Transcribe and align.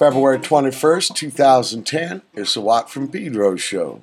February 0.00 0.38
21st, 0.38 1.14
2010. 1.14 2.22
It's 2.32 2.54
the 2.54 2.62
Watt 2.62 2.90
from 2.90 3.08
Pedro 3.08 3.54
show. 3.56 4.00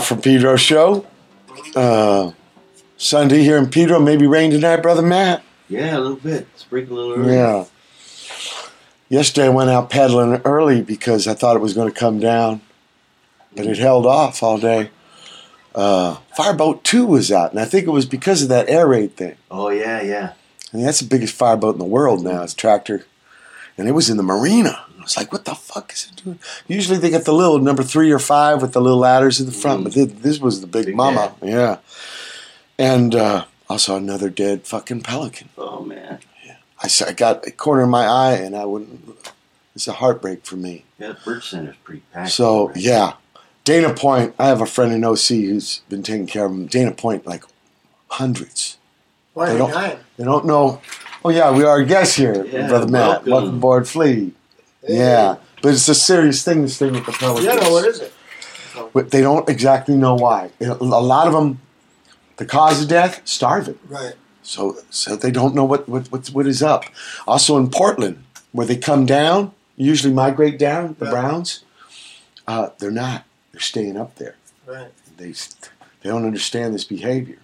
Watt 0.00 0.08
from 0.08 0.22
Pedro 0.22 0.56
show. 0.56 1.04
Uh, 1.76 2.32
Sunday 2.96 3.42
here 3.42 3.58
in 3.58 3.68
Pedro. 3.68 4.00
Maybe 4.00 4.26
rain 4.26 4.50
tonight, 4.50 4.78
brother 4.78 5.02
Matt. 5.02 5.42
Yeah, 5.68 5.98
a 5.98 6.00
little 6.00 6.16
bit. 6.16 6.46
Sprinkle 6.56 6.96
a 6.96 7.00
little 7.00 7.24
early. 7.24 7.34
Yeah. 7.34 7.64
Yesterday 9.10 9.46
I 9.48 9.50
went 9.50 9.68
out 9.68 9.90
pedaling 9.90 10.40
early 10.46 10.80
because 10.80 11.28
I 11.28 11.34
thought 11.34 11.54
it 11.54 11.60
was 11.60 11.74
going 11.74 11.92
to 11.92 11.98
come 11.98 12.18
down, 12.18 12.62
but 13.54 13.66
it 13.66 13.76
held 13.76 14.06
off 14.06 14.42
all 14.42 14.56
day. 14.56 14.88
Uh, 15.74 16.16
Fireboat 16.34 16.82
2 16.82 17.04
was 17.04 17.30
out, 17.30 17.50
and 17.50 17.60
I 17.60 17.66
think 17.66 17.86
it 17.86 17.90
was 17.90 18.06
because 18.06 18.42
of 18.42 18.48
that 18.48 18.70
air 18.70 18.86
raid 18.86 19.16
thing. 19.16 19.36
Oh 19.50 19.68
yeah, 19.68 20.00
yeah. 20.00 20.32
I 20.72 20.76
mean, 20.76 20.86
that's 20.86 21.00
the 21.00 21.08
biggest 21.08 21.34
fireboat 21.34 21.74
in 21.74 21.78
the 21.78 21.84
world 21.84 22.24
now. 22.24 22.42
It's 22.42 22.54
a 22.54 22.56
tractor, 22.56 23.04
and 23.76 23.86
it 23.86 23.92
was 23.92 24.08
in 24.08 24.16
the 24.16 24.22
marina. 24.22 24.82
Was 25.10 25.16
like, 25.16 25.32
"What 25.32 25.44
the 25.44 25.54
fuck 25.54 25.92
is 25.92 26.08
it 26.12 26.22
doing?" 26.24 26.38
Usually 26.68 26.98
they 26.98 27.10
get 27.10 27.24
the 27.24 27.32
little 27.34 27.58
number 27.58 27.82
three 27.82 28.10
or 28.12 28.18
five 28.20 28.62
with 28.62 28.72
the 28.72 28.80
little 28.80 28.98
ladders 28.98 29.40
in 29.40 29.46
the 29.46 29.52
front, 29.52 29.84
but 29.84 29.92
thi- 29.94 30.04
this 30.04 30.38
was 30.38 30.60
the 30.60 30.66
big, 30.66 30.86
Big 30.86 30.94
mama. 30.96 31.34
Yeah, 31.42 31.78
and 32.78 33.14
uh, 33.14 33.44
also 33.68 33.96
another 33.96 34.30
dead 34.30 34.66
fucking 34.66 35.02
pelican. 35.02 35.48
Oh 35.58 35.82
man. 35.84 36.20
Yeah. 36.46 36.56
I, 36.82 36.86
saw, 36.88 37.06
I 37.06 37.12
got 37.12 37.46
a 37.46 37.50
corner 37.50 37.82
of 37.82 37.88
my 37.90 38.04
eye, 38.06 38.34
and 38.34 38.56
I 38.56 38.64
wouldn't. 38.64 39.16
It's 39.74 39.88
a 39.88 39.92
heartbreak 39.94 40.44
for 40.44 40.56
me. 40.56 40.84
Yeah, 40.98 41.08
the 41.08 41.14
bird 41.24 41.42
center's 41.42 41.76
pretty 41.84 42.02
packed. 42.12 42.30
So 42.30 42.68
right? 42.68 42.76
yeah, 42.76 43.12
Dana 43.64 43.92
Point. 43.94 44.34
I 44.38 44.46
have 44.46 44.60
a 44.60 44.66
friend 44.66 44.92
in 44.92 45.04
OC 45.04 45.28
who's 45.28 45.78
been 45.88 46.02
taking 46.02 46.26
care 46.26 46.44
of 46.46 46.52
him. 46.52 46.66
Dana 46.66 46.92
Point, 46.92 47.26
like 47.26 47.44
hundreds. 48.08 48.76
Why 49.34 49.52
They 49.52 49.58
don't- 49.58 49.98
They 50.16 50.24
don't 50.24 50.44
know. 50.46 50.80
Oh 51.24 51.30
yeah, 51.30 51.50
we 51.50 51.64
are 51.64 51.82
guests 51.82 52.16
here, 52.16 52.44
Yeah, 52.46 52.68
brother 52.68 52.86
Matt. 52.88 53.08
welcome. 53.08 53.30
Welcome 53.32 53.54
aboard, 53.56 53.88
Flea. 53.88 54.32
Yeah, 54.88 55.36
but 55.62 55.72
it's 55.74 55.88
a 55.88 55.94
serious 55.94 56.42
thing. 56.42 56.62
This 56.62 56.78
thing 56.78 56.92
with 56.92 57.06
the 57.06 57.12
pelicans. 57.12 57.44
Yeah, 57.46 57.56
no, 57.56 57.70
what 57.70 57.84
is 57.86 58.00
it? 58.00 58.12
But 58.92 59.10
they 59.10 59.20
don't 59.20 59.48
exactly 59.48 59.96
know 59.96 60.14
why. 60.14 60.50
A 60.60 60.74
lot 60.74 61.26
of 61.26 61.32
them, 61.34 61.60
the 62.36 62.46
cause 62.46 62.82
of 62.82 62.88
death, 62.88 63.20
starving. 63.24 63.78
Right. 63.88 64.14
So, 64.42 64.78
so 64.90 65.16
they 65.16 65.30
don't 65.30 65.54
know 65.54 65.64
what, 65.64 65.88
what 65.88 66.10
what 66.10 66.28
what 66.28 66.46
is 66.46 66.62
up. 66.62 66.84
Also 67.26 67.56
in 67.58 67.68
Portland, 67.70 68.24
where 68.52 68.66
they 68.66 68.76
come 68.76 69.06
down, 69.06 69.52
usually 69.76 70.14
migrate 70.14 70.58
down. 70.58 70.96
The 70.98 71.06
Yeah. 71.06 71.10
Browns, 71.10 71.64
uh, 72.46 72.70
they're 72.78 72.90
not. 72.90 73.24
They're 73.52 73.60
staying 73.60 73.96
up 73.96 74.16
there. 74.16 74.36
Right. 74.66 74.92
They 75.16 75.32
they 75.32 76.08
don't 76.08 76.24
understand 76.24 76.74
this 76.74 76.84
behavior. 76.84 77.38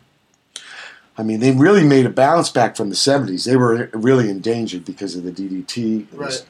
I 1.18 1.22
mean, 1.22 1.40
they 1.40 1.52
really 1.52 1.84
made 1.84 2.06
a 2.06 2.10
bounce 2.10 2.50
back 2.50 2.76
from 2.76 2.88
the 2.88 2.94
'70s. 2.96 3.44
They 3.44 3.56
were 3.56 3.90
really 3.92 4.30
endangered 4.30 4.84
because 4.84 5.16
of 5.16 5.24
the 5.24 5.32
DDT. 5.32 6.06
Right. 6.12 6.44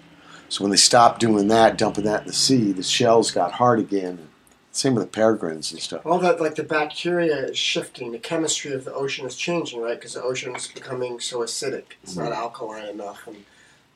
So 0.49 0.63
when 0.63 0.71
they 0.71 0.77
stopped 0.77 1.21
doing 1.21 1.49
that, 1.49 1.77
dumping 1.77 2.05
that 2.05 2.23
in 2.23 2.27
the 2.29 2.33
sea, 2.33 2.73
the 2.73 2.83
shells 2.83 3.31
got 3.31 3.53
hard 3.53 3.79
again. 3.79 4.29
Same 4.71 4.95
with 4.95 5.05
the 5.05 5.11
peregrines 5.11 5.73
and 5.73 5.81
stuff. 5.81 6.05
All 6.05 6.19
that, 6.19 6.41
like 6.41 6.55
the 6.55 6.63
bacteria 6.63 7.47
is 7.47 7.57
shifting. 7.59 8.13
The 8.13 8.19
chemistry 8.19 8.73
of 8.73 8.85
the 8.85 8.93
ocean 8.93 9.27
is 9.27 9.35
changing, 9.35 9.81
right? 9.81 9.99
Because 9.99 10.15
the 10.15 10.23
ocean 10.23 10.55
is 10.55 10.67
becoming 10.67 11.19
so 11.19 11.39
acidic. 11.41 11.85
It's 12.03 12.15
not 12.17 12.33
alkaline 12.33 12.87
enough, 12.87 13.27
and 13.27 13.45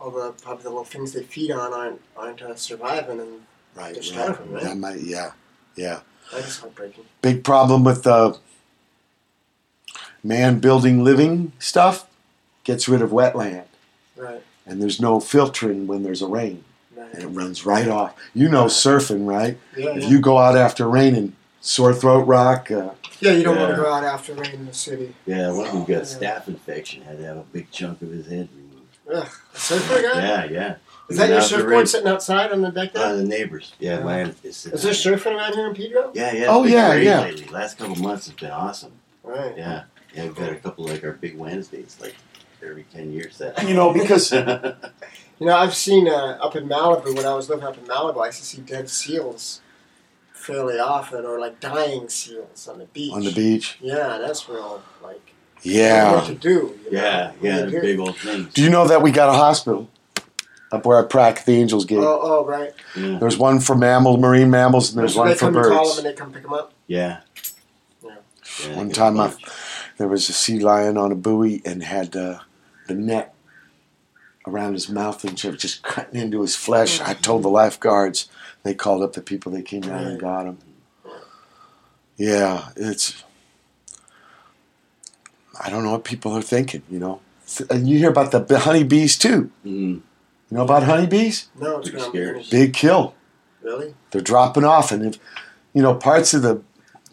all 0.00 0.10
the 0.10 0.32
probably 0.32 0.62
the 0.62 0.70
little 0.70 0.84
things 0.84 1.12
they 1.12 1.22
feed 1.22 1.50
on 1.50 1.74
aren't 1.74 2.00
aren't 2.16 2.40
uh, 2.40 2.54
surviving, 2.56 3.20
and 3.20 3.42
Right. 3.74 3.94
They're 3.94 4.02
right. 4.02 4.04
starving, 4.04 4.52
right? 4.52 4.62
That 4.64 4.76
might, 4.76 5.00
yeah, 5.00 5.32
yeah. 5.76 6.00
that 6.32 6.40
is 6.44 6.58
heartbreaking. 6.58 7.04
Big 7.22 7.44
problem 7.44 7.84
with 7.84 8.02
the 8.02 8.38
man 10.22 10.58
building 10.58 11.04
living 11.04 11.52
stuff. 11.58 12.06
Gets 12.64 12.88
rid 12.88 13.00
of 13.00 13.10
wetland, 13.10 13.64
Right. 14.16 14.42
And 14.70 14.80
there's 14.80 15.00
no 15.00 15.18
filtering 15.20 15.86
when 15.86 16.02
there's 16.02 16.22
a 16.22 16.26
rain, 16.28 16.64
and 17.12 17.22
it 17.22 17.26
runs 17.26 17.66
right 17.66 17.88
off. 17.88 18.14
You 18.34 18.48
know 18.48 18.66
surfing, 18.66 19.26
right? 19.26 19.58
Yeah. 19.76 19.90
If 19.96 20.04
Yeah. 20.04 20.08
you 20.08 20.20
go 20.20 20.38
out 20.38 20.56
after 20.56 20.88
rain 20.88 21.12
raining, 21.14 21.36
sore 21.60 21.92
throat 21.92 22.26
rock. 22.26 22.70
Uh, 22.70 22.90
yeah. 23.20 23.32
You 23.32 23.42
don't 23.42 23.58
want 23.58 23.74
to 23.74 23.76
go 23.82 23.92
out 23.92 24.04
after 24.04 24.32
rain 24.34 24.52
in 24.54 24.66
the 24.66 24.72
city. 24.74 25.14
Yeah, 25.26 25.50
one 25.50 25.66
who 25.68 25.80
Yeah. 25.80 25.96
got 25.98 26.04
staph 26.04 26.48
infection 26.48 27.02
had 27.02 27.18
to 27.18 27.24
have 27.24 27.36
a 27.38 27.42
big 27.52 27.70
chunk 27.70 28.00
of 28.02 28.10
his 28.10 28.26
head 28.26 28.48
removed. 28.54 28.96
Ugh. 29.12 29.28
A 29.54 29.58
surfer 29.58 30.02
guy. 30.02 30.20
Yeah, 30.22 30.44
yeah. 30.44 30.74
Is 31.08 31.16
that 31.16 31.28
your 31.28 31.40
surfboard 31.40 31.88
sitting 31.88 32.06
outside 32.06 32.52
on 32.52 32.62
the 32.62 32.70
deck 32.70 32.90
Uh, 32.94 33.08
there? 33.08 33.16
the 33.16 33.24
neighbors. 33.24 33.72
Yeah, 33.80 33.98
Yeah. 33.98 34.04
mine 34.04 34.34
is. 34.44 34.56
sitting. 34.58 34.78
Is 34.78 34.84
there 34.84 34.92
surfing 34.92 35.36
around 35.36 35.54
here 35.54 35.66
in 35.66 35.74
Pedro? 35.74 36.12
Yeah, 36.14 36.32
yeah. 36.32 36.46
Oh, 36.48 36.62
it's 36.62 36.72
yeah, 36.72 36.94
yeah. 36.94 37.20
Lately. 37.22 37.46
Last 37.52 37.78
couple 37.78 37.96
months 37.96 38.26
has 38.26 38.34
been 38.36 38.50
awesome. 38.52 38.92
Right. 39.24 39.54
Yeah, 39.56 39.82
yeah. 40.14 40.22
We've 40.24 40.34
got 40.36 40.50
a 40.52 40.54
couple 40.54 40.86
like 40.86 41.02
our 41.02 41.12
big 41.12 41.36
Wednesdays, 41.36 41.96
like 42.00 42.14
every 42.62 42.84
ten 42.84 43.12
years. 43.12 43.38
That 43.38 43.66
you 43.68 43.74
know, 43.74 43.92
because 43.92 44.32
You 45.40 45.46
know, 45.46 45.56
I've 45.56 45.74
seen 45.74 46.06
uh, 46.06 46.38
up 46.42 46.54
in 46.54 46.68
Malibu 46.68 47.16
when 47.16 47.24
I 47.24 47.32
was 47.34 47.48
living 47.48 47.64
up 47.64 47.78
in 47.78 47.84
Malibu. 47.84 48.22
I 48.22 48.26
used 48.26 48.40
to 48.40 48.44
see 48.44 48.60
dead 48.60 48.90
seals 48.90 49.62
fairly 50.34 50.78
often, 50.78 51.24
or 51.24 51.38
like 51.40 51.60
dying 51.60 52.08
seals 52.10 52.68
on 52.68 52.78
the 52.78 52.84
beach. 52.86 53.12
on 53.12 53.24
the 53.24 53.32
beach. 53.32 53.78
Yeah, 53.80 54.18
that's 54.18 54.48
real. 54.50 54.82
Like, 55.02 55.14
what 55.54 55.64
Yeah. 55.64 56.20
to 56.26 56.34
do? 56.34 56.78
you 56.84 56.88
yeah, 56.92 57.32
know? 57.40 57.48
yeah. 57.48 57.60
What 57.62 57.70
The 57.72 57.80
big 57.80 57.98
old 58.00 58.16
things. 58.18 58.52
Do 58.52 58.62
you 58.62 58.68
know 58.70 58.86
that 58.86 59.00
we 59.02 59.10
got 59.12 59.30
a 59.30 59.32
hospital 59.32 59.88
up 60.72 60.84
where 60.84 60.98
I 60.98 61.06
practice 61.06 61.44
the 61.46 61.54
Angels 61.56 61.86
gate? 61.86 61.98
Oh, 62.00 62.20
oh, 62.22 62.44
right. 62.44 62.72
Yeah, 62.94 63.18
There's 63.18 63.38
one 63.38 63.60
for 63.60 63.74
mammal, 63.74 64.18
marine 64.18 64.50
mammals, 64.50 64.90
and 64.90 64.98
there's 64.98 65.14
so 65.14 65.20
one 65.20 65.28
they 65.28 65.34
for 65.34 65.46
come 65.46 65.54
call 65.54 65.62
them 65.64 65.78
birds. 65.78 65.96
and 65.98 66.06
they 66.06 66.12
come 66.12 66.32
pick 66.32 66.42
them 66.42 66.52
up. 66.52 66.72
yeah. 66.86 67.20
Yeah. 68.04 68.16
Yeah, 68.68 68.76
One 68.76 68.90
time 68.90 69.18
I- 69.18 69.32
There 69.96 70.08
was 70.08 70.28
a 70.28 70.32
sea 70.34 70.58
lion 70.58 70.96
on 70.98 71.12
a 71.12 71.14
buoy 71.14 71.62
and 71.64 71.82
had 71.82 72.14
uh, 72.16 72.40
the 72.90 72.96
net 72.96 73.34
around 74.46 74.72
his 74.74 74.88
mouth 74.88 75.22
and 75.24 75.38
she 75.38 75.48
was 75.48 75.60
just 75.60 75.82
cutting 75.82 76.20
into 76.20 76.40
his 76.42 76.56
flesh. 76.56 77.00
I 77.00 77.14
told 77.14 77.42
the 77.42 77.48
lifeguards. 77.48 78.28
They 78.62 78.74
called 78.74 79.02
up 79.02 79.12
the 79.14 79.22
people. 79.22 79.52
They 79.52 79.62
came 79.62 79.82
down 79.82 80.04
and 80.04 80.20
got 80.20 80.46
him. 80.46 80.58
Yeah, 82.16 82.68
it's. 82.76 83.24
I 85.62 85.70
don't 85.70 85.84
know 85.84 85.92
what 85.92 86.04
people 86.04 86.32
are 86.36 86.42
thinking. 86.42 86.82
You 86.90 86.98
know, 86.98 87.20
and 87.70 87.88
you 87.88 87.98
hear 87.98 88.10
about 88.10 88.30
the 88.32 88.58
honeybees 88.58 89.16
too. 89.18 89.50
Mm, 89.64 90.00
You 90.00 90.02
know 90.50 90.62
about 90.64 90.82
honeybees? 90.82 91.48
No, 91.58 91.78
it's 91.78 91.88
Pretty 91.90 92.04
scary. 92.06 92.44
Big 92.50 92.74
kill. 92.74 93.14
Really? 93.62 93.94
They're 94.10 94.20
dropping 94.22 94.64
off, 94.64 94.90
and 94.92 95.04
if 95.06 95.18
you 95.72 95.82
know 95.82 95.94
parts 95.94 96.34
of 96.34 96.42
the, 96.42 96.62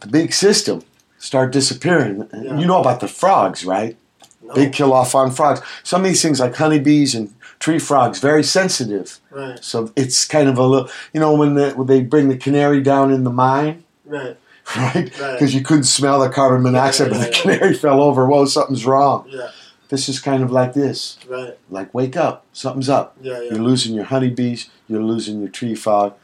the 0.02 0.08
big 0.08 0.34
system 0.34 0.82
start 1.18 1.52
disappearing. 1.54 2.28
Yeah. 2.34 2.58
You 2.60 2.66
know 2.66 2.80
about 2.82 3.00
the 3.00 3.08
frogs, 3.08 3.66
right? 3.66 3.98
No. 4.48 4.54
Big 4.54 4.74
kill 4.74 4.94
off 4.94 5.14
on 5.14 5.32
frogs. 5.32 5.62
Some 5.84 6.02
of 6.02 6.08
these 6.08 6.22
things, 6.22 6.40
like 6.40 6.56
honeybees 6.56 7.14
and 7.14 7.34
tree 7.60 7.80
frogs, 7.80 8.20
very 8.20 8.44
sensitive. 8.44 9.20
Right. 9.30 9.62
So 9.64 9.92
it's 9.96 10.26
kind 10.26 10.48
of 10.48 10.58
a 10.58 10.64
little, 10.64 10.90
you 11.14 11.20
know, 11.20 11.36
when, 11.36 11.56
the, 11.56 11.72
when 11.72 11.88
they 11.88 12.02
bring 12.02 12.30
the 12.30 12.38
canary 12.38 12.82
down 12.82 13.12
in 13.12 13.24
the 13.24 13.32
mine, 13.32 13.84
Right. 14.08 14.38
right? 14.76 14.96
Right. 14.96 15.34
Because 15.34 15.54
you 15.54 15.62
couldn't 15.62 15.84
smell 15.84 16.20
the 16.20 16.30
carbon 16.30 16.64
monoxide, 16.64 17.10
but 17.10 17.20
the 17.20 17.26
yeah, 17.26 17.32
yeah. 17.32 17.42
canary 17.42 17.74
fell 17.74 18.02
over. 18.02 18.26
Whoa, 18.26 18.46
something's 18.46 18.86
wrong. 18.86 19.26
Yeah. 19.30 19.52
This 19.90 20.10
is 20.10 20.20
kind 20.20 20.44
of 20.44 20.52
like 20.52 20.74
this. 20.74 21.18
Right. 21.28 21.58
Like, 21.70 21.94
wake 21.94 22.18
up, 22.18 22.46
something's 22.52 22.90
up. 22.90 23.16
Yeah. 23.22 23.42
You're 23.42 23.54
losing 23.56 23.96
your 23.96 24.06
honeybees, 24.06 24.70
you're 24.88 25.04
losing 25.04 25.40
your 25.40 25.50
tree 25.50 25.76
frog, 25.76 26.16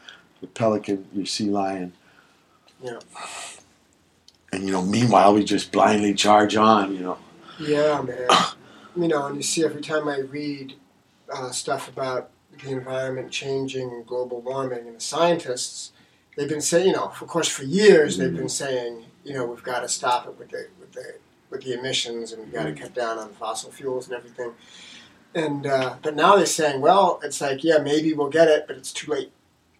your 0.42 0.50
pelican, 0.50 1.06
your 1.14 1.26
sea 1.26 1.48
lion. 1.48 1.94
Yeah. 2.82 2.98
And, 4.52 4.64
you 4.64 4.72
know, 4.72 4.82
meanwhile, 4.82 5.34
we 5.34 5.44
just 5.44 5.72
blindly 5.72 6.14
charge 6.14 6.54
on, 6.56 6.94
you 6.94 7.00
know. 7.00 7.18
Yeah, 7.58 8.02
man. 8.02 8.28
you 8.96 9.08
know, 9.08 9.26
and 9.26 9.36
you 9.36 9.42
see 9.42 9.64
every 9.64 9.82
time 9.82 10.08
I 10.08 10.20
read 10.20 10.74
uh, 11.32 11.50
stuff 11.50 11.88
about 11.88 12.30
the 12.58 12.70
environment 12.70 13.30
changing 13.30 13.90
and 13.90 14.06
global 14.06 14.40
warming, 14.40 14.86
and 14.86 14.96
the 14.96 15.00
scientists, 15.00 15.92
they've 16.36 16.48
been 16.48 16.60
saying, 16.60 16.88
you 16.88 16.92
know, 16.92 17.04
of 17.04 17.26
course, 17.26 17.48
for 17.48 17.64
years 17.64 18.16
they've 18.16 18.34
been 18.34 18.48
saying, 18.48 19.04
you 19.24 19.34
know, 19.34 19.44
we've 19.44 19.62
got 19.62 19.80
to 19.80 19.88
stop 19.88 20.26
it 20.26 20.38
with 20.38 20.50
the 20.50 20.68
with 20.78 20.92
the 20.92 21.16
with 21.50 21.62
the 21.64 21.74
emissions, 21.74 22.32
and 22.32 22.44
we've 22.44 22.52
got 22.52 22.64
to 22.64 22.72
cut 22.72 22.94
down 22.94 23.18
on 23.18 23.30
fossil 23.30 23.70
fuels 23.70 24.08
and 24.08 24.16
everything. 24.16 24.52
And 25.34 25.66
uh, 25.66 25.96
but 26.02 26.14
now 26.14 26.36
they're 26.36 26.46
saying, 26.46 26.80
well, 26.80 27.20
it's 27.24 27.40
like, 27.40 27.64
yeah, 27.64 27.78
maybe 27.78 28.12
we'll 28.12 28.30
get 28.30 28.48
it, 28.48 28.66
but 28.66 28.76
it's 28.76 28.92
too 28.92 29.10
late. 29.10 29.32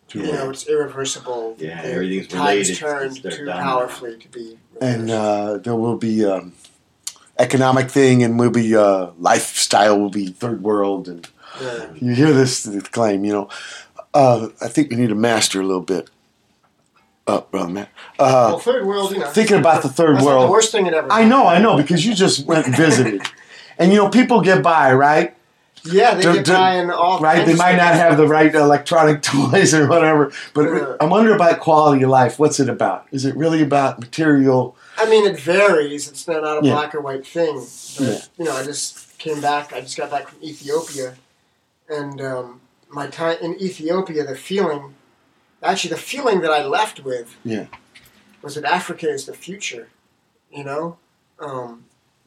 Too 0.09 0.21
you 0.21 0.25
late. 0.27 0.35
know, 0.35 0.51
it's 0.51 0.67
irreversible. 0.69 1.57
Yeah, 1.59 1.81
the, 1.83 1.93
everything's 1.93 2.29
tide's 2.29 2.83
related. 2.83 3.23
turned 3.23 3.37
too 3.37 3.47
powerfully 3.47 4.19
to 4.19 4.29
be. 4.29 4.59
and 4.81 5.11
uh, 5.11 5.59
there 5.59 5.77
will 5.77 5.97
be 5.97 6.25
um, 6.25 6.53
economic 7.39 7.91
thing, 7.91 8.23
and 8.23 8.39
will 8.39 8.51
be 8.51 8.77
uh, 8.77 9.09
lifestyle 9.19 9.99
will 9.99 10.11
be 10.11 10.29
third 10.29 10.63
world, 10.63 11.09
and 11.09 11.29
Yeah. 11.61 11.87
you 12.01 12.15
hear 12.15 12.33
this 12.33 12.67
claim, 12.91 13.25
you 13.25 13.33
know. 13.33 13.49
Uh, 14.13 14.49
I 14.61 14.69
think 14.69 14.91
we 14.91 14.97
need 14.97 15.09
to 15.09 15.15
master 15.17 15.61
a 15.61 15.65
little 15.65 15.83
bit. 15.83 16.09
Up, 17.27 17.51
brother 17.51 17.71
man. 17.73 17.87
Uh, 18.19 18.49
well, 18.51 18.59
third 18.59 18.85
world, 18.87 19.11
you 19.13 19.19
know. 19.19 19.27
thinking 19.31 19.57
about 19.59 19.83
the 19.83 19.89
third 19.89 20.21
world. 20.21 20.47
the 20.47 20.53
worst 20.53 20.71
thing 20.73 20.87
it 20.87 20.93
ever. 20.93 21.11
I 21.11 21.25
know, 21.25 21.47
I 21.47 21.59
know, 21.59 21.77
because 21.77 22.05
you 22.05 22.15
just 22.15 22.45
went 22.47 22.67
and 22.67 22.77
visited, 22.77 23.23
and 23.79 23.91
you 23.93 23.99
know 23.99 24.11
people 24.11 24.41
get 24.43 24.63
by, 24.63 24.93
right? 24.93 25.35
Yeah, 25.87 26.15
they 26.15 26.23
They're- 26.23 26.35
get 26.35 26.47
they're- 26.47 26.57
buying 26.57 26.91
all 26.91 27.21
right? 27.21 27.45
They 27.45 27.55
might 27.55 27.77
not 27.77 27.95
have 27.95 28.17
the 28.17 28.27
right 28.27 28.55
electronic 28.55 29.21
toys 29.33 29.75
or 29.75 29.87
whatever. 29.87 30.33
But 30.55 30.63
Yeah. 30.73 30.97
I 31.01 31.05
wonder 31.05 31.35
about 31.35 31.61
quality 31.61 32.03
of 32.03 32.11
life. 32.11 32.39
What's 32.39 32.59
it 32.59 32.69
about? 32.71 33.07
Is 33.11 33.25
it 33.27 33.37
really 33.37 33.63
about 33.63 34.01
material? 34.01 34.77
I 34.97 35.09
mean, 35.11 35.27
it 35.27 35.39
varies. 35.39 36.09
It's 36.09 36.27
not, 36.27 36.43
not 36.43 36.63
a 36.63 36.67
Yeah. 36.67 36.73
black 36.75 36.95
or 36.95 37.01
white 37.01 37.27
thing. 37.27 37.57
But, 37.99 38.07
Yeah. 38.07 38.19
You 38.39 38.45
know, 38.47 38.57
I 38.57 38.65
just 38.65 39.19
came 39.19 39.41
back. 39.41 39.73
I 39.75 39.81
just 39.83 39.97
got 39.97 40.11
back 40.11 40.29
from 40.29 40.43
Ethiopia, 40.43 41.15
and 41.89 42.21
um, 42.21 42.61
my 42.89 43.07
time 43.09 43.37
in 43.43 43.61
Ethiopia, 43.61 44.25
the 44.25 44.37
feeling, 44.37 44.95
actually, 45.63 45.91
the 45.91 45.97
feeling 46.01 46.41
that 46.41 46.51
I 46.51 46.65
left 46.65 47.05
with, 47.05 47.37
Yeah. 47.45 47.67
was 48.41 48.55
that 48.55 48.65
Africa 48.65 49.09
is 49.11 49.27
the 49.27 49.35
future. 49.35 49.89
You 50.51 50.65
know, 50.65 50.97
um, 51.41 51.85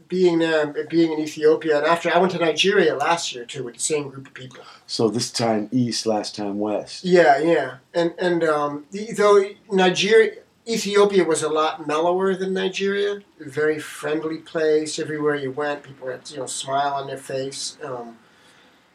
being 0.08 0.40
there, 0.40 0.68
being 0.90 1.12
in 1.12 1.20
Ethiopia, 1.20 1.78
and 1.78 1.86
after 1.86 2.14
I 2.14 2.18
went 2.18 2.32
to 2.34 2.40
Nigeria 2.40 2.96
last 2.96 3.34
year 3.34 3.46
too 3.46 3.64
with 3.64 3.76
the 3.76 3.82
same 3.82 4.10
group 4.10 4.28
of 4.28 4.34
people. 4.34 4.64
So 4.86 5.10
this 5.10 5.32
time 5.32 5.70
east, 5.72 6.06
last 6.06 6.36
time 6.36 6.60
west. 6.60 7.04
Yeah, 7.04 7.38
yeah, 7.40 7.78
and 7.94 8.14
and 8.18 8.44
um, 8.44 8.86
though 9.16 9.44
Nigeria, 9.72 10.34
Ethiopia 10.68 11.24
was 11.24 11.44
a 11.44 11.50
lot 11.50 11.88
mellower 11.88 12.36
than 12.36 12.54
Nigeria. 12.54 13.22
A 13.40 13.50
very 13.50 13.80
friendly 13.80 14.38
place. 14.38 15.00
Everywhere 15.00 15.36
you 15.36 15.52
went, 15.52 15.84
people 15.84 16.08
had 16.10 16.30
you 16.30 16.38
know 16.38 16.46
smile 16.46 16.94
on 16.94 17.08
their 17.08 17.18
face. 17.18 17.78
Um, 17.84 18.18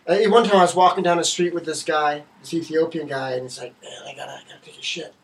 one 0.06 0.44
time 0.44 0.56
I 0.56 0.62
was 0.62 0.74
walking 0.74 1.04
down 1.04 1.18
the 1.18 1.24
street 1.24 1.54
with 1.54 1.64
this 1.64 1.82
guy, 1.82 2.24
this 2.40 2.52
Ethiopian 2.54 3.06
guy, 3.06 3.32
and 3.32 3.42
he's 3.42 3.58
like, 3.58 3.74
"Man, 3.82 3.92
I 4.06 4.14
gotta, 4.14 4.32
I 4.32 4.42
gotta 4.48 4.64
take 4.64 4.78
a 4.78 4.82
shit." 4.82 5.14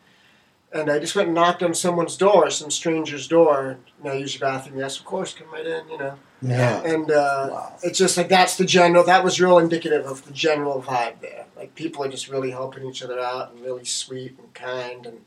And 0.71 0.91
I 0.91 0.99
just 0.99 1.15
went 1.15 1.29
and 1.29 1.35
knocked 1.35 1.63
on 1.63 1.73
someone's 1.73 2.15
door, 2.15 2.49
some 2.51 2.69
stranger's 2.69 3.27
door. 3.27 3.77
Know, 4.03 4.13
use 4.13 4.35
your 4.39 4.41
bathroom. 4.41 4.77
Yes, 4.79 4.99
of 4.99 5.05
course, 5.05 5.33
come 5.33 5.51
right 5.51 5.65
in. 5.65 5.89
You 5.89 5.97
know, 5.97 6.13
Yeah. 6.43 6.81
and 6.83 7.09
uh, 7.09 7.47
Wow. 7.51 7.73
it's 7.81 7.97
just 7.97 8.15
like 8.17 8.29
that's 8.29 8.55
the 8.55 8.65
general. 8.65 9.03
That 9.03 9.23
was 9.23 9.41
real 9.41 9.57
indicative 9.57 10.05
of 10.05 10.23
the 10.25 10.31
general 10.31 10.79
vibe 10.81 11.21
there. 11.21 11.45
Like 11.57 11.73
people 11.73 12.03
are 12.03 12.07
just 12.07 12.29
really 12.29 12.51
helping 12.51 12.85
each 12.85 13.01
other 13.01 13.19
out 13.19 13.51
and 13.51 13.61
really 13.65 13.83
sweet 13.83 14.37
and 14.37 14.53
kind 14.53 15.07
and 15.07 15.21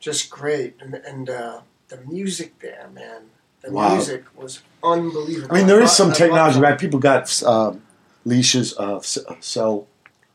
just 0.00 0.28
great. 0.28 0.74
And 0.80 0.94
and 0.96 1.30
uh, 1.30 1.60
the 1.88 1.96
music 2.06 2.58
there, 2.60 2.88
man, 2.92 3.22
the 3.62 3.72
Wow. 3.72 3.94
music 3.94 4.24
was 4.36 4.60
unbelievable. 4.84 5.48
I 5.50 5.58
mean, 5.60 5.66
there 5.66 5.80
is 5.80 5.92
some 5.92 6.12
technology, 6.12 6.60
right? 6.60 6.78
People 6.78 6.98
got 7.00 7.42
um, 7.42 7.80
leashes 8.26 8.74
of 8.74 9.02
s- 9.02 9.18
cell. 9.40 9.86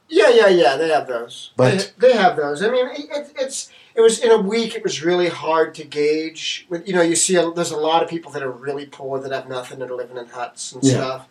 Yeah, 0.09 0.29
yeah, 0.29 0.47
yeah. 0.47 0.75
They 0.75 0.89
have 0.89 1.05
those. 1.07 1.51
But- 1.55 1.93
they, 1.99 2.07
they 2.09 2.17
have 2.17 2.35
those. 2.35 2.63
I 2.63 2.71
mean, 2.71 2.87
it, 2.87 3.31
it's 3.37 3.69
it 3.95 4.01
was 4.01 4.19
in 4.19 4.31
a 4.31 4.37
week. 4.41 4.75
It 4.75 4.83
was 4.83 5.03
really 5.03 5.29
hard 5.29 5.75
to 5.75 5.83
gauge. 5.83 6.67
You 6.85 6.93
know, 6.93 7.01
you 7.01 7.15
see, 7.15 7.35
a, 7.35 7.51
there's 7.51 7.71
a 7.71 7.77
lot 7.77 8.01
of 8.03 8.09
people 8.09 8.31
that 8.31 8.41
are 8.43 8.51
really 8.51 8.85
poor 8.85 9.19
that 9.19 9.31
have 9.31 9.47
nothing 9.47 9.79
that 9.79 9.91
are 9.91 9.95
living 9.95 10.17
in 10.17 10.27
huts 10.27 10.71
and 10.73 10.83
Yeah. 10.83 10.93
stuff. 10.95 11.27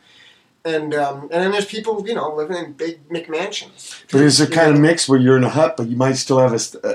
And 0.65 0.95
um, 0.95 1.23
and 1.23 1.43
then 1.43 1.51
there's 1.51 1.65
people, 1.65 2.07
you 2.07 2.15
know, 2.15 2.33
living 2.37 2.57
in 2.57 2.73
big 2.75 3.09
McMansions. 3.09 4.05
But 4.13 4.21
it's 4.21 4.39
a 4.39 4.47
kind 4.47 4.73
of 4.73 4.79
mix 4.81 5.09
where 5.09 5.19
you're 5.19 5.37
in 5.37 5.43
a 5.43 5.49
hut, 5.49 5.77
but 5.77 5.89
you 5.89 5.97
might 5.97 6.13
still 6.13 6.39
have 6.39 6.53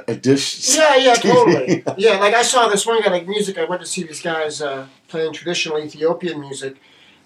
a 0.08 0.16
dish? 0.16 0.74
Yeah, 0.74 0.96
yeah, 0.96 1.14
totally. 1.16 1.84
yeah, 1.98 2.18
like 2.18 2.34
I 2.34 2.44
saw 2.44 2.70
this 2.70 2.86
one 2.86 3.02
guy 3.02 3.12
like 3.12 3.28
music. 3.28 3.58
I 3.58 3.66
went 3.66 3.82
to 3.82 3.88
see 3.88 4.04
these 4.04 4.22
guys 4.22 4.62
uh, 4.62 4.88
playing 5.10 5.34
traditional 5.34 5.80
Ethiopian 5.80 6.40
music, 6.40 6.78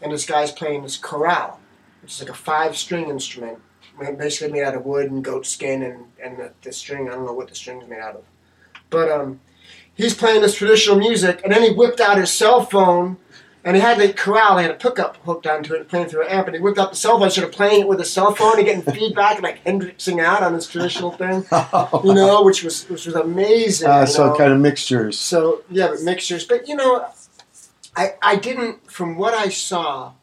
and 0.01 0.11
this 0.11 0.25
guy's 0.25 0.51
playing 0.51 0.81
this 0.81 0.97
krar, 0.97 1.57
which 2.01 2.13
is 2.13 2.19
like 2.21 2.31
a 2.31 2.33
five-string 2.33 3.07
instrument, 3.09 3.59
basically 4.17 4.51
made 4.51 4.63
out 4.63 4.73
of 4.73 4.83
wood 4.83 5.11
and 5.11 5.23
goat 5.23 5.45
skin, 5.45 5.83
and 5.83 6.05
and 6.23 6.37
the, 6.39 6.53
the 6.63 6.71
string. 6.71 7.07
I 7.07 7.11
don't 7.13 7.25
know 7.27 7.33
what 7.33 7.49
the 7.49 7.55
string's 7.55 7.87
made 7.87 7.99
out 7.99 8.15
of, 8.15 8.23
but 8.91 9.09
um, 9.09 9.39
he's 9.95 10.13
playing 10.13 10.41
this 10.41 10.53
traditional 10.53 10.97
music, 10.97 11.41
and 11.43 11.51
then 11.51 11.63
he 11.63 11.71
whipped 11.71 11.99
out 11.99 12.17
his 12.19 12.31
cell 12.31 12.63
phone. 12.63 13.17
And 13.63 13.75
he 13.75 13.81
had 13.81 13.99
the 13.99 14.11
krar, 14.11 14.57
he 14.57 14.63
had 14.63 14.71
a 14.71 14.73
pickup 14.73 15.17
hooked 15.17 15.45
onto 15.45 15.75
it, 15.75 15.87
playing 15.87 16.07
through 16.07 16.23
an 16.23 16.29
amp, 16.29 16.47
and 16.47 16.55
he 16.55 16.61
whipped 16.61 16.79
out 16.79 16.89
the 16.89 16.95
cell 16.95 17.19
phone, 17.19 17.29
sort 17.29 17.47
of 17.47 17.53
playing 17.53 17.81
it 17.81 17.87
with 17.87 18.01
a 18.01 18.05
cell 18.05 18.33
phone 18.33 18.57
and 18.57 18.65
getting 18.65 18.81
feedback, 18.91 19.35
and 19.35 19.43
like 19.43 19.63
Hendrixing 19.63 20.19
out 20.19 20.41
on 20.41 20.55
his 20.55 20.65
traditional 20.65 21.11
thing 21.11 21.45
you 22.03 22.13
know, 22.15 22.41
which 22.41 22.63
was 22.63 22.89
which 22.89 23.05
was 23.05 23.13
amazing. 23.13 23.87
Uh, 23.87 24.07
so 24.07 24.29
know? 24.29 24.35
kind 24.35 24.51
of 24.51 24.59
mixtures. 24.59 25.19
So 25.19 25.63
yeah, 25.69 25.89
but 25.89 26.01
mixtures. 26.01 26.43
But 26.43 26.67
you 26.67 26.75
know, 26.75 27.05
I 27.95 28.15
I 28.23 28.35
didn't 28.35 28.89
from 28.91 29.15
what 29.15 29.35
I 29.35 29.49
saw. 29.49 30.13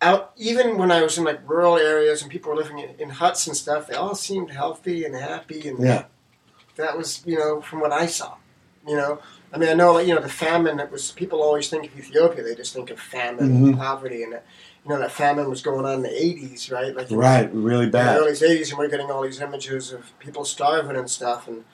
Out 0.00 0.32
even 0.36 0.78
when 0.78 0.90
I 0.92 1.02
was 1.02 1.18
in 1.18 1.24
like 1.24 1.40
rural 1.48 1.76
areas 1.76 2.22
and 2.22 2.30
people 2.30 2.50
were 2.50 2.56
living 2.56 2.78
in, 2.80 2.90
in 2.98 3.08
huts 3.08 3.48
and 3.48 3.56
stuff, 3.56 3.86
they 3.88 3.94
all 3.94 4.16
seemed 4.16 4.50
healthy 4.50 5.04
and 5.04 5.14
happy, 5.16 5.68
and 5.68 5.78
Yeah. 5.82 6.04
That 6.76 6.96
was 6.96 7.22
you 7.26 7.38
know 7.38 7.60
from 7.60 7.80
what 7.80 7.92
I 7.92 8.06
saw. 8.06 8.36
You 8.86 8.96
know, 8.96 9.20
I 9.52 9.58
mean, 9.58 9.68
I 9.68 9.74
know 9.74 9.98
you 9.98 10.14
know 10.14 10.20
the 10.20 10.28
famine 10.28 10.76
that 10.78 10.90
was. 10.90 11.12
People 11.12 11.42
always 11.42 11.68
think 11.68 11.86
of 11.86 11.96
Ethiopia; 11.98 12.42
they 12.42 12.54
just 12.54 12.72
think 12.74 12.90
of 12.90 12.98
famine 12.98 13.44
and 13.44 13.74
Mhm. 13.74 13.78
poverty, 13.78 14.22
and 14.24 14.32
you 14.32 14.88
know 14.90 14.98
that 14.98 15.12
famine 15.12 15.48
was 15.48 15.62
going 15.62 15.84
on 15.86 15.94
in 15.94 16.02
the 16.02 16.08
'80s, 16.24 16.70
right? 16.70 16.94
Like 16.96 17.10
it 17.10 17.16
was- 17.16 17.24
Right, 17.24 17.48
really 17.54 17.84
in 17.84 17.90
the 17.92 17.98
bad. 17.98 18.16
early 18.18 18.32
80s, 18.32 18.70
and 18.70 18.78
we're 18.78 18.88
getting 18.88 19.10
all 19.10 19.22
these 19.22 19.40
images 19.40 19.92
of 19.92 20.18
people 20.18 20.44
starving 20.44 20.96
and 20.96 21.08
stuff. 21.08 21.46
And 21.46 21.64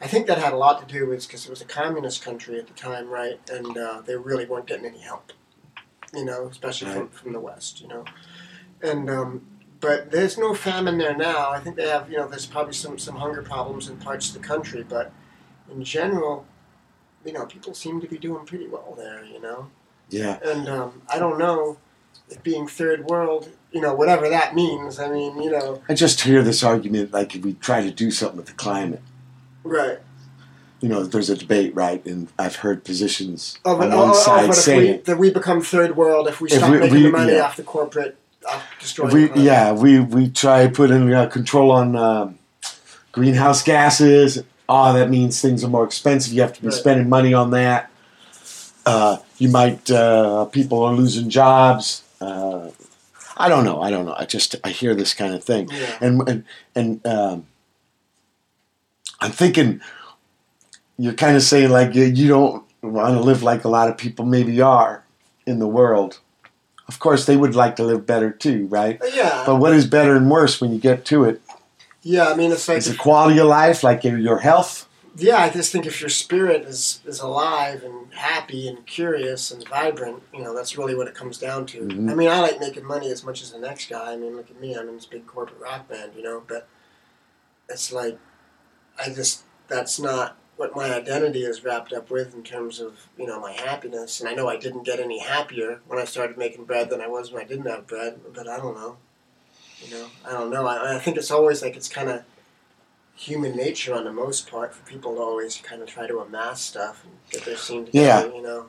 I 0.00 0.06
think 0.06 0.26
that 0.28 0.38
had 0.38 0.52
a 0.52 0.56
lot 0.56 0.86
to 0.86 0.92
do 0.92 1.06
with 1.06 1.26
because 1.26 1.44
it 1.46 1.50
was 1.50 1.60
a 1.62 1.64
communist 1.64 2.22
country 2.22 2.58
at 2.60 2.68
the 2.68 2.74
time, 2.74 3.08
right? 3.08 3.40
And 3.50 3.76
uh, 3.76 4.02
they 4.06 4.16
really 4.16 4.44
weren't 4.46 4.66
getting 4.66 4.86
any 4.86 4.98
help, 5.00 5.32
you 6.14 6.24
know, 6.24 6.46
especially 6.46 6.92
from, 6.92 7.08
from 7.08 7.32
the 7.32 7.40
West, 7.40 7.80
you 7.80 7.88
know. 7.88 8.04
And 8.82 9.08
um, 9.10 9.46
but 9.82 10.10
there's 10.12 10.38
no 10.38 10.54
famine 10.54 10.96
there 10.96 11.14
now. 11.16 11.50
I 11.50 11.58
think 11.60 11.76
they 11.76 11.88
have, 11.88 12.10
you 12.10 12.16
know, 12.16 12.26
there's 12.28 12.46
probably 12.46 12.72
some 12.72 12.98
some 12.98 13.16
hunger 13.16 13.42
problems 13.42 13.88
in 13.90 13.98
parts 13.98 14.28
of 14.28 14.40
the 14.40 14.46
country, 14.48 14.82
but 14.88 15.12
in 15.70 15.84
general, 15.84 16.46
you 17.26 17.32
know, 17.32 17.44
people 17.44 17.74
seem 17.74 18.00
to 18.00 18.06
be 18.06 18.16
doing 18.16 18.46
pretty 18.46 18.68
well 18.68 18.94
there, 18.96 19.24
you 19.24 19.40
know. 19.40 19.68
Yeah. 20.08 20.38
And 20.44 20.68
um, 20.68 21.02
I 21.12 21.18
don't 21.18 21.38
know 21.38 21.78
if 22.30 22.42
being 22.42 22.68
third 22.68 23.06
world, 23.06 23.50
you 23.72 23.80
know, 23.80 23.92
whatever 23.92 24.28
that 24.28 24.54
means. 24.54 24.98
I 25.00 25.10
mean, 25.10 25.42
you 25.42 25.50
know. 25.50 25.82
I 25.88 25.94
just 25.94 26.20
hear 26.22 26.42
this 26.42 26.62
argument 26.62 27.12
like 27.12 27.34
if 27.34 27.42
we 27.44 27.54
try 27.54 27.82
to 27.82 27.90
do 27.90 28.10
something 28.10 28.36
with 28.36 28.46
the 28.46 28.52
climate. 28.52 29.02
Right. 29.64 29.98
You 30.80 30.88
know, 30.88 31.04
there's 31.04 31.30
a 31.30 31.36
debate, 31.36 31.74
right? 31.74 32.04
And 32.06 32.28
I've 32.38 32.56
heard 32.56 32.82
positions 32.84 33.58
Oh, 33.64 33.76
but, 33.78 33.88
on 33.88 33.92
oh, 33.92 34.00
one 34.00 34.10
oh, 34.10 34.14
side 34.14 34.36
but 34.36 34.42
if 34.42 34.48
we, 34.48 34.62
saying, 34.62 35.02
that 35.04 35.16
we 35.18 35.30
become 35.30 35.60
third 35.60 35.96
world 35.96 36.26
if 36.28 36.40
we 36.40 36.48
If 36.48 36.58
stop 36.58 36.70
we- 36.72 36.78
making 36.78 36.94
we- 36.96 37.02
the 37.04 37.10
money 37.10 37.32
yeah. 37.34 37.42
off 37.42 37.56
the 37.56 37.62
corporate, 37.62 38.16
we, 39.12 39.30
yeah, 39.34 39.72
we 39.72 40.00
we 40.00 40.28
try 40.30 40.66
putting 40.68 41.12
uh, 41.12 41.26
control 41.28 41.70
on 41.70 41.96
um, 41.96 42.38
greenhouse 43.12 43.62
gases. 43.62 44.42
Oh, 44.68 44.92
that 44.92 45.10
means 45.10 45.40
things 45.40 45.62
are 45.64 45.68
more 45.68 45.84
expensive. 45.84 46.32
You 46.32 46.42
have 46.42 46.52
to 46.54 46.60
be 46.62 46.68
Right. 46.68 46.74
spending 46.76 47.08
money 47.08 47.34
on 47.34 47.50
that. 47.50 47.90
Uh, 48.86 49.18
you 49.38 49.48
might 49.48 49.90
uh, 49.90 50.46
people 50.46 50.82
are 50.82 50.92
losing 50.94 51.28
jobs. 51.30 52.02
Uh, 52.20 52.70
I 53.36 53.48
don't 53.48 53.64
know. 53.64 53.80
I 53.80 53.90
don't 53.90 54.06
know. 54.06 54.14
I 54.16 54.24
just 54.24 54.56
I 54.64 54.70
hear 54.70 54.94
this 54.94 55.14
kind 55.14 55.34
of 55.34 55.42
thing, 55.44 55.68
Yeah. 55.70 55.98
and 56.00 56.28
and 56.28 56.44
and 56.74 57.06
um, 57.06 57.46
I'm 59.20 59.30
thinking 59.32 59.80
you're 60.98 61.14
kind 61.14 61.36
of 61.36 61.42
saying 61.42 61.70
like 61.70 61.94
you, 61.94 62.04
you 62.04 62.28
don't 62.28 62.64
want 62.82 63.14
to 63.16 63.20
live 63.20 63.42
like 63.42 63.64
a 63.64 63.68
lot 63.68 63.88
of 63.88 63.96
people 63.96 64.24
maybe 64.24 64.60
are 64.60 65.04
in 65.46 65.58
the 65.58 65.66
world. 65.68 66.18
Of 66.88 66.98
course, 66.98 67.26
they 67.26 67.36
would 67.36 67.54
like 67.54 67.76
to 67.76 67.84
live 67.84 68.06
better 68.06 68.30
too, 68.30 68.66
right? 68.66 69.00
Uh, 69.02 69.06
Yeah. 69.14 69.42
But 69.46 69.56
what 69.56 69.72
is 69.72 69.86
better 69.86 70.16
and 70.16 70.30
worse 70.30 70.60
when 70.60 70.72
you 70.72 70.78
get 70.78 71.04
to 71.06 71.24
it? 71.24 71.40
yeah, 72.02 72.28
I 72.28 72.34
mean, 72.34 72.50
it's 72.50 72.66
like, 72.68 72.78
Is 72.78 72.88
it 72.88 72.98
quality 72.98 73.38
of 73.38 73.46
life, 73.46 73.82
like 73.84 74.02
your- 74.04 74.18
your 74.18 74.38
health? 74.38 74.88
yeah, 75.16 75.36
I 75.38 75.50
just 75.50 75.70
think 75.70 75.86
if 75.86 76.00
your 76.00 76.08
spirit 76.10 76.62
is, 76.64 77.00
is 77.06 77.20
alive 77.20 77.82
and 77.84 78.12
happy 78.14 78.66
and 78.66 78.84
curious 78.86 79.50
and 79.52 79.66
vibrant, 79.68 80.22
you 80.34 80.42
know, 80.42 80.54
that's 80.54 80.76
really 80.76 80.94
what 80.96 81.06
it 81.06 81.14
comes 81.14 81.38
down 81.38 81.66
to. 81.66 81.82
Mhm. 81.82 82.10
I 82.10 82.14
mean, 82.14 82.28
I 82.28 82.40
like 82.40 82.58
making 82.58 82.84
money 82.86 83.10
as 83.12 83.22
much 83.22 83.42
as 83.42 83.52
the 83.52 83.58
next 83.58 83.88
guy. 83.88 84.12
I 84.12 84.16
mean, 84.16 84.34
look 84.36 84.50
at 84.50 84.58
me, 84.60 84.74
I'm 84.74 84.88
in 84.88 84.96
this 84.96 85.06
big 85.06 85.26
corporate 85.26 85.60
rock 85.60 85.86
band, 85.88 86.12
you 86.16 86.22
know, 86.22 86.42
but 86.48 86.66
it's 87.68 87.92
like, 87.92 88.18
I 88.98 89.10
just, 89.10 89.42
that's 89.68 90.00
not 90.00 90.36
what 90.62 90.76
my 90.76 90.94
identity 90.94 91.42
is 91.42 91.64
wrapped 91.64 91.92
up 91.92 92.08
with 92.08 92.36
in 92.36 92.42
terms 92.44 92.78
of, 92.78 92.94
you 93.18 93.26
know, 93.26 93.40
my 93.40 93.50
happiness. 93.50 94.20
And 94.20 94.28
I 94.28 94.34
know 94.34 94.48
I 94.48 94.56
didn't 94.56 94.84
get 94.84 95.00
any 95.00 95.18
happier 95.18 95.80
when 95.88 95.98
I 95.98 96.04
started 96.04 96.38
making 96.38 96.66
bread 96.66 96.88
than 96.88 97.00
I 97.00 97.08
was 97.08 97.32
when 97.32 97.42
I 97.42 97.46
didn't 97.48 97.66
have 97.66 97.88
bread, 97.88 98.20
but 98.32 98.48
I 98.48 98.58
don't 98.58 98.76
know. 98.76 98.96
You 99.84 99.90
know, 99.92 100.06
I 100.24 100.30
don't 100.30 100.50
know. 100.50 100.64
I, 100.64 100.94
I 100.94 100.98
think 101.00 101.16
it's 101.16 101.32
always 101.32 101.62
like 101.62 101.74
it's 101.74 101.88
kind 101.88 102.08
of 102.08 102.22
human 103.16 103.56
nature 103.56 103.92
on 103.92 104.04
the 104.04 104.12
most 104.12 104.48
part 104.48 104.72
for 104.72 104.88
people 104.88 105.16
to 105.16 105.20
always 105.20 105.56
kind 105.56 105.82
of 105.82 105.88
try 105.88 106.06
to 106.06 106.20
amass 106.20 106.60
stuff 106.62 107.02
and 107.02 107.12
get 107.32 107.44
their 107.44 107.56
scene 107.56 107.86
together, 107.86 108.28
Yeah. 108.28 108.32
you 108.36 108.40
know. 108.42 108.66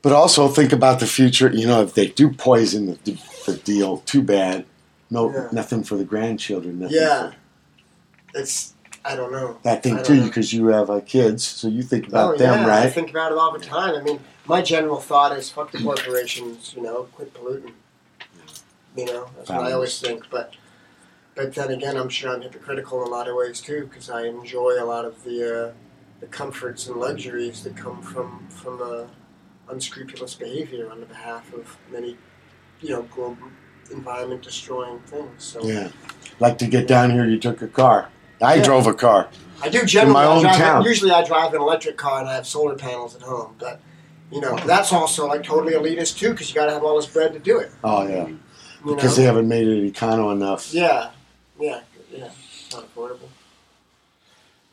But 0.00 0.12
also 0.14 0.48
think 0.48 0.72
about 0.72 0.98
the 0.98 1.06
future. 1.06 1.50
You 1.52 1.66
know, 1.66 1.82
if 1.82 1.92
they 1.92 2.06
do 2.06 2.32
poison 2.32 2.86
the, 3.04 3.18
the 3.44 3.60
deal, 3.62 3.98
too 3.98 4.22
bad. 4.22 4.64
No, 5.10 5.30
Yeah. 5.30 5.48
nothing 5.52 5.84
for 5.84 5.96
the 5.96 6.04
grandchildren. 6.04 6.78
Nothing 6.78 6.96
Yeah. 6.96 7.30
for 8.32 8.38
It's, 8.40 8.71
I 9.04 9.16
don't 9.16 9.32
know. 9.32 9.58
that 9.62 9.84
I 9.84 9.90
don't 9.90 10.04
too, 10.04 10.24
because 10.24 10.52
you 10.52 10.66
have 10.68 10.88
uh, 10.88 11.00
kids, 11.00 11.44
so 11.44 11.68
you 11.68 11.82
think 11.82 12.08
about 12.08 12.34
oh, 12.34 12.38
them, 12.38 12.66
yeah, 12.66 12.76
I 12.76 12.88
think 12.88 13.10
about 13.10 13.32
it 13.32 13.38
all 13.38 13.52
the 13.52 13.64
time. 13.64 13.94
I 13.94 14.02
mean, 14.02 14.20
my 14.46 14.62
general 14.62 15.00
thought 15.00 15.36
is 15.36 15.50
fuck 15.50 15.72
the 15.72 15.82
corporations, 15.82 16.72
you 16.74 16.82
know, 16.82 17.04
quit 17.14 17.34
polluting. 17.34 17.74
You 18.96 19.06
know, 19.06 19.30
that's 19.36 19.48
what 19.48 19.64
I 19.64 19.72
always 19.72 19.98
think. 20.00 20.28
But 20.30 20.54
but 21.34 21.54
then 21.54 21.70
again, 21.70 21.96
I'm 21.96 22.10
sure 22.10 22.34
I'm 22.34 22.42
hypocritical 22.42 23.02
in 23.02 23.08
a 23.08 23.10
lot 23.10 23.28
of 23.28 23.34
ways 23.36 23.60
too, 23.60 23.86
because 23.86 24.10
I 24.10 24.24
enjoy 24.24 24.76
a 24.78 24.84
lot 24.84 25.04
of 25.04 25.24
the 25.24 25.68
uh, 25.68 25.72
the 26.20 26.26
comforts 26.26 26.86
and 26.86 26.96
luxuries 26.96 27.64
that 27.64 27.76
come 27.76 28.02
from 28.02 28.46
from 28.48 28.80
uh, 28.82 29.06
unscrupulous 29.68 30.34
behavior 30.34 30.90
on 30.90 31.00
the 31.00 31.06
behalf 31.06 31.52
of 31.54 31.76
many, 31.90 32.16
you 32.80 32.90
know, 32.90 33.02
global 33.02 33.48
environment 33.90 34.42
destroying 34.42 35.00
things. 35.00 35.42
So 35.42 35.64
Yeah. 35.64 35.90
Like 36.38 36.58
to 36.58 36.66
get 36.66 36.86
down 36.86 37.10
here, 37.10 37.24
you 37.24 37.38
took 37.38 37.62
a 37.62 37.68
car. 37.68 38.08
I 38.42 38.54
Yeah. 38.56 38.62
drove 38.64 38.86
a 38.86 38.94
car. 38.94 39.28
I 39.62 39.68
do 39.68 39.84
generally. 39.84 40.08
In 40.10 40.12
my 40.14 40.24
I 40.24 40.26
own 40.26 40.42
drive, 40.42 40.56
town. 40.56 40.82
Usually, 40.84 41.12
I 41.12 41.22
drive 41.24 41.54
an 41.54 41.60
electric 41.60 41.96
car 41.96 42.20
and 42.20 42.28
I 42.28 42.34
have 42.34 42.46
solar 42.46 42.74
panels 42.74 43.14
at 43.14 43.22
home. 43.22 43.54
But 43.58 43.80
you 44.32 44.40
know, 44.40 44.56
that's 44.66 44.92
also 44.92 45.26
like 45.28 45.42
totally 45.44 45.74
elitist 45.74 46.18
too, 46.18 46.30
because 46.30 46.48
you 46.48 46.54
got 46.54 46.66
to 46.66 46.72
have 46.72 46.82
all 46.82 46.96
this 46.96 47.06
bread 47.06 47.32
to 47.34 47.38
do 47.38 47.58
it. 47.58 47.70
Oh 47.84 48.02
yeah, 48.06 48.26
You 48.26 48.38
because 48.84 49.12
know? 49.16 49.22
they 49.22 49.22
haven't 49.24 49.46
made 49.48 49.68
it 49.68 49.92
econo 49.94 50.32
enough. 50.32 50.72
Yeah, 50.74 51.10
yeah, 51.60 51.80
yeah. 52.10 52.28
It's 52.64 52.74
not 52.74 52.92
affordable. 52.94 53.28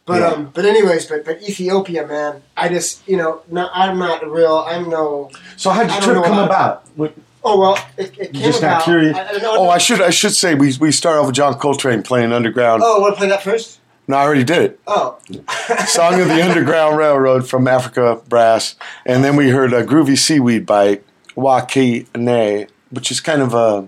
But 0.05 0.21
Yeah. 0.21 0.27
um, 0.29 0.49
but 0.53 0.65
anyways, 0.65 1.05
but 1.05 1.23
but 1.23 1.41
Ethiopia, 1.43 2.07
man, 2.07 2.41
I 2.57 2.69
just 2.69 3.07
you 3.07 3.17
know, 3.17 3.41
no, 3.51 3.69
I'm 3.73 3.99
not 3.99 4.27
real. 4.27 4.65
I'm 4.67 4.89
no. 4.89 5.29
So 5.57 5.69
how 5.69 5.83
did 5.83 5.91
I 5.91 5.95
your 5.97 6.01
don't 6.05 6.15
know 6.15 6.21
trip 6.21 6.25
come 6.33 6.39
about- 6.45 6.83
about? 6.95 7.11
Oh 7.43 7.59
well, 7.59 7.77
it, 7.97 8.17
it 8.17 8.33
came 8.33 8.41
just 8.41 8.59
about. 8.59 8.83
curious? 8.83 9.15
I, 9.15 9.23
I 9.23 9.37
know. 9.37 9.55
Oh, 9.57 9.69
I 9.69 9.77
should 9.77 10.01
I 10.01 10.09
should 10.09 10.33
say 10.33 10.55
we 10.55 10.73
we 10.79 10.91
start 10.91 11.17
off 11.17 11.27
with 11.27 11.35
John 11.35 11.53
Coltrane 11.55 12.03
playing 12.03 12.31
Underground. 12.33 12.81
Oh, 12.85 12.99
want 12.99 13.15
to 13.15 13.17
play 13.19 13.29
that 13.29 13.43
first? 13.43 13.79
No, 14.07 14.17
I 14.17 14.23
already 14.23 14.43
did 14.43 14.61
it. 14.63 14.79
Oh, 14.87 15.19
Song 15.85 16.19
of 16.19 16.27
the 16.27 16.43
Underground 16.43 16.97
Railroad 16.97 17.47
from 17.47 17.67
Africa 17.67 18.21
Brass, 18.27 18.75
and 19.05 19.23
then 19.23 19.35
we 19.35 19.49
heard 19.51 19.71
a 19.71 19.83
Groovy 19.83 20.17
Seaweed 20.17 20.65
by 20.65 21.01
Wah 21.35 21.61
Qi 21.61 22.07
Neh, 22.17 22.65
which 22.89 23.11
is 23.11 23.21
kind 23.21 23.41
of 23.41 23.53
a 23.53 23.87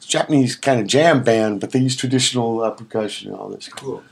Japanese 0.00 0.56
kind 0.56 0.80
of 0.80 0.86
jam 0.86 1.22
band, 1.22 1.60
but 1.60 1.72
they 1.72 1.78
use 1.78 1.96
traditional 1.96 2.62
uh, 2.62 2.70
percussion 2.70 3.30
and 3.30 3.38
all 3.38 3.48
this. 3.48 3.68
cool. 3.68 4.02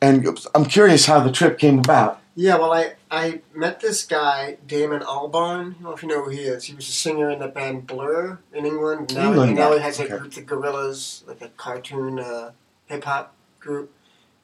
And 0.00 0.38
I'm 0.54 0.64
curious 0.66 1.06
how 1.06 1.20
the 1.20 1.32
trip 1.32 1.58
came 1.58 1.78
about. 1.78 2.20
Yeah, 2.38 2.56
well, 2.58 2.70
I, 2.74 2.92
I 3.10 3.40
met 3.54 3.80
this 3.80 4.04
guy, 4.04 4.58
Damon 4.66 5.00
Albarn. 5.00 5.70
I 5.70 5.72
don't 5.72 5.82
know 5.82 5.92
if 5.92 6.02
you 6.02 6.08
know 6.08 6.22
who 6.22 6.30
he 6.30 6.40
is. 6.40 6.64
He 6.64 6.74
was 6.74 6.86
a 6.86 6.92
singer 6.92 7.30
in 7.30 7.38
the 7.38 7.48
band 7.48 7.86
Blur 7.86 8.38
in 8.52 8.66
England. 8.66 9.14
Now, 9.14 9.28
England, 9.30 9.54
now 9.56 9.72
he 9.72 9.80
has 9.80 9.98
a 9.98 10.04
okay. 10.04 10.18
group, 10.18 10.34
the 10.34 10.42
Gorillaz, 10.42 11.26
like 11.26 11.40
a 11.40 11.48
cartoon 11.48 12.20
uh, 12.20 12.50
hip 12.86 13.04
hop 13.04 13.34
group, 13.58 13.90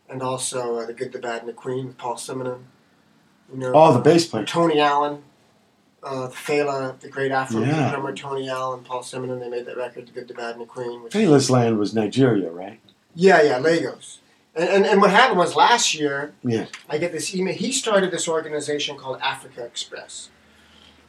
and 0.09 0.23
also 0.23 0.79
uh, 0.79 0.87
the 0.87 0.95
Good, 0.95 1.13
the 1.13 1.19
Bad, 1.19 1.41
and 1.41 1.49
the 1.51 1.53
Queen 1.53 1.89
with 1.89 1.99
Paul 1.99 2.15
Simonon. 2.17 2.63
You 3.53 3.59
know, 3.59 3.73
Oh, 3.75 3.93
the 3.93 4.01
bass 4.01 4.25
player. 4.27 4.47
Tony 4.47 4.81
Allen, 4.81 5.23
uh, 6.03 6.29
the 6.29 6.35
Fela, 6.35 6.99
the 6.99 7.11
great 7.11 7.31
Afro 7.31 7.61
Yeah. 7.61 7.91
drummer 7.91 8.15
Tony 8.15 8.49
Allen, 8.49 8.85
Paul 8.85 9.03
Simonon. 9.03 9.39
They 9.39 9.51
made 9.51 9.67
that 9.67 9.77
record, 9.77 10.07
The 10.07 10.13
Good, 10.13 10.29
the 10.29 10.35
Bad, 10.35 10.53
and 10.53 10.63
the 10.63 10.67
Queen. 10.67 11.03
Which 11.03 11.13
Fela's 11.13 11.51
land 11.51 11.79
was 11.79 11.93
Nigeria, 11.95 12.51
right? 12.51 12.81
yeah, 13.15 13.43
yeah, 13.43 13.59
Lagos. 13.59 14.21
And, 14.55 14.69
and, 14.69 14.87
and 14.87 15.01
what 15.01 15.11
happened 15.11 15.39
was 15.39 15.57
last 15.57 15.95
year, 15.95 16.35
Yeah. 16.45 16.67
I 16.89 16.99
get 16.99 17.13
this 17.13 17.35
email. 17.35 17.55
He 17.55 17.73
started 17.73 18.11
this 18.11 18.29
organization 18.29 18.97
called 18.99 19.19
Africa 19.23 19.65
Express, 19.65 20.29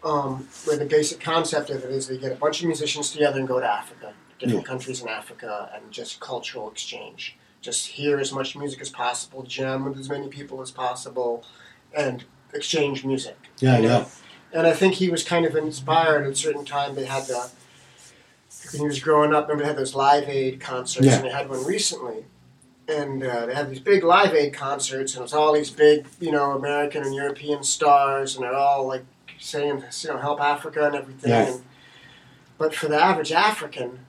um, 0.03 0.47
where 0.65 0.77
the 0.77 0.85
basic 0.85 1.19
concept 1.19 1.69
of 1.69 1.83
it 1.83 1.91
is 1.91 2.07
they 2.07 2.17
get 2.17 2.31
a 2.31 2.35
bunch 2.35 2.61
of 2.61 2.67
musicians 2.67 3.11
together 3.11 3.39
and 3.39 3.47
go 3.47 3.59
to 3.59 3.65
Africa, 3.69 4.13
different 4.39 4.65
countries 4.65 5.01
in 5.01 5.09
Africa, 5.09 5.69
and 5.75 5.91
just 5.91 6.19
cultural 6.19 6.71
exchange. 6.71 7.35
Just 7.61 7.87
hear 7.87 8.17
as 8.19 8.31
much 8.33 8.55
music 8.55 8.81
as 8.81 8.89
possible, 8.89 9.43
jam 9.43 9.85
with 9.85 9.97
as 9.97 10.09
many 10.09 10.27
people 10.27 10.61
as 10.61 10.71
possible, 10.71 11.43
and 11.95 12.23
exchange 12.53 13.03
music. 13.05 13.37
Yeah, 13.59 13.77
you 13.77 13.83
know? 13.87 13.97
yeah. 13.99 14.05
And 14.59 14.67
I 14.67 14.73
think 14.73 14.95
he 14.95 15.09
was 15.09 15.23
kind 15.23 15.45
of 15.45 15.55
inspired 15.55 16.25
at 16.25 16.31
a 16.31 16.35
certain 16.35 16.63
time. 16.65 16.95
They 16.95 17.05
had 17.05 17.23
the 17.25 17.49
when 18.71 18.81
he 18.81 18.87
was 18.87 18.99
growing 18.99 19.33
up. 19.33 19.47
Remember 19.47 19.63
they 19.63 19.67
had 19.69 19.77
those 19.77 19.95
Live 19.95 20.29
Aid 20.29 20.59
concerts, 20.61 21.05
Yeah. 21.07 21.15
and 21.15 21.25
they 21.25 21.31
had 21.31 21.49
one 21.49 21.65
recently. 21.65 22.25
And 22.87 23.23
uh, 23.23 23.45
they 23.45 23.53
had 23.53 23.69
these 23.69 23.79
big 23.79 24.03
Live 24.03 24.33
Aid 24.33 24.53
concerts, 24.53 25.13
and 25.13 25.21
it 25.21 25.23
was 25.23 25.33
all 25.33 25.53
these 25.53 25.69
big, 25.69 26.05
you 26.19 26.31
know, 26.31 26.51
American 26.51 27.03
and 27.03 27.15
European 27.15 27.63
stars, 27.63 28.35
and 28.35 28.43
they're 28.43 28.53
all 28.53 28.85
like 28.85 29.05
saying, 29.39 29.83
you 30.01 30.09
know, 30.09 30.17
help 30.17 30.41
Africa 30.41 30.87
and 30.87 30.95
everything. 30.95 31.31
Yeah. 31.31 31.53
And, 31.53 31.63
but 32.57 32.75
for 32.75 32.87
the 32.87 33.01
average 33.01 33.31
African, 33.31 33.99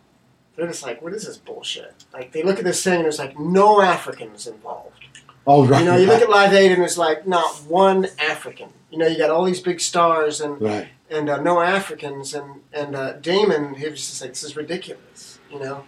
they're 0.56 0.66
just 0.66 0.82
like, 0.82 1.02
what 1.02 1.12
is 1.12 1.26
this 1.26 1.36
bullshit? 1.36 2.04
Like 2.12 2.32
they 2.32 2.42
look 2.42 2.58
at 2.58 2.64
this 2.64 2.82
thing, 2.82 2.96
and 2.96 3.04
there's 3.04 3.18
like 3.18 3.38
no 3.38 3.80
Africans 3.80 4.46
involved. 4.46 5.04
Oh, 5.46 5.66
right. 5.66 5.80
You 5.80 5.86
know, 5.86 5.96
you 5.96 6.06
look 6.06 6.22
at 6.22 6.30
Live 6.30 6.52
Aid, 6.52 6.72
and 6.72 6.80
there's 6.80 6.98
like 6.98 7.26
not 7.26 7.62
one 7.68 8.08
African. 8.18 8.70
You 8.90 8.98
know, 8.98 9.06
you 9.06 9.18
got 9.18 9.30
all 9.30 9.44
these 9.44 9.60
big 9.60 9.80
stars, 9.80 10.40
and 10.40 10.60
right. 10.60 10.88
and 11.10 11.28
uh, 11.28 11.40
no 11.40 11.60
Africans, 11.60 12.34
and 12.34 12.62
and 12.72 12.96
uh, 12.96 13.12
Damon, 13.14 13.74
he 13.74 13.88
was 13.88 13.98
just 13.98 14.20
like, 14.20 14.30
this 14.30 14.42
is 14.42 14.56
ridiculous, 14.56 15.38
you 15.50 15.58
know. 15.58 15.84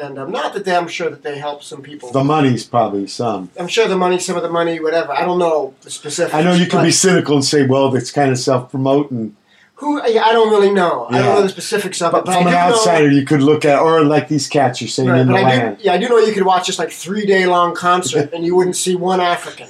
And 0.00 0.18
I'm 0.18 0.26
um, 0.26 0.32
not 0.32 0.54
that 0.54 0.64
they, 0.64 0.74
I'm 0.74 0.88
sure 0.88 1.10
that 1.10 1.22
they 1.22 1.38
help 1.38 1.62
some 1.62 1.82
people. 1.82 2.10
The 2.12 2.24
money's 2.24 2.64
probably 2.64 3.06
some. 3.06 3.50
I'm 3.60 3.68
sure 3.68 3.86
the 3.88 3.96
money, 3.96 4.18
some 4.18 4.36
of 4.36 4.42
the 4.42 4.48
money, 4.50 4.80
whatever. 4.80 5.12
I 5.12 5.24
don't 5.24 5.38
know 5.38 5.74
the 5.82 5.90
specifics. 5.90 6.34
I 6.34 6.42
know 6.42 6.54
you 6.54 6.64
could 6.64 6.78
but 6.78 6.84
be 6.84 6.90
cynical 6.90 7.34
and 7.36 7.44
say, 7.44 7.66
well, 7.66 7.94
it's 7.94 8.10
kind 8.10 8.30
of 8.30 8.38
self 8.38 8.70
promoting. 8.70 9.36
Who 9.76 10.00
I 10.00 10.04
I 10.06 10.32
don't 10.32 10.50
really 10.50 10.70
know. 10.72 11.06
I 11.10 11.18
don't 11.18 11.34
know 11.34 11.42
the 11.42 11.48
specifics 11.48 12.00
of 12.00 12.12
But 12.12 12.18
it. 12.20 12.24
But 12.26 12.34
from 12.38 12.46
an 12.46 12.54
outsider, 12.54 13.08
know, 13.08 13.16
you 13.16 13.24
could 13.26 13.42
look 13.42 13.64
at, 13.64 13.80
or 13.80 14.04
like 14.04 14.28
these 14.28 14.46
cats 14.48 14.80
you're 14.80 14.88
saying 14.88 15.08
Right, 15.08 15.20
in 15.20 15.26
the 15.26 15.34
I 15.34 15.42
land. 15.42 15.78
do, 15.78 15.84
yeah, 15.84 15.92
I 15.94 15.98
do 15.98 16.08
know 16.08 16.18
you 16.18 16.32
could 16.32 16.44
watch 16.44 16.66
just 16.66 16.78
like 16.78 16.92
three 16.92 17.26
day 17.26 17.46
long 17.46 17.74
concert 17.74 18.30
and 18.34 18.44
you 18.46 18.54
wouldn't 18.54 18.76
see 18.76 18.94
one 18.94 19.20
African. 19.20 19.66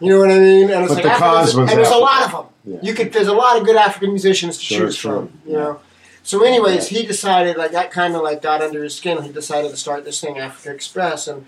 You 0.00 0.08
know 0.10 0.18
what 0.18 0.30
I 0.30 0.38
mean? 0.38 0.70
And 0.70 0.84
it's 0.84 0.94
But 0.94 0.94
like 0.94 1.02
the 1.04 1.10
Africans- 1.10 1.20
cause 1.20 1.56
was 1.56 1.70
and 1.70 1.78
there's 1.78 1.90
a 1.90 1.96
lot 1.96 2.24
of 2.24 2.32
them. 2.32 2.46
Yeah. 2.64 2.78
You 2.82 2.94
could 2.94 3.12
there's 3.12 3.28
a 3.28 3.34
lot 3.34 3.58
of 3.58 3.64
good 3.66 3.76
African 3.76 4.10
musicians 4.10 4.56
to 4.58 4.64
Sure, 4.64 4.78
choose 4.86 4.96
sure. 4.96 5.16
from. 5.28 5.38
You 5.46 5.52
know. 5.58 5.80
So, 6.24 6.42
anyways, 6.42 6.88
he 6.88 7.04
decided 7.04 7.58
like 7.58 7.72
that 7.72 7.90
kind 7.90 8.16
of 8.16 8.22
like 8.22 8.40
got 8.40 8.62
under 8.62 8.82
his 8.82 8.96
skin. 8.96 9.22
He 9.22 9.30
decided 9.30 9.70
to 9.70 9.76
start 9.76 10.06
this 10.06 10.22
thing, 10.22 10.38
Africa 10.38 10.74
Express, 10.74 11.28
and 11.28 11.44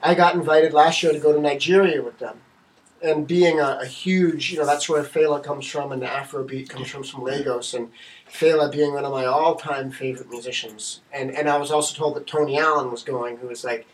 I 0.00 0.14
got 0.14 0.36
invited 0.36 0.72
last 0.72 1.02
year 1.02 1.12
to 1.12 1.18
go 1.18 1.32
to 1.32 1.40
Nigeria 1.40 2.00
with 2.00 2.20
them. 2.20 2.38
And 3.02 3.26
being 3.26 3.58
a, 3.58 3.80
a 3.82 3.86
huge, 3.86 4.52
you 4.52 4.58
know, 4.58 4.66
that's 4.66 4.88
where 4.88 5.02
Fela 5.02 5.42
comes 5.42 5.66
from, 5.66 5.90
and 5.90 6.00
the 6.00 6.06
Afrobeat 6.06 6.68
comes 6.68 6.88
from 6.88 7.02
from 7.02 7.24
Lagos, 7.24 7.74
and 7.74 7.90
Fela 8.32 8.70
being 8.70 8.94
one 8.94 9.04
of 9.04 9.10
my 9.10 9.26
all-time 9.26 9.90
favorite 9.90 10.30
musicians. 10.30 11.00
And 11.12 11.32
and 11.32 11.48
I 11.48 11.58
was 11.58 11.72
also 11.72 11.98
told 11.98 12.14
that 12.14 12.28
Tony 12.28 12.56
Allen 12.56 12.92
was 12.92 13.02
going, 13.02 13.38
who 13.38 13.48
was 13.48 13.64
like, 13.64 13.88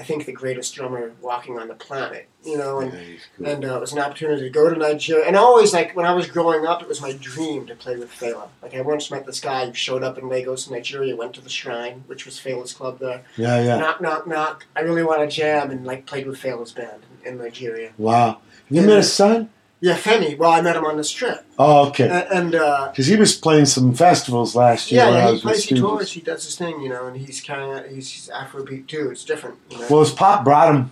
I 0.00 0.02
think 0.02 0.24
the 0.24 0.32
greatest 0.32 0.74
drummer 0.74 1.12
walking 1.20 1.58
on 1.58 1.68
the 1.68 1.74
planet. 1.74 2.26
You 2.42 2.56
know, 2.56 2.80
and 2.80 2.90
Yeah, 2.92 2.98
cool. 3.36 3.46
and 3.48 3.64
uh, 3.66 3.76
it 3.76 3.80
was 3.80 3.92
an 3.92 3.98
opportunity 3.98 4.40
to 4.44 4.48
go 4.50 4.70
to 4.72 4.74
Nigeria. 4.76 5.26
And 5.26 5.36
always, 5.36 5.74
like 5.74 5.94
when 5.94 6.06
I 6.06 6.14
was 6.14 6.26
growing 6.26 6.64
up, 6.64 6.80
it 6.80 6.88
was 6.88 7.02
my 7.02 7.12
dream 7.12 7.66
to 7.66 7.74
play 7.74 7.96
with 7.98 8.10
Fela. 8.10 8.48
Like 8.62 8.74
I 8.74 8.80
once 8.80 9.10
met 9.10 9.26
this 9.26 9.40
guy 9.40 9.66
who 9.66 9.74
showed 9.74 10.02
up 10.02 10.16
in 10.16 10.26
Lagos, 10.28 10.70
Nigeria, 10.70 11.14
went 11.14 11.34
to 11.34 11.42
the 11.42 11.50
Shrine, 11.50 12.04
which 12.06 12.24
was 12.24 12.38
Fela's 12.40 12.72
club 12.72 12.98
there. 12.98 13.22
yeah, 13.36 13.62
yeah. 13.62 13.76
Knock, 13.78 14.00
knock, 14.00 14.26
knock. 14.26 14.64
I 14.74 14.80
really 14.80 15.02
want 15.02 15.20
to 15.20 15.26
jam, 15.36 15.70
and 15.70 15.84
like 15.84 16.06
played 16.06 16.26
with 16.26 16.40
Fela's 16.40 16.72
band 16.72 17.02
in, 17.26 17.36
Nigeria. 17.36 17.92
Wow. 17.98 18.38
You 18.70 18.80
met 18.82 18.96
his 18.96 19.12
son? 19.12 19.50
Yeah, 19.82 19.96
Femi. 19.96 20.36
Well, 20.36 20.50
I 20.50 20.60
met 20.60 20.76
him 20.76 20.84
on 20.84 20.96
this 20.98 21.10
trip, 21.10 21.42
Oh, 21.58 21.88
okay. 21.88 22.04
and, 22.08 22.26
and 22.32 22.54
uh, 22.54 22.88
Because 22.90 23.06
he 23.06 23.16
was 23.16 23.34
playing 23.34 23.64
some 23.64 23.94
festivals 23.94 24.54
last 24.54 24.92
year. 24.92 25.02
yeah, 25.04 25.10
yeah, 25.28 25.32
he 25.32 25.40
plays, 25.40 25.66
tours, 25.66 26.12
he 26.12 26.20
does 26.20 26.44
his 26.44 26.56
thing, 26.56 26.80
you 26.82 26.90
know, 26.90 27.06
and 27.06 27.16
he's 27.16 27.40
carrying 27.40 27.72
out, 27.72 27.86
he's, 27.86 28.10
he's 28.10 28.28
Afrobeat 28.28 28.86
too. 28.88 29.08
It's 29.10 29.24
different, 29.24 29.56
you 29.70 29.78
know. 29.78 29.86
Well, 29.88 30.00
his 30.00 30.10
pop 30.12 30.44
brought 30.44 30.74
him 30.74 30.90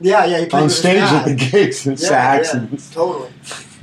yeah, 0.00 0.24
yeah, 0.26 0.38
he 0.40 0.46
played 0.46 0.62
on 0.62 0.70
stage 0.70 0.98
at 1.02 1.24
the 1.24 1.34
gigs 1.34 1.84
and 1.86 1.98
Yeah, 1.98 2.08
sax. 2.08 2.54
yeah, 2.54 2.60
And, 2.60 2.92
totally. 2.92 3.30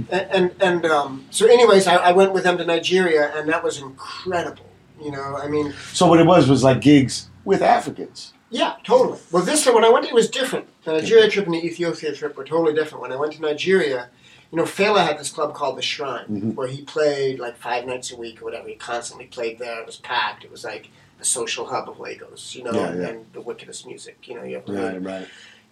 And 0.10 0.28
and, 0.32 0.52
and 0.62 0.86
um, 0.86 1.26
so, 1.30 1.46
anyways, 1.46 1.88
I, 1.88 1.96
I 1.98 2.12
went 2.14 2.32
with 2.32 2.44
them 2.44 2.58
to 2.58 2.66
Nigeria, 2.66 3.34
and 3.36 3.50
that 3.50 3.62
was 3.64 3.82
incredible. 3.82 4.66
You 5.02 5.12
know, 5.12 5.36
I 5.36 5.50
mean, 5.50 5.74
so 5.92 6.08
what 6.08 6.20
it 6.22 6.26
was 6.26 6.48
was 6.48 6.64
like 6.64 6.80
gigs 6.80 7.28
with 7.44 7.62
Africans. 7.62 8.32
yeah, 8.50 8.76
totally. 8.86 9.20
Well, 9.32 9.44
this 9.44 9.66
time 9.66 9.74
when 9.74 9.84
I 9.84 9.90
went, 9.90 10.06
it 10.06 10.14
was 10.14 10.30
different. 10.30 10.68
The 10.86 10.94
Nigeria 10.94 11.30
trip 11.30 11.46
and 11.48 11.54
the 11.56 11.66
Ethiopia 11.66 12.14
trip 12.14 12.38
were 12.38 12.46
totally 12.46 12.74
different. 12.74 13.02
When 13.02 13.12
I 13.12 13.18
went 13.18 13.34
to 13.34 13.42
Nigeria, 13.42 14.08
you 14.52 14.58
know, 14.58 14.64
Fela 14.64 15.06
had 15.06 15.18
this 15.20 15.30
club 15.32 15.54
called 15.54 15.78
the 15.78 15.82
Shrine, 15.82 16.26
Mhm. 16.30 16.56
where 16.56 16.68
he 16.68 16.82
played 16.84 17.40
like 17.40 17.58
five 17.58 17.86
nights 17.86 18.12
a 18.12 18.16
week 18.18 18.42
or 18.42 18.46
whatever. 18.46 18.68
He 18.68 18.76
constantly 18.76 19.26
played 19.26 19.60
there. 19.60 19.80
It 19.80 19.86
was 19.86 19.98
packed. 19.98 20.44
It 20.44 20.52
was 20.52 20.64
like 20.64 20.90
a 21.20 21.26
social 21.26 21.66
hub 21.68 21.90
of 21.90 22.00
Lagos, 22.00 22.56
you 22.56 22.64
know, 22.64 22.72
Yeah, 22.74 22.94
yeah. 22.94 23.08
and 23.08 23.26
the 23.34 23.42
wickedest 23.42 23.86
music. 23.88 24.18
You 24.28 24.36
know, 24.36 24.44
you 24.44 24.56
have 24.56 24.66
to 24.66 24.74
Right, 24.74 25.02
right. 25.04 25.28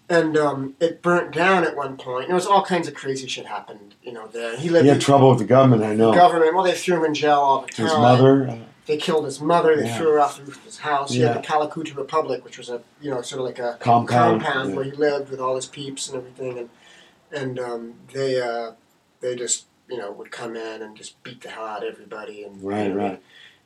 and 0.09 0.37
um, 0.37 0.75
it 0.79 1.01
burnt 1.01 1.31
down 1.31 1.63
at 1.63 1.75
one 1.75 1.97
point. 1.97 2.27
There 2.27 2.35
was 2.35 2.45
all 2.47 2.63
kinds 2.63 2.87
of 2.87 2.93
crazy 2.93 3.27
shit 3.27 3.45
happened, 3.45 3.95
you 4.03 4.11
know. 4.11 4.27
There, 4.27 4.57
he 4.57 4.69
lived 4.69 4.85
He 4.85 4.89
in 4.89 4.95
had 4.95 5.01
trouble 5.01 5.29
with 5.29 5.39
the 5.39 5.45
government, 5.45 5.83
I 5.83 5.95
know. 5.95 6.13
government. 6.13 6.53
Well, 6.55 6.63
they 6.63 6.73
threw 6.73 6.97
him 6.97 7.05
in 7.05 7.13
jail 7.13 7.39
all 7.39 7.61
the 7.61 7.67
time. 7.71 7.85
His 7.87 7.95
mother. 7.95 8.57
They 8.85 8.97
killed 8.97 9.23
his 9.23 9.39
mother. 9.39 9.77
They 9.77 9.85
Yeah. 9.85 9.97
threw 9.97 10.11
her 10.11 10.19
off 10.19 10.35
the 10.37 10.43
roof 10.43 10.57
of 10.57 10.63
his 10.65 10.79
house. 10.79 11.11
He 11.13 11.21
had 11.21 11.37
the 11.37 11.39
Kalakuta 11.47 11.95
Republic, 11.95 12.43
which 12.43 12.57
was 12.57 12.69
a 12.69 12.81
you 13.01 13.09
know 13.11 13.21
sort 13.21 13.39
of 13.39 13.45
like 13.45 13.59
a 13.59 13.77
Compound, 13.79 14.41
compound 14.41 14.75
where 14.75 14.83
he 14.83 14.91
lived 14.91 15.29
with 15.31 15.39
all 15.39 15.55
his 15.55 15.65
peeps 15.67 16.09
and 16.09 16.17
everything, 16.17 16.57
and 16.59 16.69
and 17.33 17.59
um, 17.59 17.95
they 18.13 18.39
uh, 18.41 18.71
they 19.21 19.35
just 19.35 19.65
you 19.89 19.97
know 19.97 20.11
would 20.11 20.31
come 20.31 20.55
in 20.55 20.81
and 20.81 20.95
just 20.95 21.21
beat 21.23 21.41
the 21.41 21.49
hell 21.49 21.65
out 21.65 21.83
of 21.85 21.93
everybody 21.93 22.43
and 22.43 22.63
Right, 22.63 22.89
know, 22.89 22.95
right. 22.95 23.21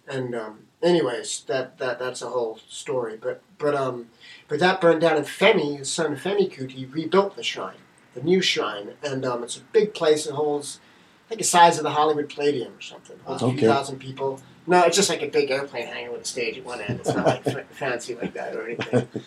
and 0.07 0.33
um, 0.35 0.59
anyways, 0.81 1.41
that, 1.47 1.77
that 1.79 1.99
that's 1.99 2.21
a 2.21 2.29
whole 2.29 2.59
story. 2.69 3.17
But 3.21 3.41
but 3.57 3.75
um, 3.75 4.07
but 4.47 4.59
that 4.59 4.81
burned 4.81 5.01
down. 5.01 5.17
And 5.17 5.25
Femi, 5.25 5.77
his 5.77 5.91
son 5.91 6.15
Femi 6.15 6.51
Kuti, 6.51 6.91
rebuilt 6.91 7.35
the 7.35 7.43
shrine, 7.43 7.75
the 8.13 8.21
new 8.21 8.41
shrine, 8.41 8.93
and 9.03 9.25
um, 9.25 9.43
it's 9.43 9.57
a 9.57 9.61
big 9.61 9.93
place. 9.93 10.25
It 10.25 10.33
holds, 10.33 10.79
I 11.25 11.29
think, 11.29 11.39
the 11.41 11.45
size 11.45 11.77
of 11.77 11.83
the 11.83 11.91
Hollywood 11.91 12.29
Palladium 12.29 12.73
or 12.75 12.81
something. 12.81 13.17
Holds 13.25 13.41
a 13.43 13.45
Okay. 13.47 13.57
few 13.57 13.67
thousand 13.67 13.99
people. 13.99 14.39
No, 14.69 14.83
it's 14.83 14.97
just 14.97 15.09
like 15.09 15.21
a 15.21 15.27
big 15.29 15.49
airplane 15.49 15.87
hanging 15.87 16.11
with 16.11 16.21
a 16.23 16.25
stage 16.25 16.57
at 16.57 16.65
one 16.65 16.81
end. 16.81 16.99
It's 16.99 17.13
not 17.15 17.25
like 17.25 17.47
f- 17.47 17.65
fancy 17.71 18.15
like 18.15 18.33
that 18.33 18.55
or 18.55 18.65
anything. 18.65 19.07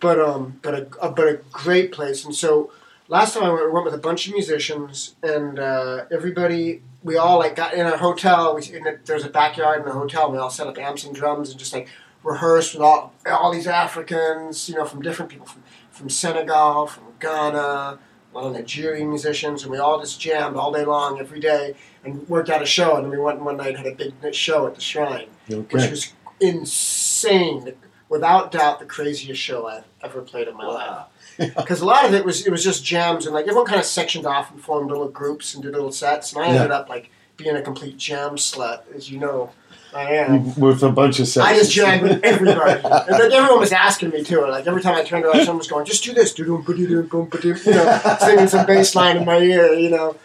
But 0.00 0.18
um, 0.18 0.58
but 0.62 0.74
a, 0.74 0.88
a 1.00 1.10
but 1.12 1.28
a 1.28 1.34
great 1.52 1.92
place. 1.92 2.24
And 2.24 2.34
so 2.34 2.72
last 3.08 3.34
time 3.34 3.44
I 3.44 3.50
went, 3.50 3.66
we 3.66 3.72
went 3.72 3.84
with 3.84 3.94
a 3.94 3.98
bunch 3.98 4.26
of 4.26 4.34
musicians, 4.34 5.14
and 5.22 5.58
uh, 5.58 6.04
everybody 6.10 6.82
we 7.02 7.16
all 7.16 7.38
like 7.38 7.56
got 7.56 7.74
in 7.74 7.86
a 7.86 7.96
hotel. 7.96 8.54
We 8.54 8.76
in 8.76 8.86
a, 8.86 8.96
there's 9.04 9.24
a 9.24 9.30
backyard 9.30 9.80
in 9.80 9.86
the 9.86 9.92
hotel. 9.92 10.30
We 10.30 10.38
all 10.38 10.50
set 10.50 10.66
up 10.66 10.78
amps 10.78 11.04
and 11.04 11.14
drums 11.14 11.50
and 11.50 11.58
just 11.58 11.72
like 11.72 11.88
rehearsed 12.22 12.74
with 12.74 12.82
all 12.82 13.12
all 13.26 13.52
these 13.52 13.66
Africans, 13.66 14.68
you 14.68 14.76
know, 14.76 14.84
from 14.84 15.02
different 15.02 15.30
people 15.30 15.46
from 15.46 15.62
from 15.90 16.08
Senegal, 16.08 16.86
from 16.86 17.04
Ghana, 17.20 17.58
a 17.58 17.98
lot 18.32 18.46
of 18.46 18.52
Nigerian 18.52 19.08
musicians, 19.08 19.62
and 19.62 19.70
we 19.70 19.78
all 19.78 20.00
just 20.00 20.20
jammed 20.20 20.56
all 20.56 20.72
day 20.72 20.84
long 20.84 21.20
every 21.20 21.40
day 21.40 21.74
and 22.04 22.26
worked 22.28 22.50
out 22.50 22.62
a 22.62 22.66
show. 22.66 22.96
And 22.96 23.04
then 23.04 23.10
we 23.10 23.18
went 23.18 23.40
one 23.40 23.56
night 23.56 23.74
and 23.74 23.78
had 23.78 23.86
a 23.86 23.94
big 23.94 24.34
show 24.34 24.66
at 24.66 24.74
the 24.74 24.80
Shrine, 24.80 25.28
which 25.48 25.90
was 25.90 26.12
insane. 26.40 27.74
Without 28.08 28.52
doubt, 28.52 28.78
the 28.78 28.84
craziest 28.84 29.40
show 29.40 29.66
I've 29.66 29.84
ever 30.02 30.20
played 30.20 30.46
in 30.48 30.56
my 30.56 30.66
life 30.66 30.88
Wow. 30.88 31.06
Because 31.38 31.80
a 31.80 31.84
lot 31.86 32.04
of 32.04 32.14
it 32.14 32.24
was 32.24 32.46
it 32.46 32.50
was 32.50 32.62
just 32.64 32.84
jams 32.84 33.26
and 33.26 33.34
like 33.34 33.44
everyone 33.46 33.66
kind 33.66 33.80
of 33.80 33.86
sectioned 33.86 34.26
off 34.26 34.50
and 34.50 34.60
formed 34.60 34.90
little 34.90 35.08
groups 35.08 35.54
and 35.54 35.62
did 35.62 35.72
little 35.72 35.92
sets 35.92 36.32
and 36.32 36.42
I 36.42 36.48
Yeah. 36.48 36.54
ended 36.56 36.70
up 36.70 36.88
like 36.88 37.10
being 37.36 37.56
a 37.56 37.62
complete 37.62 37.96
jam 37.96 38.32
slut 38.36 38.82
as 38.94 39.10
you 39.10 39.18
know 39.18 39.50
I 39.94 40.04
am. 40.14 40.54
With 40.54 40.82
a 40.82 40.88
bunch 40.90 41.20
of 41.20 41.28
sets. 41.28 41.46
I 41.46 41.54
just 41.54 41.70
jammed 41.70 42.02
with 42.04 42.24
everybody. 42.24 42.80
and 42.82 42.82
like 43.10 43.30
everyone 43.30 43.60
was 43.60 43.72
asking 43.72 44.08
me 44.08 44.24
too. 44.24 44.40
Like 44.40 44.66
every 44.66 44.80
time 44.80 44.94
I 44.94 45.02
turned 45.04 45.26
around, 45.26 45.40
someone 45.44 45.58
was 45.58 45.68
going, 45.68 45.84
"Just 45.84 46.02
do 46.02 46.14
this, 46.14 46.32
do 46.32 46.46
do 46.46 46.64
do 46.66 46.86
do 46.86 47.02
do 47.02 47.28
do," 47.42 47.48
you 47.48 47.72
know, 47.72 48.00
singing 48.18 48.48
some 48.48 48.64
bass 48.64 48.94
line 48.94 49.18
in 49.18 49.26
my 49.26 49.36
ear, 49.36 49.74
you 49.74 49.90
know. 49.90 50.16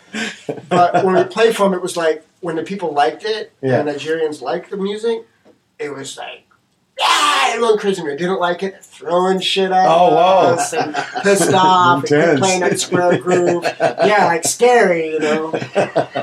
But 0.70 1.04
when 1.04 1.16
we 1.16 1.24
played 1.26 1.54
for 1.54 1.64
them, 1.64 1.74
it 1.74 1.82
was 1.82 1.98
like 1.98 2.26
when 2.40 2.56
the 2.56 2.64
people 2.64 2.94
liked 2.94 3.26
it 3.26 3.52
Yeah. 3.62 3.80
and 3.80 3.90
the 3.90 3.94
Nigerians 3.96 4.42
liked 4.42 4.70
the 4.70 4.78
music, 4.78 5.28
it 5.80 5.94
was 5.94 6.18
like, 6.18 6.47
yeah, 7.00 7.50
everyone 7.54 7.78
crazy. 7.78 8.02
When 8.02 8.12
they 8.12 8.18
didn't 8.18 8.40
like 8.40 8.64
it, 8.64 8.84
throwing 8.84 9.40
shit 9.40 9.72
at 9.72 9.86
Oh, 9.88 10.16
wow. 10.16 10.38
us 10.54 10.74
and 10.74 10.96
pissed 11.24 11.54
off, 11.54 12.04
and 12.06 12.12
Intense. 12.14 12.40
playing 12.40 12.60
that 12.62 12.80
square 12.80 13.18
groove. 13.20 13.64
Yeah, 13.80 14.26
like 14.26 14.44
scary, 14.44 15.12
you 15.12 15.20
know 15.20 15.52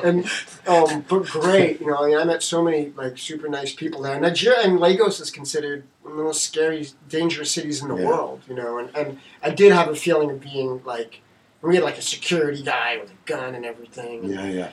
and 0.02 0.28
um, 0.66 1.04
but 1.08 1.24
great, 1.26 1.80
you 1.80 1.87
know. 1.87 1.98
I, 1.98 2.08
mean, 2.08 2.18
I 2.18 2.24
met 2.24 2.42
so 2.42 2.62
many 2.62 2.92
like 2.96 3.18
super 3.18 3.48
nice 3.48 3.74
people 3.74 4.02
there. 4.02 4.18
Nigeria 4.18 4.60
and 4.62 4.80
Lagos 4.80 5.20
is 5.20 5.30
considered 5.30 5.84
one 6.02 6.12
of 6.12 6.18
the 6.18 6.24
most 6.24 6.42
scary, 6.42 6.88
dangerous 7.08 7.50
cities 7.50 7.82
in 7.82 7.88
the 7.88 7.96
Yeah. 7.96 8.06
world, 8.06 8.42
you 8.48 8.54
know. 8.54 8.78
And, 8.78 8.94
and 8.96 9.18
I 9.42 9.50
did 9.50 9.72
have 9.72 9.88
a 9.88 9.94
feeling 9.96 10.30
of 10.30 10.40
being 10.40 10.82
like, 10.84 11.20
we 11.62 11.74
had 11.76 11.84
like 11.84 11.98
a 11.98 12.02
security 12.02 12.62
guy 12.62 12.98
with 12.98 13.10
a 13.10 13.14
gun 13.26 13.54
and 13.54 13.64
everything, 13.64 14.24
yeah, 14.24 14.46
yeah. 14.46 14.68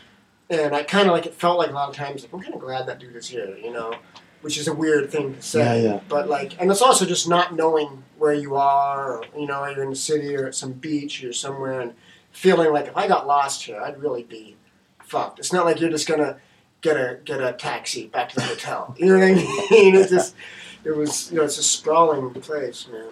and 0.50 0.76
I 0.76 0.84
kind 0.84 1.08
of 1.08 1.14
like 1.14 1.26
it 1.26 1.34
felt 1.34 1.58
like 1.58 1.70
a 1.70 1.74
lot 1.74 1.88
of 1.90 1.96
times 1.96 2.22
like 2.24 2.34
I'm 2.34 2.42
kind 2.42 2.54
of 2.54 2.60
glad 2.60 2.86
that 2.88 3.00
dude 3.00 3.16
is 3.16 3.28
here, 3.28 3.56
you 3.58 3.72
know, 3.72 3.94
which 4.42 4.58
is 4.58 4.68
a 4.68 4.74
weird 4.74 5.12
thing 5.12 5.36
to 5.36 5.42
say. 5.42 5.60
Yeah, 5.60 5.90
yeah. 5.92 6.00
But 6.10 6.30
like, 6.30 6.60
and 6.60 6.70
it's 6.72 6.82
also 6.82 7.06
just 7.06 7.28
not 7.30 7.56
knowing 7.56 8.04
where 8.18 8.34
you 8.34 8.56
are, 8.56 9.18
or, 9.18 9.26
you 9.38 9.48
know, 9.48 9.66
you're 9.68 9.84
in 9.84 9.90
the 9.90 9.96
city 9.96 10.36
or 10.36 10.48
at 10.48 10.56
some 10.56 10.74
beach 10.74 11.24
or 11.24 11.34
somewhere, 11.34 11.82
and 11.82 11.94
feeling 12.32 12.72
like 12.72 12.88
if 12.88 12.98
I 12.98 13.08
got 13.08 13.28
lost 13.28 13.64
here, 13.64 13.80
I'd 13.82 14.00
really 14.02 14.24
be 14.24 14.56
fucked. 15.04 15.40
It's 15.40 15.54
not 15.54 15.66
like 15.66 15.80
you're 15.80 15.90
just 15.90 16.08
gonna 16.08 16.38
get 16.82 16.98
a 16.98 17.20
get 17.26 17.42
a 17.42 17.54
taxi 17.54 18.08
back 18.08 18.30
to 18.30 18.36
the 18.36 18.42
hotel. 18.42 18.96
You 18.98 19.08
know 19.08 19.20
what 19.20 19.24
I 19.24 19.34
mean? 19.34 19.96
It's 19.96 20.10
just 20.10 20.36
it 20.84 20.96
was 20.96 21.32
you 21.32 21.38
know 21.38 21.44
it's 21.44 21.58
a 21.58 21.64
sprawling 21.64 22.34
place, 22.34 22.88
man. 22.92 23.10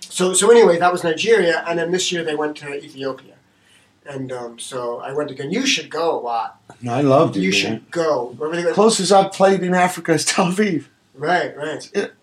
So 0.00 0.34
so 0.34 0.50
anyway, 0.50 0.78
that 0.78 0.92
was 0.92 1.04
Nigeria, 1.04 1.64
and 1.66 1.78
then 1.78 1.90
this 1.90 2.12
year 2.12 2.24
they 2.24 2.34
went 2.34 2.56
to 2.58 2.74
Ethiopia. 2.74 3.34
And 4.04 4.32
um, 4.32 4.58
so 4.58 4.98
I 4.98 5.12
went 5.12 5.30
again. 5.30 5.50
You 5.50 5.66
should 5.66 5.88
go 5.88 6.18
a 6.18 6.20
lot. 6.20 6.60
No, 6.80 6.92
I 6.94 7.02
loved 7.02 7.36
it. 7.36 7.40
You 7.40 7.50
man. 7.50 7.60
should 7.60 7.90
go. 7.90 8.34
Go. 8.38 8.72
Closest 8.74 9.12
I've 9.12 9.32
played 9.32 9.62
in 9.62 9.74
Africa 9.74 10.12
is 10.12 10.24
Tel 10.24 10.46
Aviv. 10.46 10.86
Right, 11.14 11.56
right. 11.56 11.88
it. 11.94 12.14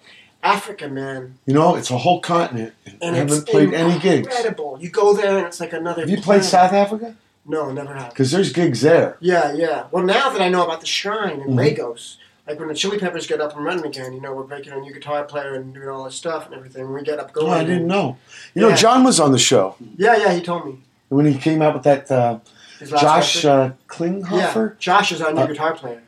Africa, 0.42 0.88
man. 0.88 1.38
You 1.46 1.54
know, 1.54 1.76
it's 1.76 1.92
a 1.92 1.98
whole 1.98 2.22
continent. 2.22 2.74
And 3.02 3.16
I 3.16 3.20
haven't 3.20 3.38
it's 3.42 3.50
played 3.50 3.74
any 3.74 4.00
gigs. 4.00 4.28
incredible. 4.28 4.78
You 4.82 4.90
go 4.90 5.14
there 5.14 5.38
and 5.38 5.48
it's 5.48 5.60
like 5.60 5.74
another. 5.74 6.02
Have 6.02 6.10
you 6.10 6.22
played. 6.22 6.44
South 6.44 6.74
Africa? 6.74 7.16
No, 7.46 7.72
never 7.72 7.94
have. 7.94 8.10
Because 8.10 8.32
there's 8.32 8.52
gigs 8.54 8.82
there. 8.82 9.18
Yeah, 9.20 9.54
yeah. 9.54 9.88
Well, 9.92 10.04
now 10.04 10.30
that 10.30 10.42
I 10.42 10.50
know 10.50 10.64
about 10.64 10.82
the 10.82 10.86
shrine 10.86 11.42
in 11.42 11.50
Mhm. 11.50 11.56
Lagos, 11.56 12.18
like 12.48 12.60
when 12.60 12.68
the 12.68 12.76
Chili 12.76 13.00
Peppers 13.00 13.26
get 13.28 13.42
up 13.42 13.56
and 13.56 13.66
running 13.66 13.86
again, 13.86 14.14
you 14.14 14.22
know, 14.22 14.34
we're 14.34 14.44
breaking 14.44 14.72
a 14.74 14.78
new 14.80 14.94
guitar 14.94 15.24
player 15.24 15.56
and 15.56 15.74
doing 15.74 15.90
all 15.90 16.04
this 16.04 16.16
stuff 16.16 16.46
and 16.46 16.54
everything. 16.56 16.86
When 16.86 16.94
we 16.94 17.02
get 17.04 17.20
up 17.20 17.34
going. 17.34 17.48
Oh, 17.48 17.50
going, 17.50 17.62
I 17.62 17.64
didn't 17.66 17.88
know. 17.88 18.18
You 18.54 18.62
know, 18.62 18.76
John 18.76 19.04
was 19.04 19.20
on 19.20 19.32
the 19.32 19.40
show 19.40 19.76
Yeah, 19.98 20.16
yeah. 20.18 20.34
He 20.34 20.42
told 20.42 20.66
me. 20.66 20.80
When 21.10 21.26
he 21.26 21.38
came 21.38 21.62
out 21.62 21.74
with 21.74 21.84
that 21.84 22.10
uh, 22.10 22.40
Josh 22.86 23.44
uh, 23.46 23.72
Klinghoffer. 23.88 24.70
yeah, 24.72 24.76
Josh 24.80 25.12
is 25.12 25.22
our 25.22 25.34
new 25.34 25.42
Uh, 25.42 25.46
guitar 25.48 25.74
player. 25.76 26.02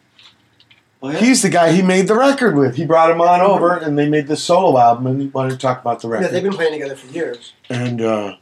Oh, 1.04 1.10
yeah? 1.10 1.18
He's 1.18 1.42
the 1.42 1.50
guy 1.50 1.72
he 1.72 1.82
made 1.82 2.08
the 2.08 2.16
record 2.16 2.56
with. 2.56 2.76
He 2.76 2.86
brought 2.86 3.10
him 3.10 3.20
on 3.22 3.42
over, 3.42 3.76
and 3.76 3.98
they 3.98 4.08
made 4.08 4.28
this 4.28 4.44
solo 4.44 4.78
album, 4.80 5.08
and 5.08 5.22
he 5.22 5.28
wanted 5.30 5.50
to 5.52 5.58
talk 5.58 5.82
about 5.82 6.00
the 6.02 6.08
record. 6.08 6.26
Yeah, 6.26 6.32
they've 6.32 6.44
been 6.44 6.54
playing 6.54 6.74
together 6.74 6.96
for 6.96 7.08
years. 7.12 7.54
And 7.70 8.00
uh, 8.02 8.36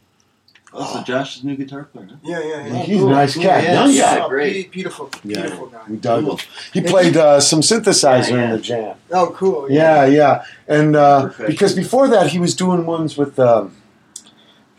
Oh, 0.72 0.98
so 0.98 1.02
Josh's 1.02 1.42
new 1.42 1.56
guitar 1.56 1.84
player. 1.84 2.06
Huh? 2.10 2.16
Yeah, 2.22 2.40
yeah, 2.44 2.66
yeah. 2.66 2.74
he's 2.82 3.02
a 3.02 3.08
nice 3.08 3.34
cat. 3.34 3.64
Yeah, 3.64 3.86
Young 3.86 3.96
guy. 3.96 4.28
great. 4.28 4.52
Be- 4.52 4.68
Beautiful, 4.68 5.10
Yeah. 5.24 5.40
beautiful 5.40 5.66
guy. 5.66 5.80
We 5.88 5.96
dug 5.96 6.24
him. 6.28 6.36
He 6.72 6.80
played 6.82 7.16
uh, 7.16 7.40
some 7.40 7.60
synthesizer 7.60 8.30
Yeah, 8.30 8.36
yeah. 8.36 8.44
in 8.44 8.50
the 8.52 8.58
jam. 8.60 8.96
Oh, 9.10 9.30
cool. 9.36 9.68
Yeah, 9.68 10.04
yeah. 10.06 10.44
And 10.68 10.94
uh, 10.94 11.30
because 11.44 11.74
before 11.74 12.06
that, 12.08 12.28
he 12.28 12.38
was 12.38 12.54
doing 12.54 12.86
ones 12.86 13.16
with 13.16 13.36
um, 13.40 13.74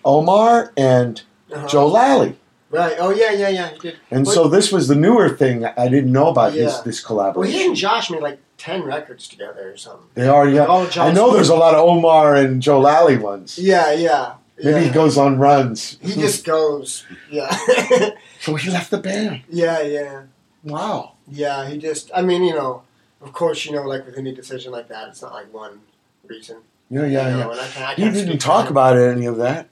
Omar 0.06 0.72
and 0.78 1.24
Uh-huh. 1.52 1.68
Joe 1.68 1.88
Lally. 1.88 2.38
Right. 2.70 2.96
Oh, 3.00 3.10
yeah, 3.10 3.32
yeah, 3.32 3.50
yeah. 3.50 3.70
He 3.70 3.80
did. 3.80 3.98
And 4.10 4.24
But- 4.24 4.34
so 4.34 4.48
this 4.48 4.72
was 4.72 4.88
the 4.88 4.96
newer 4.96 5.30
thing. 5.30 5.66
I 5.66 5.90
didn't 5.90 6.12
know 6.12 6.28
about 6.30 6.54
Yeah. 6.54 6.66
this 6.66 6.80
this 6.80 7.10
Well, 7.10 7.42
he 7.42 7.66
and. 7.66 7.76
Josh 7.76 8.10
made 8.10 8.22
like 8.22 8.40
ten 8.58 8.84
records 8.84 9.28
together 9.28 9.72
or 9.72 9.78
something. 9.78 10.08
They 10.14 10.30
already 10.30 10.56
have. 10.56 10.70
All 10.70 10.88
I 10.98 11.12
know 11.12 11.34
there's 11.34 11.50
a 11.50 11.56
lot 11.56 11.74
of 11.74 11.82
Omar 11.82 12.36
and 12.36 12.62
Joe 12.62 12.80
Lally 12.80 13.18
ones. 13.18 13.60
Yeah, 13.60 13.92
yeah. 13.92 14.34
Maybe 14.58 14.70
yeah. 14.80 14.80
he 14.88 14.90
goes 14.92 15.18
on 15.18 15.38
runs. 15.40 15.98
He 16.02 16.14
just 16.14 16.46
goes. 16.46 17.06
Yeah. 17.30 17.50
So 18.42 18.56
he 18.56 18.72
left 18.72 18.90
the 18.90 18.98
band. 18.98 19.44
yeah, 19.50 19.82
yeah. 19.82 20.24
Wow. 20.64 21.12
Yeah, 21.28 21.68
he 21.70 21.78
just. 21.78 22.10
I 22.16 22.24
mean, 22.24 22.44
you 22.44 22.56
know, 22.56 22.82
of 23.22 23.34
course, 23.34 23.66
you 23.68 23.72
know, 23.72 23.84
like 23.84 24.04
with 24.04 24.18
any 24.18 24.34
decision 24.34 24.72
like 24.72 24.88
that, 24.88 25.10
it's 25.10 25.22
not 25.22 25.34
like 25.34 25.54
one 25.54 25.82
reason. 26.26 26.58
Yeah, 26.90 27.06
you 27.06 27.12
yeah, 27.14 27.30
know, 27.30 27.38
yeah. 27.38 27.52
And 27.52 27.60
I 27.60 27.68
can't, 27.68 27.90
I 27.90 27.94
can't 27.94 28.14
didn't 28.16 28.40
talk 28.40 28.72
about 28.72 28.98
any 28.98 29.28
of 29.28 29.38
that. 29.38 29.68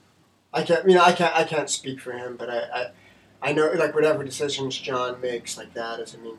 I 0.52 0.62
can't. 0.62 0.86
You 0.88 0.94
know, 0.96 1.02
I 1.04 1.12
can't. 1.12 1.34
I 1.34 1.44
can't 1.44 1.70
speak 1.70 2.00
for 2.00 2.12
him, 2.12 2.36
but 2.36 2.50
I, 2.50 2.58
I, 2.58 2.86
I 3.50 3.52
know 3.52 3.70
like 3.72 3.94
whatever 3.94 4.24
decisions 4.24 4.76
John 4.78 5.20
makes 5.20 5.56
like 5.56 5.74
that 5.74 6.00
is. 6.00 6.14
I 6.14 6.22
mean, 6.22 6.36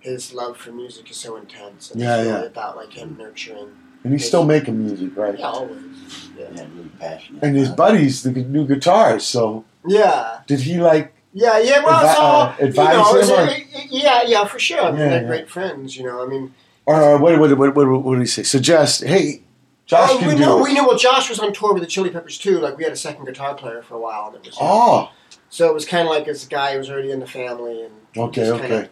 his 0.00 0.32
love 0.34 0.56
for 0.56 0.72
music 0.72 1.10
is 1.10 1.16
so 1.16 1.36
intense. 1.36 1.90
And 1.90 2.00
Yeah, 2.00 2.16
it's 2.18 2.26
yeah. 2.26 2.34
really 2.36 2.46
about 2.48 2.76
like 2.76 2.92
him 2.92 3.16
nurturing. 3.18 3.70
And 4.04 4.12
he's 4.12 4.26
still 4.26 4.44
making 4.44 4.78
music, 4.84 5.16
right? 5.16 5.38
Yeah, 5.38 5.46
always. 5.46 5.78
Yeah. 6.36 6.48
Yeah, 6.54 6.66
really 6.74 6.90
passionate. 6.98 7.42
And 7.44 7.56
his 7.56 7.68
about 7.70 7.90
it. 7.90 7.92
buddies, 7.98 8.22
the 8.24 8.30
new 8.32 8.66
guitars. 8.66 9.24
So 9.24 9.64
Yeah. 9.86 10.40
did 10.48 10.58
he 10.60 10.78
like? 10.80 11.14
Yeah, 11.32 11.58
yeah. 11.60 11.84
Well, 11.84 12.02
Advi- 12.04 12.14
so 12.16 12.22
uh, 12.22 12.56
you 12.58 12.72
know, 12.72 13.20
him 13.38 13.48
or- 13.48 13.52
it- 13.52 13.66
it- 13.72 13.92
yeah, 13.92 14.22
yeah, 14.26 14.44
for 14.44 14.58
sure. 14.58 14.80
I 14.80 14.90
mean, 14.90 14.98
Yeah, 15.00 15.08
they're 15.08 15.22
yeah. 15.22 15.28
great 15.28 15.48
friends. 15.48 15.96
You 15.96 16.04
know, 16.06 16.20
I 16.22 16.26
mean, 16.26 16.52
Or 16.84 16.96
uh, 16.96 17.18
what? 17.18 17.38
What? 17.38 17.56
What? 17.56 17.74
What? 17.76 17.86
What 17.86 18.12
did 18.14 18.20
he 18.22 18.26
say? 18.26 18.42
Suggest. 18.42 19.04
Hey, 19.04 19.42
Josh 19.86 20.10
oh, 20.12 20.18
can 20.18 20.28
we 20.28 20.34
do. 20.34 20.40
know, 20.40 20.58
it. 20.58 20.62
we 20.62 20.74
know. 20.74 20.86
Well, 20.86 20.96
Josh 20.98 21.28
was 21.28 21.38
on 21.38 21.52
tour 21.52 21.72
with 21.72 21.82
the 21.82 21.88
Chili 21.88 22.10
Peppers 22.10 22.38
too. 22.38 22.58
Like 22.60 22.76
we 22.76 22.84
had 22.84 22.92
a 22.92 22.96
second 22.96 23.24
guitar 23.24 23.54
player 23.54 23.82
for 23.82 23.94
a 23.94 24.00
while, 24.00 24.28
and 24.28 24.36
it 24.36 24.46
was 24.46 24.56
Oh, 24.60 25.10
so 25.50 25.68
it 25.68 25.74
was 25.74 25.84
kind 25.84 26.06
of 26.06 26.14
like 26.14 26.24
this 26.24 26.46
guy 26.46 26.72
who 26.72 26.78
was 26.78 26.88
already 26.88 27.10
in 27.10 27.20
the 27.20 27.26
family, 27.26 27.82
and 27.82 27.92
okay, 28.16 28.46
just 28.46 28.60
kinda- 28.60 28.76
okay. 28.76 28.88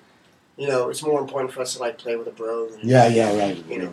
you 0.57 0.69
know, 0.69 0.91
it's 0.91 1.03
more 1.03 1.21
important 1.21 1.53
for 1.53 1.61
us 1.61 1.75
to 1.75 1.81
like 1.81 1.97
play 1.99 2.17
with 2.17 2.27
a 2.27 2.33
bro. 2.33 2.69
Than, 2.69 2.81
Yeah, 2.83 3.09
yeah, 3.09 3.39
right. 3.39 3.65
You 3.69 3.79
know, 3.79 3.93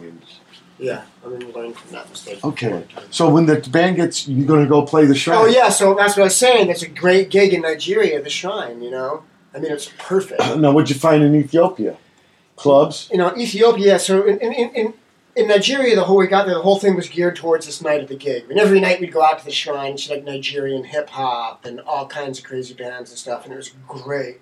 yeah. 0.79 1.03
I 1.25 1.29
mean, 1.29 1.39
we 1.39 1.53
learned 1.53 1.77
from 1.77 1.91
that 1.91 2.09
mistake. 2.09 2.43
Okay. 2.43 2.71
all 2.71 2.79
the 2.79 2.85
time. 2.85 3.03
So 3.11 3.29
when 3.29 3.45
the 3.45 3.57
band 3.71 3.95
gets, 3.95 4.27
you're 4.27 4.47
gonna 4.47 4.67
go 4.67 4.81
play 4.81 5.05
the 5.05 5.15
shrine. 5.15 5.37
Oh 5.37 5.45
yeah, 5.45 5.69
so 5.69 5.93
that's 5.95 6.15
what 6.17 6.23
I 6.23 6.25
was 6.25 6.35
saying. 6.35 6.69
It's 6.69 6.83
a 6.83 6.89
great 6.89 7.29
gig 7.29 7.53
in 7.53 7.61
Nigeria, 7.61 8.21
the 8.21 8.29
Shrine. 8.29 8.81
You 8.81 8.91
know, 8.91 9.23
I 9.53 9.59
mean, 9.59 9.71
it's 9.71 9.89
perfect. 9.97 10.41
Now, 10.57 10.71
what'd 10.71 10.89
you 10.89 10.95
find 10.99 11.23
in 11.23 11.35
Ethiopia? 11.35 11.97
Clubs. 12.55 13.07
you 13.11 13.17
know, 13.17 13.35
Ethiopia. 13.37 13.99
So 13.99 14.23
in, 14.25 14.39
in, 14.39 14.51
in, 14.73 14.93
in 15.37 15.47
Nigeria, 15.47 15.95
the 15.95 16.03
whole 16.03 16.17
we 16.17 16.27
got 16.27 16.45
there, 16.45 16.55
the 16.55 16.61
whole 16.61 16.79
thing 16.79 16.95
was 16.95 17.07
geared 17.09 17.35
towards 17.35 17.65
this 17.65 17.81
night 17.81 18.01
of 18.01 18.07
the 18.09 18.15
gig. 18.15 18.43
I 18.43 18.47
mean, 18.47 18.57
every 18.59 18.79
night 18.79 18.99
we'd 18.99 19.11
go 19.13 19.21
out 19.23 19.39
to 19.39 19.45
the 19.45 19.51
shrine, 19.51 19.93
it's 19.93 20.09
like 20.09 20.23
Nigerian 20.23 20.83
hip 20.83 21.09
hop 21.09 21.65
and 21.65 21.79
all 21.81 22.07
kinds 22.07 22.39
of 22.39 22.45
crazy 22.45 22.73
bands 22.73 23.09
and 23.11 23.19
stuff, 23.19 23.43
and 23.45 23.53
it 23.53 23.57
was 23.57 23.71
great. 23.87 24.39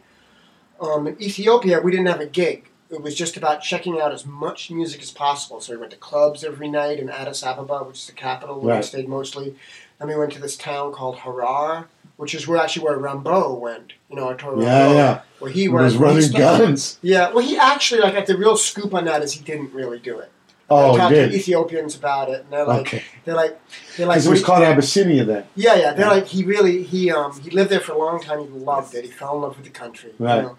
Um, 0.80 1.08
in 1.08 1.22
Ethiopia, 1.22 1.82
we 1.82 1.92
didn't 1.92 2.08
have 2.08 2.20
a 2.22 2.26
gig. 2.26 2.70
It 2.90 3.02
was 3.02 3.16
just 3.16 3.36
about 3.36 3.62
checking 3.62 4.00
out 4.00 4.12
as 4.14 4.26
much 4.26 4.70
music 4.72 5.02
as 5.02 5.12
possible. 5.12 5.60
So 5.60 5.74
we 5.74 5.78
went 5.80 5.92
to 5.92 5.98
clubs 5.98 6.44
every 6.44 6.70
night 6.70 7.00
in 7.00 7.10
Addis 7.10 7.44
Ababa, 7.44 7.84
which 7.84 7.98
is 8.00 8.08
the 8.08 8.14
capital 8.14 8.56
where 8.56 8.66
we 8.66 8.72
Right. 8.74 8.86
stayed 8.86 9.10
mostly. 9.10 9.56
Then 10.00 10.08
we 10.10 10.16
went 10.16 10.34
to 10.34 10.40
this 10.42 10.56
town 10.56 10.92
called 10.94 11.18
Harar, 11.20 11.88
which 12.18 12.36
is 12.36 12.48
where 12.48 12.58
actually 12.60 12.86
where 12.86 12.98
Rimbaud 13.00 13.60
went. 13.60 13.94
You 14.10 14.18
know, 14.18 14.28
our 14.28 14.36
tour 14.36 14.62
Yeah, 14.62 14.88
Rimbaud, 14.88 14.94
yeah. 14.96 15.22
where 15.40 15.52
he 15.52 15.62
He 15.62 15.68
went. 15.68 15.86
was 15.86 15.96
running 15.98 16.32
guns. 16.32 17.00
yeah, 17.02 17.32
well, 17.34 17.44
he 17.44 17.58
actually 17.58 18.02
like 18.02 18.14
like 18.14 18.28
the 18.28 18.38
real 18.38 18.56
scoop 18.56 18.94
on 18.94 19.06
that 19.06 19.24
is 19.24 19.34
he 19.34 19.44
didn't 19.44 19.74
really 19.74 20.00
do 20.00 20.20
it. 20.20 20.32
Oh, 20.70 20.98
talked 20.98 21.14
to 21.14 21.32
Ethiopians 21.32 21.96
about 21.96 22.30
it, 22.30 22.42
and 22.42 22.50
they're 22.52 22.66
like, 22.66 22.82
Okay. 22.82 23.04
they're 23.24 23.36
like, 23.36 23.60
they're 23.98 24.08
like, 24.08 24.16
Because 24.16 24.26
it 24.28 24.32
was 24.32 24.44
called 24.44 24.64
Abyssinia 24.64 25.24
then. 25.24 25.44
yeah, 25.56 25.76
yeah, 25.76 25.94
they're 25.94 26.08
Yeah. 26.08 26.12
like, 26.12 26.26
he 26.26 26.44
really, 26.44 26.82
he 26.84 27.12
um, 27.12 27.40
he 27.40 27.52
lived 27.52 27.70
there 27.70 27.80
for 27.80 27.92
a 27.94 27.98
long 27.98 28.20
time. 28.20 28.40
He 28.40 28.48
loved 28.48 28.96
it. 28.96 29.06
He 29.06 29.12
fell 29.12 29.36
in 29.36 29.42
love 29.42 29.56
with 29.58 29.66
the 29.66 29.72
country. 29.72 30.14
Right. 30.18 30.38
You 30.38 30.42
know? 30.42 30.58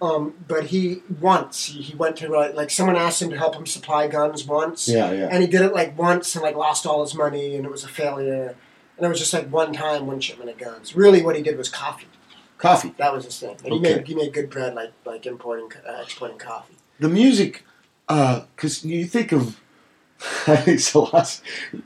Um, 0.00 0.34
but 0.48 0.64
he 0.66 1.02
once 1.20 1.66
he, 1.66 1.82
he 1.82 1.94
went 1.94 2.16
to 2.16 2.28
like, 2.28 2.54
like 2.54 2.70
someone 2.70 2.96
asked 2.96 3.20
him 3.20 3.30
to 3.30 3.36
help 3.38 3.54
him 3.54 3.66
supply 3.66 4.08
guns 4.08 4.44
once, 4.46 4.88
Yeah, 4.88 5.12
yeah. 5.12 5.28
and 5.30 5.42
he 5.42 5.48
did 5.48 5.60
it 5.60 5.74
like 5.74 5.96
once 5.98 6.34
and 6.34 6.42
like 6.42 6.56
lost 6.56 6.86
all 6.86 7.02
his 7.04 7.14
money 7.14 7.54
and 7.54 7.64
it 7.66 7.70
was 7.70 7.84
a 7.84 7.88
failure. 7.88 8.56
And 8.96 9.04
it 9.04 9.08
was 9.08 9.18
just 9.18 9.32
like 9.34 9.48
one 9.52 9.72
time, 9.72 10.06
one 10.06 10.20
shipment 10.20 10.48
of 10.50 10.56
guns. 10.56 10.94
Really, 10.96 11.20
what 11.22 11.36
he 11.36 11.42
did 11.42 11.58
was 11.58 11.68
coffee. 11.68 12.06
Coffee. 12.58 12.94
That 12.96 13.12
was 13.12 13.24
his 13.26 13.38
thing. 13.38 13.56
And 13.64 13.72
he 13.74 13.78
Okay. 13.80 13.96
made 13.96 14.06
he 14.06 14.14
made 14.14 14.32
good 14.32 14.48
bread, 14.48 14.74
like 14.74 14.92
like 15.04 15.26
importing, 15.26 15.68
uh, 15.86 16.00
exporting 16.02 16.38
coffee. 16.38 16.76
The 16.98 17.08
music, 17.08 17.64
Uh, 18.08 18.42
because 18.54 18.84
you 18.84 19.06
think 19.06 19.32
of 19.32 19.60
Haile 20.18 20.78
Selassie, 20.78 21.42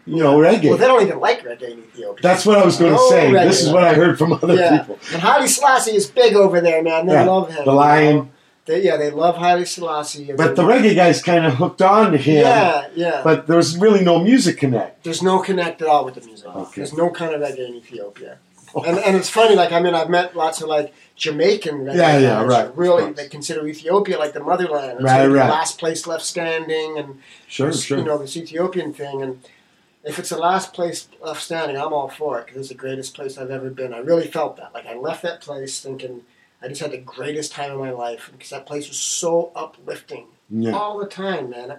you 0.06 0.16
know, 0.22 0.38
reggae. 0.38 0.68
Well, 0.70 0.76
they 0.78 0.86
don't 0.86 1.02
even 1.02 1.18
like 1.20 1.42
reggae 1.44 1.70
in 1.72 1.78
Ethiopia. 1.78 2.22
That's 2.22 2.44
what 2.46 2.58
I 2.58 2.64
was 2.64 2.76
going 2.76 2.90
to 2.92 2.96
No 2.96 3.10
say. 3.10 3.30
reggae. 3.30 3.44
This 3.48 3.62
is 3.62 3.70
what 3.72 3.84
I 3.84 3.94
heard 3.94 4.18
from 4.18 4.32
other 4.32 4.54
yeah. 4.54 4.78
people. 4.78 4.98
And 5.12 5.22
Haile 5.22 5.46
Selassie 5.48 5.92
is 5.96 6.06
big 6.06 6.34
over 6.34 6.60
there, 6.60 6.82
man. 6.82 7.06
They 7.06 7.14
Yeah, 7.14 7.24
love 7.24 7.48
him. 7.50 7.64
the 7.64 7.70
you 7.70 7.76
lion. 7.76 8.16
know? 8.16 8.28
They, 8.66 8.82
yeah, 8.84 8.96
they 8.98 9.10
love 9.10 9.36
Haile 9.36 9.64
Selassie. 9.64 10.30
But 10.36 10.54
the 10.54 10.62
reggae 10.62 10.94
guys 10.94 11.22
kind 11.22 11.46
of 11.46 11.54
hooked 11.54 11.80
on 11.82 12.12
to 12.12 12.18
him. 12.18 12.42
yeah, 12.42 12.88
yeah. 12.94 13.20
But 13.24 13.46
there 13.46 13.56
was 13.56 13.78
really 13.78 14.04
no 14.04 14.22
music 14.22 14.58
connect. 14.58 15.04
There's 15.04 15.22
no 15.22 15.38
connect 15.40 15.80
at 15.82 15.88
all 15.88 16.04
with 16.04 16.14
the 16.16 16.20
music. 16.20 16.48
Okay. 16.48 16.72
There's 16.76 16.92
no 16.92 17.10
kind 17.10 17.32
of 17.34 17.40
reggae 17.40 17.66
in 17.68 17.74
Ethiopia. 17.76 18.38
And, 18.86 18.98
and 18.98 19.16
it's 19.16 19.30
funny, 19.30 19.54
like 19.56 19.72
I 19.72 19.80
mean, 19.80 19.94
I've 19.94 20.10
met 20.10 20.36
lots 20.36 20.60
of 20.60 20.68
like 20.68 20.92
Jamaican 21.18 21.84
Yeah, 21.86 22.18
yeah, 22.18 22.44
right, 22.44 22.74
Really, 22.76 23.12
they 23.12 23.28
consider 23.28 23.66
Ethiopia 23.66 24.18
like 24.18 24.32
the 24.32 24.40
motherland. 24.40 24.92
It's 24.92 25.02
Right, 25.02 25.26
like 25.26 25.36
right. 25.36 25.46
The 25.46 25.52
last 25.52 25.78
place 25.78 26.06
left 26.06 26.24
standing, 26.24 26.96
and 26.96 27.20
Sure, 27.48 27.70
this, 27.70 27.82
sure. 27.82 27.98
you 27.98 28.04
know 28.04 28.18
this 28.18 28.36
Ethiopian 28.36 28.94
thing. 28.94 29.20
And 29.20 29.44
if 30.04 30.18
it's 30.20 30.28
the 30.28 30.38
last 30.38 30.72
place 30.72 31.08
left 31.20 31.42
standing, 31.42 31.76
I'm 31.76 31.92
all 31.92 32.08
for 32.08 32.38
it 32.38 32.46
because 32.46 32.60
it's 32.60 32.68
the 32.68 32.76
greatest 32.76 33.14
place 33.14 33.36
I've 33.36 33.50
ever 33.50 33.68
been. 33.68 33.92
I 33.92 33.98
really 33.98 34.28
felt 34.28 34.56
that. 34.58 34.72
Like 34.72 34.86
I 34.86 34.94
left 34.94 35.22
that 35.22 35.40
place 35.40 35.80
thinking 35.80 36.22
I 36.62 36.68
just 36.68 36.80
had 36.80 36.92
the 36.92 36.98
greatest 36.98 37.50
time 37.52 37.72
of 37.72 37.78
my 37.78 37.90
life 37.90 38.30
because 38.32 38.50
that 38.50 38.66
place 38.66 38.88
was 38.88 38.98
so 38.98 39.50
uplifting 39.56 40.26
yeah. 40.48 40.72
all 40.72 40.98
the 40.98 41.06
time, 41.06 41.50
man. 41.50 41.72
I 41.72 41.78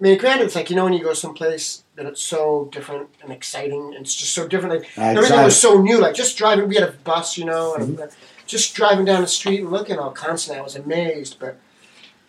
mean, 0.00 0.18
granted, 0.18 0.46
it's 0.46 0.56
like 0.56 0.70
you 0.70 0.74
know 0.76 0.84
when 0.84 0.92
you 0.92 1.04
go 1.04 1.14
someplace 1.14 1.84
that 1.94 2.06
it's 2.06 2.20
so 2.20 2.68
different 2.72 3.10
and 3.22 3.30
exciting. 3.30 3.94
It's 3.96 4.16
just 4.16 4.34
so 4.34 4.48
different. 4.48 4.80
Like 4.80 4.98
everything 4.98 5.40
was 5.44 5.60
so 5.60 5.80
new. 5.80 6.00
Like 6.00 6.16
just 6.16 6.36
driving, 6.36 6.68
we 6.68 6.74
had 6.74 6.88
a 6.88 6.92
bus, 6.92 7.38
you 7.38 7.44
know, 7.44 7.76
and 7.76 7.96
Mm-hmm. 7.96 8.10
Just 8.52 8.74
driving 8.74 9.04
down 9.06 9.22
the 9.22 9.26
street 9.26 9.60
and 9.60 9.70
looking 9.70 9.98
all 9.98 10.10
constantly. 10.10 10.60
I 10.60 10.62
was 10.62 10.76
amazed, 10.76 11.38
but 11.40 11.58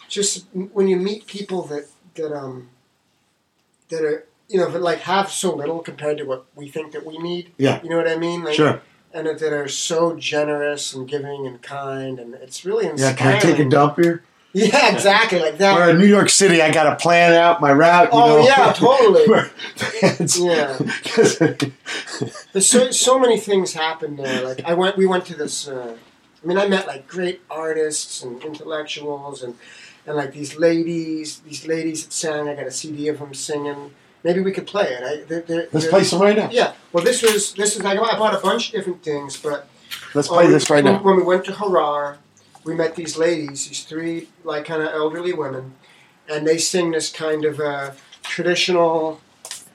just 0.07 0.45
when 0.71 0.87
you 0.87 0.95
meet 0.97 1.27
people 1.27 1.63
that 1.63 1.85
that 2.15 2.33
um 2.35 2.69
that 3.89 4.03
are 4.03 4.25
you 4.47 4.57
know 4.59 4.69
that 4.71 4.81
like 4.81 4.99
have 4.99 5.29
so 5.29 5.53
little 5.53 5.79
compared 5.79 6.17
to 6.19 6.23
what 6.23 6.45
we 6.55 6.69
think 6.69 6.93
that 6.93 7.05
we 7.05 7.17
need. 7.17 7.51
Yeah. 7.57 7.81
you 7.83 7.89
know 7.89 7.97
what 7.97 8.07
I 8.07 8.15
mean. 8.17 8.43
Like, 8.43 8.55
Sure. 8.55 8.81
And 9.13 9.27
that 9.27 9.39
that 9.39 9.53
are 9.53 9.67
so 9.67 10.15
generous 10.15 10.93
and 10.93 11.07
giving 11.07 11.45
and 11.45 11.61
kind, 11.61 12.19
and 12.19 12.33
it's 12.35 12.63
really 12.65 12.85
Yeah, 12.95 13.13
can 13.13 13.35
I 13.35 13.39
take 13.39 13.59
a 13.59 13.65
dump 13.69 13.99
here? 13.99 14.23
Yeah, 14.55 14.93
exactly 14.93 15.39
like 15.39 15.57
that. 15.57 15.75
We're 15.75 15.89
in 15.89 15.97
New 15.97 16.05
York 16.05 16.29
City. 16.29 16.61
I 16.61 16.71
got 16.71 16.83
to 16.83 16.95
plan 16.95 17.33
out 17.33 17.59
my 17.59 17.71
route. 17.73 18.13
You 18.13 18.19
Oh, 18.19 18.37
know? 18.37 18.45
yeah, 18.45 18.71
totally. 18.73 19.25
Yeah. 20.47 20.77
There's 22.53 22.67
so 22.67 22.91
so 22.91 23.19
many 23.19 23.39
things 23.39 23.73
happen 23.73 24.15
there. 24.15 24.43
Like 24.47 24.63
I 24.63 24.73
went, 24.75 24.95
we 24.95 25.05
went 25.07 25.25
to 25.25 25.35
this. 25.35 25.67
Uh, 25.67 25.97
I 26.43 26.47
mean, 26.47 26.57
I 26.57 26.67
met 26.67 26.87
like 26.87 27.07
great 27.07 27.41
artists 27.49 28.21
and 28.23 28.41
intellectuals 28.43 29.43
and 29.43 29.55
and 30.05 30.17
like 30.17 30.33
these 30.33 30.57
ladies, 30.57 31.39
these 31.39 31.65
ladies 31.65 32.03
that 32.03 32.11
sang. 32.11 32.49
I 32.49 32.55
got 32.55 32.67
a 32.67 32.71
CD 32.71 33.07
of 33.07 33.19
them 33.19 33.33
singing. 33.33 33.91
Maybe 34.23 34.41
we 34.41 34.51
could 34.51 34.67
play 34.67 34.85
it. 34.85 35.03
I, 35.03 35.23
they're, 35.23 35.41
they're, 35.41 35.67
Let's 35.71 35.87
play 35.87 36.03
some 36.03 36.21
right 36.21 36.35
now. 36.35 36.49
Yeah. 36.51 36.73
Well, 36.91 37.03
this 37.03 37.21
was 37.21 37.53
this 37.53 37.75
is. 37.75 37.85
I 37.85 37.95
bought 37.95 38.33
a 38.33 38.39
bunch 38.39 38.67
of 38.67 38.75
different 38.75 39.03
things, 39.03 39.37
but 39.37 39.67
Let's 40.13 40.27
play 40.27 40.45
Oh, 40.45 40.51
this 40.51 40.69
right 40.69 40.83
when, 40.83 40.93
now. 40.93 41.03
When 41.03 41.15
we 41.15 41.23
went 41.23 41.45
to 41.45 41.53
Harar, 41.53 42.17
we 42.63 42.75
met 42.75 42.95
these 42.95 43.17
ladies, 43.17 43.67
these 43.67 43.83
three 43.83 44.29
like 44.43 44.65
kind 44.65 44.81
of 44.81 44.89
elderly 44.89 45.33
women, 45.33 45.73
and 46.29 46.47
they 46.47 46.57
sing 46.57 46.91
this 46.91 47.11
kind 47.11 47.45
of 47.45 47.59
uh, 47.59 47.91
traditional 48.23 49.21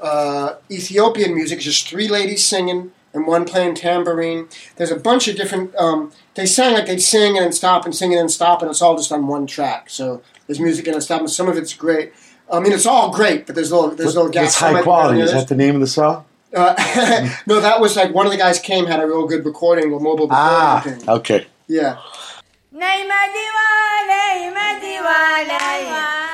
uh, 0.00 0.54
Ethiopian 0.70 1.34
music. 1.34 1.56
It's 1.56 1.64
just 1.64 1.88
three 1.88 2.08
ladies 2.08 2.44
singing 2.44 2.92
and 3.12 3.26
one 3.26 3.44
playing 3.44 3.74
tambourine. 3.74 4.48
There's 4.76 4.90
a 4.90 4.96
bunch 4.96 5.28
of 5.28 5.36
different. 5.36 5.74
Um, 5.76 6.12
they 6.34 6.46
sang 6.46 6.74
like 6.74 6.86
they'd 6.86 7.00
sing 7.00 7.36
and 7.36 7.44
then 7.44 7.52
stop 7.52 7.84
and 7.84 7.94
sing 7.94 8.12
and 8.12 8.20
then 8.20 8.28
stop, 8.28 8.62
and 8.62 8.70
it's 8.70 8.82
all 8.82 8.96
just 8.96 9.12
on 9.12 9.26
one 9.26 9.46
track. 9.46 9.90
So 9.90 10.22
there's 10.46 10.60
music 10.60 10.86
and 10.86 11.02
stop, 11.02 11.20
and 11.20 11.30
some 11.30 11.48
of 11.48 11.56
it's 11.56 11.74
great. 11.74 12.12
I 12.50 12.60
mean, 12.60 12.72
it's 12.72 12.86
all 12.86 13.12
great, 13.12 13.46
but 13.46 13.54
there's 13.54 13.72
little 13.72 13.90
there's 13.90 14.14
little 14.14 14.30
gaps. 14.30 14.48
It's 14.48 14.56
high 14.56 14.82
quality. 14.82 15.20
Is 15.20 15.32
that 15.32 15.48
the 15.48 15.56
name 15.56 15.74
of 15.74 15.80
the 15.80 15.86
song? 15.86 16.24
Uh, 16.54 16.74
no, 17.46 17.60
that 17.60 17.80
was 17.80 17.96
like 17.96 18.14
one 18.14 18.26
of 18.26 18.32
the 18.32 18.38
guys 18.38 18.58
came 18.58 18.86
had 18.86 19.00
a 19.00 19.06
real 19.06 19.26
good 19.26 19.44
recording, 19.44 19.92
with 19.92 20.02
mobile. 20.02 20.28
Ah, 20.30 20.84
okay. 21.08 21.46
Yeah. 21.66 21.98
Name 22.72 23.10
a 23.10 23.22
diwa, 23.34 24.08
name 24.08 24.56
a 24.56 24.80
diwa, 24.80 25.48
name. 25.48 26.28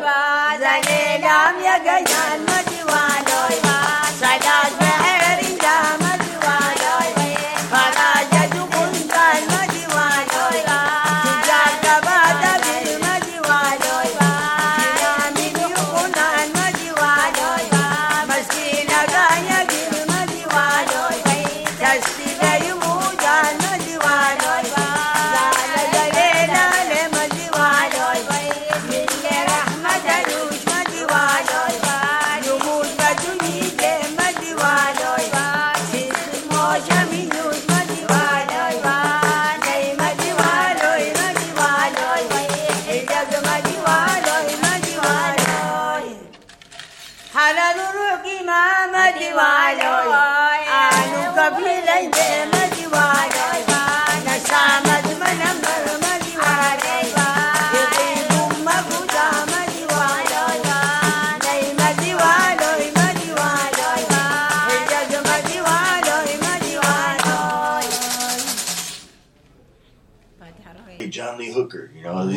गे 0.00 1.18
ग 1.24 2.11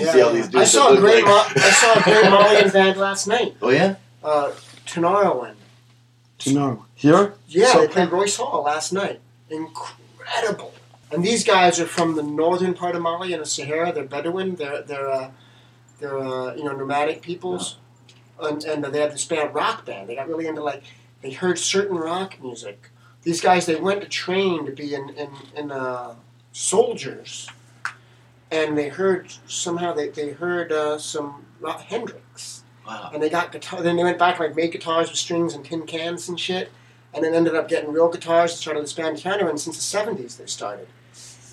You 0.05 0.11
Yeah, 0.11 0.13
see 0.13 0.21
all 0.21 0.33
these 0.33 0.45
dudes. 0.47 0.55
I 0.55 0.63
saw 0.65 0.89
that 0.89 0.97
a 0.97 1.01
great, 1.01 1.23
like, 1.23 1.55
Mo- 1.55 1.61
I 1.63 1.69
saw 1.71 1.93
a 1.99 2.03
great 2.03 2.29
Malian 2.29 2.69
band 2.71 2.97
last 2.99 3.27
night. 3.27 3.55
Oh 3.61 3.69
yeah. 3.69 3.95
Uh, 4.23 4.51
Tinariwen. 4.85 5.55
No. 6.47 6.85
Here? 6.95 7.33
Yeah, 7.47 7.73
So- 7.73 7.81
they 7.81 7.87
played 7.87 8.11
Royce 8.11 8.35
Hall 8.37 8.63
last 8.63 8.93
night. 8.93 9.19
Incredible. 9.49 10.73
And 11.11 11.23
these 11.23 11.43
guys 11.43 11.79
are 11.79 11.85
from 11.85 12.15
the 12.15 12.23
northern 12.23 12.73
part 12.73 12.95
of 12.95 13.01
Mali 13.01 13.31
in 13.33 13.39
the 13.39 13.45
Sahara. 13.45 13.91
They're 13.93 14.03
Bedouin. 14.05 14.55
They're 14.55 14.81
they're 14.81 15.09
uh, 15.11 15.31
they're 15.99 16.17
uh, 16.17 16.55
you 16.55 16.63
know 16.63 16.75
nomadic 16.75 17.21
peoples, 17.21 17.77
and, 18.41 18.63
and 18.63 18.83
they 18.83 18.99
have 18.99 19.11
this 19.11 19.23
band 19.25 19.53
rock 19.53 19.85
band. 19.85 20.09
They 20.09 20.15
got 20.15 20.27
really 20.27 20.47
into 20.47 20.63
like 20.63 20.83
they 21.21 21.31
heard 21.31 21.57
certain 21.59 21.95
rock 21.97 22.41
music. 22.41 22.89
These 23.21 23.39
guys 23.39 23.65
they 23.67 23.75
went 23.75 24.01
to 24.01 24.07
train 24.09 24.65
to 24.65 24.71
be 24.71 24.93
in 24.95 25.09
in, 25.11 25.29
in 25.55 25.71
uh, 25.71 26.15
soldiers, 26.51 27.47
and 28.55 28.77
they 28.77 28.89
heard 28.89 29.31
somehow 29.47 29.93
they 29.93 30.09
they 30.09 30.31
heard 30.31 30.71
uh, 30.71 30.97
some 30.97 31.45
Hendrix 31.87 32.63
Wow. 32.87 33.09
and 33.13 33.21
they 33.21 33.29
got 33.29 33.51
guitar. 33.51 33.81
Then 33.81 33.95
they 33.95 34.03
went 34.03 34.19
back 34.19 34.39
and 34.39 34.47
like 34.47 34.55
made 34.55 34.71
guitars 34.71 35.09
with 35.09 35.17
strings 35.17 35.55
and 35.55 35.65
tin 35.65 35.83
cans 35.87 36.29
and 36.29 36.39
shit, 36.39 36.71
and 37.13 37.23
then 37.23 37.33
ended 37.33 37.55
up 37.55 37.67
getting 37.67 37.91
real 37.91 38.09
guitars 38.09 38.51
and 38.51 38.59
started 38.59 38.83
this 38.83 38.93
band 38.93 39.17
Counter. 39.19 39.49
And 39.49 39.59
since 39.59 39.75
the 39.77 39.81
seventies 39.83 40.37
they 40.37 40.45
started, 40.45 40.87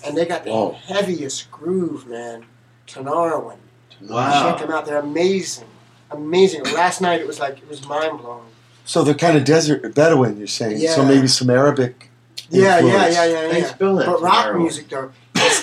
and 0.05 0.15
they 0.15 0.25
got 0.25 0.43
the 0.43 0.51
Whoa. 0.51 0.71
heaviest 0.73 1.49
groove, 1.51 2.07
man. 2.07 2.45
Tinariwen, 2.87 3.57
Wow. 4.01 4.43
check 4.51 4.59
them 4.59 4.69
out. 4.71 4.85
They're 4.85 4.99
amazing, 4.99 5.67
amazing. 6.11 6.63
Last 6.65 7.01
night 7.01 7.19
it 7.21 7.25
was 7.27 7.39
like 7.39 7.57
it 7.57 7.67
was 7.67 7.85
mind 7.87 8.19
blowing. 8.19 8.43
So 8.85 9.03
they're 9.03 9.13
kind 9.15 9.37
of 9.37 9.45
desert 9.45 9.81
Bedouin, 9.95 10.37
you're 10.37 10.45
saying. 10.47 10.77
Yeah. 10.79 10.93
So 10.95 11.05
maybe 11.05 11.27
some 11.27 11.49
Arabic. 11.49 12.09
Yeah, 12.49 12.79
yeah, 12.79 13.07
yeah, 13.07 13.25
yeah, 13.25 13.57
yeah. 13.57 13.73
But 13.79 14.21
rock 14.21 14.55
music 14.57 14.89
though, 14.89 15.11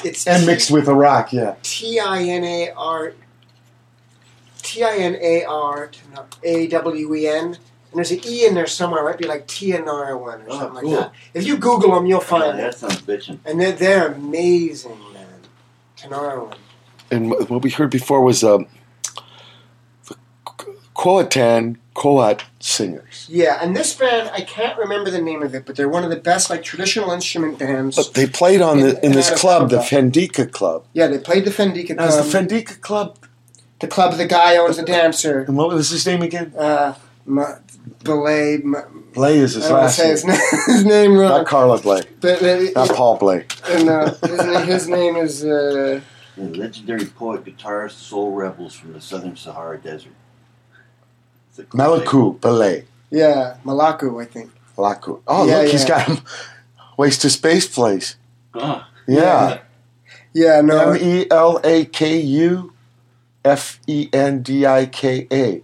it's, 0.05 0.27
it's 0.27 0.27
And 0.27 0.47
mixed 0.47 0.71
with 0.71 0.89
Iraq, 0.89 1.33
yeah. 1.33 1.57
T 1.63 1.99
I 2.01 2.23
N 2.23 2.45
A 2.45 2.71
R 2.77 3.13
T 4.63 4.83
I 4.85 4.97
N 4.97 5.17
A 5.21 5.45
R 5.45 5.91
A 6.43 6.67
W 6.69 7.15
E 7.15 7.29
N. 7.29 7.45
And 7.47 7.57
there's 7.99 8.11
an 8.13 8.21
E 8.25 8.47
in 8.47 8.55
there 8.55 8.67
somewhere. 8.69 9.01
It 9.01 9.05
might 9.05 9.19
be 9.19 9.27
like 9.27 9.49
Tianara 9.49 10.19
one 10.21 10.43
or 10.43 10.47
Oh, 10.49 10.59
something 10.59 10.83
cool. 10.83 10.91
like 10.93 11.01
that. 11.11 11.13
If 11.35 11.45
you 11.47 11.57
Google 11.57 11.93
them, 11.95 12.07
you'll 12.07 12.21
find 12.21 12.57
that 12.59 12.75
sounds 12.77 13.03
bitchin'. 13.03 13.41
And 13.45 13.61
they're, 13.61 13.73
they're 13.73 14.13
amazing, 14.13 14.97
man. 15.13 15.27
Tinariwen. 15.97 16.55
And 17.11 17.31
what 17.31 17.63
we 17.63 17.71
heard 17.71 17.91
before 17.91 18.23
was 18.23 18.45
um, 18.45 18.67
the 20.07 20.15
Qoataan 20.95 21.79
Qoat 22.05 22.41
singers. 22.61 23.27
Yeah, 23.29 23.59
and 23.63 23.77
this 23.77 23.95
band, 23.95 24.31
I 24.33 24.41
can't 24.41 24.79
remember 24.79 25.11
the 25.11 25.21
name 25.21 25.43
of 25.43 25.55
it, 25.55 25.67
but 25.67 25.77
they're 25.77 25.89
one 25.89 26.03
of 26.03 26.09
the 26.09 26.17
best 26.17 26.49
like 26.49 26.63
traditional 26.63 27.11
instrument 27.11 27.59
bands. 27.59 27.97
But 27.97 28.15
they 28.15 28.27
played 28.27 28.63
on 28.63 28.81
the 28.81 28.97
in 29.01 29.07
In- 29.07 29.13
this 29.13 29.31
club, 29.39 29.69
the 29.69 29.77
Arizona. 29.81 30.11
Fendika 30.11 30.51
Club. 30.51 30.87
yeah, 30.95 31.09
they 31.09 31.19
played 31.19 31.45
the 31.45 31.51
Fendika 31.51 31.95
Now, 31.97 32.07
is 32.07 32.15
Club. 32.15 32.25
the 32.49 32.55
Fendika 32.57 32.81
Club, 32.81 33.19
the 33.81 33.87
club 33.87 34.15
the 34.17 34.27
guy 34.27 34.57
owns 34.57 34.79
the 34.79 34.83
dancer. 34.83 35.41
and 35.43 35.57
what 35.59 35.69
was 35.69 35.91
his 35.91 36.07
name 36.07 36.23
again? 36.23 36.55
Uh, 36.57 36.95
Ma- 37.27 37.57
Belay. 38.03 38.59
Ma- 38.65 38.81
Blay 39.13 39.37
is 39.39 39.55
I 39.57 39.59
his 39.61 39.69
don't 39.69 39.73
want 39.73 39.83
last 39.85 39.97
say 39.97 40.03
name. 40.05 40.11
his 40.13 40.25
name, 40.25 40.41
his 40.77 40.85
name 40.87 41.13
wrong. 41.19 41.29
Not 41.31 41.47
Carla 41.47 41.79
Bley, 41.83 42.03
But, 42.23 42.43
uh, 42.43 42.71
not 42.77 42.89
Paul 42.97 43.19
Bley. 43.19 43.45
and 43.69 43.89
uh, 43.91 44.15
his, 44.27 44.65
his 44.67 44.89
name 44.89 45.17
is. 45.17 45.45
Uh, 45.45 46.01
The 46.37 46.45
legendary 46.45 47.05
poet, 47.05 47.45
guitarist, 47.45 47.99
soul 48.09 48.31
rebels 48.33 48.75
from 48.75 48.95
the 48.95 49.01
southern 49.03 49.37
Sahara 49.37 49.77
Desert. 49.77 50.07
It's 50.07 50.07
a 50.07 50.07
cool 50.07 50.07
name. 50.07 51.40
Melaku 51.57 52.41
Belay. 52.41 52.85
Yeah, 53.11 53.57
Melaku, 53.65 54.23
I 54.23 54.27
think. 54.27 54.51
Melaku. 54.77 55.21
Oh, 55.27 55.47
Yeah, 55.47 55.59
look, 55.63 55.71
he's 55.73 55.83
yeah. 55.83 55.89
got 55.89 56.07
him. 56.09 56.19
Waste 56.97 57.23
to 57.23 57.31
Space 57.31 57.67
Place. 57.69 58.17
Ah, 58.55 58.89
Yeah. 59.07 59.61
Yeah, 60.33 60.61
no. 60.61 60.93
M 60.93 60.97
E 61.03 61.27
L 61.31 61.61
A 61.65 61.85
K 61.87 62.21
U 62.21 62.73
F 63.45 63.81
E 63.87 64.09
N 64.13 64.43
D 64.43 64.65
I 64.67 64.87
K 64.87 65.27
A. 65.33 65.63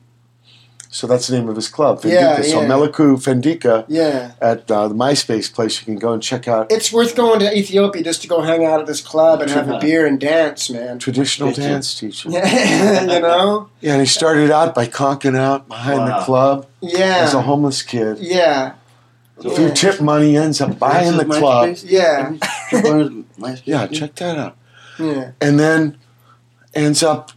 So 0.96 1.06
that's 1.06 1.26
the 1.26 1.36
name 1.36 1.46
of 1.50 1.56
his 1.56 1.68
club, 1.68 2.00
Fendika. 2.00 2.10
Yeah, 2.10 2.40
So 2.40 2.62
yeah. 2.62 2.68
Melaku 2.68 3.06
Fendika 3.26 3.84
yeah. 3.86 4.32
at 4.40 4.70
uh, 4.70 4.88
the 4.88 4.94
MySpace 4.94 5.52
place. 5.52 5.78
You 5.78 5.84
can 5.84 5.96
go 5.96 6.14
and 6.14 6.22
check 6.22 6.48
out 6.48 6.72
It's 6.72 6.90
worth 6.90 7.14
going 7.14 7.38
to 7.40 7.54
Ethiopia 7.54 8.02
just 8.02 8.22
to 8.22 8.28
go 8.28 8.40
hang 8.40 8.64
out 8.64 8.80
at 8.80 8.86
this 8.86 9.02
club 9.02 9.42
and 9.42 9.50
have 9.50 9.68
a 9.68 9.78
beer 9.78 10.06
and 10.06 10.18
dance, 10.18 10.70
man. 10.70 10.98
traditional 10.98 11.50
Picture. 11.50 11.62
dance 11.68 12.00
teacher. 12.00 12.30
Yeah, 12.30 13.02
you 13.14 13.20
know? 13.20 13.68
Yeah, 13.82 13.92
and 13.92 14.00
he 14.00 14.06
started 14.06 14.50
out 14.50 14.74
by 14.74 14.86
conking 14.86 15.36
out 15.36 15.68
behind 15.68 15.98
Wow. 15.98 16.18
the 16.18 16.24
club 16.24 16.66
as 16.82 17.34
a 17.34 17.42
homeless 17.42 17.82
kid. 17.82 18.16
Yeah. 18.20 18.76
So- 19.40 19.50
A 19.50 19.54
few 19.54 19.70
tip 19.72 20.00
money 20.00 20.34
ends 20.38 20.62
up 20.62 20.78
buying 20.78 21.18
the 21.18 21.26
club. 21.26 21.68
MySpace? 21.68 21.84
Yeah. 21.86 22.36
Trip 22.70 22.84
on 22.86 22.98
his 23.00 23.10
MySpace 23.38 23.62
Yeah, 23.66 23.86
check 23.88 24.14
that 24.14 24.38
out. 24.38 24.56
Yeah. 24.98 25.32
And 25.42 25.60
then 25.60 25.98
ends 26.74 27.02
up 27.02 27.32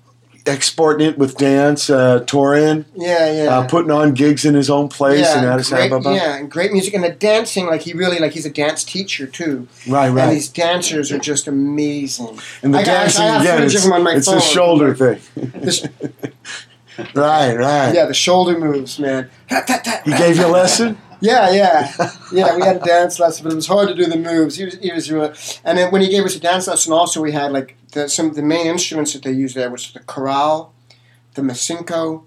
exporting 0.53 1.07
it 1.07 1.17
with 1.17 1.37
dance, 1.37 1.89
uh, 1.89 2.19
touring, 2.27 2.85
Yeah, 2.95 3.31
yeah. 3.31 3.57
uh, 3.59 3.67
putting 3.67 3.91
on 3.91 4.13
gigs 4.13 4.45
in 4.45 4.53
his 4.55 4.69
own 4.69 4.89
place 4.89 5.21
yeah, 5.21 5.39
in 5.41 5.47
Addis 5.49 5.69
great, 5.69 5.91
Ababa. 5.91 6.13
yeah, 6.15 6.35
and 6.37 6.49
great 6.51 6.71
music 6.71 6.93
and 6.93 7.03
the 7.03 7.09
dancing, 7.09 7.65
like 7.67 7.81
he 7.81 7.93
really 7.93 8.19
like 8.19 8.31
he's 8.33 8.45
a 8.45 8.49
dance 8.49 8.83
teacher 8.83 9.25
too. 9.27 9.67
Right, 9.87 10.09
right. 10.09 10.23
And 10.27 10.31
these 10.35 10.47
dancers 10.49 11.11
are 11.11 11.19
just 11.19 11.47
amazing. 11.47 12.39
And 12.63 12.73
the 12.73 12.79
I 12.79 12.83
got- 12.83 12.89
I 12.89 12.99
dancing 13.03 13.23
have 13.25 13.41
again, 13.41 13.63
it's, 13.63 13.75
of 13.75 13.83
him 13.83 13.93
on 13.93 14.03
my 14.03 14.13
it's 14.15 14.25
phone. 14.25 14.35
the 14.35 14.41
shoulder 14.41 14.95
thing. 14.95 15.19
Right, 17.15 17.55
right. 17.55 17.95
Yeah, 17.95 18.05
the 18.07 18.13
shoulder 18.13 18.59
moves, 18.59 18.99
man. 18.99 19.29
He 20.03 20.11
gave 20.17 20.35
you 20.37 20.45
a 20.45 20.47
lesson? 20.47 20.97
Yeah, 21.21 21.51
yeah, 21.51 21.91
yeah. 22.31 22.55
We 22.55 22.61
had 22.61 22.77
a 22.77 22.85
dance 22.85 23.19
lesson, 23.19 23.43
but 23.43 23.53
it 23.53 23.55
was 23.55 23.67
hard 23.67 23.89
to 23.89 23.95
do 23.95 24.05
the 24.05 24.17
moves. 24.17 24.55
He 24.55 24.65
was, 24.65 24.75
he 24.75 24.91
was 24.91 25.11
really. 25.11 25.33
And 25.63 25.77
then 25.77 25.91
when 25.91 26.01
he 26.01 26.09
gave 26.09 26.23
us 26.23 26.35
a 26.35 26.39
dance 26.39 26.67
lesson, 26.67 26.93
also 26.93 27.21
we 27.21 27.31
had 27.31 27.51
like 27.51 27.75
the, 27.91 28.07
some 28.07 28.27
of 28.27 28.35
the 28.35 28.41
main 28.41 28.67
instruments 28.67 29.13
that 29.13 29.23
they 29.23 29.31
used 29.31 29.55
there 29.55 29.69
which 29.69 29.87
was 29.87 29.93
the 29.93 29.99
krar, 29.99 30.69
the 31.33 31.41
masinko, 31.41 32.23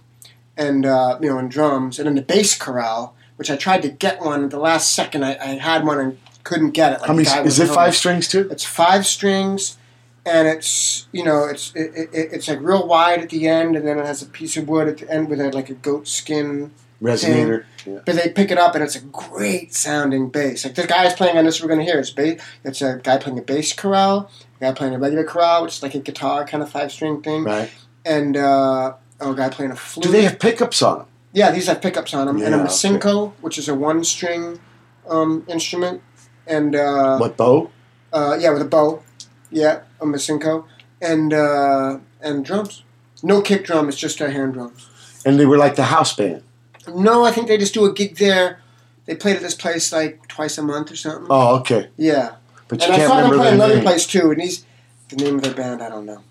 and 0.56 0.84
uh, 0.84 1.18
you 1.20 1.30
know, 1.30 1.38
and 1.38 1.50
drums, 1.50 1.98
and 1.98 2.06
then 2.06 2.14
the 2.14 2.22
bass 2.22 2.56
krar, 2.56 3.12
which 3.36 3.50
I 3.50 3.56
tried 3.56 3.82
to 3.82 3.88
get 3.88 4.20
one 4.20 4.44
at 4.44 4.50
the 4.50 4.58
last 4.58 4.94
second. 4.94 5.24
I, 5.24 5.36
I 5.36 5.46
had 5.58 5.84
one 5.86 5.98
and 5.98 6.18
couldn't 6.44 6.72
get 6.72 6.92
it. 6.92 7.00
Like 7.00 7.08
How 7.08 7.14
many? 7.14 7.28
Is 7.46 7.58
it 7.58 7.68
home. 7.68 7.74
five 7.74 7.94
strings 7.94 8.28
too? 8.28 8.48
It's 8.50 8.64
five 8.64 9.06
strings, 9.06 9.78
and 10.26 10.46
it's 10.46 11.06
you 11.12 11.24
know 11.24 11.46
it's 11.46 11.74
it, 11.74 11.92
it, 11.94 12.10
it's 12.12 12.48
like 12.48 12.60
real 12.60 12.86
wide 12.86 13.20
at 13.20 13.30
the 13.30 13.48
end, 13.48 13.74
and 13.74 13.86
then 13.86 13.98
it 13.98 14.04
has 14.04 14.20
a 14.20 14.26
piece 14.26 14.56
of 14.58 14.68
wood 14.68 14.88
at 14.88 14.98
the 14.98 15.10
end 15.10 15.30
with 15.30 15.40
a, 15.40 15.50
like 15.50 15.70
a 15.70 15.74
goat 15.74 16.06
skin 16.08 16.72
Resonator. 17.02 17.64
Yeah. 17.84 17.98
but 18.06 18.14
they 18.14 18.28
pick 18.30 18.50
it 18.52 18.58
up 18.58 18.74
and 18.76 18.84
it's 18.84 18.94
a 18.96 19.00
great 19.00 19.74
sounding 19.74 20.28
bass. 20.30 20.64
Like 20.64 20.76
the 20.76 20.86
guy's 20.86 21.14
playing 21.14 21.36
on 21.36 21.44
this, 21.44 21.60
we're 21.60 21.68
going 21.68 21.80
to 21.80 21.84
hear 21.84 21.98
it's 21.98 22.10
bass. 22.10 22.40
It's 22.64 22.80
a 22.80 23.00
guy 23.02 23.18
playing 23.18 23.38
a 23.38 23.42
bass 23.42 23.72
krar, 23.74 24.28
a 24.28 24.60
guy 24.60 24.72
playing 24.72 24.94
a 24.94 24.98
regular 24.98 25.24
krar, 25.24 25.62
which 25.62 25.76
is 25.78 25.82
like 25.82 25.94
a 25.94 25.98
guitar 25.98 26.46
kind 26.46 26.62
of 26.62 26.70
five 26.70 26.92
string 26.92 27.20
thing, 27.22 27.42
Right. 27.44 27.70
and 28.06 28.36
uh, 28.36 28.94
oh, 29.20 29.32
a 29.32 29.34
guy 29.34 29.48
playing 29.48 29.72
a 29.72 29.76
flute. 29.76 30.04
Do 30.04 30.12
they 30.12 30.22
have 30.22 30.38
pickups 30.38 30.80
on 30.82 30.98
them? 30.98 31.06
yeah, 31.32 31.50
these 31.50 31.66
have 31.66 31.80
pickups 31.82 32.14
on 32.14 32.26
them, 32.26 32.36
and 32.42 32.54
a 32.54 32.58
Yeah, 32.58 32.64
masinko, 32.66 33.32
which 33.40 33.58
is 33.58 33.68
a 33.68 33.74
one 33.74 34.04
string 34.04 34.60
um, 35.08 35.44
instrument, 35.48 36.02
and 36.46 36.76
uh, 36.76 37.18
What 37.18 37.36
bow? 37.36 37.70
uh, 38.12 38.36
yeah, 38.38 38.50
with 38.50 38.62
a 38.62 38.66
bow, 38.66 39.02
yeah, 39.50 39.80
a 40.00 40.04
masinko, 40.06 40.66
and 41.00 41.32
uh, 41.32 41.98
and 42.20 42.44
drums. 42.44 42.84
No 43.24 43.40
kick 43.40 43.64
drum, 43.64 43.88
it's 43.88 43.96
just 43.98 44.20
a 44.20 44.30
hand 44.30 44.52
drums. 44.54 44.88
And 45.26 45.38
they 45.40 45.46
were 45.46 45.56
like 45.58 45.74
the 45.76 45.84
house 45.84 46.14
band. 46.14 46.42
No, 46.88 47.24
I 47.24 47.30
think 47.32 47.48
they 47.48 47.58
just 47.58 47.74
do 47.74 47.84
a 47.84 47.92
gig 47.92 48.16
there. 48.16 48.60
They 49.06 49.14
played 49.14 49.36
at 49.36 49.42
this 49.42 49.54
place 49.54 49.92
like 49.92 50.26
twice 50.28 50.58
a 50.58 50.62
month 50.62 50.90
or 50.92 50.96
something. 50.96 51.26
Oh, 51.30 51.56
okay. 51.60 51.88
Yeah, 51.96 52.36
But 52.68 52.80
you 52.80 52.86
and 52.86 52.94
I 52.94 52.96
can't 52.96 53.08
saw 53.08 53.16
them 53.16 53.30
remember 53.30 53.36
play 53.36 53.44
their 53.46 53.54
another 53.54 53.74
name. 53.76 53.84
place 53.84 54.06
too. 54.06 54.30
And 54.30 54.40
he's 54.40 54.64
the 55.08 55.16
name 55.16 55.36
of 55.36 55.42
their 55.42 55.54
band. 55.54 55.82
I 55.82 55.88
don't 55.88 56.06
know, 56.06 56.22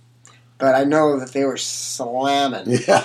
but 0.58 0.76
I 0.76 0.84
know 0.86 1.20
that 1.20 1.34
they 1.34 1.44
were 1.46 1.58
slamming. 1.58 2.80
Yeah. 2.88 3.04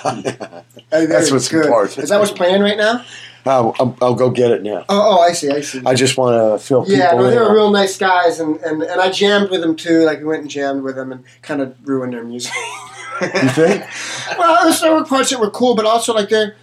Uh, 0.89 1.05
That's 1.05 1.31
what's 1.31 1.49
good. 1.49 1.65
important. 1.65 1.97
Is 1.99 2.09
that 2.09 2.19
what's 2.19 2.31
playing 2.31 2.61
right 2.61 2.77
now? 2.77 3.03
I'll, 3.45 3.75
I'll, 3.79 3.97
I'll 4.01 4.15
go 4.15 4.29
get 4.29 4.51
it 4.51 4.61
now. 4.63 4.85
Oh, 4.89 5.17
oh, 5.17 5.21
I 5.21 5.31
see, 5.31 5.49
I 5.49 5.61
see. 5.61 5.81
I 5.85 5.93
just 5.93 6.17
want 6.17 6.35
to 6.61 6.65
fill 6.65 6.83
people 6.83 6.97
yeah, 6.97 7.11
no, 7.11 7.25
in. 7.25 7.31
they 7.31 7.37
were 7.37 7.53
real 7.53 7.71
nice 7.71 7.97
guys, 7.97 8.39
and, 8.41 8.57
and, 8.61 8.83
and 8.83 8.99
I 8.99 9.09
jammed 9.09 9.49
with 9.49 9.61
them 9.61 9.75
too. 9.75 10.03
Like 10.03 10.19
we 10.19 10.25
went 10.25 10.41
and 10.41 10.49
jammed 10.49 10.83
with 10.83 10.95
them, 10.95 11.11
and 11.13 11.23
kind 11.41 11.61
of 11.61 11.75
ruined 11.87 12.13
their 12.13 12.23
music. 12.25 12.51
You 13.21 13.27
think? 13.49 13.83
well, 14.37 14.55
there 14.55 14.65
was 14.65 14.79
some 14.79 15.05
parts 15.05 15.29
that 15.29 15.39
were 15.39 15.49
cool, 15.49 15.75
but 15.75 15.85
also 15.85 16.13
like 16.13 16.27
there, 16.29 16.55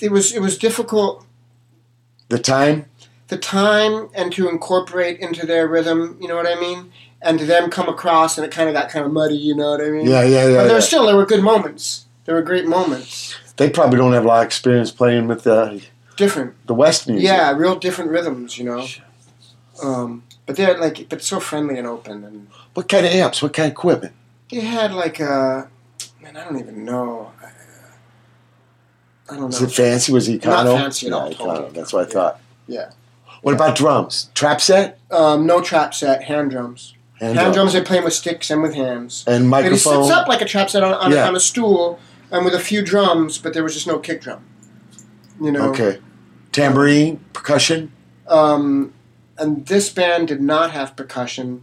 it 0.00 0.10
was 0.10 0.32
it 0.34 0.40
was 0.40 0.58
difficult 0.58 1.24
The 2.28 2.38
time? 2.38 2.86
the 3.28 3.36
time 3.36 4.08
and 4.14 4.32
to 4.32 4.48
incorporate 4.48 5.18
into 5.18 5.44
their 5.46 5.66
rhythm. 5.66 6.16
You 6.20 6.28
know 6.28 6.36
what 6.36 6.46
I 6.46 6.54
mean? 6.60 6.92
And 7.20 7.38
to 7.40 7.44
them 7.44 7.70
come 7.70 7.88
across, 7.88 8.38
and 8.38 8.44
it 8.46 8.52
kind 8.52 8.68
of 8.68 8.74
got 8.74 8.88
kind 8.88 9.04
of 9.04 9.10
muddy. 9.12 9.36
You 9.36 9.56
know 9.56 9.70
what 9.70 9.80
I 9.80 9.88
mean? 9.90 10.06
Yeah, 10.06 10.22
yeah, 10.22 10.28
yeah. 10.28 10.44
But 10.44 10.52
there 10.52 10.66
yeah. 10.68 10.72
were 10.74 10.80
still 10.80 11.06
there 11.06 11.16
were 11.16 11.26
good 11.26 11.42
moments. 11.42 12.04
There 12.24 12.34
were 12.34 12.42
great 12.42 12.66
moments. 12.66 13.34
They 13.56 13.70
probably 13.70 13.98
don't 13.98 14.12
have 14.12 14.24
a 14.24 14.28
lot 14.28 14.40
of 14.40 14.46
experience 14.46 14.90
playing 14.92 15.26
with 15.28 15.42
the 15.44 15.82
Different. 16.16 16.54
the 16.66 16.74
West 16.74 17.08
music. 17.08 17.24
Yeah, 17.26 17.50
real 17.52 17.74
different 17.76 18.10
rhythms, 18.10 18.58
you 18.58 18.64
know. 18.64 18.86
Um, 19.82 20.22
but 20.44 20.56
they're 20.56 20.78
like, 20.78 21.08
but 21.08 21.22
so 21.22 21.40
friendly 21.40 21.78
and 21.78 21.86
open, 21.86 22.22
and 22.24 22.48
What 22.74 22.88
kind 22.88 23.06
of 23.06 23.12
amps? 23.12 23.42
What 23.42 23.52
kind 23.54 23.66
of 23.66 23.72
equipment? 23.72 24.14
they 24.50 24.60
had 24.60 24.92
like 24.92 25.18
a, 25.20 25.68
man, 26.22 26.36
I 26.36 26.44
don't 26.44 26.58
even 26.58 26.84
know. 26.84 27.32
I, 29.30 29.34
don't 29.36 29.46
Was 29.46 29.60
know. 29.60 29.66
it 29.66 29.72
fancy? 29.72 30.12
Was 30.12 30.26
he 30.26 30.34
Not 30.36 30.66
Econo? 30.66 30.76
fancy 30.78 31.06
at 31.08 31.12
all, 31.12 31.30
Yeah. 31.30 31.36
Econo. 31.36 31.72
That's 31.72 31.92
what 31.92 32.08
I 32.08 32.10
thought. 32.12 32.40
Yeah. 32.66 32.90
What 33.42 33.54
about 33.54 33.76
drums? 33.76 34.30
Trap 34.34 34.60
set? 34.60 34.98
Um, 35.10 35.46
no 35.46 35.60
trap 35.60 35.94
set, 35.94 36.24
hand 36.24 36.50
drums. 36.50 36.94
Hand, 37.20 37.38
Hand 37.38 37.54
drums, 37.54 37.72
they 37.72 37.80
play 37.80 38.00
with 38.00 38.12
sticks 38.12 38.50
and 38.50 38.60
with 38.62 38.74
hands. 38.74 39.24
and 39.26 39.50
But 39.50 39.64
he 39.64 39.76
sits 39.76 40.10
up 40.10 40.28
like 40.28 40.42
a 40.42 40.44
trap 40.44 40.68
set 40.68 40.82
on, 40.82 40.92
on, 40.94 41.12
Yeah. 41.12 41.26
on 41.28 41.34
a 41.36 41.40
stool 41.40 41.98
and 42.30 42.44
with 42.44 42.54
a 42.54 42.58
few 42.60 42.82
drums, 42.82 43.38
but 43.38 43.54
there 43.54 43.62
was 43.62 43.74
just 43.74 43.86
no 43.86 43.98
kick 43.98 44.20
drum. 44.22 44.44
You 45.40 45.50
know. 45.52 45.70
Okay. 45.70 45.98
Tambourine, 46.52 47.20
percussion. 47.32 47.92
Um, 48.26 48.92
and 49.38 49.66
this 49.66 49.88
band 49.90 50.28
did 50.28 50.40
not 50.40 50.70
have 50.72 50.96
percussion, 50.96 51.62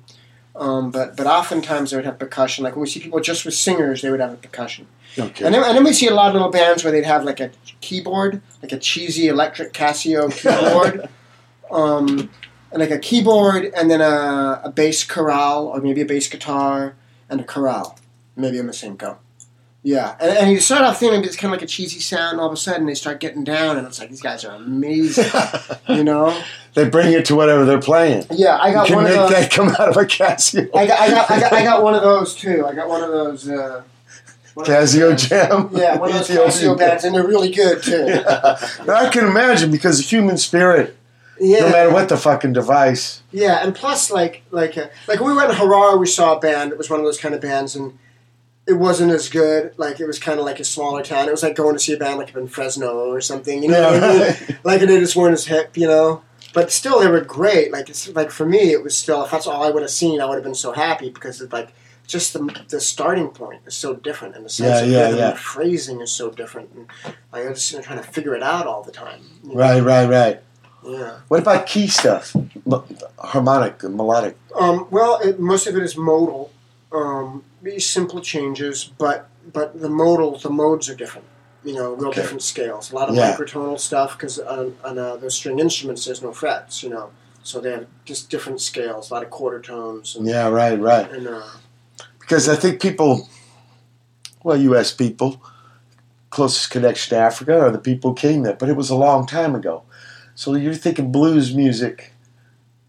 um, 0.56 0.92
but 0.92 1.18
but 1.18 1.26
oftentimes 1.28 1.92
they 1.92 1.98
would 1.98 2.06
have 2.06 2.20
percussion. 2.20 2.64
Like 2.64 2.76
when 2.76 2.82
we 2.82 2.88
see 2.88 3.00
people 3.00 3.20
just 3.20 3.46
with 3.46 3.54
singers, 3.56 4.02
they 4.02 4.10
would 4.12 4.20
have 4.20 4.34
a 4.34 4.38
percussion. 4.38 4.88
Okay. 5.18 5.46
And 5.46 5.54
then, 5.54 5.64
and 5.64 5.76
then 5.78 5.84
we 5.84 5.94
see 5.94 6.08
a 6.08 6.14
lot 6.14 6.28
of 6.30 6.34
little 6.34 6.50
bands 6.50 6.84
where 6.84 6.92
they'd 6.92 7.06
have 7.06 7.24
like 7.24 7.40
a 7.40 7.52
keyboard, 7.82 8.42
like 8.62 8.72
a 8.72 8.80
cheesy 8.80 9.28
electric 9.28 9.74
Casio 9.74 10.32
keyboard, 10.36 11.08
um, 11.72 12.30
and 12.72 12.80
like 12.80 12.92
a 12.92 13.00
keyboard, 13.00 13.66
and 13.76 13.92
then 13.92 14.02
a, 14.02 14.62
a 14.64 14.72
bass 14.72 15.04
krar, 15.04 15.62
or 15.64 15.80
maybe 15.82 16.02
a 16.02 16.06
bass 16.06 16.28
guitar, 16.28 16.96
and 17.30 17.42
a 17.42 17.44
krar, 17.44 17.96
maybe 18.36 18.58
a 18.58 18.64
masinko. 18.64 19.18
Yeah, 19.86 20.16
and, 20.20 20.38
and 20.38 20.52
you 20.52 20.62
start 20.62 20.82
off 20.84 20.98
thinking 20.98 21.24
it's 21.26 21.36
kind 21.36 21.54
of 21.54 21.60
like 21.60 21.64
a 21.64 21.68
cheesy 21.68 22.00
sound, 22.00 22.34
and 22.34 22.40
all 22.42 22.48
of 22.48 22.54
a 22.54 22.58
sudden 22.58 22.86
they 22.88 22.96
start 22.96 23.20
getting 23.20 23.44
down, 23.44 23.78
and 23.78 23.86
it's 23.86 24.00
like 24.00 24.10
these 24.10 24.22
guys 24.22 24.46
are 24.46 24.56
amazing, 24.56 25.26
you 25.90 26.04
know? 26.04 26.42
they 26.74 26.90
bring 26.90 27.12
it 27.14 27.26
to 27.26 27.36
whatever 27.36 27.66
they're 27.66 27.82
playing. 27.82 28.26
Yeah, 28.32 28.56
I 28.56 28.70
You 28.70 28.74
got 28.74 28.88
can 28.88 28.96
one 28.96 29.06
of 29.06 29.12
those. 29.12 29.30
that 29.32 29.52
come 29.52 29.68
out 29.70 29.90
of 29.90 29.98
a 29.98 30.06
Casio. 30.06 30.70
I 30.74 30.88
got, 30.88 31.00
I 31.00 31.10
got, 31.10 31.32
I 31.32 31.40
got, 31.40 31.54
I 31.54 31.64
got 31.64 31.84
one 31.88 31.94
of 31.96 32.02
those 32.02 32.34
too. 32.34 32.66
I 32.66 32.74
got 32.74 32.88
one 32.90 33.04
of 33.04 33.12
those. 33.12 33.48
Uh, 33.48 33.54
one 33.54 33.60
of 33.60 33.82
those 33.82 33.93
Casio. 34.56 35.18
Jam. 35.18 35.70
Yeah, 35.72 35.98
one 35.98 36.10
of 36.10 36.16
those 36.16 36.30
Casio 36.30 36.78
bands, 36.78 37.04
and 37.04 37.16
they're 37.16 37.28
really 37.28 37.52
good 37.52 37.82
too. 37.84 38.06
Now, 38.86 38.96
I 38.96 39.10
can 39.10 39.26
imagine 39.26 39.72
because 39.72 39.98
the 39.98 40.04
human 40.04 40.38
spirit, 40.38 40.96
Yeah, 41.40 41.62
no 41.62 41.70
matter 41.70 41.92
what 41.92 42.10
the 42.10 42.18
fucking 42.18 42.54
device. 42.54 43.22
Yeah, 43.32 43.64
and 43.64 43.74
plus, 43.74 44.12
like, 44.12 44.44
like, 44.52 44.78
uh, 44.78 44.88
like 45.08 45.20
when 45.20 45.32
we 45.32 45.36
went 45.36 45.50
to 45.52 45.56
Harar, 45.58 45.98
we 45.98 46.06
saw 46.06 46.38
a 46.38 46.40
band. 46.40 46.72
It 46.72 46.78
was 46.78 46.90
one 46.90 47.00
of 47.00 47.06
those 47.06 47.20
kind 47.20 47.34
of 47.34 47.42
bands, 47.42 47.76
and 47.76 47.98
it 48.68 48.74
wasn't 48.74 49.12
as 49.12 49.30
good. 49.30 49.74
Like, 49.78 50.00
it 50.00 50.06
was 50.06 50.20
kind 50.20 50.40
of 50.40 50.46
like 50.46 50.60
a 50.60 50.64
smaller 50.64 51.04
town. 51.04 51.28
It 51.28 51.32
was 51.32 51.44
like 51.44 51.56
going 51.56 51.74
to 51.74 51.80
see 51.80 51.94
a 51.94 51.98
band 51.98 52.18
like 52.18 52.30
up 52.30 52.38
in 52.38 52.48
Fresno 52.48 53.10
or 53.10 53.22
something. 53.22 53.64
You 53.64 53.70
know, 53.70 53.92
what 53.92 54.04
I 54.04 54.08
mean? 54.08 54.20
Yeah. 54.20 54.56
like 54.64 54.82
they 54.82 55.00
just 55.00 55.16
weren't 55.16 55.34
as 55.34 55.46
hip. 55.46 55.76
You 55.76 55.88
know, 55.88 56.22
but 56.54 56.72
still, 56.72 57.00
they 57.00 57.08
were 57.08 57.22
great. 57.22 57.72
Like, 57.72 57.90
it's 57.90 58.08
like 58.10 58.32
for 58.32 58.46
me, 58.46 58.72
it 58.72 58.84
was 58.84 58.96
still. 58.96 59.24
If 59.24 59.32
that's 59.32 59.48
all 59.48 59.64
I 59.64 59.70
would 59.72 59.82
have 59.82 59.92
seen, 59.92 60.22
I 60.22 60.26
would 60.26 60.36
have 60.36 60.44
been 60.44 60.56
so 60.56 60.72
happy 60.72 61.10
because 61.10 61.42
it's 61.42 61.54
like 61.54 61.74
just 62.08 62.34
the 62.34 62.64
the 62.70 62.80
starting 62.80 63.30
point 63.30 63.62
is 63.66 63.76
so 63.76 63.96
different, 63.96 64.36
and 64.36 64.46
the 64.46 64.50
sense 64.50 64.82
Yeah, 64.82 64.86
of 64.86 64.90
yeah, 64.90 65.02
rhythm 65.06 65.20
yeah. 65.20 65.30
and 65.32 65.40
phrasing 65.40 66.02
is 66.02 66.12
so 66.12 66.30
different. 66.30 66.70
And 66.76 66.88
like, 67.32 67.46
I 67.46 67.50
was 67.50 67.70
just 67.70 67.84
trying 67.84 67.98
to 68.00 68.04
figure 68.08 68.36
it 68.36 68.44
out 68.44 68.68
all 68.68 68.84
the 68.84 68.92
time. 68.92 69.22
you 69.44 69.50
know? 69.50 69.56
Right, 69.56 69.82
right, 69.82 70.08
right. 70.10 70.40
Yeah. 70.86 71.20
What 71.30 71.40
about 71.40 71.66
key 71.66 71.88
stuff? 71.88 72.36
M- 72.36 72.84
harmonic, 73.18 73.82
melodic. 73.84 74.36
Um, 74.54 74.88
well, 74.92 75.18
it, 75.24 75.40
most 75.40 75.66
of 75.66 75.76
it 75.78 75.84
is 75.84 75.96
modal. 75.96 76.52
Um, 76.92 77.44
these 77.62 77.90
simple 77.90 78.20
changes, 78.22 78.92
but 78.98 79.30
but 79.52 79.80
the 79.82 79.90
modal, 79.90 80.38
the 80.38 80.50
modes 80.50 80.90
are 80.90 80.96
different. 80.96 81.28
You 81.64 81.74
know, 81.76 81.94
real 81.94 82.10
Okay. 82.10 82.20
different 82.22 82.42
scales. 82.42 82.92
A 82.92 82.96
lot 82.96 83.08
of 83.10 83.16
Yeah. 83.16 83.34
microtonal 83.34 83.80
stuff 83.80 84.18
because 84.18 84.38
on, 84.40 84.76
on 84.84 84.98
uh, 85.00 85.16
those 85.16 85.36
string 85.36 85.60
instruments, 85.60 86.04
there's 86.06 86.22
no 86.22 86.34
frets. 86.34 86.84
You 86.84 86.90
know, 86.90 87.12
so 87.44 87.62
they 87.62 87.72
have 87.72 87.88
just 88.04 88.30
different 88.30 88.60
scales. 88.60 89.10
A 89.10 89.14
lot 89.14 89.24
of 89.24 89.30
quarter 89.30 89.62
tones. 89.62 90.16
And, 90.18 90.28
Yeah, 90.28 90.50
right, 90.50 90.78
right. 90.78 91.10
and 91.10 91.28
uh, 91.28 91.44
Because 92.34 92.50
I 92.50 92.56
think 92.56 92.82
people, 92.82 93.30
well, 94.44 94.58
U.S. 94.58 94.92
people, 94.92 95.40
closest 96.32 96.72
connection 96.72 97.16
to 97.16 97.22
Africa 97.22 97.60
are 97.60 97.70
the 97.70 97.78
people 97.78 98.10
who 98.10 98.16
came 98.16 98.42
there, 98.42 98.56
but 98.56 98.70
it 98.70 98.76
was 98.76 98.90
a 98.90 98.96
long 98.96 99.28
time 99.28 99.54
ago. 99.54 99.84
So 100.34 100.56
you're 100.56 100.74
thinking 100.74 101.12
blues 101.12 101.54
music, 101.54 102.12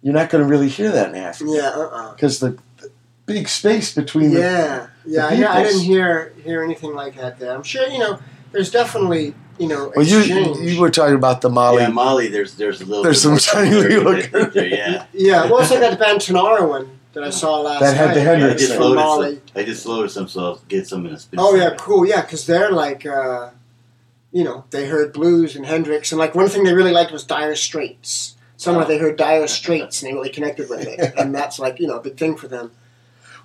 you're 0.01 0.15
not 0.15 0.31
going 0.31 0.43
to 0.43 0.49
really 0.49 0.71
hear 0.71 0.91
that 0.93 1.11
in 1.11 1.17
Africa 1.17 1.53
yeah, 1.55 1.73
uh, 1.75 1.89
uh 1.93 2.15
because 2.15 2.41
the, 2.41 2.57
the 2.79 2.91
big 3.27 3.47
space 3.51 3.95
between 3.95 4.31
the 4.31 4.41
yeah, 4.41 4.87
yeah. 5.05 5.29
the 5.29 5.47
I, 5.47 5.61
I 5.61 5.63
didn't 5.63 5.83
hear 5.83 6.33
hear 6.43 6.63
anything 6.63 6.95
like 6.95 7.17
that 7.17 7.39
there. 7.39 7.55
I'm 7.55 7.63
sure 7.63 7.87
you 7.87 7.99
know. 7.99 8.19
There's 8.53 8.71
definitely 8.71 9.35
you 9.59 9.69
know 9.69 9.93
Well, 9.95 10.07
you 10.07 10.21
exchange. 10.21 10.57
you 10.59 10.81
were 10.81 10.91
talking 10.91 11.17
about 11.17 11.43
the 11.43 11.51
Mali. 11.51 11.83
Yeah, 11.83 11.89
Mali. 11.89 12.29
There's 12.29 12.55
there's 12.55 12.81
a 12.81 12.87
little. 12.87 13.03
There's 13.03 13.23
bit 13.23 13.43
some 13.43 13.55
tiny 13.55 13.75
little 13.75 14.05
with 14.05 14.35
it 14.35 14.55
there, 14.55 14.67
Yeah. 14.67 15.07
yeah, 15.13 15.51
well, 15.51 15.59
it's 15.59 15.71
like 15.71 15.81
that 15.81 15.99
band 15.99 16.21
Tinariwen 16.21 16.89
that 17.15 17.25
I 17.25 17.31
saw 17.31 17.61
last 17.61 17.81
night. 17.81 17.91
That 17.91 17.97
had 17.97 18.11
the 18.17 18.21
night. 18.25 18.29
I 18.29 18.39
Hendrix 18.39 18.61
just 18.61 18.73
thing. 18.73 18.81
from 18.81 18.89
loaded 18.89 19.01
Mali. 19.01 19.35
some. 19.35 19.43
I 19.57 19.63
just 19.65 19.87
loaded 19.87 20.11
some, 20.11 20.29
so 20.29 20.41
I'll 20.41 20.61
get 20.69 20.87
some 20.87 21.07
in 21.07 21.15
a 21.15 21.19
spin. 21.19 21.41
Oh 21.41 21.55
yeah, 21.55 21.75
cool. 21.79 22.07
Yeah, 22.07 22.21
because 22.23 22.47
they're 22.47 22.71
like, 22.73 23.07
uh, 23.07 23.51
you 24.33 24.45
know, 24.45 24.65
they 24.71 24.87
heard 24.87 25.13
blues 25.13 25.57
and 25.57 25.65
Hendrix, 25.65 26.13
and 26.13 26.19
like 26.19 26.35
one 26.35 26.49
thing 26.49 26.65
they 26.65 26.75
really 26.75 26.93
liked 26.93 27.13
was 27.13 27.25
Dire 27.25 27.55
Straits. 27.55 28.37
Somehow 28.57 28.85
they 28.85 28.99
heard 28.99 29.17
Dire 29.17 29.47
Straits 29.47 30.03
and 30.03 30.11
they 30.11 30.15
really 30.15 30.31
connected 30.31 30.69
with 30.69 30.87
it, 30.87 31.15
and 31.17 31.35
that's 31.35 31.59
like 31.59 31.81
you 31.81 31.87
know 31.87 31.99
a 31.99 32.03
big 32.03 32.17
thing 32.17 32.37
for 32.37 32.49
them. 32.49 32.73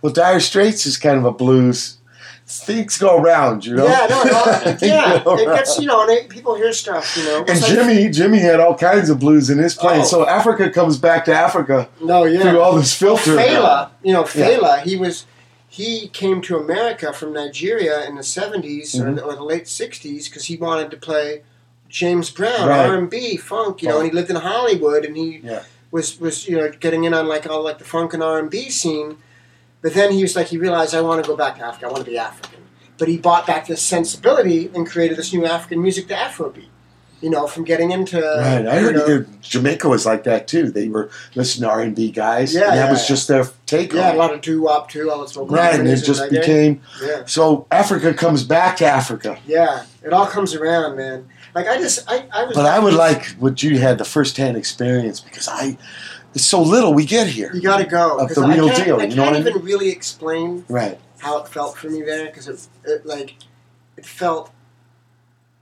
Well, 0.02 0.14
Dire 0.14 0.40
Straits 0.40 0.86
is 0.86 0.98
kind 0.98 1.18
of 1.18 1.26
a 1.26 1.32
blues. 1.32 1.99
Things 2.52 2.98
go 2.98 3.18
around, 3.22 3.64
you 3.64 3.76
know. 3.76 3.86
Yeah, 3.86 4.08
no, 4.10 4.22
it 4.26 4.34
all, 4.34 4.88
yeah, 4.88 5.24
go 5.24 5.38
it 5.38 5.46
gets 5.56 5.80
you 5.80 5.86
know, 5.86 6.02
and 6.02 6.10
it, 6.10 6.30
people 6.30 6.56
hear 6.56 6.74
stuff, 6.74 7.16
you 7.16 7.24
know. 7.26 7.46
And 7.48 7.62
like- 7.62 7.72
Jimmy, 7.72 8.10
Jimmy 8.10 8.40
had 8.40 8.60
all 8.60 8.76
kinds 8.76 9.12
of 9.12 9.20
blues 9.20 9.52
in 9.52 9.60
his 9.60 9.76
playing. 9.76 10.02
Oh. 10.02 10.06
So 10.06 10.28
Africa 10.28 10.72
comes 10.72 10.98
back 10.98 11.26
to 11.26 11.34
Africa 11.36 11.88
no, 12.02 12.24
yeah. 12.26 12.42
through 12.42 12.60
all 12.60 12.74
this 12.76 12.94
filter. 12.96 13.36
Fela, 13.36 13.92
you 14.02 14.14
know, 14.14 14.22
Yeah. 14.34 14.50
Fela, 14.50 14.82
he 14.82 14.96
was 14.98 15.26
he 15.68 16.08
came 16.08 16.42
to 16.42 16.58
America 16.58 17.14
from 17.14 17.34
Nigeria 17.34 18.04
in 18.08 18.16
the 18.16 18.24
70s 18.24 18.96
Mhm. 18.96 19.06
or, 19.08 19.14
the, 19.14 19.22
or 19.24 19.36
the 19.36 19.44
late 19.44 19.66
60s 19.66 20.26
because 20.26 20.46
he 20.46 20.58
wanted 20.58 20.90
to 20.90 20.98
play 20.98 21.44
James 21.88 22.32
Brown, 22.32 22.68
Right. 22.68 22.90
R&B, 22.90 23.38
funk, 23.38 23.84
you 23.84 23.90
know, 23.90 23.98
and 24.00 24.08
he 24.08 24.12
lived 24.12 24.32
in 24.32 24.38
Hollywood 24.38 25.06
and 25.06 25.16
he 25.16 25.42
Yeah. 25.44 25.62
was 25.92 26.20
was 26.20 26.48
you 26.48 26.58
know 26.58 26.72
getting 26.80 27.04
in 27.04 27.14
on 27.14 27.28
like 27.28 27.48
all 27.48 27.64
like 27.64 27.78
the 27.78 27.84
funk 27.86 28.16
and 28.16 28.24
R&B 28.24 28.72
scene. 28.72 29.18
But 29.82 29.94
then 29.94 30.12
he 30.12 30.22
was 30.22 30.36
like 30.36 30.48
he 30.48 30.58
realized 30.58 30.94
I 30.94 31.02
want 31.02 31.24
to 31.24 31.28
go 31.28 31.38
back 31.38 31.58
to 31.58 31.66
Africa. 31.66 31.88
I 31.88 31.92
want 31.92 32.04
to 32.06 32.10
be 32.12 32.18
African. 32.18 32.60
But 32.98 33.08
he 33.08 33.18
brought 33.18 33.48
back 33.48 33.68
this 33.68 33.82
sensibility 33.82 34.70
and 34.76 34.86
created 34.86 35.18
this 35.18 35.34
new 35.34 35.46
African 35.46 35.82
music, 35.82 36.08
the 36.10 36.16
Afrobeat. 36.16 36.66
You 37.22 37.30
know, 37.30 37.48
from 37.48 37.66
getting 37.66 37.92
into 37.92 38.18
Right, 38.18 38.66
I 38.66 38.80
heard 38.80 38.96
know, 38.96 39.26
Jamaica 39.42 39.90
was 39.90 40.06
like 40.06 40.24
that 40.24 40.48
too. 40.48 40.72
They 40.72 40.88
were 40.88 41.10
listening 41.36 41.68
to 41.68 41.74
R 41.74 41.82
and 41.82 41.94
B 41.94 42.12
guys, 42.12 42.54
Yeah, 42.54 42.70
and 42.70 42.78
that 42.78 42.86
yeah, 42.86 42.92
was 42.92 43.02
yeah. 43.02 43.08
just 43.08 43.28
their 43.28 43.46
take 43.66 43.92
yeah, 43.92 44.10
on 44.10 44.16
a 44.16 44.18
lot 44.18 44.34
of 44.34 44.40
doo 44.40 44.62
wop 44.62 44.90
too, 44.90 45.12
all 45.12 45.22
this 45.22 45.36
Right, 45.36 45.78
and 45.78 45.88
it 45.88 45.98
just 45.98 46.30
became 46.30 46.82
yeah. 47.04 47.26
so. 47.26 47.68
Africa 47.72 48.14
comes 48.14 48.44
back 48.46 48.78
to 48.78 48.86
Africa, 48.86 49.38
Yeah, 49.46 49.84
it 50.02 50.14
all 50.14 50.28
comes 50.28 50.56
around, 50.56 50.96
man. 50.96 51.28
Like 51.54 51.68
I 51.68 51.78
just, 51.78 52.10
I, 52.10 52.26
I 52.32 52.46
was. 52.46 52.56
but 52.56 52.66
I 52.66 52.80
would 52.80 52.94
like 52.94 53.26
what 53.32 53.62
you 53.64 53.80
had 53.80 53.98
the 53.98 54.06
first 54.06 54.38
hand 54.38 54.56
experience 54.56 55.20
because 55.20 55.48
I. 55.50 55.78
It's 56.36 56.46
so 56.46 56.62
little 56.62 56.94
we 56.94 57.06
get 57.06 57.28
here. 57.28 57.52
You 57.54 57.62
got 57.62 57.78
to 57.78 57.86
go 57.86 58.18
Of 58.20 58.34
the 58.36 58.42
I 58.42 58.54
real 58.56 58.68
deal, 58.70 59.00
I 59.00 59.06
you 59.06 59.16
know 59.16 59.24
can't 59.24 59.28
what 59.32 59.36
I 59.36 59.40
even 59.40 59.54
mean? 59.56 59.64
really 59.64 59.90
explain 59.90 60.66
Right. 60.70 61.00
how 61.20 61.40
it 61.42 61.48
felt 61.48 61.78
for 61.78 61.90
me 61.90 62.02
there 62.04 62.28
because 62.28 62.48
it, 62.48 62.68
it, 62.86 63.06
like, 63.06 63.36
it 63.98 64.06
felt. 64.06 64.52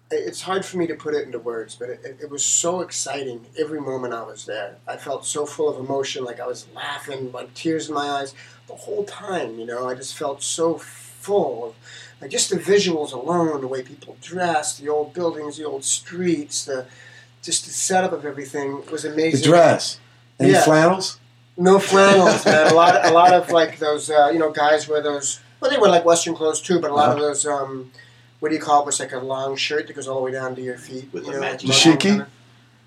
It's 0.10 0.42
hard 0.42 0.64
for 0.66 0.78
me 0.78 0.88
to 0.88 0.96
put 0.96 1.14
it 1.14 1.26
into 1.26 1.38
words, 1.38 1.76
but 1.76 1.90
it, 1.90 2.00
it, 2.06 2.18
it 2.22 2.30
was 2.30 2.46
so 2.46 2.80
exciting 2.80 3.46
every 3.60 3.82
moment 3.82 4.14
I 4.14 4.24
was 4.24 4.46
there. 4.46 4.78
I 4.88 4.96
felt 4.96 5.26
so 5.26 5.46
full 5.46 5.68
of 5.68 5.84
emotion, 5.84 6.24
like 6.24 6.40
I 6.40 6.48
was 6.48 6.66
laughing, 6.74 7.32
like 7.34 7.54
tears 7.54 7.90
in 7.90 7.96
my 7.96 8.08
eyes 8.08 8.34
the 8.68 8.76
whole 8.76 9.04
time. 9.04 9.60
You 9.60 9.66
know, 9.66 9.86
I 9.90 9.96
just 9.96 10.16
felt 10.18 10.42
so 10.42 10.78
full 10.78 11.66
of, 11.66 11.76
like 12.22 12.32
just 12.32 12.50
the 12.50 12.56
visuals 12.56 13.12
alone, 13.12 13.60
the 13.60 13.68
way 13.68 13.82
people 13.82 14.16
dressed, 14.22 14.80
the 14.82 14.88
old 14.88 15.14
buildings, 15.14 15.58
the 15.58 15.66
old 15.66 15.84
streets, 15.84 16.64
the 16.64 16.86
just 17.42 17.66
the 17.66 17.72
setup 17.72 18.14
of 18.14 18.26
everything 18.26 18.86
was 18.90 19.04
amazing. 19.04 19.42
The 19.42 19.46
dress. 19.48 20.00
Any 20.40 20.52
Yeah. 20.52 20.62
flannels? 20.64 21.18
No 21.58 21.80
flannels, 21.80 22.46
man. 22.46 22.68
A 22.72 22.74
lot, 22.74 23.06
a 23.06 23.12
lot 23.12 23.34
of 23.34 23.50
like 23.52 23.80
those, 23.80 24.10
uh, 24.10 24.30
you 24.32 24.38
know, 24.40 24.52
guys 24.52 24.88
wear 24.88 25.02
those. 25.02 25.40
Well, 25.60 25.72
they 25.72 25.78
wear 25.78 25.90
like 25.90 26.06
Western 26.06 26.36
clothes 26.36 26.62
too, 26.62 26.80
but 26.80 26.92
a 26.92 26.94
lot 26.94 27.10
of 27.10 27.20
those. 27.20 27.46
Um, 27.46 27.92
what 28.40 28.50
do 28.50 28.56
you 28.56 28.62
call 28.62 28.86
it? 28.86 28.90
It's 28.90 29.00
like 29.00 29.12
a 29.14 29.18
long 29.20 29.56
shirt 29.56 29.88
that 29.88 29.94
goes 29.94 30.08
all 30.08 30.18
the 30.18 30.22
way 30.22 30.32
down 30.32 30.56
to 30.56 30.62
your 30.62 30.78
feet. 30.78 31.10
With 31.12 31.26
you 31.26 31.32
the 31.34 31.40
know, 31.40 31.48
like 31.48 31.60
Dashiki? 31.60 32.00
kinda- 32.00 32.28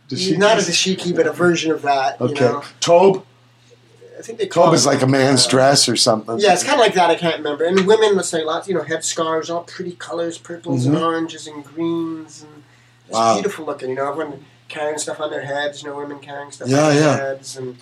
Does 0.07 0.39
Not 0.39 0.59
a 0.59 0.61
dashiki, 0.63 1.15
but 1.15 1.27
a 1.27 1.33
version 1.33 1.71
of 1.73 1.83
that. 1.83 2.21
Okay. 2.21 2.35
You 2.45 2.53
know, 2.53 2.63
Tobe. 2.81 3.25
I 4.19 4.23
think 4.23 4.39
they 4.39 4.47
call 4.47 4.65
Tobe 4.67 4.75
it 4.75 4.77
is 4.77 4.87
like 4.87 5.03
a 5.03 5.07
man's 5.07 5.47
uh, 5.47 5.51
dress 5.51 5.89
or 5.89 5.97
something. 5.97 6.39
Yeah, 6.39 6.53
it's 6.53 6.63
kind 6.63 6.75
of 6.75 6.81
like 6.81 6.95
that. 6.95 7.11
I 7.11 7.15
can't 7.17 7.37
remember. 7.39 7.65
And 7.65 7.87
women, 7.87 8.15
let's 8.17 8.29
say, 8.29 8.45
lots. 8.45 8.69
You 8.69 8.75
know, 8.75 8.83
head 8.83 9.03
scarves, 9.05 9.49
all 9.51 9.63
pretty 9.65 9.93
colors, 9.93 10.37
purples 10.39 10.85
and 10.87 10.97
Mhm. 10.97 11.03
oranges 11.03 11.47
and 11.49 11.65
greens, 11.65 12.43
and 12.43 12.63
it's 13.09 13.17
Wow. 13.17 13.35
beautiful 13.35 13.65
looking. 13.65 13.89
You 13.91 13.95
know, 13.97 14.09
everyone 14.11 14.45
carrying 14.71 14.99
stuff 14.99 15.21
on 15.21 15.31
their 15.31 15.45
heads. 15.45 15.83
You 15.83 15.91
know, 15.91 15.97
women 15.97 16.19
carrying 16.21 16.51
stuff 16.53 16.69
Yeah, 16.69 16.85
on 16.87 16.95
their 16.95 17.03
yeah. 17.03 17.17
heads. 17.17 17.57
And 17.57 17.77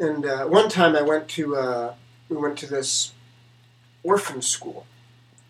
and 0.00 0.26
uh, 0.26 0.44
one 0.46 0.68
time 0.68 0.96
I 0.96 1.02
went 1.02 1.28
to 1.38 1.56
uh, 1.56 1.94
we 2.28 2.36
went 2.36 2.58
to 2.58 2.66
this 2.66 3.12
orphan 4.02 4.42
school 4.42 4.86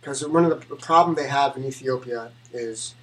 because 0.01 0.27
one 0.27 0.45
of 0.45 0.51
the, 0.51 0.67
the 0.75 0.77
problem 0.77 1.15
they 1.17 1.29
have 1.29 1.57
in 1.57 1.65
Ethiopia 1.65 2.31
is 2.53 2.95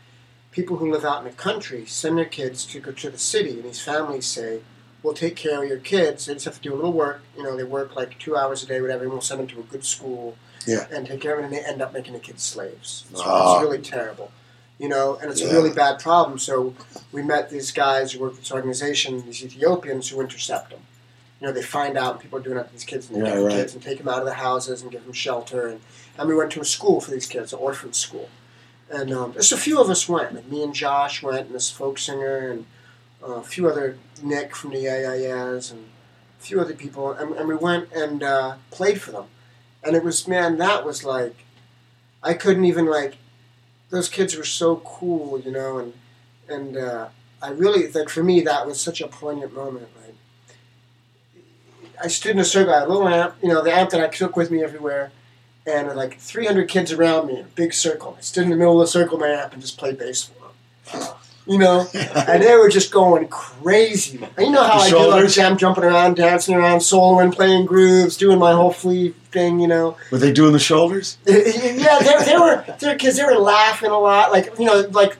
people 0.52 0.78
who 0.78 0.92
live 0.92 1.04
out 1.04 1.20
in 1.20 1.24
the 1.26 1.32
country 1.36 1.86
send 1.86 2.18
their 2.18 2.26
kids 2.26 2.66
to 2.68 2.80
go 2.80 2.92
to 2.92 3.10
the 3.10 3.18
city, 3.18 3.52
and 3.52 3.64
these 3.64 3.82
families 3.82 4.26
say, 4.28 4.62
"We'll 5.02 5.14
take 5.16 5.36
care 5.36 5.64
of 5.64 5.68
your 5.70 5.80
kids. 5.80 6.26
They 6.26 6.34
just 6.34 6.46
have 6.46 6.56
to 6.56 6.62
do 6.62 6.74
a 6.74 6.78
little 6.78 6.94
work. 6.94 7.22
You 7.36 7.44
know, 7.44 7.56
they 7.58 7.64
work 7.64 7.96
like 7.96 8.20
two 8.20 8.36
hours 8.38 8.62
a 8.64 8.68
day, 8.68 8.82
whatever, 8.82 9.04
and 9.04 9.12
we'll 9.12 9.22
send 9.22 9.40
them 9.40 9.48
to 9.48 9.60
a 9.62 9.64
good 9.64 9.84
school, 9.86 10.38
Yeah. 10.68 10.86
and 10.92 11.08
take 11.08 11.22
care 11.22 11.34
of 11.36 11.38
them, 11.42 11.46
and 11.46 11.54
they 11.54 11.66
end 11.68 11.82
up 11.82 11.92
making 11.94 12.14
the 12.14 12.20
kids 12.20 12.44
slaves. 12.44 13.06
It's, 13.12 13.22
Ah. 13.24 13.56
it's 13.56 13.64
really 13.64 13.82
terrible." 13.82 14.32
You 14.82 14.90
know, 14.90 15.08
and 15.22 15.32
it's 15.32 15.42
Yeah. 15.42 15.50
a 15.50 15.54
really 15.54 15.74
bad 15.84 16.00
problem. 16.00 16.40
So 16.40 16.74
we 17.12 17.22
met 17.34 17.50
these 17.56 17.72
guys 17.72 18.06
who 18.12 18.20
work 18.24 18.34
for 18.34 18.42
this 18.42 18.52
organization, 18.60 19.10
these 19.26 19.44
Ethiopians 19.44 20.10
who 20.10 20.20
intercept 20.26 20.72
them 20.72 20.80
you 21.42 21.48
know 21.48 21.54
they 21.54 21.62
find 21.64 21.98
out 21.98 22.20
people 22.20 22.38
are 22.38 22.42
doing 22.42 22.58
it 22.58 22.66
to 22.68 22.72
these 22.72 22.84
kids 22.84 23.10
and 23.10 23.16
they 23.18 23.28
Yeah, 23.28 23.36
get 23.36 23.44
right. 23.44 23.52
kids 23.58 23.74
and 23.74 23.82
take 23.82 23.98
them 23.98 24.08
out 24.08 24.20
of 24.20 24.26
the 24.26 24.36
houses 24.36 24.84
and 24.84 24.92
give 24.92 25.04
them 25.04 25.14
shelter 25.14 25.68
and 25.68 25.82
and 26.18 26.30
we 26.30 26.36
went 26.36 26.52
to 26.52 26.62
a 26.62 26.66
school 26.66 27.02
for 27.02 27.10
these 27.10 27.26
kids, 27.26 27.52
an 27.54 27.60
orphan 27.60 27.94
school, 27.94 28.30
and 28.92 29.12
um, 29.12 29.34
just 29.34 29.52
a 29.52 29.58
few 29.58 29.80
of 29.82 29.90
us 29.90 30.08
went. 30.08 30.36
Like 30.36 30.48
me 30.48 30.62
and 30.62 30.74
Josh 30.74 31.24
went, 31.24 31.48
and 31.48 31.56
this 31.56 31.72
folk 31.72 31.98
singer 31.98 32.52
and 32.52 32.66
uh, 33.24 33.36
a 33.36 33.44
few 33.44 33.68
other 33.68 33.98
Nick 34.22 34.56
from 34.56 34.72
the 34.72 34.80
Yeah 34.82 35.00
Yeah 35.02 35.16
Yeahs 35.16 35.72
and 35.72 35.86
a 36.40 36.44
few 36.44 36.60
other 36.60 36.74
people, 36.76 37.12
and, 37.12 37.34
and 37.34 37.48
we 37.48 37.56
went 37.56 37.92
and 37.94 38.22
uh, 38.22 38.56
played 38.70 39.02
for 39.02 39.12
them, 39.12 39.26
and 39.84 39.96
it 39.96 40.04
was 40.04 40.28
man 40.28 40.58
that 40.58 40.86
was 40.86 41.04
like 41.04 41.36
I 42.22 42.34
couldn't 42.36 42.66
even 42.66 42.86
like 42.86 43.16
those 43.92 44.10
kids 44.10 44.36
were 44.36 44.46
so 44.46 44.78
cool, 44.78 45.40
you 45.40 45.52
know, 45.52 45.78
and 45.78 45.94
and 46.50 46.78
uh, 46.78 47.10
I 47.42 47.50
really 47.50 47.92
like 47.92 48.10
for 48.10 48.24
me 48.24 48.42
that 48.42 48.66
was 48.66 48.82
such 48.82 49.02
a 49.02 49.08
poignant 49.08 49.54
moment. 49.54 49.90
Like 50.02 50.16
I 52.04 52.08
stood 52.08 52.32
in 52.32 52.40
a 52.40 52.46
circle, 52.46 52.74
I 52.74 52.80
had 52.80 52.88
a 52.88 52.92
little 52.92 53.08
amp, 53.08 53.36
you 53.44 53.50
know, 53.50 53.62
the 53.64 53.74
amp 53.74 53.92
that 53.92 54.02
I 54.02 54.08
took 54.08 54.36
with 54.36 54.50
me 54.50 54.64
everywhere, 54.64 55.12
and 55.68 55.90
uh, 55.90 55.94
like 55.94 56.18
300 56.20 56.68
kids 56.68 56.92
around 56.92 57.28
me 57.28 57.36
in 57.36 57.42
a 57.42 57.50
big 57.50 57.74
circle. 57.74 58.16
I 58.18 58.22
stood 58.22 58.46
in 58.46 58.50
the 58.50 58.56
middle 58.56 58.82
of 58.82 58.88
the 58.88 58.92
circle, 58.92 59.18
my 59.18 59.30
amp, 59.30 59.54
and 59.54 59.62
just 59.62 59.78
played 59.78 60.00
bass 60.00 60.24
for 60.24 60.34
them. 61.00 61.16
You 61.48 61.58
know, 61.58 61.88
and 61.94 62.44
they 62.44 62.56
were 62.56 62.70
just 62.70 62.92
going 62.92 63.28
crazy. 63.28 64.20
You 64.38 64.52
know 64.52 64.64
how 64.64 64.78
I 64.80 64.90
do, 64.90 65.10
like 65.10 65.28
jam, 65.30 65.58
jumping 65.58 65.84
around, 65.84 66.16
dancing 66.16 66.56
around, 66.56 66.80
soloing, 66.80 67.34
playing 67.34 67.66
grooves, 67.66 68.16
doing 68.16 68.38
my 68.38 68.54
whole 68.54 68.72
flea 68.72 69.10
thing. 69.32 69.60
You 69.60 69.68
know, 69.68 69.98
Were 70.12 70.20
they 70.20 70.32
doing 70.32 70.54
the 70.54 70.60
shoulders? 70.60 71.18
yeah, 71.26 71.98
they, 72.00 72.26
they 72.26 72.38
were 72.38 72.64
because 72.80 73.18
they 73.18 73.24
were 73.24 73.34
laughing 73.40 73.90
a 73.90 73.98
lot. 73.98 74.32
Like 74.32 74.54
you 74.60 74.66
know, 74.66 74.82
like 74.92 75.18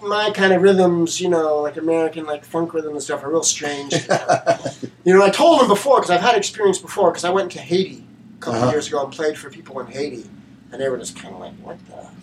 my 0.00 0.30
kind 0.30 0.52
of 0.52 0.62
rhythms, 0.62 1.20
you 1.20 1.28
know, 1.28 1.60
like 1.62 1.76
American 1.76 2.24
like 2.24 2.44
funk 2.44 2.72
rhythm 2.72 2.92
and 2.92 3.02
stuff 3.02 3.24
are 3.24 3.30
real 3.30 3.42
strange. 3.42 3.92
you 5.04 5.12
know, 5.12 5.22
I 5.24 5.30
told 5.30 5.60
them 5.60 5.68
before 5.68 5.96
because 5.96 6.10
I've 6.10 6.20
had 6.20 6.36
experience 6.36 6.78
before 6.78 7.10
because 7.10 7.24
I 7.24 7.30
went 7.30 7.50
to 7.52 7.58
Haiti 7.60 8.04
a 8.38 8.40
couple 8.40 8.60
Uh-huh. 8.60 8.70
years 8.70 8.86
ago 8.86 9.02
and 9.04 9.12
played 9.12 9.36
for 9.36 9.50
people 9.50 9.80
in 9.80 9.86
Haiti, 9.88 10.24
and 10.70 10.80
they 10.80 10.88
were 10.88 10.98
just 10.98 11.16
kind 11.16 11.34
of 11.34 11.40
like, 11.40 11.54
"What 11.62 11.78
the." 11.88 12.13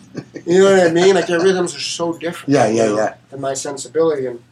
You 0.46 0.58
know 0.58 0.76
what 0.76 0.86
I 0.86 0.92
mean? 0.92 1.14
Like 1.14 1.26
their 1.26 1.40
rhythms 1.40 1.74
are 1.74 1.80
so 1.80 2.16
different. 2.16 2.52
Yeah, 2.52 2.66
you 2.68 2.76
yeah, 2.76 2.86
know, 2.86 2.96
yeah. 2.96 3.14
Than 3.30 3.40
my 3.40 3.54
sensibility, 3.54 4.26
and 4.26 4.42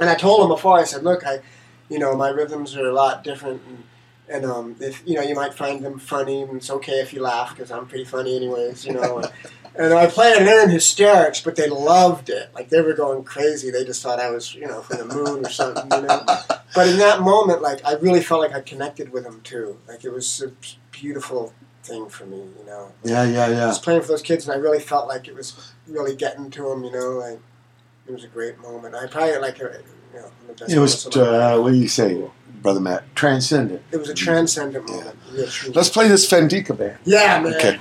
and 0.00 0.08
I 0.08 0.14
told 0.14 0.42
them 0.42 0.48
before. 0.48 0.78
I 0.78 0.84
said, 0.84 1.02
"Look, 1.02 1.26
I, 1.26 1.40
you 1.88 1.98
know, 1.98 2.16
my 2.16 2.28
rhythms 2.28 2.76
are 2.76 2.86
a 2.86 2.92
lot 2.92 3.24
different, 3.24 3.62
and 3.68 3.84
and 4.28 4.44
um, 4.44 4.76
if 4.80 5.02
you 5.06 5.16
know, 5.16 5.22
you 5.22 5.34
might 5.34 5.54
find 5.54 5.84
them 5.84 5.98
funny, 5.98 6.42
and 6.42 6.56
it's 6.56 6.70
okay 6.70 7.00
if 7.00 7.12
you 7.12 7.20
laugh 7.20 7.50
because 7.50 7.70
I'm 7.70 7.86
pretty 7.86 8.04
funny, 8.04 8.36
anyways. 8.36 8.84
You 8.86 8.94
know." 8.94 9.18
and, 9.18 9.32
and 9.74 9.94
I 9.94 10.06
played 10.06 10.36
and 10.36 10.46
they're 10.46 10.62
in 10.62 10.70
hysterics, 10.70 11.40
but 11.40 11.56
they 11.56 11.68
loved 11.68 12.28
it. 12.28 12.50
Like 12.54 12.68
they 12.68 12.80
were 12.80 12.94
going 12.94 13.24
crazy. 13.24 13.70
They 13.70 13.84
just 13.84 14.02
thought 14.02 14.20
I 14.20 14.30
was, 14.30 14.54
you 14.54 14.66
know, 14.66 14.82
from 14.82 15.08
the 15.08 15.14
moon 15.14 15.46
or 15.46 15.50
something. 15.50 15.90
You 15.90 16.06
know. 16.06 16.24
But 16.74 16.88
in 16.88 16.96
that 17.00 17.20
moment, 17.20 17.60
like 17.60 17.84
I 17.84 17.96
really 17.96 18.22
felt 18.22 18.40
like 18.40 18.54
I 18.54 18.62
connected 18.62 19.12
with 19.12 19.24
them 19.24 19.42
too. 19.42 19.76
Like 19.86 20.06
it 20.06 20.10
was 20.10 20.40
a 20.40 20.52
beautiful 20.90 21.52
thing 21.82 22.08
for 22.08 22.26
me. 22.26 22.38
You 22.38 22.64
know. 22.66 22.92
Yeah, 23.04 23.24
yeah, 23.24 23.44
I 23.44 23.50
yeah. 23.50 23.66
was 23.66 23.78
playing 23.78 24.02
for 24.02 24.08
those 24.08 24.22
kids, 24.22 24.46
and 24.46 24.54
I 24.54 24.58
really 24.58 24.80
felt 24.80 25.08
like 25.08 25.28
it 25.28 25.34
was 25.34 25.72
really 25.86 26.14
getting 26.16 26.50
to 26.50 26.68
them. 26.68 26.84
You 26.84 26.92
know, 26.92 27.10
like 27.18 27.40
it 28.06 28.12
was 28.12 28.24
a 28.24 28.28
great 28.28 28.58
moment. 28.60 28.94
I 28.94 29.06
probably 29.06 29.36
like 29.38 29.60
uh, 29.62 29.68
you 30.14 30.20
know 30.20 30.30
It 30.68 30.78
was, 30.78 31.04
moments 31.04 31.06
of 31.06 31.14
my 31.16 31.22
life. 31.22 31.58
uh, 31.58 31.62
what 31.62 31.70
do 31.72 31.76
you 31.76 31.88
say, 31.88 32.22
Brother 32.62 32.80
Matt? 32.80 33.04
Transcendent. 33.14 33.82
It 33.90 33.96
was 33.98 34.08
a 34.08 34.14
transcendent 34.14 34.88
moment. 34.88 35.16
Yeah, 35.32 35.46
truly. 35.46 35.74
Let's 35.74 35.88
play 35.88 36.08
this 36.08 36.28
Fendika 36.30 36.76
band. 36.76 36.98
yeah, 37.04 37.40
man. 37.40 37.54
Okay. 37.54 37.78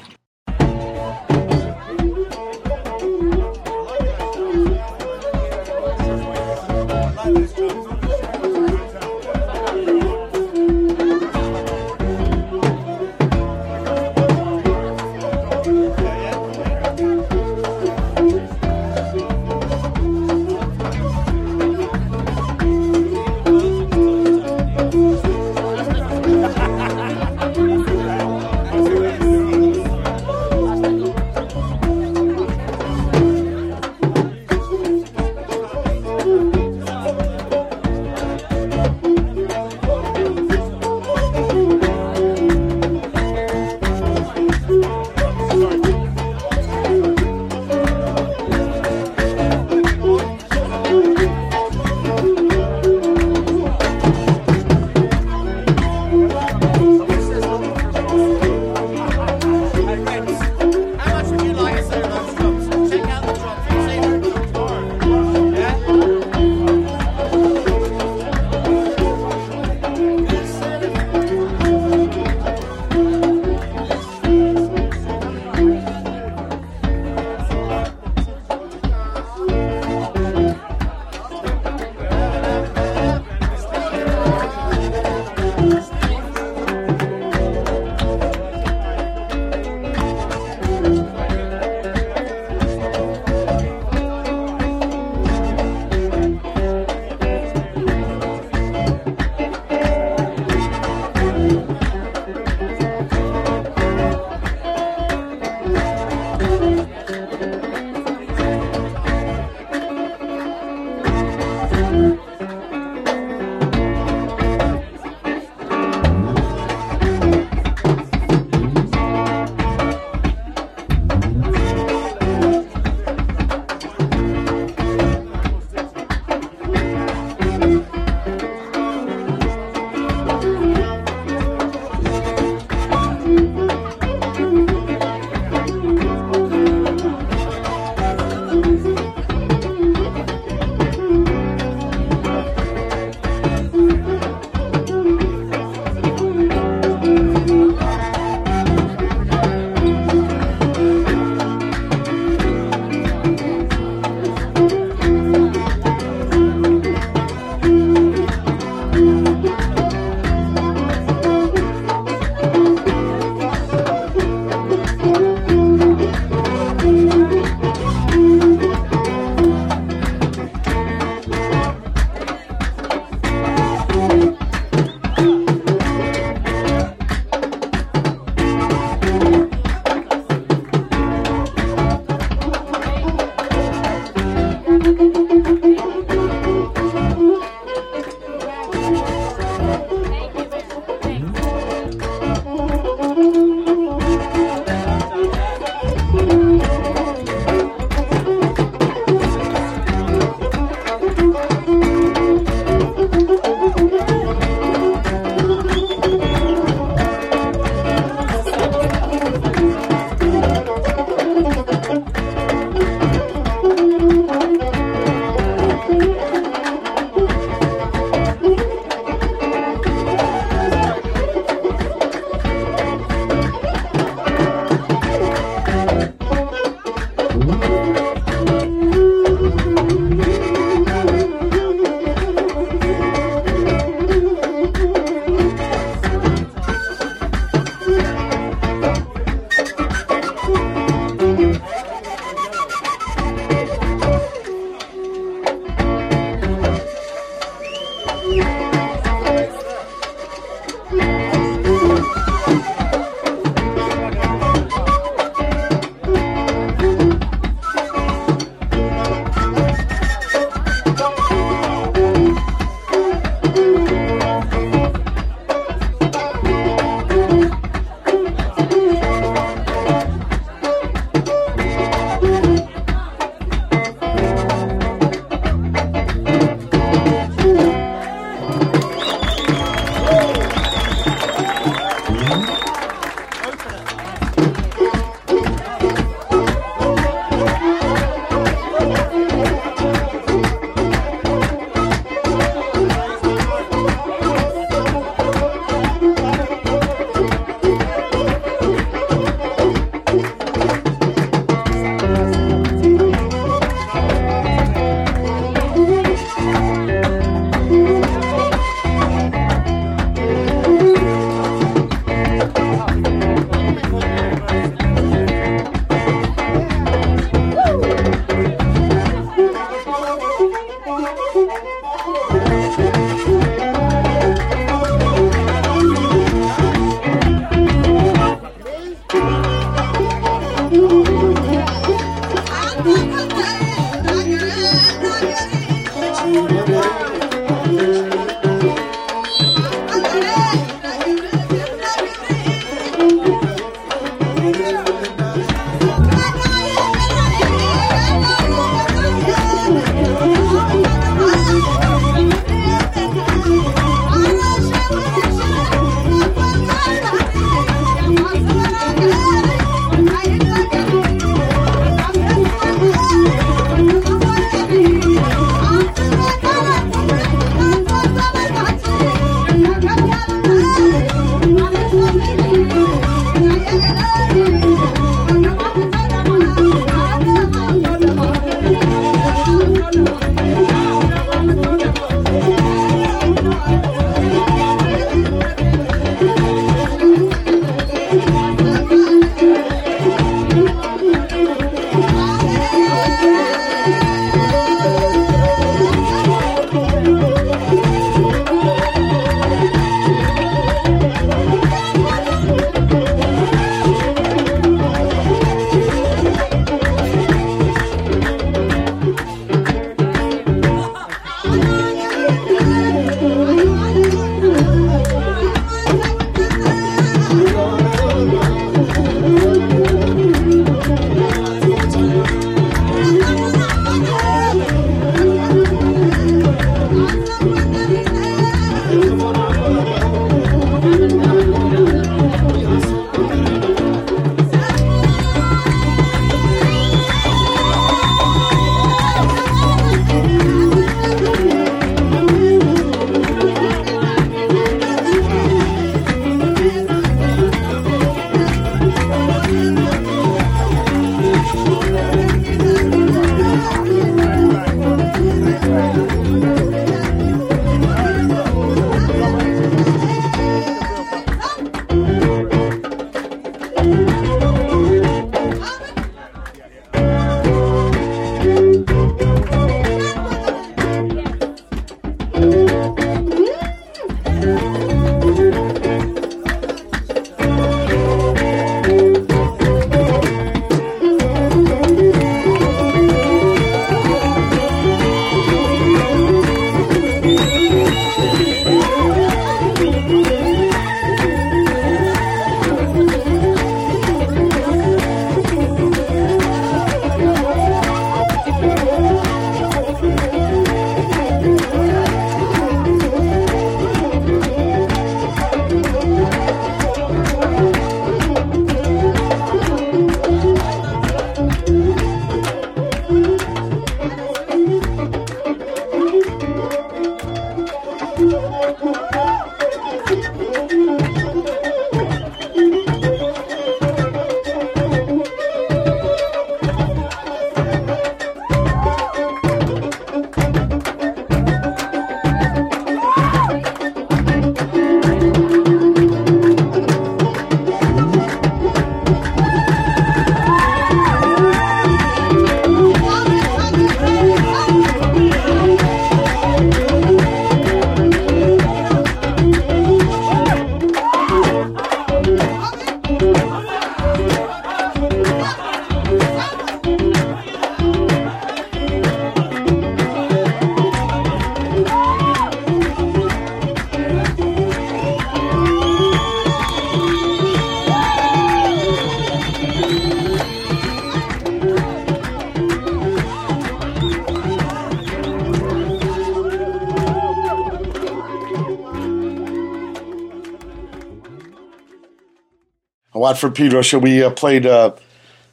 Watt 583.32 583.40
from 583.40 583.54
Pedro 583.54 583.82
show. 583.82 583.98
We 583.98 584.22
uh, 584.24 584.30
played 584.32 584.66
uh, 584.66 584.94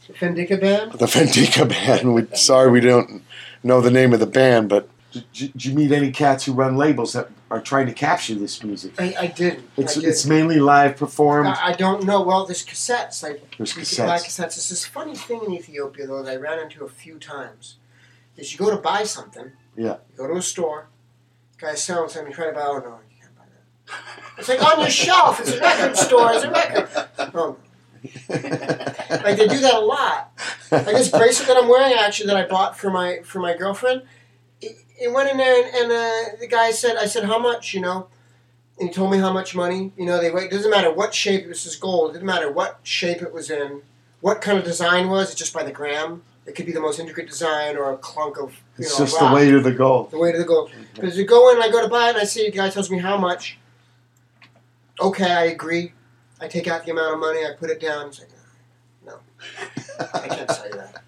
Fendika 0.09 0.61
band. 0.61 0.93
the 0.93 1.07
Fendika 1.07 1.69
band. 1.75 2.13
We, 2.13 2.27
sorry, 2.35 2.71
we 2.73 2.81
don't 2.81 3.23
know 3.63 3.81
the 3.81 3.91
name 3.91 4.13
of 4.13 4.19
the 4.21 4.27
band, 4.27 4.69
but 4.69 4.89
do 5.13 5.21
did 5.33 5.65
you 5.65 5.75
meet 5.75 5.93
any 5.93 6.11
cats 6.11 6.45
who 6.45 6.53
run 6.53 6.77
labels 6.77 7.13
that 7.13 7.31
are 7.53 7.61
trying 7.61 7.87
to 7.87 7.93
capture 7.93 8.35
this 8.35 8.63
music? 8.65 8.93
I, 8.99 9.15
I 9.19 9.27
didn't. 9.29 9.65
It's 9.77 9.93
I, 9.97 10.01
didn't. 10.01 10.11
it's 10.11 10.27
mainly 10.27 10.59
live 10.59 10.97
performed. 10.97 11.49
I, 11.49 11.69
I 11.69 11.73
don't 11.73 12.05
know. 12.05 12.21
Well, 12.21 12.47
there's 12.47 12.65
cassettes. 12.65 13.23
Like 13.23 13.57
There's 13.57 13.77
you 13.77 13.85
can 13.85 14.07
buy 14.09 14.17
cassettes. 14.19 14.27
cassettes. 14.27 14.57
It's 14.59 14.69
this 14.71 14.85
funny 14.85 15.15
thing 15.15 15.41
in 15.47 15.53
Ethiopia 15.55 16.07
though 16.09 16.23
that 16.25 16.33
I 16.33 16.37
ran 16.37 16.59
into 16.59 16.85
a 16.85 16.89
few 16.89 17.19
times. 17.19 17.77
Is 18.37 18.53
you 18.53 18.59
go 18.59 18.71
to 18.71 18.77
buy 18.77 19.05
something. 19.05 19.53
Yeah. 19.77 19.97
You 20.11 20.17
go 20.17 20.27
to 20.27 20.35
a 20.35 20.43
store. 20.43 20.89
Guy's 21.59 21.83
selling 21.83 22.09
something. 22.09 22.31
You 22.31 22.35
try 22.37 22.47
to 22.47 22.53
buy. 22.53 22.63
Oh 22.67 22.79
no, 22.79 22.99
you 23.11 23.17
can't 23.21 23.37
buy 23.37 23.45
that. 23.53 23.95
It's 24.39 24.49
like 24.49 24.63
on 24.63 24.81
your 24.81 24.91
shelf. 24.91 25.39
It's 25.41 25.53
a 25.53 25.61
record 25.61 25.97
store. 25.97 26.33
It's 26.33 26.45
a 26.45 26.51
record. 26.51 26.89
Oh. 27.35 27.57
Like 29.11 29.37
they 29.37 29.49
do 29.49 29.59
that 29.61 29.75
a 29.75 29.81
lot. 29.81 30.33
Like 30.71 30.85
this 30.87 31.09
bracelet 31.11 31.49
that 31.49 31.57
I'm 31.57 31.69
wearing, 31.69 31.95
actually, 31.95 32.27
that 32.29 32.37
I 32.37 32.47
bought 32.47 32.77
for 32.79 32.91
my 32.91 33.21
for 33.25 33.41
my 33.41 33.57
girlfriend. 33.57 34.03
It, 34.61 34.77
it 35.01 35.13
went 35.13 35.31
in 35.31 35.37
there, 35.39 35.65
and, 35.65 35.75
and 35.75 35.93
uh, 35.93 36.37
the 36.41 36.47
guy 36.47 36.71
said, 36.71 36.97
"I 36.97 37.07
said 37.07 37.25
how 37.25 37.39
much?" 37.39 37.73
You 37.75 37.81
know, 37.81 38.09
and 38.79 38.89
he 38.89 38.95
told 38.95 39.11
me 39.11 39.19
how 39.19 39.33
much 39.33 39.55
money. 39.57 39.93
You 39.97 40.05
know, 40.07 40.21
they 40.21 40.31
wait. 40.31 40.51
Doesn't 40.51 40.71
matter 40.71 40.93
what 40.93 41.15
shape 41.15 41.45
it 41.45 41.49
was. 41.49 41.65
This 41.65 41.77
gold. 41.77 42.11
It 42.11 42.13
didn't 42.15 42.27
matter 42.27 42.51
what 42.51 42.81
shape 42.83 43.23
it 43.23 43.33
was 43.33 43.51
in, 43.51 43.83
what 44.21 44.41
kind 44.41 44.59
of 44.59 44.65
design 44.65 45.09
was. 45.09 45.31
It's 45.31 45.39
just 45.39 45.55
by 45.55 45.63
the 45.65 45.73
gram. 45.73 46.23
It 46.47 46.55
could 46.55 46.67
be 46.67 46.73
the 46.73 46.81
most 46.81 46.99
intricate 46.99 47.29
design 47.29 47.77
or 47.77 47.93
a 47.93 47.97
clunk 47.99 48.39
of 48.39 48.53
you 48.79 48.85
It's 48.85 48.99
know 48.99 49.05
just 49.05 49.21
rock 49.21 49.31
the 49.31 49.35
weight 49.37 49.55
of 49.55 49.65
the 49.65 49.73
gold. 49.73 50.11
the 50.11 50.19
way 50.19 50.33
to 50.33 50.39
the 50.39 50.45
gold. 50.45 50.71
Because 50.95 51.17
you 51.19 51.25
go 51.25 51.51
in, 51.53 51.61
I 51.63 51.71
go 51.71 51.83
to 51.83 51.89
buy 51.89 52.07
it, 52.07 52.11
and 52.11 52.19
I 52.19 52.25
see 52.25 52.47
a 52.47 52.51
guy 52.51 52.69
tells 52.71 52.91
me 52.91 52.99
how 52.99 53.17
much. 53.19 53.59
Okay, 55.01 55.31
I 55.31 55.45
agree. 55.45 55.93
I 56.41 56.49
take 56.49 56.69
out 56.69 56.85
the 56.85 56.93
amount 56.93 57.15
of 57.15 57.21
money, 57.21 57.45
I 57.45 57.53
put 57.59 57.71
it 57.71 57.81
down. 57.81 58.07
He's 58.07 58.21
like, 58.21 58.29
no, 59.05 59.19
I 60.15 60.29
can't 60.29 60.51
sell 60.51 60.67
you 60.67 60.75
that. 60.75 61.03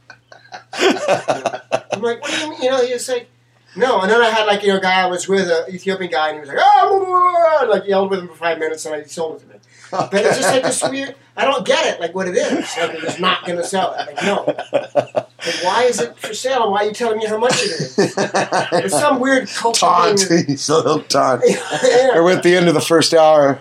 I'm 1.92 2.02
like, 2.02 2.20
what 2.20 2.30
do 2.30 2.36
you 2.38 2.50
mean? 2.50 2.62
You 2.62 2.70
know, 2.70 2.84
he 2.84 2.92
was 2.92 3.08
like, 3.08 3.28
no. 3.76 4.00
And 4.00 4.10
then 4.10 4.20
I 4.20 4.30
had 4.30 4.46
like 4.46 4.62
you 4.62 4.68
know, 4.68 4.78
a 4.78 4.80
guy 4.80 5.02
I 5.02 5.06
was 5.06 5.28
with, 5.28 5.48
an 5.48 5.72
Ethiopian 5.72 6.10
guy, 6.10 6.28
and 6.28 6.36
he 6.36 6.40
was 6.40 6.48
like, 6.48 6.58
oh, 6.60 6.98
blah, 6.98 7.08
blah, 7.08 7.30
blah," 7.30 7.60
and, 7.60 7.70
like 7.70 7.86
yelled 7.88 8.10
with 8.10 8.20
him 8.20 8.28
for 8.28 8.34
five 8.34 8.58
minutes, 8.58 8.84
and 8.86 8.94
I 8.94 9.02
sold 9.04 9.36
it 9.36 9.46
to 9.46 9.52
him. 9.52 9.60
But 9.90 10.14
it's 10.14 10.38
just 10.38 10.52
like 10.52 10.62
this 10.62 10.82
weird. 10.88 11.16
I 11.36 11.44
don't 11.44 11.66
get 11.66 11.94
it, 11.94 12.00
like 12.00 12.14
what 12.14 12.28
it 12.28 12.36
is. 12.36 12.76
Like 12.76 13.00
just 13.00 13.18
not 13.18 13.44
going 13.44 13.58
to 13.58 13.64
sell 13.64 13.92
it. 13.94 14.14
Like 14.14 14.22
no. 14.22 14.44
Like 14.44 15.54
why 15.64 15.84
is 15.84 16.00
it 16.00 16.16
for 16.18 16.34
sale? 16.34 16.70
Why 16.70 16.82
are 16.82 16.86
you 16.86 16.92
telling 16.92 17.18
me 17.18 17.26
how 17.26 17.38
much 17.38 17.54
it 17.54 17.70
is? 17.70 17.98
It's 17.98 18.98
some 18.98 19.20
weird 19.20 19.48
culture 19.48 19.80
taunt. 19.86 20.20
He's 20.46 20.68
a 20.68 20.76
little 20.76 21.02
taunt. 21.02 21.42
Yeah. 21.46 22.20
We're 22.20 22.36
at 22.36 22.42
the 22.42 22.54
end 22.54 22.68
of 22.68 22.74
the 22.74 22.80
first 22.80 23.14
hour. 23.14 23.60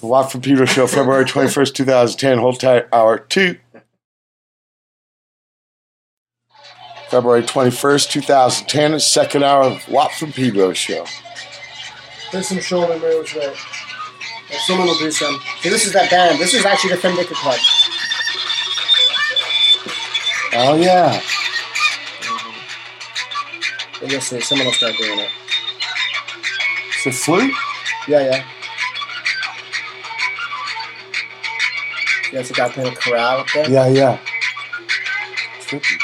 The 0.00 0.06
Watt 0.06 0.30
from 0.30 0.42
Pedro 0.42 0.66
Show, 0.66 0.86
February 0.86 1.24
21st, 1.26 1.74
2010. 1.74 2.38
Hold 2.38 2.60
tight, 2.60 2.86
hour 2.92 3.18
two. 3.18 3.58
February 7.08 7.42
21st, 7.42 8.10
2010, 8.10 8.98
second 9.00 9.44
hour 9.44 9.62
of 9.62 9.88
Watt 9.88 10.12
from 10.12 10.32
Pedro 10.32 10.72
Show. 10.72 11.06
There's 12.32 12.48
some 12.48 12.60
shoulder 12.60 12.98
moves 12.98 13.32
there. 13.32 13.54
Someone 14.66 14.88
will 14.88 14.98
do 14.98 15.10
some. 15.10 15.38
See, 15.60 15.68
this 15.68 15.86
is 15.86 15.92
that 15.92 16.10
band. 16.10 16.38
This 16.40 16.52
is 16.54 16.64
actually 16.66 16.90
the 16.90 16.96
Fendika 16.96 17.34
Club. 17.34 17.58
Oh, 20.54 20.74
yeah. 20.74 21.20
And 24.02 24.10
you'll 24.10 24.20
see, 24.20 24.40
someone 24.40 24.66
will 24.66 24.74
start 24.74 24.94
doing 24.98 25.20
it. 25.20 25.30
It's 26.96 27.06
a 27.06 27.12
flute? 27.12 27.52
Yeah, 28.08 28.20
yeah. 28.20 28.44
Yeah, 32.32 32.40
it's 32.40 32.50
a 32.50 32.54
guy 32.54 32.68
playing 32.68 32.92
a 32.92 32.96
krar 32.96 33.40
up 33.40 33.46
there. 33.54 33.70
Yeah, 33.70 33.86
yeah. 33.88 34.18
Tricky. 35.60 35.96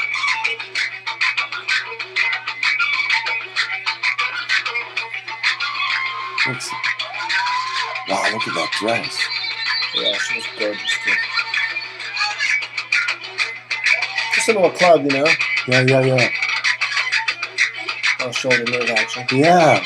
Let's 6.47 6.69
see. 6.69 6.75
Wow, 8.09 8.23
look 8.31 8.47
at 8.47 8.53
that 8.53 8.69
dress. 8.79 9.17
Yeah, 9.95 10.17
she 10.17 10.35
was 10.35 10.45
gorgeous 10.57 10.97
too. 11.05 11.13
Just 14.35 14.49
a 14.49 14.53
little 14.53 14.71
club, 14.71 15.03
you 15.03 15.11
know. 15.11 15.27
Yeah, 15.67 15.81
yeah, 15.87 16.01
yeah. 16.01 16.29
Oh, 18.21 18.31
shoulder 18.31 18.65
move 18.69 18.89
action. 18.89 19.25
Yeah. 19.31 19.83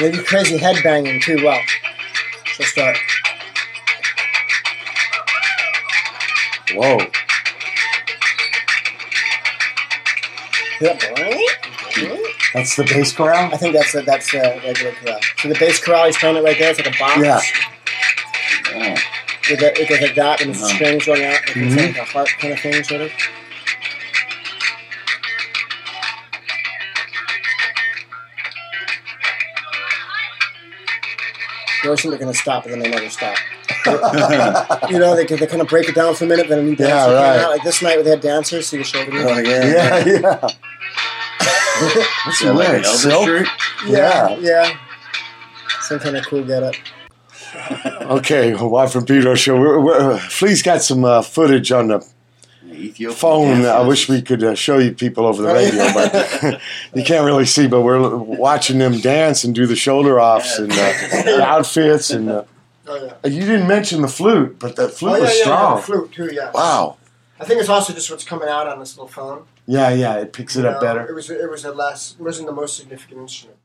Do 0.00 0.24
crazy 0.24 0.56
headbanging 0.58 1.20
too. 1.22 1.44
Well, 1.44 1.60
she'll 2.46 2.66
start. 2.66 2.96
Whoa. 6.74 6.98
Yeah. 10.80 10.96
That's 12.54 12.74
the 12.76 12.84
bass 12.84 13.12
krar? 13.12 13.34
I 13.34 13.56
think 13.58 13.74
that's 13.74 13.92
the, 13.92 14.02
that's 14.02 14.32
the 14.32 14.60
regular 14.64 14.92
krar. 14.92 15.18
So 15.38 15.48
the 15.48 15.54
bass 15.58 15.78
krar, 15.80 16.06
he's 16.06 16.16
playing 16.16 16.36
it 16.36 16.42
right 16.44 16.58
there. 16.58 16.70
It's 16.70 16.78
like 16.80 16.94
a 16.94 16.98
box. 16.98 17.18
Yeah. 18.74 18.98
With 19.50 19.62
it 19.62 19.88
goes 19.88 20.00
like 20.00 20.14
that, 20.14 20.40
and 20.40 20.54
the 20.54 20.58
Uh-huh. 20.64 20.74
strings 20.74 21.04
going 21.06 21.24
out. 21.24 21.32
Like 21.34 21.42
Mhm. 21.56 21.66
It's 21.66 21.76
like 21.98 21.98
a 21.98 22.04
heart 22.10 22.28
kind 22.38 22.52
of 22.54 22.60
thing, 22.60 22.82
sort 22.84 23.00
of. 23.02 23.10
You 31.84 31.96
they're 31.96 32.18
going 32.18 32.32
to 32.32 32.38
stop, 32.38 32.66
and 32.66 32.74
then 32.74 32.80
they 32.80 32.90
never 32.90 33.08
stop. 33.10 33.36
you 34.90 34.98
know, 34.98 35.14
they, 35.16 35.24
they 35.24 35.46
kind 35.46 35.62
of 35.62 35.68
break 35.68 35.88
it 35.88 35.94
down 35.94 36.14
for 36.14 36.24
a 36.24 36.28
minute, 36.28 36.48
then 36.48 36.58
a 36.58 36.62
new 36.62 36.76
dancer 36.76 37.12
Yeah, 37.14 37.32
came 37.36 37.44
out. 37.44 37.50
Like 37.50 37.62
this 37.64 37.82
night, 37.82 37.94
where 37.96 38.04
they 38.04 38.10
had 38.10 38.20
dancers, 38.20 38.66
see 38.66 38.78
the 38.78 38.84
shoulder 38.84 39.10
move. 39.10 39.26
oh 39.26 39.38
yeah. 39.38 39.66
Yeah, 39.66 40.04
yeah. 40.06 40.40
What's 42.26 42.42
Yeah, 42.42 42.52
he 42.52 42.58
like 42.58 42.68
wearing? 42.68 42.74
an 42.76 42.82
Elvis 42.82 42.96
Silk? 43.02 43.24
shirt. 43.26 43.48
Yeah. 43.86 44.36
yeah. 44.38 44.76
Some 45.82 45.98
kind 45.98 46.16
of 46.16 46.26
cool 46.26 46.44
getup. 46.44 46.74
Okay, 48.02 48.54
Watt 48.54 48.92
from 48.92 49.06
Pedro 49.06 49.34
show. 49.34 49.58
We're, 49.58 49.80
we're, 49.80 50.18
Flea's 50.18 50.62
got 50.62 50.82
some 50.82 51.04
uh, 51.04 51.22
footage 51.22 51.72
on 51.72 51.88
the 51.88 52.06
Ethiopian 52.80 53.16
phone. 53.18 53.64
I 53.66 53.80
wish 53.82 54.08
we 54.08 54.22
could 54.22 54.42
uh, 54.42 54.54
show 54.54 54.78
you 54.78 54.92
people 54.92 55.26
over 55.26 55.42
the 55.42 55.52
radio, 55.52 55.92
but 55.92 56.60
you 56.94 57.04
can't 57.04 57.24
really 57.24 57.46
see. 57.46 57.66
But 57.68 57.82
we're 57.82 58.16
watching 58.16 58.78
them 58.78 58.98
dance 59.00 59.44
and 59.44 59.54
do 59.54 59.66
the 59.66 59.76
shoulder 59.76 60.20
offs 60.20 60.58
and 60.58 60.72
uh, 60.72 60.76
the 61.24 61.42
outfits. 61.44 62.10
And 62.10 62.30
uh, 62.30 62.44
Oh 62.88 62.96
yeah. 62.96 63.30
you 63.30 63.40
didn't 63.42 63.68
mention 63.68 64.02
the 64.02 64.08
flute, 64.08 64.58
but 64.58 64.74
the 64.74 64.88
flute 64.88 65.12
oh 65.12 65.16
yeah, 65.16 65.22
was 65.22 65.36
yeah, 65.38 65.42
strong. 65.44 65.70
yeah. 65.72 65.76
The 65.76 65.82
flute 65.86 66.12
too. 66.12 66.30
Yeah. 66.32 66.50
Wow. 66.52 66.96
I 67.38 67.44
think 67.44 67.60
it's 67.60 67.68
also 67.68 67.92
just 67.92 68.10
what's 68.10 68.24
coming 68.24 68.48
out 68.48 68.66
on 68.66 68.80
this 68.80 68.96
little 68.98 69.08
phone. 69.08 69.44
Yeah, 69.66 69.90
yeah, 69.90 70.16
it 70.16 70.32
picks 70.32 70.56
it 70.56 70.62
You 70.62 70.68
up 70.70 70.74
know, 70.74 70.80
better. 70.88 71.06
It 71.06 71.14
was 71.14 71.30
it 71.30 71.48
was 71.48 71.64
a 71.64 71.72
less 71.72 72.16
it 72.18 72.22
wasn't 72.22 72.48
the 72.48 72.52
most 72.54 72.76
significant 72.76 73.20
instrument. 73.20 73.58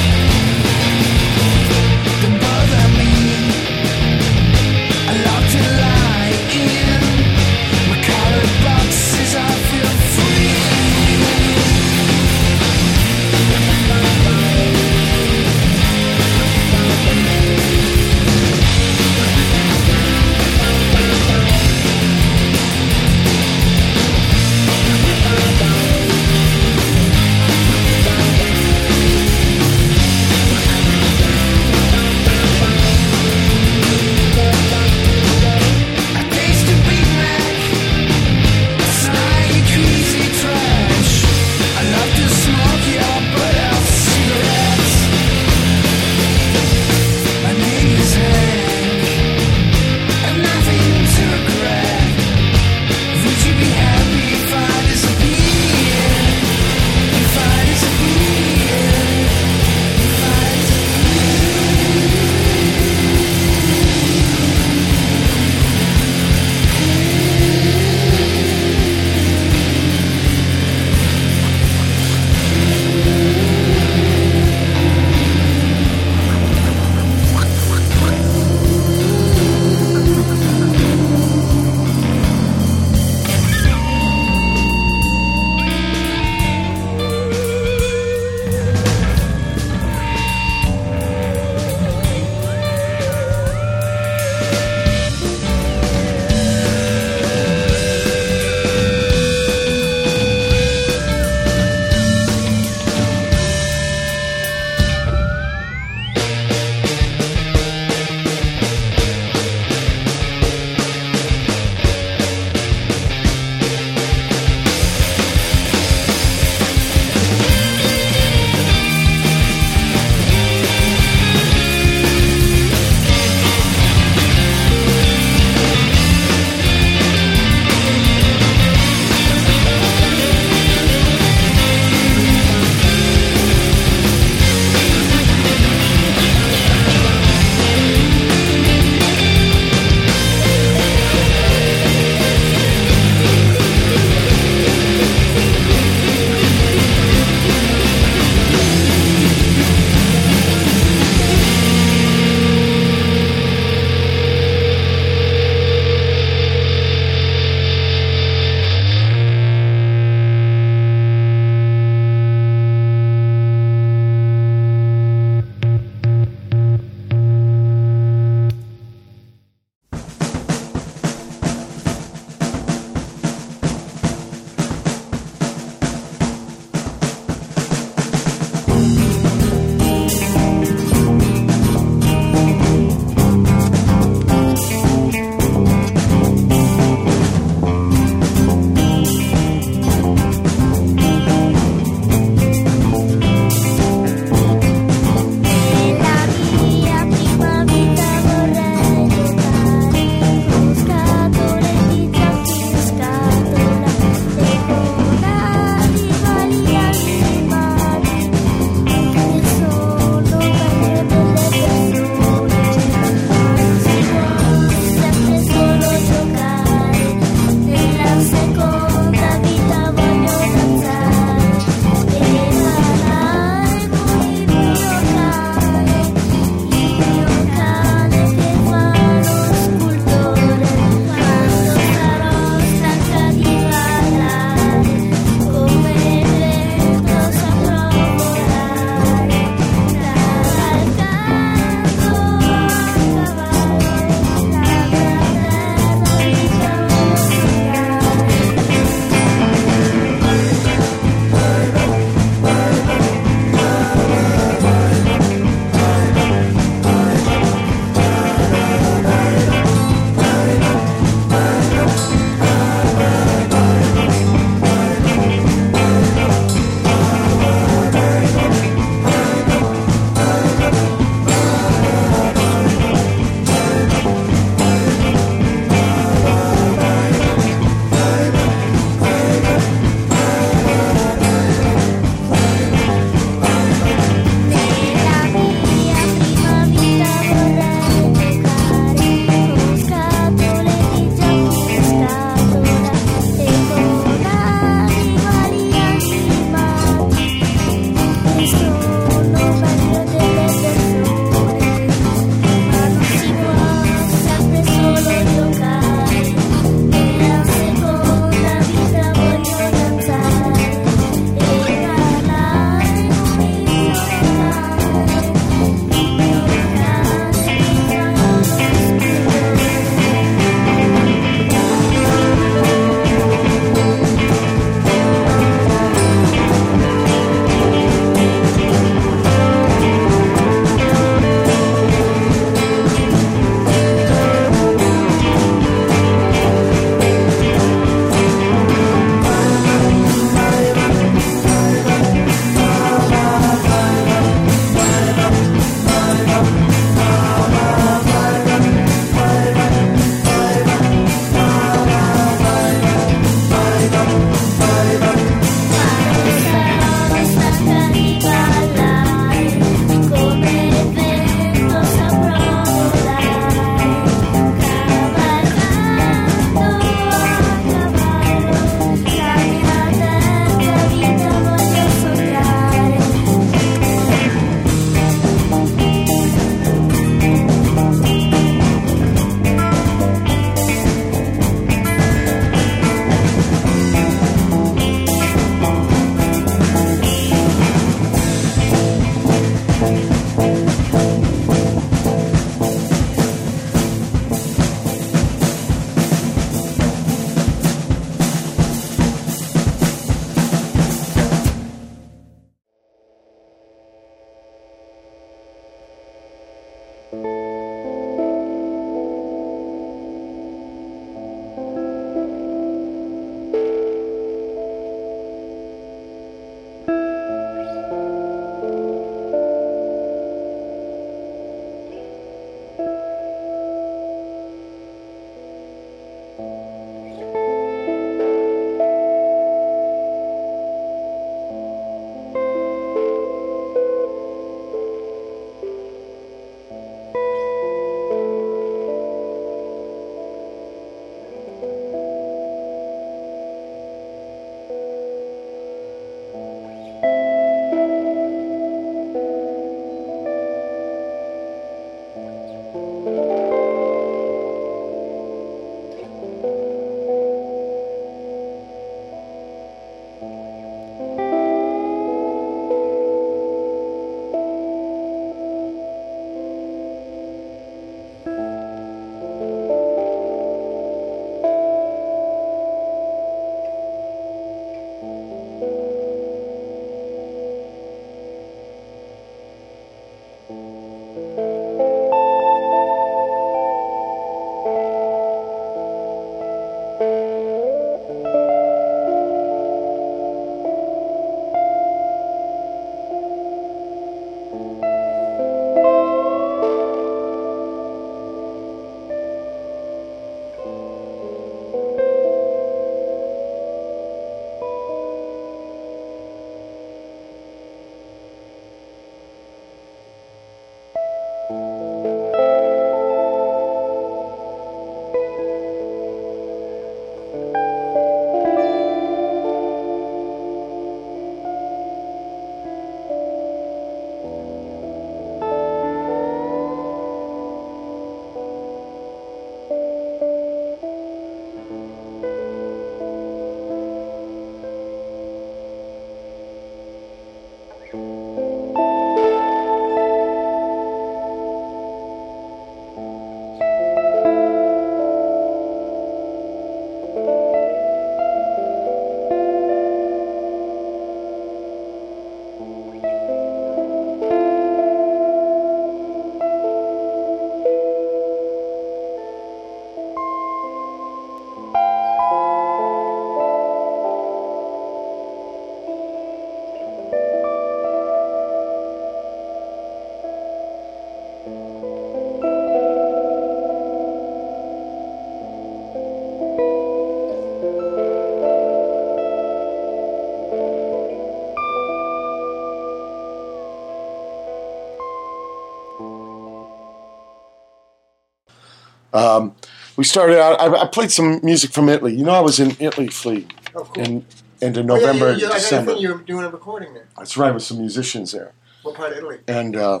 We 590.02 590.06
started 590.06 590.36
out. 590.40 590.60
I, 590.60 590.66
I 590.82 590.86
played 590.88 591.12
some 591.12 591.38
music 591.44 591.70
from 591.70 591.88
Italy. 591.88 592.12
You 592.12 592.24
know, 592.24 592.32
I 592.32 592.40
was 592.40 592.58
in 592.58 592.74
Italy, 592.80 593.06
Flea, 593.06 593.46
Oh, 593.72 593.84
cool. 593.84 594.02
in 594.02 594.26
into 594.60 594.80
Oh, 594.80 594.82
yeah, 594.82 594.82
November, 594.82 595.26
yeah, 595.26 595.32
and 595.34 595.40
yeah, 595.42 595.48
I 595.50 595.54
December. 595.54 595.92
you 595.92 596.08
were 596.12 596.18
doing 596.22 596.44
a 596.44 596.48
recording 596.48 596.92
there. 596.92 597.06
That's 597.16 597.36
right, 597.36 597.54
with 597.54 597.62
some 597.62 597.78
musicians 597.78 598.32
there. 598.32 598.50
What 598.82 598.96
part 598.96 599.12
of 599.12 599.18
Italy? 599.18 599.38
and 599.46 599.76
uh, 599.76 600.00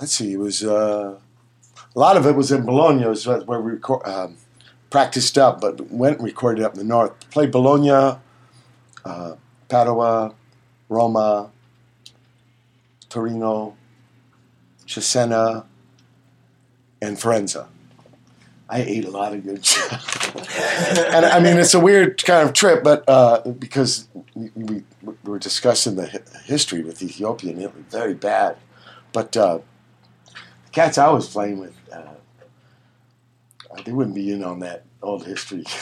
let's 0.00 0.12
see, 0.12 0.34
it 0.34 0.38
was 0.38 0.62
uh, 0.62 1.18
a 1.96 1.98
lot 1.98 2.16
of 2.16 2.26
it 2.26 2.36
was 2.36 2.52
in 2.52 2.64
Bologna, 2.64 3.02
it 3.02 3.08
was 3.08 3.26
where 3.26 3.60
we 3.60 3.72
record, 3.72 4.06
um, 4.06 4.36
practiced 4.90 5.36
up, 5.36 5.60
but 5.60 5.80
went 5.90 6.18
and 6.18 6.24
recorded 6.24 6.64
up 6.64 6.74
in 6.74 6.78
the 6.78 6.84
north. 6.84 7.12
Played 7.30 7.50
Bologna, 7.50 8.18
uh, 9.04 9.34
Padua, 9.68 10.32
Roma, 10.88 11.50
Torino, 13.08 13.74
Cesena, 14.86 15.64
and 17.02 17.16
Firenze. 17.16 17.66
I 18.68 18.82
ate 18.82 19.04
a 19.04 19.10
lot 19.10 19.32
of 19.32 19.44
good 19.44 19.64
stuff. 19.64 20.34
and 21.14 21.24
I 21.24 21.38
mean, 21.40 21.56
it's 21.56 21.74
a 21.74 21.80
weird 21.80 22.22
kind 22.24 22.46
of 22.48 22.52
trip, 22.52 22.82
but 22.82 23.04
uh, 23.08 23.40
because 23.52 24.08
we, 24.34 24.50
we, 24.54 24.82
we 25.02 25.14
were 25.24 25.38
discussing 25.38 25.94
the 25.96 26.06
history 26.44 26.82
with 26.82 27.00
Ethiopia 27.02 27.52
and 27.52 27.60
was 27.60 27.70
very 27.90 28.14
bad. 28.14 28.56
But 29.12 29.36
uh, 29.36 29.58
the 30.34 30.70
cats 30.72 30.98
I 30.98 31.08
was 31.10 31.28
playing 31.28 31.58
with, 31.60 31.76
uh, 31.92 31.96
uh, 33.70 33.82
they 33.84 33.92
wouldn't 33.92 34.16
be 34.16 34.32
in 34.32 34.42
on 34.42 34.60
that 34.60 34.84
old 35.02 35.26
history. 35.26 35.64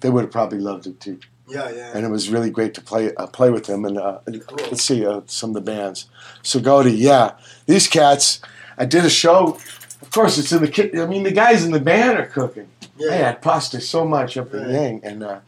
They 0.00 0.10
would 0.10 0.24
have 0.24 0.30
probably 0.30 0.58
loved 0.58 0.86
it 0.86 1.00
too. 1.00 1.18
Yeah, 1.48 1.70
yeah. 1.70 1.92
And 1.94 2.04
it 2.04 2.10
was 2.10 2.28
really 2.28 2.50
great 2.50 2.74
to 2.74 2.82
play 2.82 3.14
uh, 3.14 3.26
play 3.26 3.48
with 3.48 3.64
them. 3.64 3.86
And 3.86 3.96
uh, 3.96 4.18
Cool. 4.26 4.58
let's 4.70 4.84
see 4.84 5.06
uh, 5.06 5.22
some 5.24 5.50
of 5.50 5.54
the 5.54 5.62
bands. 5.62 6.10
So 6.42 6.60
Tsigoti, 6.60 6.92
yeah, 6.96 7.32
these 7.64 7.88
cats. 7.88 8.40
I 8.76 8.84
did 8.84 9.04
a 9.04 9.10
show. 9.10 9.58
Of 10.02 10.10
course, 10.10 10.38
it's 10.38 10.52
in 10.52 10.62
the 10.62 10.68
kit. 10.68 10.96
I 10.98 11.06
mean, 11.06 11.22
the 11.22 11.32
guys 11.32 11.64
in 11.64 11.72
the 11.72 11.80
band 11.80 12.18
are 12.18 12.26
cooking. 12.26 12.68
Yeah. 12.96 13.10
They 13.10 13.18
had 13.18 13.42
pasta 13.42 13.80
so 13.80 14.04
much 14.04 14.36
up 14.36 14.52
in. 14.54 14.68
Yang, 14.70 15.00
and 15.04 15.22
uh, 15.22 15.40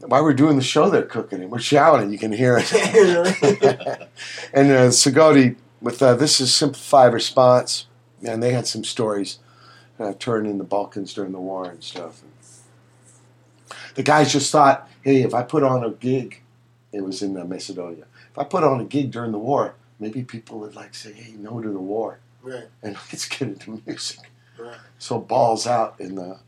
while 0.00 0.22
we're 0.22 0.34
doing 0.34 0.56
the 0.56 0.62
show, 0.62 0.90
they're 0.90 1.02
cooking 1.02 1.40
and 1.40 1.50
we're 1.50 1.58
shouting. 1.58 2.10
You 2.10 2.18
can 2.18 2.32
hear 2.32 2.58
it. 2.60 2.70
And 4.52 4.70
uh, 4.70 4.88
Tsigoti 4.88 5.56
with 5.80 6.02
uh, 6.02 6.14
this 6.14 6.40
is 6.40 6.54
simplified 6.54 7.12
response, 7.12 7.86
and 8.26 8.42
they 8.42 8.52
had 8.52 8.66
some 8.66 8.84
stories 8.84 9.38
uh, 9.98 10.14
touring 10.18 10.46
in 10.46 10.58
the 10.58 10.64
Balkans 10.64 11.14
during 11.14 11.32
the 11.32 11.40
war 11.40 11.66
and 11.66 11.82
stuff. 11.82 12.22
the 13.94 14.02
guys 14.02 14.32
just 14.32 14.52
thought, 14.52 14.88
hey, 15.02 15.22
if 15.22 15.34
I 15.34 15.42
put 15.42 15.62
on 15.62 15.84
a 15.84 15.90
gig, 15.90 16.42
it 16.92 17.02
was 17.02 17.22
in 17.22 17.36
uh, 17.36 17.44
Macedonia. 17.44 18.04
If 18.30 18.38
I 18.38 18.44
put 18.44 18.64
on 18.64 18.80
a 18.80 18.84
gig 18.84 19.10
during 19.10 19.32
the 19.32 19.38
war, 19.38 19.74
maybe 19.98 20.22
people 20.22 20.58
would 20.60 20.74
like 20.74 20.94
say, 20.94 21.12
hey, 21.12 21.32
no 21.38 21.60
to 21.60 21.70
the 21.70 21.78
war, 21.78 22.18
right. 22.46 22.64
and 22.82 22.94
let's 23.12 23.28
get 23.28 23.42
into 23.42 23.82
music. 23.86 24.18
Right. 24.58 24.76
So 24.98 25.18
balls 25.18 25.66
out 25.66 25.96
in 26.00 26.14
the. 26.14 26.38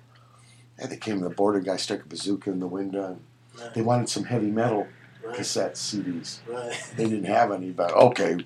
And 0.80 0.92
they 0.92 0.96
came 0.96 1.18
to 1.18 1.24
the 1.28 1.34
border 1.34 1.58
guy 1.60 1.76
stuck 1.76 2.04
a 2.04 2.06
bazooka 2.08 2.50
in 2.50 2.60
the 2.60 2.66
window. 2.68 3.04
And 3.06 3.20
Right. 3.60 3.74
they 3.74 3.82
wanted 3.82 4.08
some 4.08 4.24
heavy 4.24 4.50
metal 4.52 4.86
Right. 5.24 5.34
cassette 5.34 5.74
CDs. 5.74 6.38
Right. 6.46 6.72
They 6.96 7.04
didn't 7.04 7.24
have 7.24 7.50
any, 7.50 7.70
but 7.70 7.92
okay, 7.92 8.36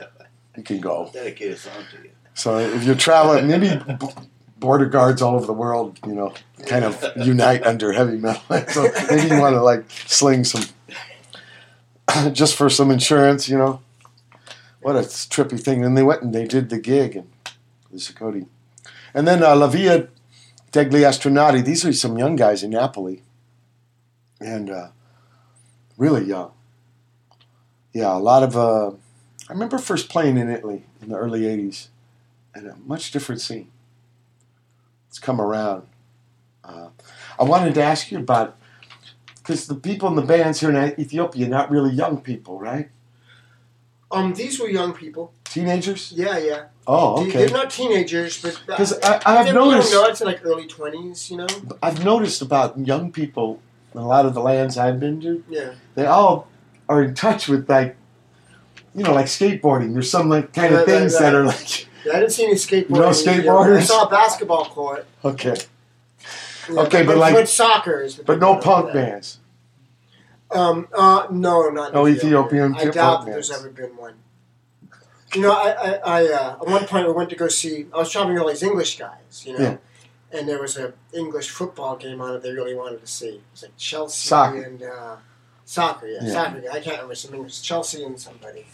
you 0.56 0.62
can 0.62 0.80
go. 0.80 1.10
Dedicate 1.12 1.52
a 1.52 1.56
song 1.56 1.72
to 1.90 2.02
you. 2.04 2.10
So 2.34 2.58
if 2.58 2.84
you're 2.84 2.94
traveling, 2.94 3.48
maybe 3.48 3.68
b- 3.98 4.06
border 4.58 4.86
guards 4.86 5.20
all 5.20 5.34
over 5.34 5.44
the 5.46 5.52
world, 5.52 5.98
you 6.06 6.12
know, 6.14 6.32
kind 6.66 6.84
of 6.84 7.04
unite 7.16 7.66
under 7.66 7.92
heavy 7.92 8.16
metal. 8.18 8.40
so 8.68 8.88
maybe 9.10 9.34
you 9.34 9.40
want 9.40 9.54
to 9.56 9.62
like 9.62 9.84
sling 10.06 10.44
some, 10.44 10.62
just 12.32 12.54
for 12.54 12.70
some 12.70 12.90
insurance, 12.92 13.48
you 13.48 13.58
know. 13.58 13.80
What 14.82 14.96
a 14.96 15.00
trippy 15.00 15.60
thing. 15.60 15.80
Then 15.80 15.94
they 15.94 16.02
went 16.02 16.22
and 16.22 16.34
they 16.34 16.44
did 16.44 16.68
the 16.68 16.78
gig 16.78 17.16
and 17.16 17.28
the 17.90 18.12
Cody. 18.12 18.46
And 19.14 19.28
then 19.28 19.42
uh, 19.42 19.54
La 19.54 19.68
Via 19.68 20.08
degli 20.72 21.02
Astronauti. 21.02 21.64
These 21.64 21.84
are 21.84 21.92
some 21.92 22.18
young 22.18 22.34
guys 22.34 22.62
in 22.62 22.70
Napoli, 22.70 23.22
and 24.40 24.70
uh, 24.70 24.88
really 25.96 26.24
young. 26.24 26.52
Yeah, 27.92 28.16
a 28.16 28.18
lot 28.18 28.42
of. 28.42 28.56
Uh, 28.56 28.90
I 29.48 29.52
remember 29.52 29.78
first 29.78 30.08
playing 30.08 30.38
in 30.38 30.48
Italy 30.48 30.84
in 31.00 31.10
the 31.10 31.16
early 31.16 31.42
'80s, 31.42 31.88
and 32.54 32.66
a 32.66 32.76
much 32.76 33.12
different 33.12 33.40
scene. 33.40 33.70
It's 35.08 35.18
come 35.18 35.40
around. 35.40 35.86
Uh, 36.64 36.88
I 37.38 37.44
wanted 37.44 37.74
to 37.74 37.82
ask 37.82 38.10
you 38.10 38.18
about 38.18 38.56
because 39.36 39.66
the 39.66 39.74
people 39.74 40.08
in 40.08 40.14
the 40.16 40.22
bands 40.22 40.60
here 40.60 40.70
in 40.70 40.98
Ethiopia 40.98 41.46
are 41.46 41.50
not 41.50 41.70
really 41.70 41.92
young 41.92 42.20
people, 42.20 42.58
right? 42.58 42.90
Um, 44.12 44.34
these 44.34 44.60
were 44.60 44.68
young 44.68 44.92
people. 44.92 45.32
Teenagers. 45.44 46.12
Yeah, 46.14 46.38
yeah. 46.38 46.64
Oh, 46.86 47.22
okay. 47.22 47.46
They're 47.46 47.50
not 47.50 47.70
teenagers, 47.70 48.40
but 48.42 48.60
because 48.66 48.98
I- 49.02 49.20
I've 49.24 49.54
noticed- 49.54 49.92
young, 49.92 50.10
it's 50.10 50.20
like 50.20 50.40
early 50.44 50.66
twenties. 50.66 51.30
You 51.30 51.38
know. 51.38 51.46
I've 51.82 52.04
noticed 52.04 52.42
about 52.42 52.78
young 52.78 53.12
people 53.12 53.60
in 53.94 54.00
a 54.00 54.06
lot 54.06 54.26
of 54.26 54.34
the 54.34 54.40
lands 54.40 54.76
I've 54.78 54.98
been 54.98 55.20
to. 55.22 55.44
Yeah. 55.48 55.72
They 55.94 56.06
all 56.06 56.48
are 56.88 57.02
in 57.02 57.14
touch 57.14 57.48
with 57.48 57.68
like, 57.68 57.96
you 58.94 59.04
know, 59.04 59.12
like 59.14 59.26
skateboarding. 59.26 59.96
or 59.96 60.02
some 60.02 60.28
like 60.28 60.52
kind 60.52 60.74
of 60.74 60.84
things 60.86 61.18
that 61.18 61.26
right. 61.32 61.34
are 61.34 61.44
like, 61.44 61.86
Yeah, 62.04 62.14
I 62.16 62.20
didn't 62.20 62.32
see 62.32 62.44
any 62.44 62.54
skateboarders. 62.54 62.90
No 62.90 63.10
skateboarders? 63.10 63.76
I 63.78 63.82
saw 63.82 64.04
a 64.06 64.10
basketball 64.10 64.64
court. 64.66 65.06
okay, 65.24 65.54
Yeah, 66.70 66.80
Okay, 66.80 67.02
but 67.04 67.16
like- 67.16 67.34
but 67.34 67.48
soccer 67.48 68.02
is. 68.02 68.16
but 68.16 68.38
no 68.40 68.56
punk 68.56 68.92
bands. 68.92 69.38
Um. 70.54 70.88
Uh. 70.92 71.26
No, 71.30 71.68
not 71.70 71.92
No 71.94 72.06
Ethiopia. 72.06 72.66
Ethiopian 72.66 72.74
I 72.76 72.90
doubt 72.90 73.24
that 73.24 73.32
there's 73.32 73.50
ever 73.50 73.70
been 73.70 73.96
one. 73.96 74.14
You 75.34 75.40
know, 75.40 75.52
I, 75.52 75.70
I, 75.70 75.92
I 76.04 76.26
uh, 76.26 76.56
at 76.60 76.66
one 76.66 76.86
point 76.86 77.06
we 77.06 77.12
went 77.12 77.30
to 77.30 77.36
go 77.36 77.48
see. 77.48 77.86
I 77.94 77.98
was 77.98 78.14
with 78.14 78.38
all 78.38 78.48
these 78.48 78.62
English 78.62 78.98
guys, 78.98 79.44
you 79.46 79.54
know, 79.54 79.64
Yeah. 79.64 80.38
and 80.38 80.46
there 80.46 80.60
was 80.60 80.76
an 80.76 80.92
English 81.14 81.48
football 81.48 81.96
game 81.96 82.20
on 82.20 82.34
it. 82.34 82.42
They 82.42 82.52
really 82.52 82.74
wanted 82.74 83.00
to 83.00 83.06
see. 83.06 83.28
It 83.36 83.42
was 83.52 83.62
like 83.62 83.76
Chelsea 83.78 84.28
Soccer. 84.28 84.62
and 84.62 84.82
uh, 84.82 85.16
soccer. 85.64 86.06
Yeah, 86.06 86.18
Yeah. 86.22 86.32
soccer. 86.32 86.62
I 86.70 86.80
can't 86.80 86.96
remember 86.96 87.14
some 87.14 87.34
English 87.34 87.62
Chelsea 87.62 88.04
and 88.04 88.20
somebody, 88.20 88.66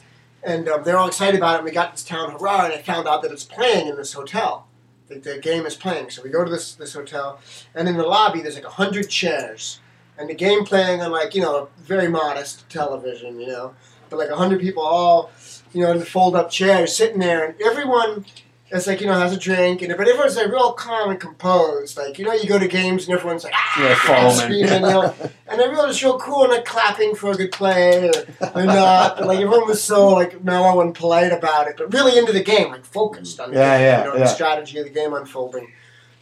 and 0.43 0.69
um, 0.69 0.83
they're 0.83 0.99
all 0.99 1.07
excited 1.07 1.37
about 1.39 1.55
it. 1.55 1.59
And 1.59 1.65
we 1.65 1.71
got 1.71 1.87
to 1.87 1.93
this 1.93 2.03
town, 2.05 2.33
Harar! 2.33 2.65
And 2.65 2.73
I 2.75 2.83
found 2.83 3.07
out 3.07 3.23
that 3.23 3.31
it's 3.31 3.45
playing 3.45 3.87
in 3.87 3.97
this 3.97 4.15
hotel. 4.15 4.67
The, 5.07 5.21
the 5.21 5.39
game 5.39 5.65
is 5.65 5.77
playing, 5.77 6.11
so 6.11 6.23
we 6.23 6.29
go 6.31 6.45
to 6.45 6.51
this 6.51 6.75
this 6.75 6.93
hotel, 6.95 7.39
and 7.73 7.89
in 7.89 7.97
the 7.97 8.03
lobby 8.03 8.41
there's 8.43 8.57
like 8.57 8.65
a 8.65 8.71
hundred 8.71 9.09
chairs, 9.09 9.79
and 10.19 10.29
the 10.29 10.35
game 10.35 10.65
playing 10.65 11.01
on 11.03 11.11
like 11.11 11.35
you 11.35 11.43
know 11.43 11.69
very 11.79 12.09
modest 12.09 12.69
television, 12.71 13.41
you 13.41 13.47
know, 13.47 13.75
but 14.11 14.19
like 14.19 14.31
a 14.31 14.37
hundred 14.37 14.61
people 14.61 14.83
all, 14.83 15.31
you 15.73 15.83
know, 15.83 15.93
in 15.93 15.99
the 15.99 16.07
fold 16.07 16.35
up 16.37 16.51
chairs 16.51 16.95
sitting 16.97 17.19
there, 17.21 17.45
and 17.45 17.55
everyone 17.63 18.25
It's 18.71 18.87
like 18.87 19.01
you 19.01 19.07
know 19.07 19.15
has 19.15 19.33
a 19.33 19.39
drink, 19.39 19.81
and 19.81 19.97
but 19.97 20.07
everyone's 20.07 20.37
like 20.37 20.49
real 20.49 20.73
calm 20.73 21.09
and 21.11 21.19
composed. 21.19 21.97
Like 21.97 22.19
you 22.19 22.25
know, 22.27 22.35
you 22.35 22.47
go 22.47 22.59
to 22.59 22.69
games 22.69 23.07
and 23.09 23.17
everyone's 23.17 23.43
like 23.45 23.55
ah, 23.57 23.83
Yeah, 23.83 23.95
foaming. 23.95 24.37
screaming, 24.37 24.83
you 24.85 24.93
know, 24.95 25.15
and 25.49 25.59
everyone's 25.61 26.03
real 26.03 26.19
cool 26.19 26.43
and 26.45 26.53
like 26.53 26.67
clapping 26.67 27.15
for 27.15 27.31
a 27.31 27.35
good 27.35 27.51
play 27.51 28.11
or, 28.11 28.13
or 28.55 28.65
not. 28.65 29.25
Like 29.27 29.39
everyone 29.41 29.67
was 29.67 29.83
so 29.83 30.09
like 30.09 30.45
mellow 30.45 30.83
and 30.83 30.95
polite 30.95 31.33
about 31.33 31.67
it, 31.69 31.77
but 31.79 31.95
really 31.95 32.19
into 32.19 32.33
the 32.33 32.43
game, 32.45 32.71
like 32.71 32.85
focused 32.85 33.41
on 33.41 33.53
the 33.53 33.57
Yeah, 33.59 33.79
game, 33.79 33.87
yeah, 33.87 33.99
you 33.99 34.05
know, 34.11 34.15
yeah. 34.17 34.21
the 34.25 34.27
strategy 34.39 34.79
of 34.81 34.85
the 34.85 34.93
game 34.93 35.15
unfolding, 35.15 35.73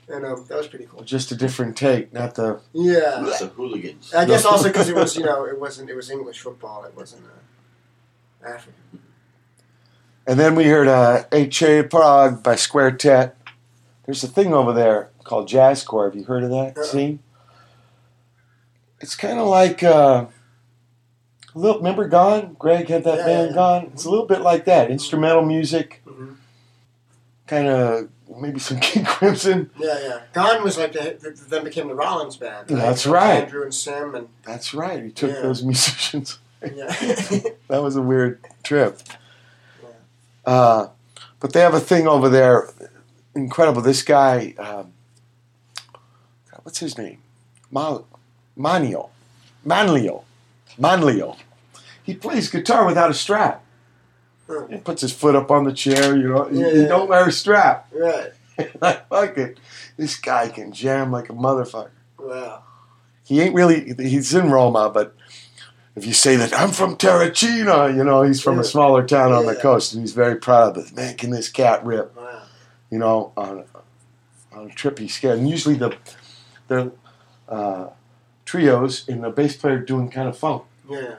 and 0.08 0.24
um, 0.24 0.44
that 0.48 0.56
was 0.56 0.68
pretty 0.68 0.86
cool. 0.86 1.02
Just 1.02 1.32
a 1.32 1.36
different 1.36 1.76
take, 1.76 2.12
not 2.12 2.34
the. 2.34 2.60
Yeah, 2.72 3.22
With 3.22 3.38
the 3.38 3.46
hooligans. 3.48 4.14
I 4.14 4.24
guess 4.24 4.44
also 4.44 4.68
because 4.68 4.88
it 4.88 4.94
was 4.94 5.16
you 5.16 5.24
know 5.24 5.44
it 5.44 5.58
wasn't 5.66 5.90
it 5.90 5.94
was 5.96 6.10
English 6.10 6.40
football, 6.40 6.84
it 6.84 6.94
wasn't 6.96 7.24
uh, 7.24 8.48
African. 8.48 8.74
And 10.28 10.40
then 10.40 10.54
we 10.56 10.64
heard 10.64 10.88
uh, 10.88 11.24
A 11.30 11.46
Che 11.46 11.82
Prog 11.84 12.42
by 12.42 12.54
Squartet. 12.56 13.32
There's 14.04 14.24
a 14.24 14.28
thing 14.28 14.52
over 14.54 14.72
there 14.72 15.10
called 15.24 15.46
Jazz 15.48 15.82
Core. 15.84 16.06
Have 16.06 16.16
you 16.16 16.24
heard 16.24 16.42
of 16.44 16.50
that 16.50 16.76
Uh-uh. 16.76 16.84
scene? 16.84 17.20
It's 19.00 19.14
kind 19.14 19.38
of 19.38 19.46
like 19.46 19.82
uh, 19.82 20.26
a 21.54 21.58
little. 21.58 21.78
Remember 21.78 22.08
Gone? 22.08 22.56
Greg 22.58 22.88
had 22.88 23.04
that 23.04 23.18
Yeah, 23.18 23.26
band 23.26 23.48
yeah. 23.50 23.54
Gone. 23.54 23.90
It's 23.92 24.04
a 24.04 24.10
little 24.10 24.26
bit 24.26 24.40
like 24.40 24.64
that. 24.64 24.90
Instrumental 24.90 25.42
music, 25.44 26.02
hmm 26.04 26.32
kind 27.46 27.68
of 27.68 28.08
maybe 28.38 28.58
some 28.58 28.80
King 28.80 29.04
Crimson. 29.04 29.70
Yeah, 29.78 29.98
yeah. 30.00 30.20
Gone 30.32 30.62
was 30.62 30.78
like 30.78 30.92
the, 30.92 31.16
the 31.20 31.30
then 31.48 31.64
became 31.64 31.88
the 31.88 31.94
Rollins 31.94 32.36
band. 32.36 32.68
That's 32.68 33.06
right. 33.06 33.42
Andrew 33.44 33.62
and 33.62 33.74
Sim 33.74 34.14
and 34.14 34.28
That's 34.44 34.74
right. 34.74 35.02
He 35.02 35.10
took 35.10 35.30
Yeah. 35.30 35.40
those 35.42 35.62
musicians. 35.62 36.38
yeah. 36.62 36.86
That 37.68 37.82
was 37.82 37.96
a 37.96 38.02
weird 38.02 38.40
trip. 38.62 39.00
Uh, 40.44 40.88
but 41.40 41.52
they 41.52 41.60
have 41.60 41.74
a 41.74 41.80
thing 41.80 42.06
over 42.06 42.28
there, 42.28 42.68
incredible. 43.34 43.82
This 43.82 44.02
guy, 44.02 44.54
um, 44.58 44.92
what's 46.62 46.78
his 46.78 46.96
name? 46.96 47.18
Ma- 47.70 48.02
Manio, 48.56 49.10
Manlio, 49.66 50.22
Manlio. 50.78 51.36
He 52.04 52.14
plays 52.14 52.48
guitar 52.48 52.86
without 52.86 53.10
a 53.10 53.14
strap. 53.14 53.64
Hmm. 54.48 54.72
He 54.72 54.78
puts 54.78 55.02
his 55.02 55.12
foot 55.12 55.34
up 55.34 55.50
on 55.50 55.64
the 55.64 55.72
chair. 55.72 56.16
You 56.16 56.28
know, 56.28 56.48
Yeah, 56.50 56.70
he 56.72 56.80
yeah. 56.82 56.88
don't 56.88 57.08
wear 57.08 57.28
a 57.28 57.32
strap. 57.32 57.88
right. 57.92 58.32
I 58.80 59.00
like 59.10 59.36
it. 59.36 59.58
This 59.96 60.16
guy 60.16 60.48
can 60.48 60.72
jam 60.72 61.10
like 61.12 61.28
a 61.28 61.32
motherfucker. 61.32 61.90
Wow. 62.18 62.62
He 63.24 63.40
ain't 63.40 63.54
really. 63.54 63.92
He's 63.98 64.34
in 64.34 64.50
Roma, 64.50 64.88
but 64.90 65.14
if 65.94 66.06
you 66.06 66.12
say 66.12 66.36
that 66.36 66.54
I'm 66.58 66.70
from 66.70 66.96
Terracina, 66.96 67.94
you 67.94 68.04
know, 68.04 68.22
he's 68.22 68.40
from 68.40 68.54
Yeah. 68.54 68.60
a 68.60 68.64
smaller 68.64 69.04
town 69.06 69.32
on 69.32 69.46
the 69.46 69.56
coast, 69.56 69.92
and 69.92 70.02
he's 70.02 70.12
very 70.12 70.36
proud 70.36 70.76
of 70.76 70.86
it. 70.86 70.94
Man, 70.94 71.16
can 71.16 71.30
this 71.30 71.48
cat 71.48 71.84
rip? 71.84 72.16
Wow. 72.16 72.42
You 72.90 72.98
know, 72.98 73.32
on 73.36 73.64
on 74.52 74.70
a 74.70 74.74
trip 74.74 74.98
he's 74.98 75.14
scared. 75.14 75.38
And 75.38 75.48
usually 75.50 75.74
the 75.74 75.96
the 76.68 76.92
uh, 77.48 77.88
trios 78.44 79.06
and 79.08 79.22
the 79.24 79.30
bass 79.30 79.56
player 79.56 79.78
doing 79.80 80.08
kind 80.10 80.28
of 80.28 80.38
funk, 80.38 80.62
Yeah. 80.88 81.16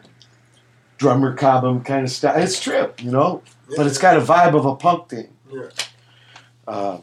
Drummer 0.97 1.35
cobham 1.35 1.83
kind 1.83 2.03
of 2.05 2.11
style. 2.11 2.41
It's 2.41 2.59
trip, 2.59 3.01
you 3.03 3.11
know, 3.11 3.43
yeah. 3.69 3.75
but 3.77 3.87
it's 3.87 3.97
got 3.97 4.17
a 4.17 4.21
vibe 4.21 4.55
of 4.55 4.65
a 4.65 4.75
punk 4.75 5.09
thing. 5.09 5.29
Yeah. 5.51 5.69
Uh, 6.67 6.97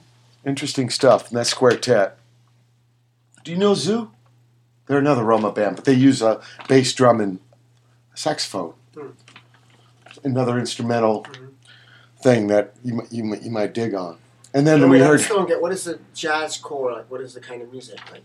interesting 0.44 0.90
stuff. 0.90 1.28
And 1.28 1.38
that's 1.38 1.54
Squartet. 1.54 2.12
Do 3.44 3.50
you 3.52 3.56
know 3.58 3.74
Zoo? 3.74 4.10
They're 4.86 4.98
another 4.98 5.22
Roma 5.24 5.50
band, 5.52 5.76
but 5.76 5.84
they 5.84 5.92
use 5.94 6.20
a 6.22 6.40
bass 6.68 6.92
drum 6.92 7.20
and 7.20 7.38
saxophone. 8.14 8.74
Hmm. 8.94 9.08
Another 10.22 10.58
instrumental 10.58 11.24
Mhm. 11.24 11.50
thing 12.22 12.46
that 12.48 12.74
you, 12.82 13.02
you, 13.10 13.34
you 13.36 13.50
might 13.50 13.72
dig 13.74 13.94
on. 13.94 14.18
And 14.52 14.66
then 14.66 14.88
we 14.88 15.00
heard, 15.00 15.20
get 15.48 15.60
what 15.60 15.72
is 15.72 15.84
the 15.84 15.98
jazz 16.14 16.56
core 16.56 16.92
like? 16.92 17.10
What 17.10 17.20
is 17.20 17.34
the 17.34 17.40
kind 17.40 17.60
of 17.62 17.72
music 17.72 17.98
like? 18.12 18.22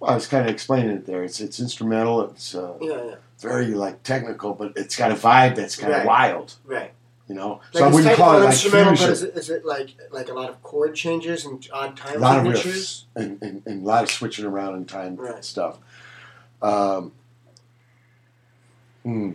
well, 0.00 0.10
I 0.10 0.14
was 0.14 0.26
kind 0.26 0.44
of 0.46 0.52
explaining 0.52 0.90
it 0.90 1.06
there. 1.06 1.24
It's 1.24 1.40
it's 1.40 1.58
instrumental. 1.58 2.20
It's 2.30 2.54
uh, 2.54 2.74
Yeah, 2.80 3.04
yeah. 3.04 3.14
Very 3.40 3.66
like 3.68 4.02
technical, 4.02 4.54
but 4.54 4.72
it's 4.76 4.96
got 4.96 5.10
a 5.12 5.14
vibe 5.14 5.56
that's 5.56 5.76
kind 5.76 5.92
of 5.92 5.98
Right. 5.98 6.06
wild. 6.06 6.54
Right. 6.64 6.92
You 7.28 7.34
know, 7.34 7.60
Like 7.72 7.78
so 7.80 7.84
I 7.84 7.86
it's 7.88 7.94
wouldn't 7.96 8.16
call 8.16 8.36
it 8.36 8.40
like 8.40 8.48
instrumental, 8.52 8.96
fusion. 8.96 9.06
but 9.08 9.12
is 9.12 9.22
it, 9.24 9.36
is 9.36 9.50
it 9.50 9.64
like 9.64 9.90
like 10.12 10.28
a 10.28 10.32
lot 10.34 10.48
of 10.48 10.62
chord 10.62 10.94
changes 10.94 11.44
and 11.44 11.66
odd 11.72 11.96
time 11.96 12.16
a 12.16 12.18
lot 12.20 12.38
of 12.38 12.52
riffs 12.52 13.02
and, 13.16 13.42
and, 13.42 13.62
and 13.66 13.82
a 13.82 13.86
lot 13.86 14.04
of 14.04 14.10
switching 14.10 14.44
around 14.44 14.76
in 14.76 14.84
time 14.84 15.16
Right. 15.16 15.44
stuff. 15.44 15.78
Um, 16.62 17.12
hmm. 19.02 19.32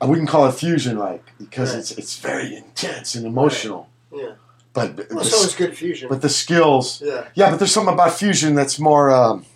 I 0.00 0.06
wouldn't 0.06 0.28
call 0.28 0.46
it 0.48 0.52
fusion 0.52 0.98
like 0.98 1.24
because 1.38 1.70
Right. 1.70 1.78
it's 1.80 1.90
it's 1.92 2.18
very 2.18 2.54
intense 2.54 3.14
and 3.14 3.26
emotional. 3.26 3.88
Yeah. 4.12 4.32
But 4.72 4.96
but, 4.96 5.10
Well, 5.10 5.24
the, 5.24 5.30
so 5.30 5.44
is 5.44 5.54
good 5.54 5.76
fusion. 5.76 6.08
but 6.08 6.20
the 6.20 6.28
skills, 6.28 7.00
yeah. 7.04 7.28
yeah. 7.34 7.50
But 7.50 7.58
there's 7.58 7.72
something 7.72 7.94
about 7.94 8.12
fusion 8.12 8.54
that's 8.54 8.78
more. 8.78 9.10
Um, 9.10 9.46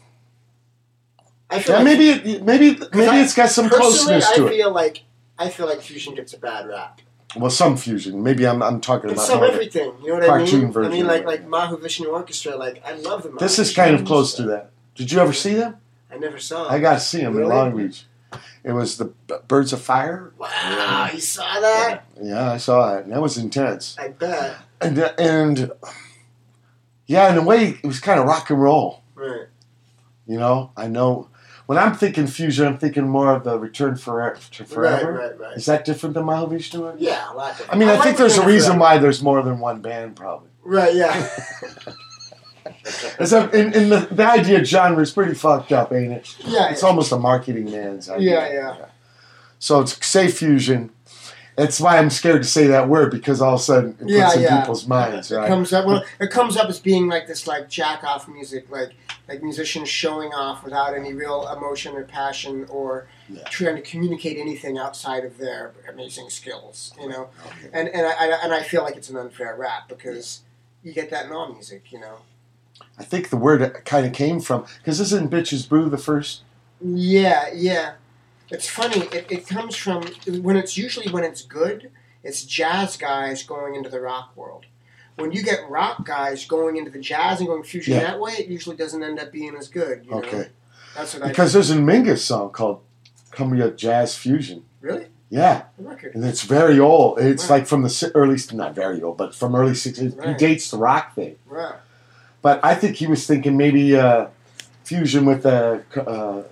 I 1.50 1.60
feel 1.60 1.76
yeah, 1.76 1.82
like 1.82 1.84
maybe 1.84 2.08
it, 2.10 2.42
maybe 2.44 2.78
maybe 2.92 3.08
I- 3.08 3.22
it's 3.22 3.34
got 3.34 3.50
some 3.50 3.68
closeness 3.70 4.30
to 4.32 4.42
I 4.42 4.46
it. 4.46 4.50
feel 4.50 4.70
like 4.70 5.02
I 5.38 5.48
feel 5.48 5.66
like 5.66 5.80
fusion 5.80 6.14
gets 6.14 6.34
a 6.34 6.38
bad 6.38 6.66
rap. 6.68 7.00
Well, 7.36 7.50
some 7.50 7.76
fusion. 7.76 8.22
Maybe 8.22 8.46
I'm 8.46 8.62
I'm 8.62 8.80
talking 8.80 9.08
But 9.08 9.14
about. 9.16 9.26
some 9.26 9.42
everything, 9.44 9.92
you 10.02 10.08
know 10.08 10.14
what 10.14 10.24
I 10.24 10.26
cartoon 10.26 10.60
mean? 10.72 10.84
I 10.84 10.88
mean, 10.88 11.06
like 11.06 11.24
like 11.24 11.46
Mahavishnu 11.46 12.06
Orchestra. 12.12 12.56
Like 12.56 12.82
I 12.86 12.92
love 12.94 13.22
them. 13.22 13.36
this 13.38 13.58
is 13.58 13.74
kind 13.74 13.94
of 13.94 14.04
close 14.04 14.34
to 14.34 14.42
that. 14.44 14.70
Did 14.94 15.12
you 15.12 15.20
ever 15.20 15.32
see 15.32 15.54
them? 15.54 15.76
I 16.10 16.16
never 16.18 16.38
saw. 16.38 16.64
Them. 16.64 16.72
I 16.72 16.78
got 16.80 16.94
to 16.94 17.00
see 17.00 17.18
them 17.18 17.32
in 17.34 17.38
Really? 17.40 17.54
Long 17.54 17.76
Beach. 17.76 18.04
It 18.64 18.72
was 18.72 18.98
the 18.98 19.06
Birds 19.46 19.72
of 19.72 19.80
Fire. 19.80 20.32
Wow, 20.38 21.08
you 21.12 21.20
saw 21.20 21.60
that? 21.60 22.04
Yeah, 22.20 22.52
I 22.52 22.56
saw 22.58 22.96
it. 22.96 23.04
And 23.04 23.12
that 23.12 23.22
was 23.22 23.38
intense. 23.38 23.96
I 23.98 24.08
bet. 24.08 24.56
and 24.80 24.98
and 25.18 25.70
yeah, 27.06 27.30
in 27.32 27.38
a 27.38 27.42
way, 27.42 27.78
it 27.82 27.86
was 27.86 28.00
kind 28.00 28.20
of 28.20 28.26
rock 28.26 28.50
and 28.50 28.60
roll. 28.60 29.02
Right. 29.14 29.46
You 30.26 30.38
know, 30.38 30.72
I 30.76 30.88
know 30.88 31.28
when 31.68 31.76
I'm 31.76 31.94
thinking 31.94 32.26
fusion, 32.26 32.66
I'm 32.66 32.78
thinking 32.78 33.06
more 33.06 33.30
of 33.30 33.44
the 33.44 33.58
Return 33.58 33.96
for, 33.96 34.38
to 34.52 34.64
Forever. 34.64 35.12
Right, 35.12 35.20
right, 35.32 35.38
right. 35.38 35.56
Is 35.58 35.66
that 35.66 35.84
different 35.84 36.14
than 36.14 36.24
Mahavishnu? 36.24 36.96
Yeah, 36.98 37.30
a 37.30 37.34
lot. 37.34 37.58
Different. 37.58 37.74
I 37.74 37.76
mean, 37.76 37.90
I, 37.90 37.96
like 37.96 38.04
think 38.04 38.16
there's 38.16 38.38
a 38.38 38.46
reason 38.46 38.78
Forever. 38.78 38.80
why 38.80 38.96
there's 38.96 39.22
more 39.22 39.42
than 39.42 39.58
one 39.58 39.82
band, 39.82 40.16
probably. 40.16 40.48
Right. 40.62 40.94
Yeah. 40.94 41.28
It's 43.20 43.32
a, 43.32 43.50
in, 43.50 43.74
in 43.74 43.88
the, 43.90 44.08
the 44.10 44.24
idea 44.24 44.64
genre 44.64 45.02
is 45.02 45.10
pretty 45.10 45.34
fucked 45.34 45.72
up, 45.72 45.92
ain't 45.92 46.12
it? 46.12 46.36
yeah. 46.46 46.70
It's 46.70 46.82
almost 46.82 47.12
a 47.12 47.18
marketing 47.18 47.70
man's 47.70 48.08
idea. 48.08 48.30
Yeah, 48.30 48.52
yeah. 48.52 48.86
So 49.58 49.80
it's 49.80 50.06
say 50.06 50.28
fusion. 50.28 50.90
That's 51.56 51.80
why 51.80 51.98
I'm 51.98 52.08
scared 52.08 52.42
to 52.42 52.48
say 52.48 52.68
that 52.68 52.88
word 52.88 53.10
because 53.10 53.42
all 53.42 53.54
of 53.54 53.60
a 53.60 53.62
sudden 53.62 53.96
it 54.00 54.08
Yeah, 54.08 54.26
puts 54.30 54.36
in 54.36 54.58
people's 54.58 54.86
minds, 54.86 55.30
It 55.32 55.36
right? 55.36 55.48
comes 55.48 55.72
up. 55.72 55.86
Well, 55.86 56.04
it 56.20 56.30
comes 56.30 56.56
up 56.56 56.68
as 56.68 56.78
being 56.78 57.08
like 57.08 57.26
this, 57.26 57.46
like 57.46 57.68
jack 57.68 58.04
off 58.04 58.28
music, 58.28 58.70
like 58.70 58.92
like 59.28 59.42
musicians 59.42 59.88
showing 59.88 60.32
off 60.32 60.64
without 60.64 60.94
any 60.94 61.12
real 61.12 61.46
emotion 61.54 61.94
or 61.94 62.04
passion 62.04 62.64
or 62.70 63.06
Yeah. 63.28 63.42
trying 63.44 63.76
to 63.76 63.82
communicate 63.82 64.38
anything 64.38 64.78
outside 64.78 65.24
of 65.24 65.36
their 65.38 65.74
amazing 65.88 66.30
skills. 66.30 66.92
You 67.00 67.08
know, 67.10 67.28
Okay. 67.46 67.68
and 67.72 67.88
and 67.88 68.06
I, 68.06 68.12
I 68.12 68.26
and 68.44 68.52
I 68.54 68.62
feel 68.62 68.82
like 68.82 68.96
it's 68.96 69.10
an 69.10 69.16
unfair 69.16 69.54
rap 69.56 69.88
because 69.88 70.40
you 70.82 70.92
get 70.92 71.10
that 71.10 71.26
in 71.26 71.32
all 71.32 71.52
music. 71.52 71.92
You 71.92 72.00
know. 72.00 72.16
I 72.98 73.04
think 73.04 73.28
the 73.30 73.36
word 73.36 73.82
kind 73.84 74.06
of 74.06 74.12
came 74.12 74.40
from 74.40 74.64
because 74.78 74.98
isn't 75.00 75.30
"Bitches 75.30 75.68
Brew" 75.68 75.88
the 75.90 75.98
first 75.98 76.42
Yeah, 76.80 77.48
yeah. 77.54 77.94
It's 78.50 78.68
funny. 78.68 79.02
It, 79.12 79.26
it 79.30 79.46
comes 79.46 79.76
from 79.76 80.04
when 80.40 80.56
it's 80.56 80.78
usually 80.78 81.12
when 81.12 81.22
it's 81.22 81.42
good. 81.42 81.90
It's 82.24 82.44
jazz 82.44 82.96
guys 82.96 83.42
going 83.42 83.74
into 83.74 83.90
the 83.90 84.00
rock 84.00 84.34
world. 84.36 84.64
When 85.18 85.32
you 85.32 85.42
get 85.42 85.68
rock 85.68 86.04
guys 86.06 86.44
going 86.46 86.76
into 86.76 86.90
the 86.90 86.98
jazz 87.00 87.40
and 87.40 87.48
going 87.48 87.62
fusion 87.64 87.94
Yeah. 87.94 88.04
that 88.04 88.20
way, 88.20 88.32
it 88.34 88.46
usually 88.48 88.76
doesn't 88.76 89.02
end 89.02 89.18
up 89.18 89.32
being 89.32 89.56
as 89.56 89.68
good. 89.68 90.04
You 90.04 90.12
know? 90.12 90.18
Okay. 90.18 90.48
That's 90.96 91.14
what 91.14 91.24
I 91.24 91.28
Because 91.28 91.52
there's 91.52 91.70
a 91.70 91.76
Mingus 91.76 92.18
song 92.18 92.50
called 92.50 92.80
"Come 93.32 93.50
"Cumbia 93.50 93.74
Jazz 93.76 94.16
Fusion." 94.16 94.64
really 94.80 95.06
Yeah, 95.30 95.64
and 96.14 96.24
it's 96.24 96.42
very 96.42 96.78
old. 96.80 97.18
It's 97.18 97.50
Right. 97.50 97.58
like 97.58 97.66
from 97.66 97.82
the 97.82 98.12
early, 98.14 98.38
not 98.54 98.74
very 98.74 99.02
old, 99.02 99.18
but 99.18 99.34
from 99.34 99.54
early 99.54 99.72
'60s. 99.74 100.14
He 100.24 100.34
dates 100.34 100.70
the 100.70 100.78
rock 100.78 101.14
thing. 101.14 101.36
Right. 101.46 101.74
But 102.40 102.60
I 102.62 102.74
think 102.74 102.96
he 102.96 103.06
was 103.06 103.26
thinking 103.26 103.56
maybe 103.56 103.94
uh, 103.96 104.26
fusion 104.84 105.26
with 105.26 105.44
uh, 105.44 105.78
cu- 105.90 106.00
uh, 106.00 106.42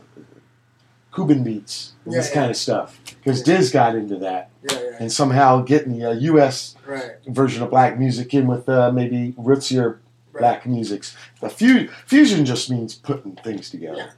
Cuban 1.17 1.43
beats 1.43 1.93
and 2.05 2.13
Yeah, 2.15 2.21
this 2.21 2.29
yeah. 2.29 2.35
kind 2.35 2.51
of 2.51 2.57
stuff. 2.57 3.01
Because 3.25 3.41
Yeah. 3.41 3.57
Diz 3.57 3.71
got 3.73 3.97
into 3.97 4.17
that, 4.19 4.51
Yeah, 4.71 4.79
yeah. 4.79 4.97
and 5.01 5.11
somehow 5.13 5.63
getting 5.63 5.99
the 5.99 6.11
uh, 6.11 6.15
U.S. 6.15 6.77
Right. 6.87 7.13
version 7.27 7.63
of 7.65 7.71
black 7.71 7.99
music 7.99 8.33
in 8.35 8.47
with 8.47 8.69
uh, 8.69 8.93
maybe 8.93 9.35
rootsier 9.39 9.99
Right. 10.33 10.41
black 10.41 10.67
musics. 10.67 11.17
The 11.41 11.49
fu- 11.49 11.89
fusion 12.07 12.45
just 12.45 12.71
means 12.71 12.95
putting 12.95 13.37
things 13.37 13.71
together. 13.71 13.97
Yeah. 13.97 14.11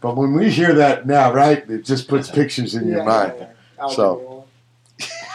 But 0.00 0.16
when 0.16 0.32
we 0.34 0.50
hear 0.50 0.72
that 0.74 1.06
now, 1.06 1.32
right, 1.32 1.68
it 1.68 1.84
just 1.84 2.06
puts 2.06 2.30
pictures 2.30 2.74
in 2.76 2.86
yeah, 2.88 2.94
your 2.96 3.04
mind. 3.04 3.32
Yeah, 3.38 3.46
yeah. 3.78 3.88
So- 3.88 4.44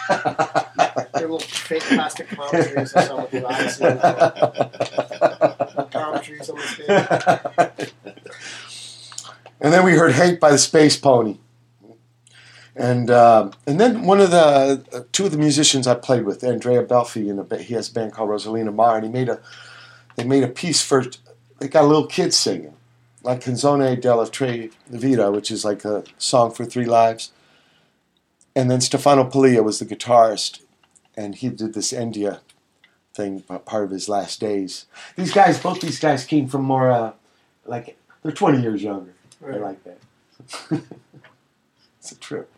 They're 0.08 1.22
little 1.28 1.40
fake 1.40 1.84
plastic 1.84 2.30
palm 2.30 2.50
trees 2.50 2.76
or 2.96 3.02
something 3.02 3.18
with 3.22 3.34
your 3.34 3.52
eyes 3.52 3.80
in. 3.82 3.98
Palm 5.90 6.22
trees 6.22 6.50
on 6.50 6.58
the 6.58 7.78
stage. 7.78 7.92
and 9.62 9.72
then 9.72 9.86
we 9.86 9.94
heard 9.94 10.12
Hank 10.14 10.40
by 10.40 10.52
the 10.52 10.58
Space 10.58 10.98
Pony. 10.98 11.38
And 12.76 13.10
uh, 13.10 13.52
and 13.68 13.80
then 13.80 14.04
one 14.04 14.22
of 14.22 14.32
the 14.32 14.86
uh, 14.94 15.04
two 15.12 15.26
of 15.26 15.32
the 15.32 15.38
musicians 15.38 15.88
I 15.88 15.96
played 15.96 16.24
with, 16.24 16.44
Andrea 16.44 16.84
Belfi, 16.86 17.30
in 17.30 17.38
a 17.38 17.58
he 17.62 17.74
has 17.74 17.90
a 17.90 17.94
band 17.94 18.14
called 18.14 18.30
Rosolina 18.30 18.74
Mar, 18.74 18.96
and 18.96 19.06
he 19.06 19.12
made 19.12 19.28
a 19.28 19.42
they 20.16 20.24
made 20.24 20.44
a 20.44 20.48
piece 20.48 20.82
for 20.82 21.06
they 21.60 21.68
got 21.68 21.84
a 21.84 21.88
little 21.88 22.08
kid 22.08 22.34
singing, 22.34 22.74
like 23.24 23.42
Canzone 23.42 24.00
della 24.00 24.30
Tre 24.30 24.70
Vita, 24.88 25.30
which 25.32 25.52
is 25.52 25.66
like 25.66 25.84
a 25.84 26.06
song 26.18 26.52
for 26.52 26.66
three 26.66 26.86
lives. 26.86 27.32
And 28.56 28.72
then 28.72 28.82
Stefano 28.82 29.30
Pilia 29.30 29.64
was 29.64 29.80
the 29.80 29.86
guitarist, 29.86 30.62
and 31.16 31.36
he 31.36 31.50
did 31.50 31.74
this 31.74 31.92
India 31.92 32.40
thing, 33.14 33.42
part 33.42 33.84
of 33.84 33.92
his 33.92 34.08
last 34.08 34.40
days. 34.40 34.86
These 35.18 35.34
guys, 35.34 35.60
both 35.60 35.82
these 35.82 36.00
guys 36.00 36.24
came 36.24 36.48
from 36.48 36.64
more 36.64 36.90
uh, 36.90 37.12
like 37.66 37.98
they're 38.24 38.32
twenty 38.32 38.62
years 38.62 38.82
younger. 38.82 39.14
I 39.46 39.58
like 39.58 39.84
that. 39.84 40.00
it's 42.00 42.12
a 42.12 42.16
trip. 42.16 42.52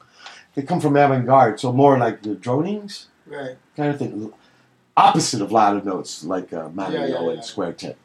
They 0.55 0.61
come 0.64 0.80
from 0.80 0.95
avant-garde, 0.95 1.60
so 1.60 1.72
more 1.73 1.97
like 1.97 2.22
the 2.22 2.35
dronings 2.35 3.05
Right. 3.26 3.57
kind 3.76 3.89
of 3.89 3.97
thing. 3.99 4.34
Opposite 4.95 5.41
of 5.41 5.51
loud 5.51 5.85
notes, 5.85 6.23
like 6.23 6.53
uh, 6.53 6.69
Mario 6.69 6.99
Yeah, 7.01 7.07
yeah, 7.07 7.22
yeah. 7.23 7.30
and 7.31 7.39
Squartet. 7.41 7.95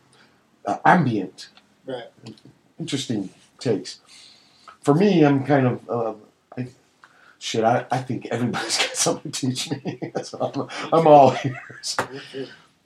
Uh, 0.64 0.78
ambient, 0.84 1.48
Right. 1.86 2.06
interesting 2.78 3.30
takes. 3.58 4.00
For 4.80 4.94
me, 4.94 5.24
I'm 5.24 5.44
kind 5.44 5.66
of 5.66 5.90
uh, 5.90 6.14
I, 6.56 6.68
shit. 7.38 7.64
I, 7.64 7.84
I 7.90 7.98
think 7.98 8.26
everybody's 8.26 8.78
got 8.86 8.96
something 8.96 9.32
to 9.32 9.46
teach 9.46 9.70
me. 9.70 10.12
so 10.22 10.38
I'm, 10.40 10.68
I'm 11.00 11.06
all 11.06 11.36
ears, 11.44 11.96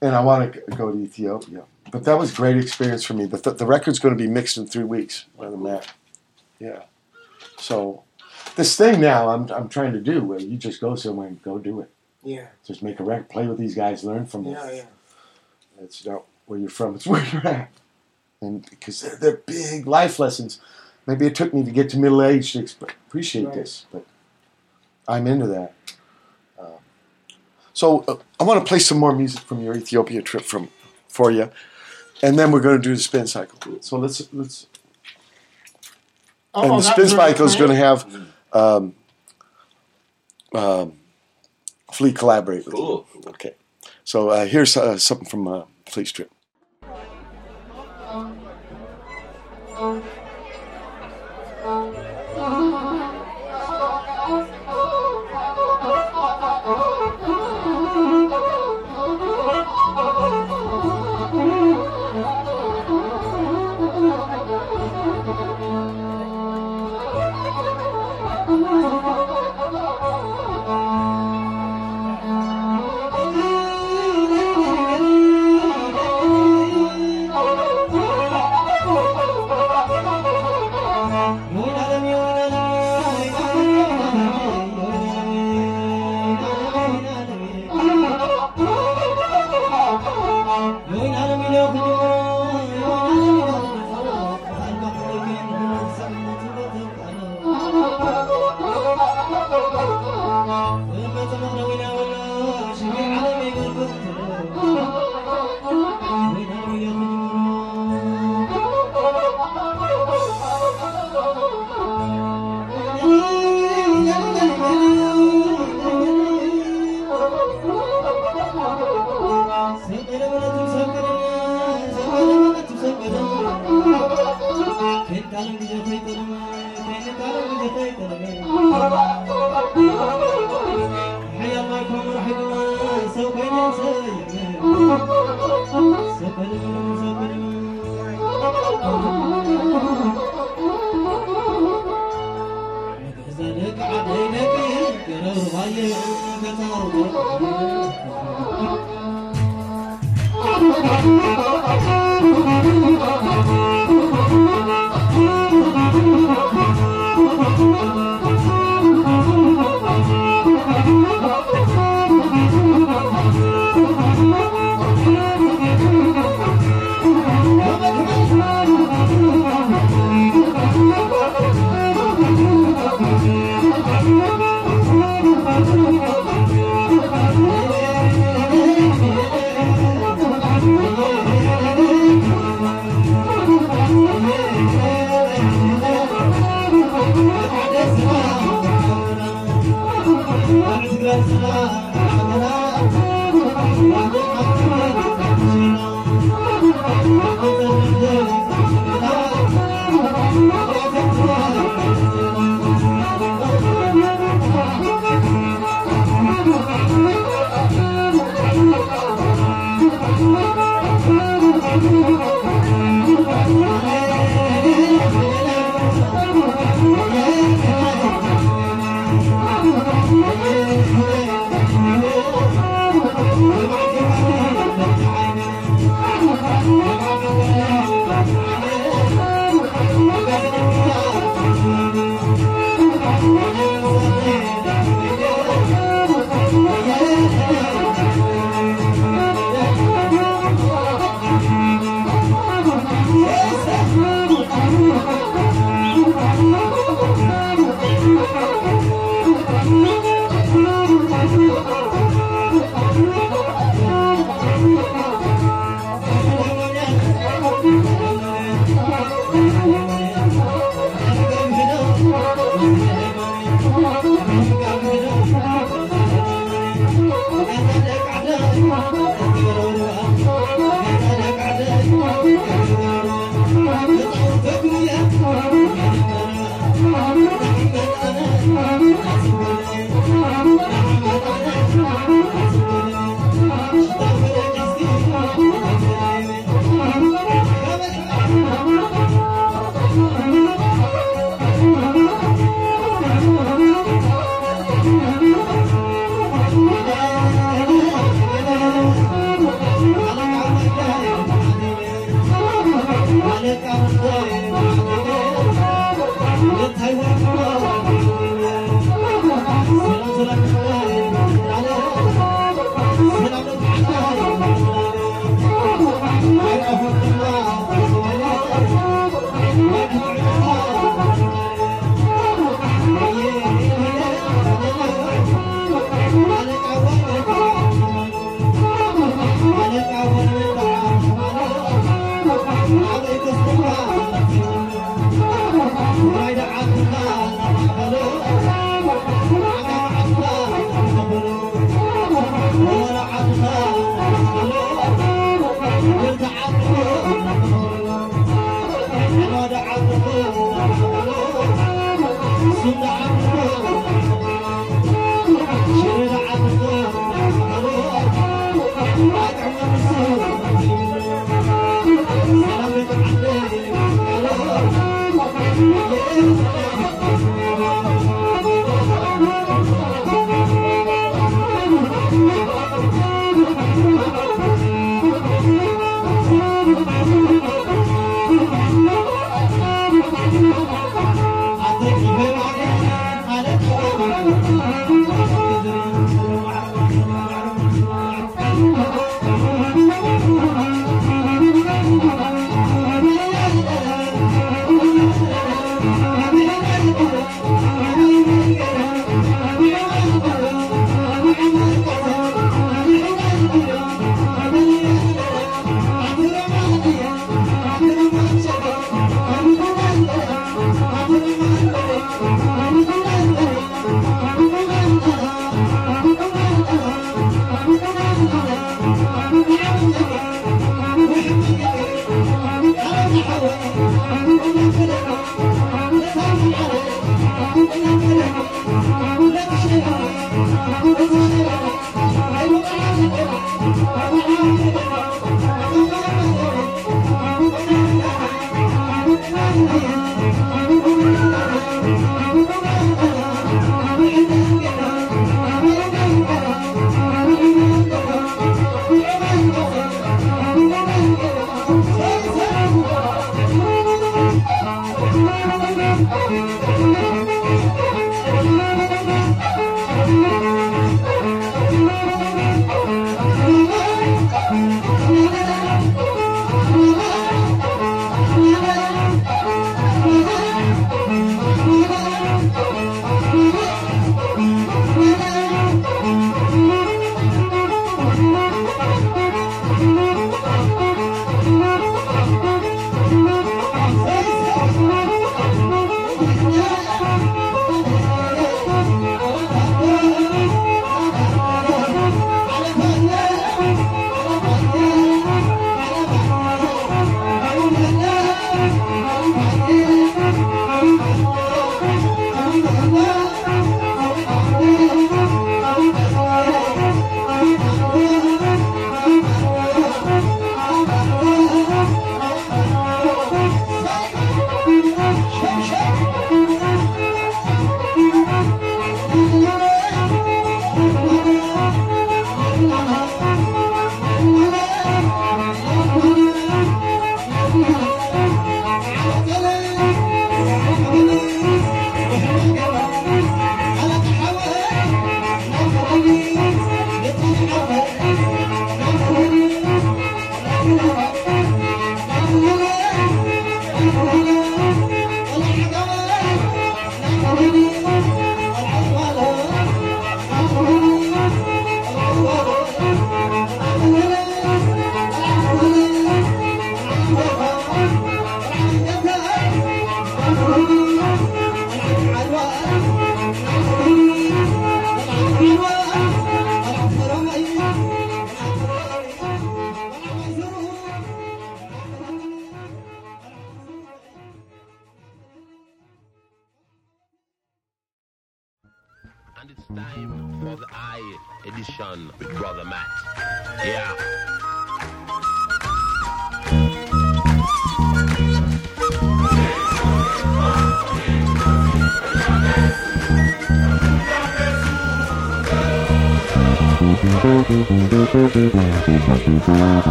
and 0.00 0.14
I 0.16 0.20
want 0.22 0.52
to 0.54 0.60
go 0.76 0.90
to 0.92 0.98
Ethiopia. 0.98 1.62
But 1.90 2.04
that 2.04 2.18
was 2.18 2.32
a 2.32 2.36
great 2.36 2.56
experience 2.56 3.04
for 3.04 3.14
me. 3.14 3.24
The, 3.26 3.36
the 3.52 3.66
record's 3.66 3.98
going 3.98 4.16
to 4.16 4.22
be 4.22 4.28
mixed 4.30 4.56
in 4.56 4.66
three 4.66 4.84
weeks. 4.84 5.26
Other 5.38 5.50
than 5.50 5.64
that, 5.64 5.88
yeah. 6.58 6.82
So 7.58 8.04
this 8.56 8.76
thing 8.76 9.00
now, 9.00 9.28
I'm 9.30 9.50
I'm 9.50 9.68
trying 9.68 9.92
to 9.92 10.00
do 10.00 10.22
where 10.22 10.38
you 10.40 10.56
just 10.56 10.80
go 10.80 10.94
somewhere 10.94 11.28
and 11.28 11.42
go 11.42 11.58
do 11.58 11.80
it. 11.80 11.90
Yeah. 12.22 12.46
Just 12.66 12.82
make 12.82 13.00
a 13.00 13.04
record, 13.04 13.28
play 13.28 13.46
with 13.46 13.58
these 13.58 13.74
guys, 13.74 14.04
learn 14.04 14.26
from 14.26 14.44
them. 14.44 14.52
Yeah. 14.54 14.70
Yeah. 14.72 14.82
It's 15.82 16.04
not 16.04 16.24
where 16.46 16.58
you're 16.58 16.68
from; 16.70 16.94
it's 16.94 17.06
where 17.12 17.24
you're 17.32 17.46
at. 17.46 17.70
And 18.42 18.68
because 18.70 19.00
they're, 19.02 19.16
they're 19.16 19.36
big 19.46 19.86
life 19.86 20.18
lessons. 20.18 20.60
Maybe 21.06 21.26
it 21.26 21.34
took 21.34 21.52
me 21.52 21.64
to 21.64 21.70
get 21.70 21.90
to 21.90 21.98
middle 21.98 22.22
age 22.22 22.52
to 22.52 22.58
exp- 22.62 22.82
appreciate 23.08 23.46
Right. 23.46 23.54
this, 23.54 23.86
but 23.90 24.04
I'm 25.08 25.26
into 25.26 25.46
that. 25.48 25.72
Uh, 26.58 26.66
so 27.72 28.04
uh, 28.06 28.16
I 28.38 28.44
want 28.44 28.64
to 28.64 28.68
play 28.68 28.78
some 28.78 28.98
more 28.98 29.14
music 29.14 29.40
from 29.40 29.60
your 29.62 29.74
Ethiopia 29.76 30.22
trip 30.22 30.42
from 30.44 30.68
for 31.08 31.30
you, 31.30 31.50
and 32.22 32.38
then 32.38 32.50
we're 32.52 32.60
going 32.60 32.76
to 32.76 32.82
do 32.82 32.94
the 32.94 33.00
spin 33.00 33.26
cycle. 33.26 33.58
So 33.80 33.98
let's 33.98 34.28
let's. 34.32 34.66
Oh, 36.52 36.62
and 36.62 36.72
the 36.72 36.82
spin 36.82 37.08
cycle 37.08 37.46
is 37.46 37.56
going 37.56 37.70
to 37.70 37.76
have 37.76 38.04
um, 38.52 38.94
um, 40.52 40.98
Flea 41.92 42.12
collaborate 42.12 42.66
with 42.66 42.74
you. 42.74 42.80
Cool. 42.80 43.06
Okay. 43.28 43.54
So 44.04 44.30
uh, 44.30 44.46
here's 44.46 44.76
uh, 44.76 44.98
something 44.98 45.28
from 45.28 45.46
uh, 45.46 45.64
Flea 45.86 46.04
Strip. 46.04 46.30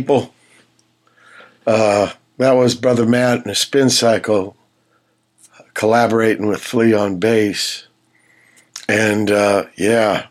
People. 0.00 0.32
Uh, 1.66 2.12
that 2.38 2.52
was 2.52 2.74
Brother 2.74 3.04
Matt 3.04 3.42
and 3.42 3.50
a 3.50 3.54
spin 3.54 3.90
cycle 3.90 4.56
collaborating 5.74 6.46
with 6.46 6.62
Flea 6.62 6.94
on 6.94 7.18
bass. 7.18 7.86
And 8.88 9.30
uh, 9.30 9.66
yeah, 9.76 10.28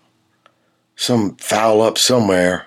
some 0.96 1.36
foul 1.36 1.82
up 1.82 1.98
somewhere. 1.98 2.66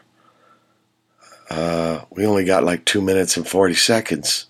Uh, 1.51 2.05
we 2.11 2.25
only 2.25 2.45
got 2.45 2.65
like 2.65 2.85
two 2.85 3.03
minutes 3.03 3.37
and 3.37 3.47
40 3.47 3.75
seconds 3.75 4.47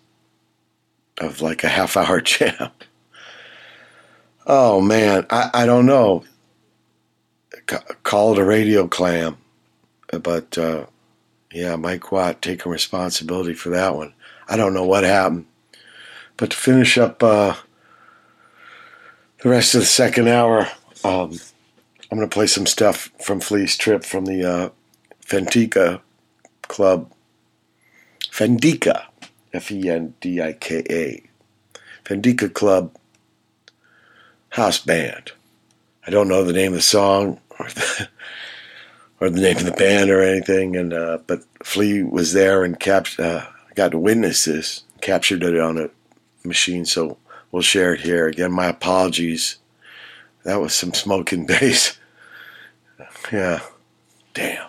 of 1.19 1.41
like 1.41 1.65
a 1.65 1.69
half 1.69 1.97
hour 1.97 2.21
jam. 2.21 2.71
Oh 4.47 4.81
man, 4.81 5.27
I, 5.31 5.51
I 5.55 5.67
don't 5.67 5.87
know. 5.87 6.25
C- 7.69 7.77
call 8.03 8.33
it 8.33 8.39
a 8.39 8.45
radio 8.45 8.87
clam. 8.87 9.39
But 10.13 10.59
uh, 10.59 10.87
yeah, 11.53 11.77
Mike 11.77 12.11
Watt 12.11 12.43
taking 12.43 12.73
responsibility 12.73 13.55
for 13.55 13.71
that 13.71 13.95
one. 13.95 14.15
I 14.49 14.57
don't 14.57 14.75
know 14.75 14.85
what 14.85 15.05
happened. 15.05 15.47
But 16.37 16.51
to 16.51 16.57
finish 16.57 16.99
up 16.99 17.23
uh, 17.23 17.55
the 19.43 19.49
rest 19.49 19.75
of 19.75 19.81
the 19.81 19.87
second 19.87 20.29
hour, 20.29 20.69
um, 21.05 21.39
I'm 22.11 22.19
going 22.19 22.29
to 22.29 22.35
play 22.35 22.47
some 22.47 22.67
stuff 22.67 23.11
from 23.23 23.41
Flea's 23.41 23.77
trip 23.77 24.05
from 24.05 24.25
the 24.25 24.45
uh, 24.45 24.71
Club. 26.69 27.13
Fendika, 28.31 29.05
F 29.53 29.71
E 29.71 29.91
N 29.91 30.15
D 30.21 30.41
I 30.41 30.55
K 30.55 30.83
A. 30.89 31.23
Fendika 32.05 32.53
Club 32.53 32.97
House 34.51 34.79
Band. 34.79 35.33
I 36.07 36.11
don't 36.11 36.29
know 36.29 36.43
the 36.45 36.53
name 36.53 36.73
of 36.73 36.79
the 36.79 36.83
song 36.83 37.41
or 37.59 37.69
the, 37.75 38.09
or 39.23 39.31
the 39.31 39.41
name 39.41 39.57
of 39.57 39.65
the 39.65 39.71
band 39.71 40.11
or 40.11 40.21
anything, 40.21 40.75
and 40.75 40.93
uh, 40.93 41.19
but 41.29 41.45
Flea 41.63 42.03
was 42.03 42.33
there 42.33 42.65
and 42.65 42.77
uh, 42.89 43.47
got 43.77 43.93
to 43.93 43.99
witness 43.99 44.47
this, 44.47 44.83
captured 45.01 45.45
it 45.45 45.61
on 45.61 45.79
a 45.79 45.91
machine, 46.45 46.85
so 46.85 47.17
we'll 47.53 47.63
share 47.63 47.95
it 47.95 48.01
here. 48.01 48.27
Again, 48.27 48.51
my 48.51 48.67
apologies. 48.67 49.59
That 50.43 50.61
was 50.61 50.75
some 50.75 50.93
smoking 50.93 51.47
bass. 51.47 51.97
Yeah. 53.31 53.61
Damn. 54.35 54.69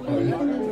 que. 0.00 0.67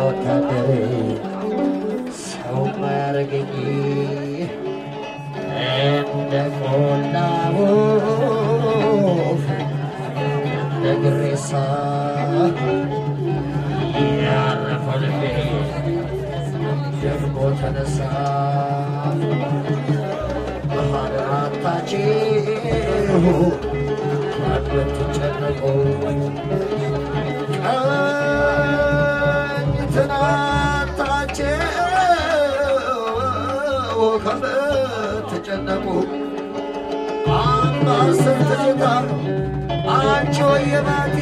Alcatraz. 0.00 1.19
የባቲ 40.68 41.16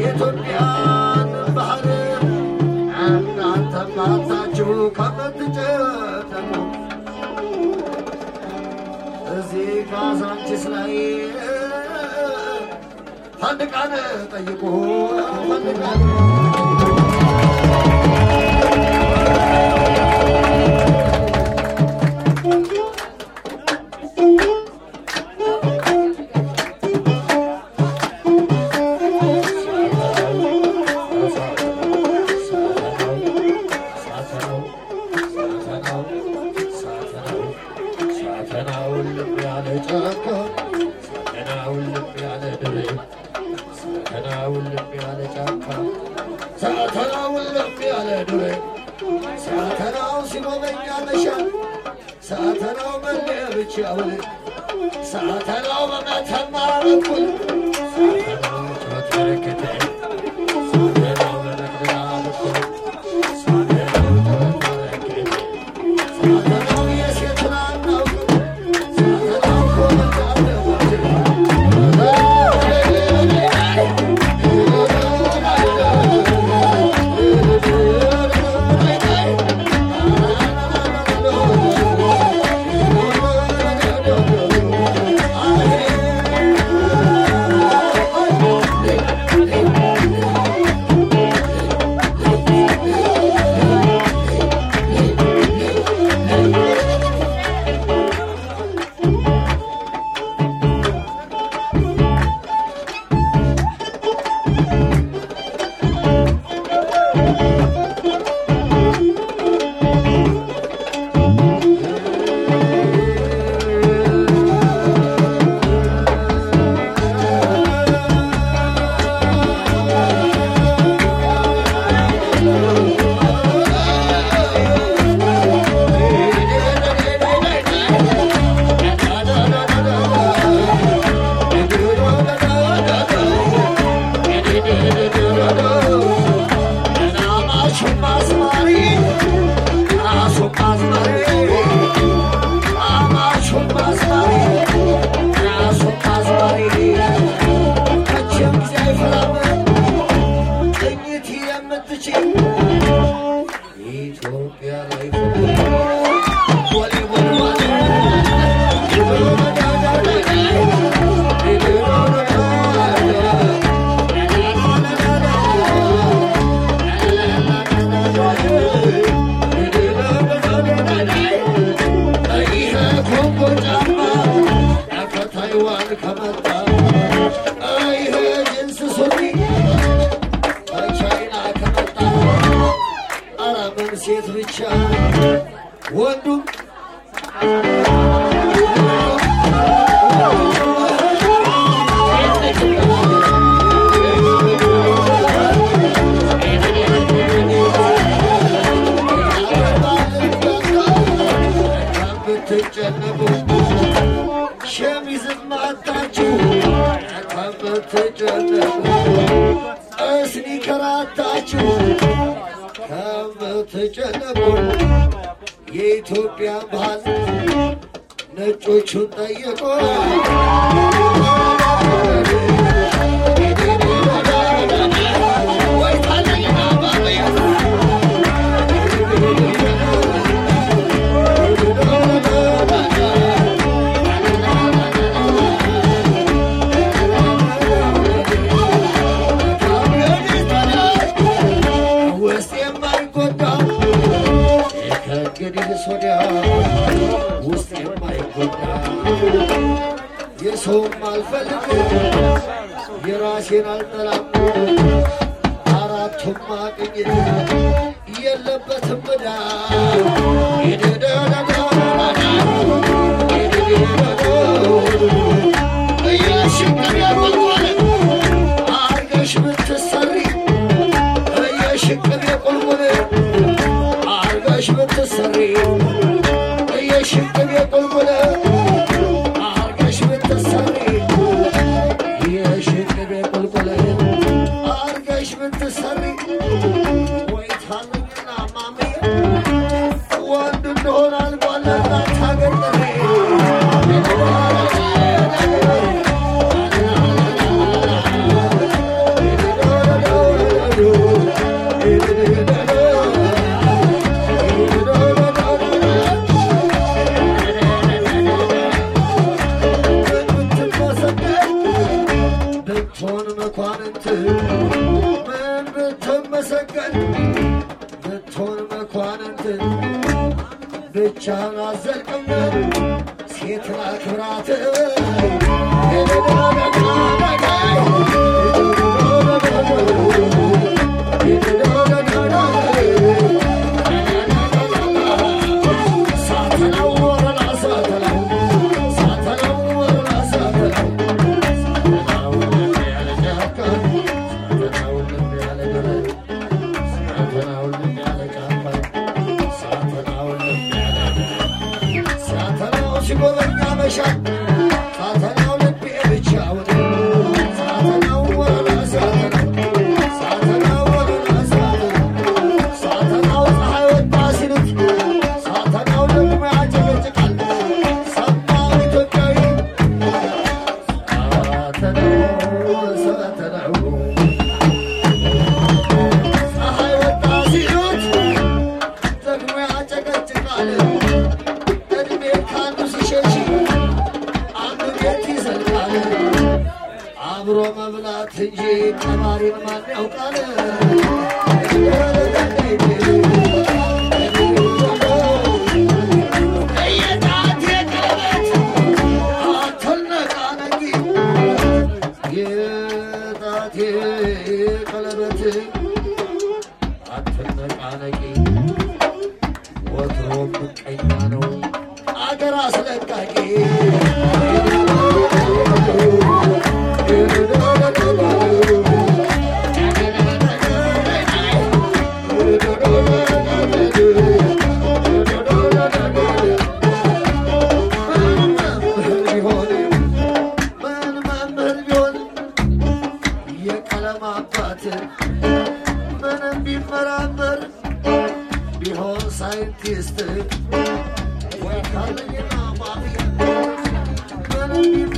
የኢትዮጵያን 0.00 1.28
ባህር 1.56 1.86
እናንተም 3.06 3.92
አታችሁ 4.06 4.68
ከምትጨነቁ 4.98 6.52
እዚህ 9.36 9.70
ካዛንቺስ 9.90 10.64
ላይ 10.74 10.92
ፈንድቃን 13.40 13.92
ጠይቁ 14.32 14.62
ፈንድቃን 15.48 16.02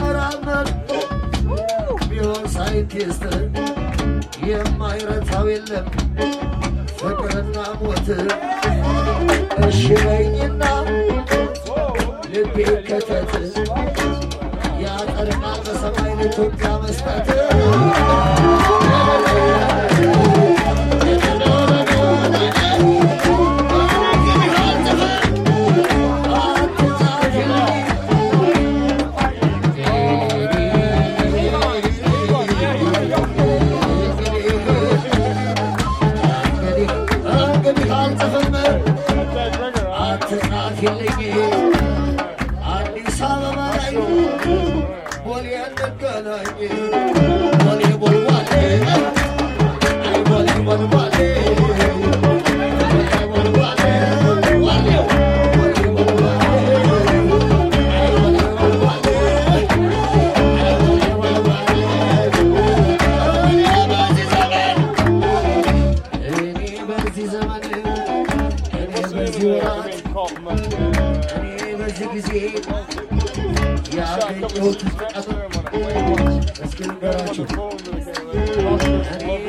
ሲመራመር 0.09 0.69
ቢሆን 2.09 2.45
ሳይንቲስት 2.55 3.25
የማይረታው 4.49 5.47
የለም 5.51 5.87
ፍቅርና 6.99 7.57
ሞት። 7.81 8.09
እሺ 9.67 9.83
በይኝና 10.03 10.63
ልቤ 12.33 12.57
ከተት 12.89 13.35
ያጠርቃ 14.85 15.45
በሰማይ 15.65 16.15
ለኢትዮጵያ 16.21 16.71
መስጠት 16.85 17.29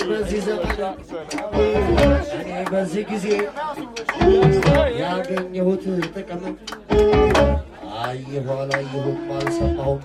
በዚህ 0.08 0.40
ዘመን 0.46 0.80
እኔ 2.38 2.50
በዚህ 2.70 3.04
ጊዜ 3.10 3.26
ያገኘሁት 5.00 5.84
ጥቅም 6.16 6.42
አየሁ 8.02 8.48
አላየሁም 8.56 9.18
አልሰማሁም 9.36 10.00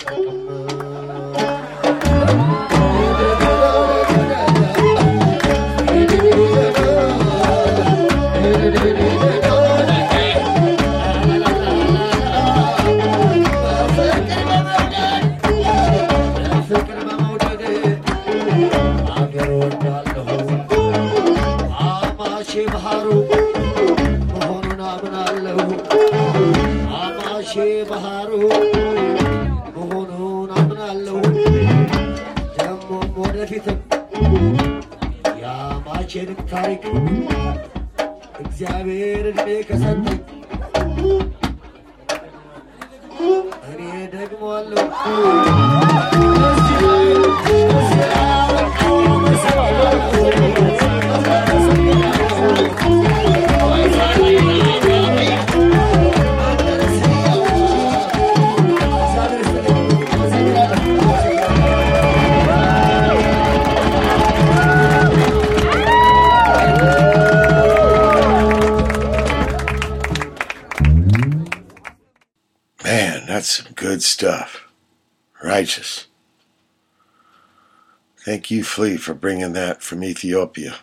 Flea, 78.74 78.96
for 78.96 79.14
bringing 79.14 79.52
that 79.52 79.84
from 79.84 80.02
Ethiopia. 80.02 80.74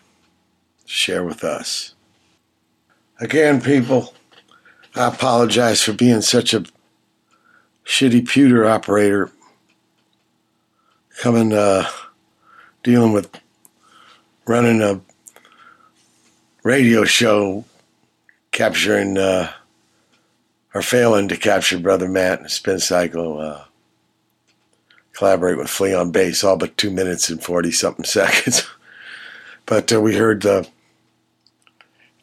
Share 0.85 1.25
with 1.25 1.43
us. 1.43 1.93
Again, 3.19 3.59
people, 3.59 4.13
I 4.95 5.09
apologize 5.09 5.81
for 5.81 5.91
being 5.91 6.21
such 6.21 6.53
a 6.53 6.63
shitty 7.85 8.29
pewter 8.29 8.65
operator. 8.65 9.29
Coming, 11.19 11.51
uh, 11.51 11.85
dealing 12.81 13.11
with 13.11 13.29
running 14.45 14.81
a 14.81 15.01
radio 16.63 17.03
show, 17.03 17.65
capturing, 18.53 19.17
uh, 19.17 19.51
or 20.73 20.81
failing 20.81 21.27
to 21.27 21.35
capture 21.35 21.77
Brother 21.77 22.07
Matt 22.07 22.39
and 22.39 22.49
Spin 22.49 22.79
Cycle. 22.79 23.37
Uh, 23.37 23.65
collaborate 25.13 25.57
with 25.57 25.69
Flea 25.69 25.93
on 25.93 26.11
bass, 26.11 26.43
all 26.43 26.57
but 26.57 26.77
two 26.77 26.91
minutes 26.91 27.29
and 27.29 27.43
40 27.43 27.71
something 27.71 28.05
seconds. 28.05 28.67
but 29.65 29.91
uh, 29.91 30.01
we 30.01 30.15
heard 30.15 30.41
the 30.41 30.67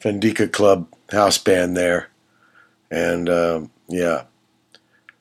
Fendika 0.00 0.50
Club 0.50 0.86
house 1.10 1.38
band 1.38 1.76
there. 1.76 2.08
And 2.90 3.28
um, 3.28 3.70
yeah, 3.88 4.24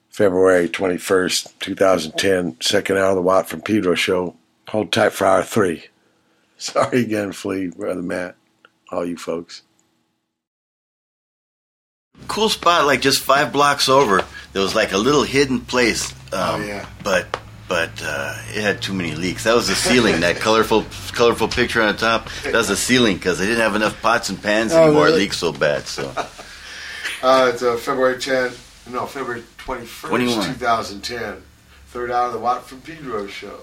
February 0.10 0.70
21st, 0.70 1.60
2010, 1.60 2.58
second 2.62 2.98
hour 2.98 3.10
of 3.10 3.16
the 3.16 3.22
Watt 3.22 3.50
from 3.50 3.62
Pedro 3.62 3.96
show. 3.96 4.36
Hold 4.70 4.92
tight 4.92 5.14
for 5.14 5.26
hour 5.26 5.44
three. 5.44 5.86
Sorry 6.58 7.02
again, 7.02 7.32
Flea, 7.34 7.68
Brother 7.68 8.02
Matt, 8.02 8.36
all 8.90 9.06
you 9.06 9.18
folks. 9.18 9.62
Cool 12.28 12.50
spot, 12.50 12.86
like 12.86 13.02
just 13.02 13.22
five 13.24 13.54
blocks 13.54 13.88
over. 13.88 14.26
There 14.54 14.62
was 14.62 14.74
like 14.74 14.92
a 14.92 14.98
little 14.98 15.24
hidden 15.24 15.62
place. 15.62 16.12
Um, 16.34 16.62
Oh, 16.62 16.66
yeah. 16.66 16.86
But 17.04 17.40
but 17.68 17.92
uh, 18.04 18.34
it 18.54 18.62
had 18.62 18.82
too 18.82 18.94
many 18.94 19.14
leaks. 19.16 19.44
That 19.44 19.56
was 19.56 19.68
the 19.68 19.76
ceiling. 19.76 20.22
that 20.22 20.38
colorful 20.38 20.86
colorful 21.14 21.48
picture 21.48 21.82
on 21.82 21.94
the 21.94 22.00
top. 22.00 22.30
That 22.44 22.54
was 22.54 22.68
the 22.70 22.76
ceiling 22.78 23.18
because 23.18 23.40
they 23.40 23.46
didn't 23.46 23.62
have 23.62 23.76
enough 23.76 24.02
pots 24.02 24.30
and 24.30 24.42
pans 24.42 24.74
Oh, 24.74 24.84
anymore. 24.84 25.04
It 25.08 25.12
really? 25.12 25.20
leaked 25.22 25.36
so 25.36 25.52
bad. 25.52 25.88
So 25.88 26.14
Uh, 27.24 27.50
it's 27.52 27.64
uh, 27.64 27.76
February 27.78 28.16
10th, 28.16 28.92
no, 28.92 29.08
February 29.08 29.42
21st, 29.58 30.08
21. 30.08 30.54
2010. 30.54 31.42
Third 31.88 32.12
hour 32.12 32.28
of 32.28 32.34
the 32.34 32.40
Watt 32.40 32.64
from 32.68 32.80
Pedro 32.82 33.26
show. 33.26 33.60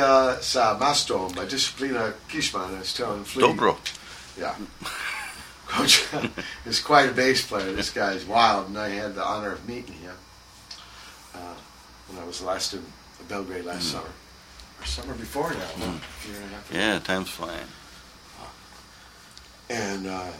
Prijatelj 0.00 0.42
sa 0.42 0.78
mastom 0.78 1.32
by 1.34 1.44
Disciplina 1.44 2.12
Kicme. 2.28 2.60
I 2.60 2.78
was 2.78 2.92
telling 2.94 3.24
Flea. 3.24 3.42
Dobro. 3.44 3.76
Yeah. 4.38 4.54
Koja 5.68 6.30
is 6.66 6.80
quite 6.80 7.08
a 7.10 7.12
bass 7.12 7.46
player. 7.46 7.72
This 7.72 7.90
guy 7.90 8.12
is 8.12 8.24
wild, 8.24 8.68
and 8.68 8.78
I 8.78 8.88
had 8.88 9.14
the 9.14 9.24
honor 9.24 9.52
of 9.52 9.68
meeting 9.68 9.94
him 9.96 10.16
uh, 11.34 11.54
when 12.08 12.22
I 12.22 12.26
was 12.26 12.40
last 12.42 12.74
in 12.74 12.82
Belgrade 13.28 13.64
last 13.64 13.88
Mm. 13.88 13.92
summer. 13.92 14.12
Or 14.80 14.86
summer 14.86 15.14
before 15.14 15.52
now. 15.52 15.58
a 15.60 16.28
year 16.28 16.40
and 16.40 16.44
a 16.44 16.54
half 16.56 16.70
ago. 16.70 16.78
Yeah, 16.78 16.98
time's 17.00 17.28
flying. 17.28 17.68
and 19.68 20.06
uh, 20.06 20.32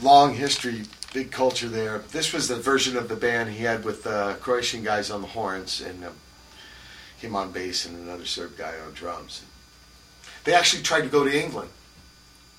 long 0.00 0.34
history, 0.34 0.82
big 1.12 1.30
culture 1.30 1.68
there. 1.68 1.98
This 2.10 2.32
was 2.32 2.48
the 2.48 2.56
version 2.56 2.96
of 2.96 3.08
the 3.08 3.14
band 3.16 3.50
he 3.50 3.62
had 3.64 3.84
with 3.84 4.06
uh, 4.06 4.34
Croatian 4.40 4.82
guys 4.82 5.10
on 5.10 5.20
the 5.20 5.28
horns 5.28 5.80
and 5.82 6.02
um, 6.04 6.14
him 7.22 7.36
on 7.36 7.52
bass 7.52 7.86
and 7.86 7.96
another 7.96 8.26
Serb 8.26 8.56
guy 8.56 8.74
on 8.86 8.92
drums. 8.92 9.42
They 10.44 10.54
actually 10.54 10.82
tried 10.82 11.02
to 11.02 11.08
go 11.08 11.24
to 11.24 11.42
England 11.42 11.70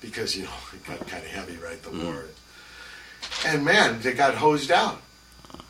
because 0.00 0.36
you 0.36 0.44
know 0.44 0.50
it 0.72 0.86
got 0.86 1.06
kind 1.06 1.22
of 1.22 1.30
heavy, 1.30 1.56
right? 1.56 1.82
The 1.82 1.90
war, 1.90 2.24
and 3.46 3.64
man, 3.64 4.00
they 4.00 4.12
got 4.12 4.34
hosed 4.34 4.70
out. 4.70 5.00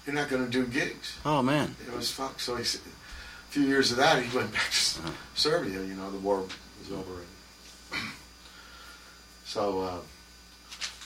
You're 0.07 0.15
not 0.15 0.29
going 0.29 0.45
to 0.45 0.51
do 0.51 0.66
gigs. 0.66 1.19
Oh 1.25 1.43
man. 1.43 1.75
It 1.87 1.95
was 1.95 2.11
fuck. 2.11 2.41
So 2.41 2.57
he, 2.57 2.62
a 2.62 3.51
few 3.51 3.62
years 3.62 3.91
of 3.91 3.97
that, 3.99 4.23
he 4.23 4.37
went 4.37 4.53
back 4.53 4.71
to 4.71 5.01
Serbia. 5.35 5.83
You 5.83 5.95
know, 5.95 6.11
the 6.11 6.19
war 6.19 6.41
was 6.41 6.93
over. 6.93 7.21
And 7.93 8.03
so 9.45 9.81
uh, 9.81 9.99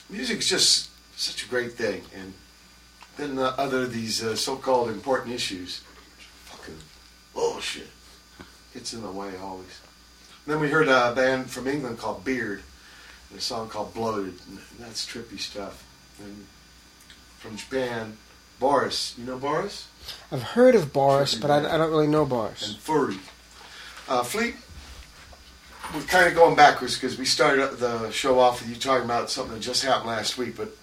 music's 0.09 0.49
just 0.49 0.89
such 1.17 1.45
a 1.45 1.49
great 1.49 1.73
thing. 1.73 2.03
And 2.15 2.33
then 3.17 3.35
the 3.35 3.57
other 3.59 3.87
these 3.87 4.23
uh, 4.23 4.35
so-called 4.35 4.89
important 4.89 5.33
issues, 5.33 5.81
bullshit, 7.33 7.87
gets 8.73 8.93
in 8.93 9.01
the 9.01 9.11
way 9.11 9.31
always. 9.41 9.79
then 10.47 10.59
we 10.59 10.69
heard 10.69 10.87
a 10.87 11.13
band 11.15 11.49
from 11.49 11.67
England 11.67 11.97
called 11.97 12.23
Beard, 12.25 12.61
and 13.29 13.39
a 13.39 13.41
song 13.41 13.69
called 13.69 13.93
Bloated. 13.93 14.35
And 14.47 14.59
that's 14.79 15.05
trippy 15.05 15.39
stuff. 15.39 15.85
And 16.19 16.45
from 17.37 17.55
Japan, 17.55 18.17
Boris. 18.59 19.15
You 19.17 19.25
know 19.25 19.37
Boris? 19.37 19.87
I've 20.31 20.41
heard 20.43 20.75
of 20.75 20.91
Boris, 20.91 21.35
but 21.35 21.49
I. 21.49 21.57
I 21.59 21.77
don't 21.77 21.91
really 21.91 22.07
know 22.07 22.25
Boris. 22.25 22.67
and 22.67 22.77
Furi. 22.77 23.19
Uh, 24.07 24.23
Flea, 24.23 24.55
we're 25.93 26.01
kind 26.01 26.27
of 26.27 26.35
going 26.35 26.55
backwards 26.55 26.95
because 26.95 27.17
we 27.17 27.25
started 27.25 27.77
the 27.77 28.09
show 28.11 28.39
off 28.39 28.61
with 28.61 28.69
you 28.69 28.75
talking 28.75 29.05
about 29.05 29.29
something 29.29 29.53
that 29.53 29.61
just 29.61 29.83
happened 29.85 30.09
last 30.09 30.37
week, 30.37 30.57
but 30.57 30.75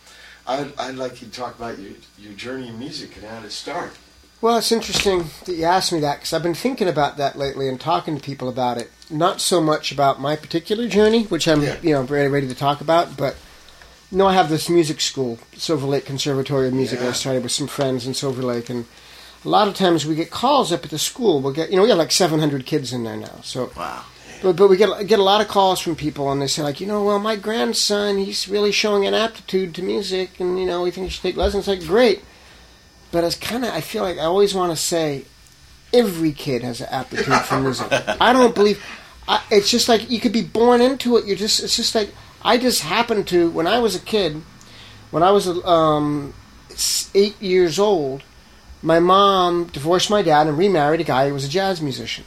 I'd, 0.47 0.73
I'd 0.78 0.94
like 0.94 1.20
you 1.20 1.28
to 1.28 1.32
talk 1.32 1.56
about 1.56 1.78
your, 1.78 1.93
your 2.18 2.32
journey 2.35 2.68
in 2.68 2.78
music 2.78 3.16
and 3.16 3.27
how 3.27 3.43
it 3.44 3.51
start. 3.51 3.93
Well, 4.42 4.58
it's 4.58 4.70
interesting 4.70 5.24
that 5.46 5.54
you 5.56 5.64
asked 5.64 5.92
me 5.92 6.00
that 6.00 6.18
because 6.18 6.32
I've 6.32 6.42
been 6.42 6.54
thinking 6.54 6.88
about 6.88 7.16
that 7.16 7.36
lately 7.36 7.68
and 7.68 7.80
talking 7.80 8.16
to 8.16 8.22
people 8.22 8.48
about 8.48 8.76
it. 8.78 8.90
Not 9.10 9.40
so 9.40 9.60
much 9.60 9.90
about 9.92 10.20
my 10.20 10.36
particular 10.36 10.88
journey, 10.88 11.24
which 11.24 11.48
I'm 11.48 11.62
Yeah. 11.62 11.76
you 11.82 11.92
know 11.94 12.02
ready, 12.02 12.28
ready 12.28 12.48
to 12.48 12.54
talk 12.54 12.80
about, 12.80 13.16
but 13.16 13.36
you 14.12 14.18
know 14.18 14.26
I 14.26 14.34
have 14.34 14.50
this 14.50 14.68
music 14.68 15.00
school, 15.00 15.38
Silver 15.56 15.86
Lake 15.86 16.04
Conservatory 16.04 16.68
of 16.68 16.74
Music. 16.74 17.00
Yeah. 17.00 17.08
I 17.08 17.12
started 17.12 17.42
with 17.44 17.52
some 17.52 17.66
friends 17.66 18.06
in 18.06 18.14
Silver 18.14 18.42
Lake, 18.42 18.68
and 18.68 18.84
a 19.44 19.48
lot 19.48 19.68
of 19.68 19.74
times 19.74 20.04
we 20.04 20.14
get 20.14 20.30
calls 20.30 20.70
up 20.70 20.84
at 20.84 20.90
the 20.90 20.98
school. 20.98 21.40
We'll 21.40 21.52
get 21.54 21.70
you 21.70 21.76
know 21.76 21.82
we 21.84 21.88
have 21.88 21.98
like 21.98 22.12
700 22.12 22.66
kids 22.66 22.92
in 22.92 23.04
there 23.04 23.16
now, 23.16 23.40
so 23.42 23.70
Wow. 23.76 24.02
but, 24.42 24.54
but 24.56 24.68
we 24.68 24.76
get 24.76 25.06
get 25.06 25.18
a 25.18 25.22
lot 25.24 25.40
of 25.40 25.48
calls 25.48 25.80
from 25.80 25.96
people, 25.96 26.30
and 26.30 26.42
they 26.42 26.46
say 26.46 26.62
like, 26.62 26.78
you 26.80 26.86
know, 26.86 27.02
well, 27.02 27.18
my 27.18 27.36
grandson, 27.36 28.18
he's 28.18 28.48
really 28.48 28.70
showing 28.72 29.06
an 29.06 29.14
aptitude 29.14 29.74
to 29.76 29.82
music, 29.82 30.38
and 30.40 30.58
you 30.60 30.66
know, 30.66 30.82
we 30.82 30.90
think 30.90 31.06
he 31.06 31.10
should 31.10 31.22
take 31.22 31.36
lessons. 31.36 31.66
Like, 31.68 31.84
great, 31.86 32.22
but 33.16 33.24
it's 33.24 33.34
kind 33.34 33.64
of 33.64 33.72
I 33.72 33.80
feel 33.80 34.02
like 34.02 34.18
I 34.18 34.24
always 34.24 34.55
want 34.55 34.72
to 34.72 34.76
say, 34.76 35.24
every 35.90 36.32
kid 36.32 36.62
has 36.62 36.82
an 36.82 36.88
aptitude 36.90 37.32
for 37.47 37.59
music. 37.59 37.86
I 37.90 38.34
don't 38.34 38.55
believe. 38.55 38.84
I, 39.26 39.43
it's 39.51 39.70
just 39.70 39.88
like 39.88 40.10
you 40.10 40.20
could 40.20 40.34
be 40.34 40.43
born 40.43 40.82
into 40.82 41.16
it. 41.16 41.24
You're 41.24 41.34
just. 41.34 41.64
It's 41.64 41.76
just 41.76 41.94
like 41.94 42.10
I 42.43 42.59
just 42.59 42.82
happened 42.82 43.26
to 43.28 43.48
when 43.48 43.66
I 43.66 43.78
was 43.78 43.97
a 43.97 44.01
kid, 44.01 44.43
when 45.10 45.22
I 45.22 45.30
was 45.30 45.48
um, 45.64 46.34
eight 47.14 47.40
years 47.40 47.78
old. 47.78 48.22
My 48.82 49.01
mom 49.01 49.68
divorced 49.68 50.10
my 50.10 50.20
dad 50.20 50.47
and 50.47 50.59
remarried 50.59 51.01
a 51.01 51.05
guy 51.05 51.28
who 51.28 51.32
was 51.32 51.47
a 51.47 51.48
jazz 51.48 51.80
musician 51.80 52.24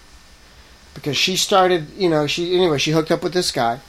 because 0.95 1.17
she 1.17 1.35
started, 1.35 1.91
you 1.91 2.09
know, 2.09 2.25
she 2.25 2.55
anyway, 2.55 2.79
she 2.79 2.89
hooked 2.89 3.11
up 3.11 3.21
with 3.21 3.33
this 3.33 3.51
guy, 3.51 3.79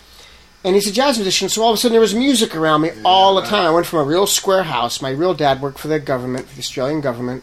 and 0.65 0.75
he's 0.75 0.87
a 0.87 0.93
jazz 0.93 1.17
musician. 1.19 1.49
So 1.49 1.63
all 1.63 1.71
of 1.71 1.75
a 1.75 1.77
sudden, 1.79 1.93
there 1.93 2.01
was 2.01 2.15
music 2.15 2.55
around 2.55 2.83
me 2.83 2.91
all 3.05 3.35
the 3.37 3.43
time. 3.47 3.65
I 3.65 3.71
went 3.71 3.87
from 3.87 4.01
a 4.01 4.05
real 4.05 4.27
square 4.27 4.63
house. 4.65 5.01
My 5.01 5.11
real 5.11 5.35
dad 5.35 5.61
worked 5.63 5.79
for 5.79 5.89
the 5.89 5.99
government, 5.99 6.47
for 6.49 6.55
the 6.55 6.61
Australian 6.61 7.01
government, 7.01 7.43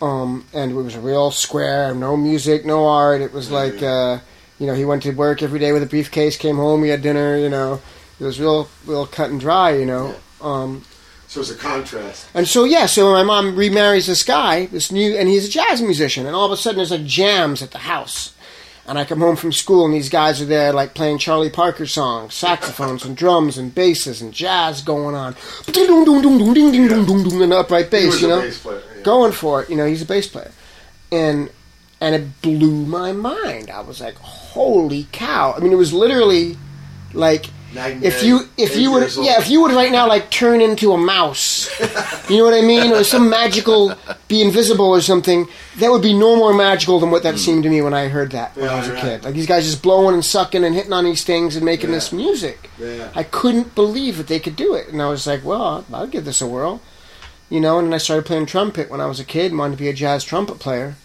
um, 0.00 0.46
and 0.52 0.70
it 0.70 0.74
was 0.74 0.94
a 0.94 1.00
real 1.00 1.30
square, 1.30 1.94
no 1.94 2.16
music, 2.16 2.64
no 2.64 2.86
art. 2.86 3.20
It 3.20 3.32
was 3.32 3.50
like, 3.50 3.82
uh, 3.82 4.18
you 4.58 4.66
know, 4.66 4.74
he 4.74 4.84
went 4.84 5.02
to 5.04 5.10
work 5.12 5.42
every 5.42 5.58
day 5.58 5.72
with 5.72 5.82
a 5.82 5.86
briefcase, 5.86 6.36
came 6.36 6.56
home, 6.56 6.80
we 6.80 6.88
had 6.88 7.02
dinner. 7.02 7.36
You 7.36 7.48
know, 7.50 7.80
it 8.18 8.24
was 8.24 8.40
real, 8.40 8.68
real 8.86 9.06
cut 9.06 9.30
and 9.30 9.40
dry. 9.40 9.72
You 9.72 9.86
know. 9.86 10.14
Um, 10.40 10.84
So 11.28 11.40
it's 11.40 11.50
a 11.50 11.54
contrast. 11.54 12.26
and 12.34 12.48
so 12.48 12.64
yeah, 12.64 12.86
so 12.86 13.12
my 13.12 13.22
mom 13.22 13.54
remarries 13.56 14.06
this 14.06 14.24
guy, 14.24 14.66
this 14.66 14.90
new, 14.90 15.14
and 15.16 15.28
he's 15.28 15.46
a 15.46 15.50
jazz 15.50 15.80
musician. 15.80 16.26
And 16.26 16.34
all 16.34 16.46
of 16.46 16.52
a 16.52 16.56
sudden, 16.56 16.78
there's 16.78 16.90
like 16.90 17.04
jams 17.04 17.62
at 17.62 17.70
the 17.70 17.78
house. 17.78 18.34
And 18.90 18.98
I 18.98 19.04
come 19.04 19.20
home 19.20 19.36
from 19.36 19.52
school, 19.52 19.84
and 19.84 19.94
these 19.94 20.08
guys 20.08 20.42
are 20.42 20.46
there, 20.46 20.72
like 20.72 20.94
playing 20.94 21.18
Charlie 21.18 21.48
Parker 21.48 21.86
songs, 21.86 22.34
saxophones 22.34 23.04
and 23.04 23.16
drums 23.16 23.56
and 23.56 23.72
basses 23.72 24.20
and 24.20 24.34
jazz 24.34 24.82
going 24.82 25.14
on, 25.14 25.36
and 27.40 27.52
upright 27.52 27.88
bass, 27.88 28.20
you 28.20 28.26
know, 28.26 28.50
going 29.04 29.30
for 29.30 29.62
it. 29.62 29.70
You 29.70 29.76
know, 29.76 29.86
he's 29.86 30.02
a 30.02 30.06
bass 30.06 30.26
player, 30.26 30.50
and 31.12 31.50
and 32.00 32.16
it 32.16 32.42
blew 32.42 32.84
my 32.84 33.12
mind. 33.12 33.70
I 33.70 33.80
was 33.80 34.00
like, 34.00 34.16
holy 34.16 35.06
cow! 35.12 35.54
I 35.56 35.60
mean, 35.60 35.70
it 35.70 35.76
was 35.76 35.92
literally 35.92 36.56
like 37.12 37.46
If 38.02 38.22
you 38.24 38.48
if 38.56 38.76
you 38.76 38.90
would 38.92 39.14
yeah 39.16 39.38
if 39.40 39.48
you 39.48 39.60
would 39.62 39.72
right 39.72 39.92
now 39.92 40.08
like 40.08 40.30
turn 40.30 40.60
into 40.60 40.92
a 40.92 40.98
mouse 40.98 41.68
you 42.28 42.38
know 42.38 42.44
what 42.44 42.54
i 42.54 42.60
mean 42.62 42.90
or 42.92 43.04
some 43.04 43.30
magical 43.30 43.94
be 44.28 44.42
invisible 44.42 44.86
or 44.86 45.00
something 45.00 45.46
that 45.78 45.90
would 45.90 46.02
be 46.02 46.12
no 46.12 46.34
more 46.36 46.52
magical 46.52 46.98
than 46.98 47.10
what 47.12 47.22
that 47.22 47.38
seemed 47.38 47.62
to 47.62 47.68
me 47.70 47.80
when 47.80 47.94
i 47.94 48.08
heard 48.08 48.32
that 48.32 48.56
when 48.56 48.68
i 48.68 48.76
was 48.76 48.88
a 48.88 48.92
right. 48.94 49.00
kid 49.02 49.24
like 49.24 49.34
these 49.34 49.46
guys 49.46 49.64
just 49.64 49.82
blowing 49.82 50.14
and 50.14 50.24
sucking 50.24 50.64
and 50.64 50.74
hitting 50.74 50.92
on 50.92 51.04
these 51.04 51.22
things 51.22 51.54
and 51.54 51.64
making 51.64 51.90
Yeah. 51.90 51.96
this 51.96 52.12
music 52.12 52.70
Yeah. 52.78 53.08
i 53.14 53.22
couldn't 53.22 53.74
believe 53.76 54.16
that 54.16 54.26
they 54.26 54.40
could 54.40 54.56
do 54.56 54.74
it 54.74 54.88
and 54.88 55.00
i 55.00 55.08
was 55.08 55.26
like 55.26 55.44
well 55.44 55.62
i'll, 55.62 55.84
I'll 55.92 56.06
give 56.08 56.24
this 56.24 56.40
a 56.40 56.46
whirl 56.48 56.80
you 57.48 57.60
know 57.60 57.78
and 57.78 57.86
then 57.86 57.94
i 57.94 57.98
started 57.98 58.26
playing 58.26 58.46
trumpet 58.46 58.90
when 58.90 59.00
i 59.00 59.06
was 59.06 59.20
a 59.20 59.24
kid 59.24 59.52
and 59.52 59.58
wanted 59.60 59.76
to 59.76 59.82
be 59.82 59.88
a 59.88 59.92
jazz 59.92 60.24
trumpet 60.24 60.58
player 60.58 60.96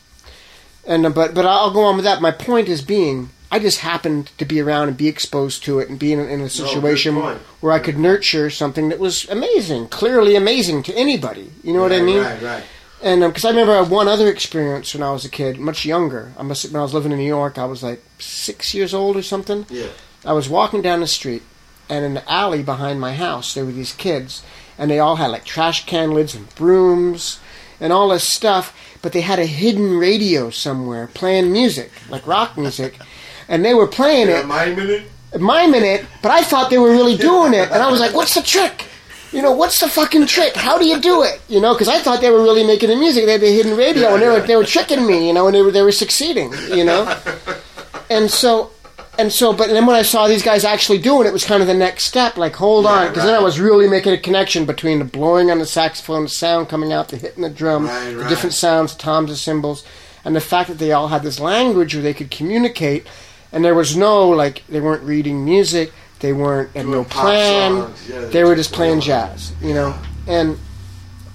and 0.88 1.06
uh, 1.06 1.10
but 1.10 1.34
but 1.36 1.46
I'll 1.46 1.72
go 1.72 1.84
on 1.84 1.96
with 1.96 2.06
that. 2.06 2.22
My 2.22 2.30
point 2.30 2.70
is 2.70 2.84
being 2.84 3.32
I 3.56 3.60
just 3.60 3.80
happened 3.80 4.32
to 4.38 4.44
be 4.44 4.60
around 4.60 4.90
and 4.90 4.98
be 4.98 5.08
exposed 5.08 5.64
to 5.64 5.80
it 5.80 5.88
and 5.88 5.98
be 5.98 6.12
in, 6.12 6.20
in 6.20 6.42
a 6.42 6.50
situation 6.50 7.16
point. 7.16 7.40
where 7.62 7.72
I 7.72 7.80
could 7.80 7.98
nurture 7.98 8.50
something 8.50 8.90
that 8.90 9.00
was 9.00 9.30
amazing, 9.30 9.88
clearly 9.88 10.36
amazing 10.36 10.84
to 10.84 10.94
anybody. 10.94 11.54
You 11.64 11.72
know 11.72 11.80
what 11.80 11.94
I 11.94 12.02
mean? 12.02 12.22
Right, 12.22 12.42
right. 12.42 12.64
And 13.02 13.24
um, 13.24 13.30
because 13.30 13.46
I 13.46 13.52
remember 13.52 13.72
I 13.72 13.82
had 13.84 13.90
one 13.90 14.10
other 14.10 14.28
experience 14.28 14.94
when 14.94 15.04
I 15.04 15.12
was 15.12 15.24
a 15.24 15.30
kid, 15.30 15.58
much 15.58 15.86
younger. 15.86 16.34
I 16.38 16.44
must 16.44 16.66
when 16.66 16.82
I 16.82 16.84
was 16.84 16.94
living 16.94 17.14
in 17.14 17.18
New 17.18 17.24
York, 17.24 17.58
I 17.58 17.64
was 17.64 17.82
like 17.82 18.04
six 18.20 18.74
years 18.74 18.94
old 18.94 19.16
or 19.16 19.22
something. 19.22 19.66
Yeah. 19.70 19.88
I 20.26 20.34
was 20.34 20.50
walking 20.50 20.82
down 20.82 21.00
the 21.00 21.08
street, 21.08 21.44
and 21.88 22.04
in 22.04 22.16
the 22.16 22.30
alley 22.30 22.62
behind 22.62 23.00
my 23.00 23.14
house, 23.14 23.54
there 23.54 23.64
were 23.64 23.72
these 23.72 23.94
kids, 23.94 24.44
and 24.78 24.92
they 24.92 25.00
all 25.00 25.16
had 25.16 25.28
like 25.28 25.46
trash 25.46 25.86
can 25.86 26.12
lids 26.12 26.36
and 26.36 26.54
brooms 26.56 27.40
and 27.80 27.94
all 27.94 28.10
this 28.10 28.28
stuff, 28.28 28.76
but 29.02 29.14
they 29.14 29.22
had 29.22 29.40
a 29.40 29.46
hidden 29.46 29.98
radio 29.98 30.50
somewhere 30.50 31.08
playing 31.08 31.54
music, 31.54 31.92
like 32.10 32.28
rock 32.28 32.58
music, 32.58 33.00
and 33.48 33.64
they 33.64 33.74
were 33.74 33.88
playing 33.88 34.28
Yeah, 34.28 34.40
it, 34.42 34.46
my 34.48 34.66
minute. 34.74 35.04
miming 35.40 35.84
it, 35.84 36.06
but 36.22 36.32
I 36.32 36.42
thought 36.42 36.70
they 36.70 36.78
were 36.78 36.92
really 36.92 37.18
doing 37.18 37.54
it, 37.54 37.72
and 37.72 37.82
I 37.82 37.90
was 37.92 38.00
like, 38.00 38.14
what's 38.14 38.34
the 38.36 38.42
trick? 38.42 38.86
You 39.32 39.42
know, 39.42 39.52
what's 39.52 39.80
the 39.82 39.90
fucking 39.90 40.28
trick? 40.28 40.56
How 40.56 40.78
do 40.78 40.86
you 40.86 41.02
do 41.02 41.24
it? 41.24 41.42
You 41.50 41.60
know, 41.60 41.74
because 41.74 41.90
I 41.90 42.00
thought 42.00 42.22
they 42.22 42.30
were 42.30 42.42
really 42.42 42.66
making 42.66 42.90
the 42.90 42.96
music. 42.96 43.26
They 43.26 43.34
had 43.34 43.42
the 43.42 43.52
hidden 43.52 43.76
radio, 43.76 44.14
and 44.14 44.22
they 44.22 44.28
were 44.30 44.40
they 44.40 44.56
were 44.56 44.64
tricking 44.64 45.06
me. 45.06 45.28
You 45.28 45.34
know, 45.34 45.48
and 45.48 45.56
they 45.56 45.62
were 45.62 45.72
they 45.72 45.82
were 45.82 45.92
succeeding. 45.92 46.54
You 46.74 46.86
know, 46.86 47.20
and 48.10 48.32
so 48.32 48.72
and 49.18 49.32
so, 49.34 49.52
but 49.52 49.68
then 49.68 49.86
when 49.86 49.96
I 49.96 50.04
saw 50.04 50.28
these 50.28 50.44
guys 50.44 50.64
actually 50.64 51.00
doing 51.00 51.26
it, 51.26 51.30
it 51.30 51.34
was 51.34 51.44
kind 51.46 51.62
of 51.62 51.68
the 51.68 51.74
next 51.74 52.06
step. 52.06 52.38
Like, 52.38 52.56
hold 52.56 52.86
on, 52.86 53.08
because 53.10 53.24
then 53.24 53.34
I 53.34 53.40
was 53.40 53.60
really 53.60 53.90
making 53.90 54.14
a 54.14 54.18
connection 54.18 54.66
between 54.66 55.00
the 55.00 55.06
blowing 55.06 55.52
on 55.52 55.60
the 55.60 55.66
saxophone, 55.66 56.24
the 56.24 56.30
sound 56.30 56.70
coming 56.70 56.94
out, 56.94 57.10
the 57.10 57.18
hitting 57.18 57.44
the 57.44 57.50
drum, 57.50 57.88
Right, 57.88 58.10
the 58.12 58.18
right. 58.18 58.30
different 58.30 58.54
sounds, 58.54 58.94
toms, 58.96 59.30
the 59.32 59.36
cymbals, 59.38 59.86
and 60.24 60.34
the 60.36 60.42
fact 60.42 60.70
that 60.70 60.78
they 60.80 60.92
all 60.94 61.08
had 61.10 61.24
this 61.24 61.40
language 61.42 61.94
where 61.94 62.04
they 62.04 62.14
could 62.14 62.30
communicate, 62.32 63.08
and 63.56 63.66
there 63.66 63.74
was 63.74 63.98
no 63.98 64.30
like 64.30 64.62
they 64.70 64.80
weren't 64.82 65.02
reading 65.04 65.44
music, 65.44 65.92
they 66.20 66.34
weren't 66.34 66.76
had 66.76 66.86
no 66.86 67.04
plan, 67.06 67.92
yeah, 68.08 68.26
they 68.26 68.44
were 68.44 68.56
just 68.56 68.72
playing 68.74 69.00
jazz, 69.02 69.52
you 69.62 69.74
know, 69.74 69.98
and. 70.28 70.60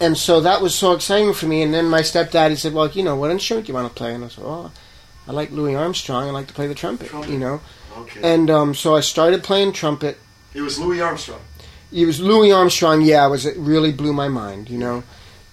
And 0.03 0.17
so 0.17 0.41
that 0.41 0.63
was 0.63 0.75
so 0.75 0.93
exciting 0.93 1.35
for 1.35 1.45
me. 1.45 1.61
And 1.61 1.75
then 1.75 1.85
my 1.91 2.01
stepdad, 2.01 2.49
he 2.49 2.57
said, 2.57 2.73
"Well, 2.73 2.89
you 2.89 3.03
know, 3.03 3.17
what 3.17 3.31
instrument 3.31 3.67
do 3.67 3.71
you 3.71 3.75
want 3.75 3.87
to 3.89 3.95
play?" 3.95 4.15
And 4.15 4.25
I 4.25 4.29
said, 4.29 4.43
"Well, 4.45 4.73
I 5.29 5.33
like 5.33 5.51
Louis 5.51 5.75
Armstrong. 5.75 6.27
I 6.27 6.31
like 6.31 6.47
to 6.47 6.55
play 6.55 6.67
the 6.67 6.75
trumpet, 6.75 7.09
Trumpet. 7.09 7.31
you 7.31 7.39
know." 7.39 7.61
Okay. 7.99 8.21
And 8.25 8.49
um, 8.49 8.75
so 8.75 8.97
I 8.97 9.01
started 9.01 9.43
playing 9.45 9.75
trumpet. 9.75 10.17
it 10.55 10.63
was 10.63 10.79
Louis 10.79 11.03
Armstrong. 11.03 11.41
it 11.93 12.07
was 12.07 12.19
Louis 12.19 12.51
Armstrong. 12.51 13.03
Yeah, 13.03 13.27
it 13.27 13.29
was 13.31 13.45
it 13.45 13.59
really 13.59 13.93
blew 13.93 14.15
my 14.15 14.29
mind, 14.29 14.71
you 14.71 14.79
know. 14.79 15.03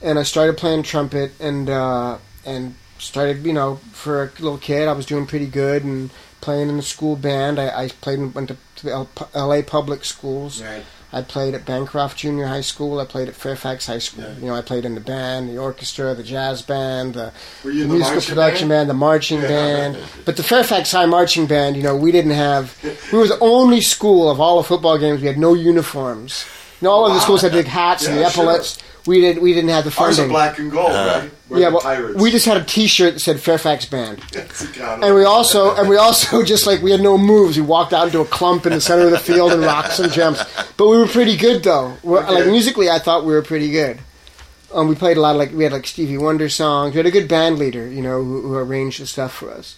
And 0.02 0.18
I 0.18 0.24
started 0.24 0.56
playing 0.56 0.84
trumpet 0.84 1.34
and 1.42 1.70
uh, 1.70 2.18
and 2.46 2.76
started, 3.00 3.46
you 3.46 3.52
know, 3.52 3.82
for 3.92 4.24
a 4.24 4.32
little 4.42 4.58
kid, 4.60 4.88
I 4.88 4.94
was 4.94 5.06
doing 5.06 5.26
pretty 5.28 5.48
good 5.48 5.84
and 5.84 6.10
playing 6.48 6.70
in 6.70 6.78
the 6.78 6.84
school 6.84 7.18
band. 7.18 7.60
I, 7.60 7.84
I 7.84 7.88
played 7.90 8.20
and 8.20 8.34
went 8.34 8.48
to, 8.48 8.58
to 8.78 8.86
the 8.86 8.92
L- 8.94 9.10
L.A. 9.34 9.62
public 9.64 10.06
schools. 10.06 10.62
Right. 10.64 10.82
I 11.12 11.22
played 11.22 11.54
at 11.54 11.66
Bancroft 11.66 12.18
Junior 12.18 12.48
High 12.48 12.62
School. 12.62 13.00
I 13.02 13.06
played 13.06 13.28
at 13.28 13.36
Fairfax 13.36 13.86
High 13.88 13.98
School. 14.00 14.24
Yeah. 14.24 14.38
You 14.40 14.46
know, 14.48 14.56
I 14.56 14.62
played 14.62 14.86
in 14.86 14.96
the 14.96 15.02
band, 15.02 15.50
the 15.50 15.58
orchestra, 15.58 16.14
the 16.16 16.24
jazz 16.24 16.62
band, 16.62 17.16
the, 17.16 17.34
the 17.64 17.70
the 17.72 17.86
musical 17.88 18.22
production 18.22 18.70
band? 18.70 18.88
band, 18.88 18.90
the 18.90 18.94
marching 18.94 19.42
Yeah. 19.42 19.48
band. 19.50 19.98
But 20.26 20.38
the 20.38 20.44
Fairfax 20.44 20.92
High 20.94 21.06
marching 21.06 21.48
band, 21.48 21.76
you 21.76 21.84
know, 21.84 21.96
we 21.98 22.12
didn't 22.14 22.32
have. 22.32 22.78
We 23.12 23.18
were 23.20 23.28
the 23.28 23.40
only 23.42 23.82
school 23.82 24.30
of 24.32 24.40
all 24.40 24.56
the 24.62 24.68
football 24.68 24.98
games 24.98 25.20
we 25.22 25.28
had 25.28 25.38
no 25.38 25.54
uniforms. 25.54 26.46
You 26.82 26.86
know, 26.88 26.92
all 26.92 27.08
of 27.08 27.14
the 27.14 27.20
schools 27.20 27.42
had 27.42 27.52
big 27.52 27.66
hats 27.68 28.06
and 28.08 28.16
the 28.18 28.24
epaulets. 28.26 28.78
sure. 28.78 28.87
Epaulets. 29.08 29.18
We 29.18 29.22
didn't 29.22 29.42
We 29.42 29.54
didn't 29.54 29.70
have 29.70 29.84
the 29.86 30.02
Ours 30.02 30.20
are 30.20 30.28
black 30.28 30.60
and 30.60 30.72
gold, 30.72 30.92
right? 30.92 31.32
We're 31.50 31.60
yeah, 31.60 31.70
the 31.70 31.80
well, 31.84 32.14
we 32.16 32.30
just 32.30 32.46
had 32.46 32.58
a 32.58 32.64
T-shirt 32.64 33.14
that 33.14 33.20
said 33.22 33.40
Fairfax 33.40 33.86
Band. 33.86 34.20
That's 34.34 34.64
a 34.64 34.68
kind 34.68 35.02
of- 35.02 35.08
And 35.08 35.16
we 35.16 35.24
also, 35.24 35.74
and 35.76 35.88
we 35.88 35.96
also 35.96 36.44
just 36.54 36.68
like 36.68 36.82
we 36.82 36.92
had 36.92 37.00
no 37.02 37.18
moves. 37.18 37.58
We 37.58 37.64
walked 37.66 37.94
out 37.94 38.08
into 38.08 38.20
a 38.20 38.26
clump 38.26 38.66
in 38.66 38.74
the 38.74 38.82
center 38.82 39.06
of 39.06 39.12
the 39.12 39.20
field 39.20 39.54
and 39.54 39.62
rocked 39.62 39.94
some 39.94 40.10
jumps. 40.10 40.44
But 40.76 40.88
we 40.90 40.98
were 40.98 41.08
pretty 41.08 41.38
good 41.38 41.64
though. 41.64 41.96
We're, 42.04 42.24
Okay. 42.24 42.34
Like 42.36 42.48
musically, 42.48 42.90
I 42.90 43.00
thought 43.00 43.24
we 43.26 43.32
were 43.34 43.42
pretty 43.44 43.72
good. 43.72 44.00
Um, 44.74 44.90
we 44.90 44.96
played 44.96 45.16
a 45.16 45.22
lot 45.22 45.32
of 45.32 45.38
like 45.38 45.54
we 45.54 45.64
had 45.64 45.72
like 45.72 45.88
Stevie 45.88 46.18
Wonder 46.18 46.50
songs. 46.50 46.94
We 46.94 46.98
had 46.98 47.06
a 47.06 47.12
good 47.12 47.30
band 47.30 47.58
leader, 47.58 47.88
you 47.88 48.02
know, 48.02 48.22
who, 48.22 48.42
who 48.42 48.56
arranged 48.56 49.00
the 49.02 49.08
stuff 49.08 49.34
for 49.34 49.50
us. 49.50 49.78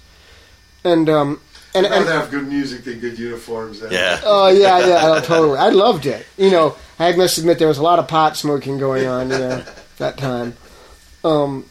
And 0.84 1.07
um, 1.07 1.39
and, 1.76 1.85
and 1.85 1.93
rather 1.93 2.11
have 2.14 2.31
good 2.31 2.47
music 2.47 2.84
than 2.85 2.99
good 2.99 3.19
uniforms. 3.19 3.81
Then. 3.81 3.91
Yeah. 3.91 4.19
Oh 4.23 4.47
yeah, 4.49 4.80
yeah, 4.88 5.22
totally. 5.22 5.60
I 5.60 5.69
loved 5.69 6.07
it. 6.07 6.26
You 6.38 6.49
know, 6.49 6.76
I 7.00 7.16
must 7.16 7.38
admit 7.38 7.60
there 7.60 7.68
was 7.68 7.78
a 7.78 7.84
lot 7.84 7.98
of 8.00 8.08
pot 8.08 8.36
smoking 8.38 8.78
going 8.78 9.08
on, 9.08 9.30
you 9.30 9.38
know, 9.38 9.64
that 9.98 10.18
time. 10.18 10.56
Um, 11.24 11.66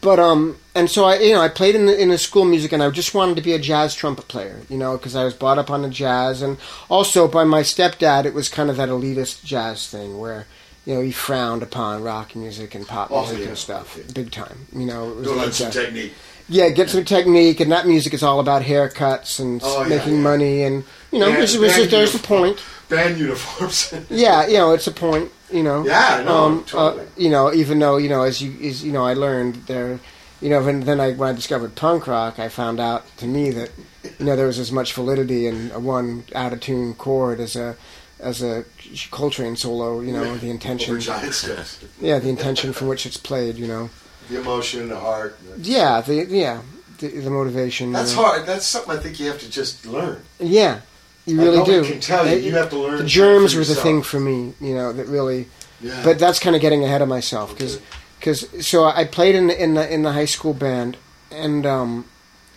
but 0.00 0.20
um, 0.20 0.56
and 0.76 0.88
so 0.88 1.04
I, 1.04 1.18
you 1.18 1.32
know, 1.32 1.40
I 1.40 1.48
played 1.48 1.74
in 1.74 1.86
the, 1.86 2.00
in 2.00 2.08
the 2.10 2.18
school 2.18 2.44
music, 2.44 2.72
and 2.72 2.82
I 2.82 2.88
just 2.90 3.14
wanted 3.14 3.34
to 3.36 3.42
be 3.42 3.52
a 3.52 3.58
jazz 3.58 3.94
trumpet 3.96 4.28
player, 4.28 4.60
you 4.68 4.78
know, 4.78 4.96
because 4.96 5.16
I 5.16 5.24
was 5.24 5.34
brought 5.34 5.58
up 5.58 5.70
on 5.70 5.82
the 5.82 5.88
jazz, 5.88 6.40
and 6.40 6.56
also 6.88 7.26
by 7.26 7.42
my 7.42 7.62
stepdad, 7.62 8.24
it 8.24 8.32
was 8.32 8.48
kind 8.48 8.70
of 8.70 8.76
that 8.76 8.88
elitist 8.88 9.44
jazz 9.44 9.88
thing 9.88 10.18
where. 10.18 10.46
You 10.84 10.96
know, 10.96 11.00
he 11.00 11.12
frowned 11.12 11.62
upon 11.62 12.02
rock 12.02 12.34
music 12.34 12.74
and 12.74 12.84
pop 12.84 13.12
Oh, 13.12 13.20
music 13.20 13.42
yeah, 13.42 13.48
and 13.50 13.56
stuff, 13.56 13.96
big 14.12 14.32
time. 14.32 14.66
You 14.72 14.86
know, 14.86 15.10
it 15.12 15.16
was 15.18 15.28
Go 15.28 15.36
like 15.36 15.52
some 15.52 15.70
technique. 15.70 16.12
Yeah, 16.52 16.68
get 16.68 16.90
some 16.90 17.04
technique, 17.04 17.60
and 17.60 17.72
that 17.72 17.86
music 17.86 18.12
is 18.14 18.22
all 18.22 18.38
about 18.40 18.62
haircuts 18.62 19.40
and 19.40 19.60
Oh, 19.64 19.82
yeah, 19.82 19.88
making 19.88 20.16
yeah. 20.16 20.20
money, 20.20 20.62
and 20.64 20.84
you 21.10 21.18
know, 21.18 21.28
Yeah, 21.28 21.38
which, 21.40 21.56
which 21.56 21.70
band 21.70 21.82
is, 21.84 21.90
there's 21.90 22.12
the 22.12 22.18
uniform. 22.18 22.40
point. 22.42 22.62
Band 22.88 23.18
uniforms. 23.18 23.94
Yeah, 24.10 24.46
you 24.46 24.58
know, 24.58 24.72
it's 24.74 24.86
a 24.86 24.92
point. 24.92 25.30
You 25.50 25.62
know. 25.62 25.84
Yeah, 25.86 26.22
no, 26.24 26.36
um, 26.44 26.64
totally. 26.64 27.02
uh, 27.04 27.06
you 27.16 27.30
know, 27.30 27.52
even 27.52 27.78
though 27.78 27.96
you 27.96 28.08
know, 28.08 28.22
as 28.22 28.40
you 28.42 28.52
as 28.68 28.84
you 28.84 28.92
know, 28.92 29.04
I 29.04 29.14
learned 29.14 29.66
there. 29.66 29.98
You 30.42 30.48
know, 30.50 30.60
when, 30.62 30.80
then 30.80 30.98
I 31.00 31.12
when 31.12 31.28
I 31.28 31.32
discovered 31.32 31.74
punk 31.76 32.06
rock, 32.06 32.38
I 32.38 32.48
found 32.48 32.80
out 32.80 33.04
to 33.18 33.26
me 33.26 33.50
that 33.52 33.70
you 34.18 34.26
know 34.26 34.34
there 34.36 34.46
was 34.46 34.58
as 34.58 34.72
much 34.72 34.92
validity 34.94 35.46
in 35.46 35.70
a 35.72 35.78
one 35.80 36.24
out 36.34 36.52
of 36.52 36.60
tune 36.60 36.94
chord 36.94 37.38
as 37.40 37.54
a 37.56 37.76
as 38.18 38.42
a 38.42 38.64
Coltrane 39.10 39.56
solo. 39.56 40.00
You 40.00 40.12
know, 40.12 40.36
the 40.38 40.50
intention. 40.50 40.92
Over 40.92 41.00
giant 41.00 41.34
steps. 41.34 41.84
Yeah, 42.00 42.18
the 42.18 42.28
intention 42.30 42.72
from 42.72 42.88
which 42.88 43.06
it's 43.06 43.16
played. 43.18 43.56
You 43.56 43.68
know. 43.68 43.90
The 44.28 44.40
emotion, 44.40 44.88
the 44.88 44.98
heart. 44.98 45.38
the- 45.44 45.60
Yeah, 45.62 46.00
the 46.00 46.26
yeah 46.28 46.60
the, 46.98 47.08
the 47.08 47.30
motivation. 47.30 47.92
That's 47.92 48.14
hard. 48.14 48.46
That's 48.46 48.64
something 48.66 48.96
I 48.96 48.98
think 48.98 49.18
you 49.20 49.26
have 49.26 49.40
to 49.40 49.50
just 49.50 49.84
learn. 49.86 50.22
Yeah, 50.38 50.80
you 51.26 51.40
really 51.40 51.64
do. 51.64 51.84
can 51.84 52.00
tell 52.00 52.26
you. 52.28 52.36
You 52.36 52.52
have 52.54 52.70
to 52.70 52.78
learn 52.78 52.98
The 52.98 53.04
germs 53.06 53.54
were 53.54 53.64
the 53.64 53.74
thing 53.74 54.02
for 54.02 54.20
me, 54.20 54.54
you 54.60 54.74
know, 54.74 54.92
that 54.92 55.06
really. 55.08 55.48
Yeah. 55.80 56.00
But 56.04 56.18
that's 56.20 56.38
kind 56.38 56.54
of 56.54 56.62
getting 56.62 56.84
ahead 56.84 57.02
of 57.02 57.08
myself 57.08 57.50
because, 57.52 57.80
Okay. 58.20 58.34
so 58.62 58.84
I 58.84 59.04
played 59.04 59.34
in 59.34 59.48
the, 59.48 59.60
in 59.60 59.74
the 59.74 59.92
in 59.92 60.02
the 60.04 60.12
high 60.12 60.26
school 60.26 60.54
band, 60.54 60.96
and 61.32 61.66
um, 61.66 62.04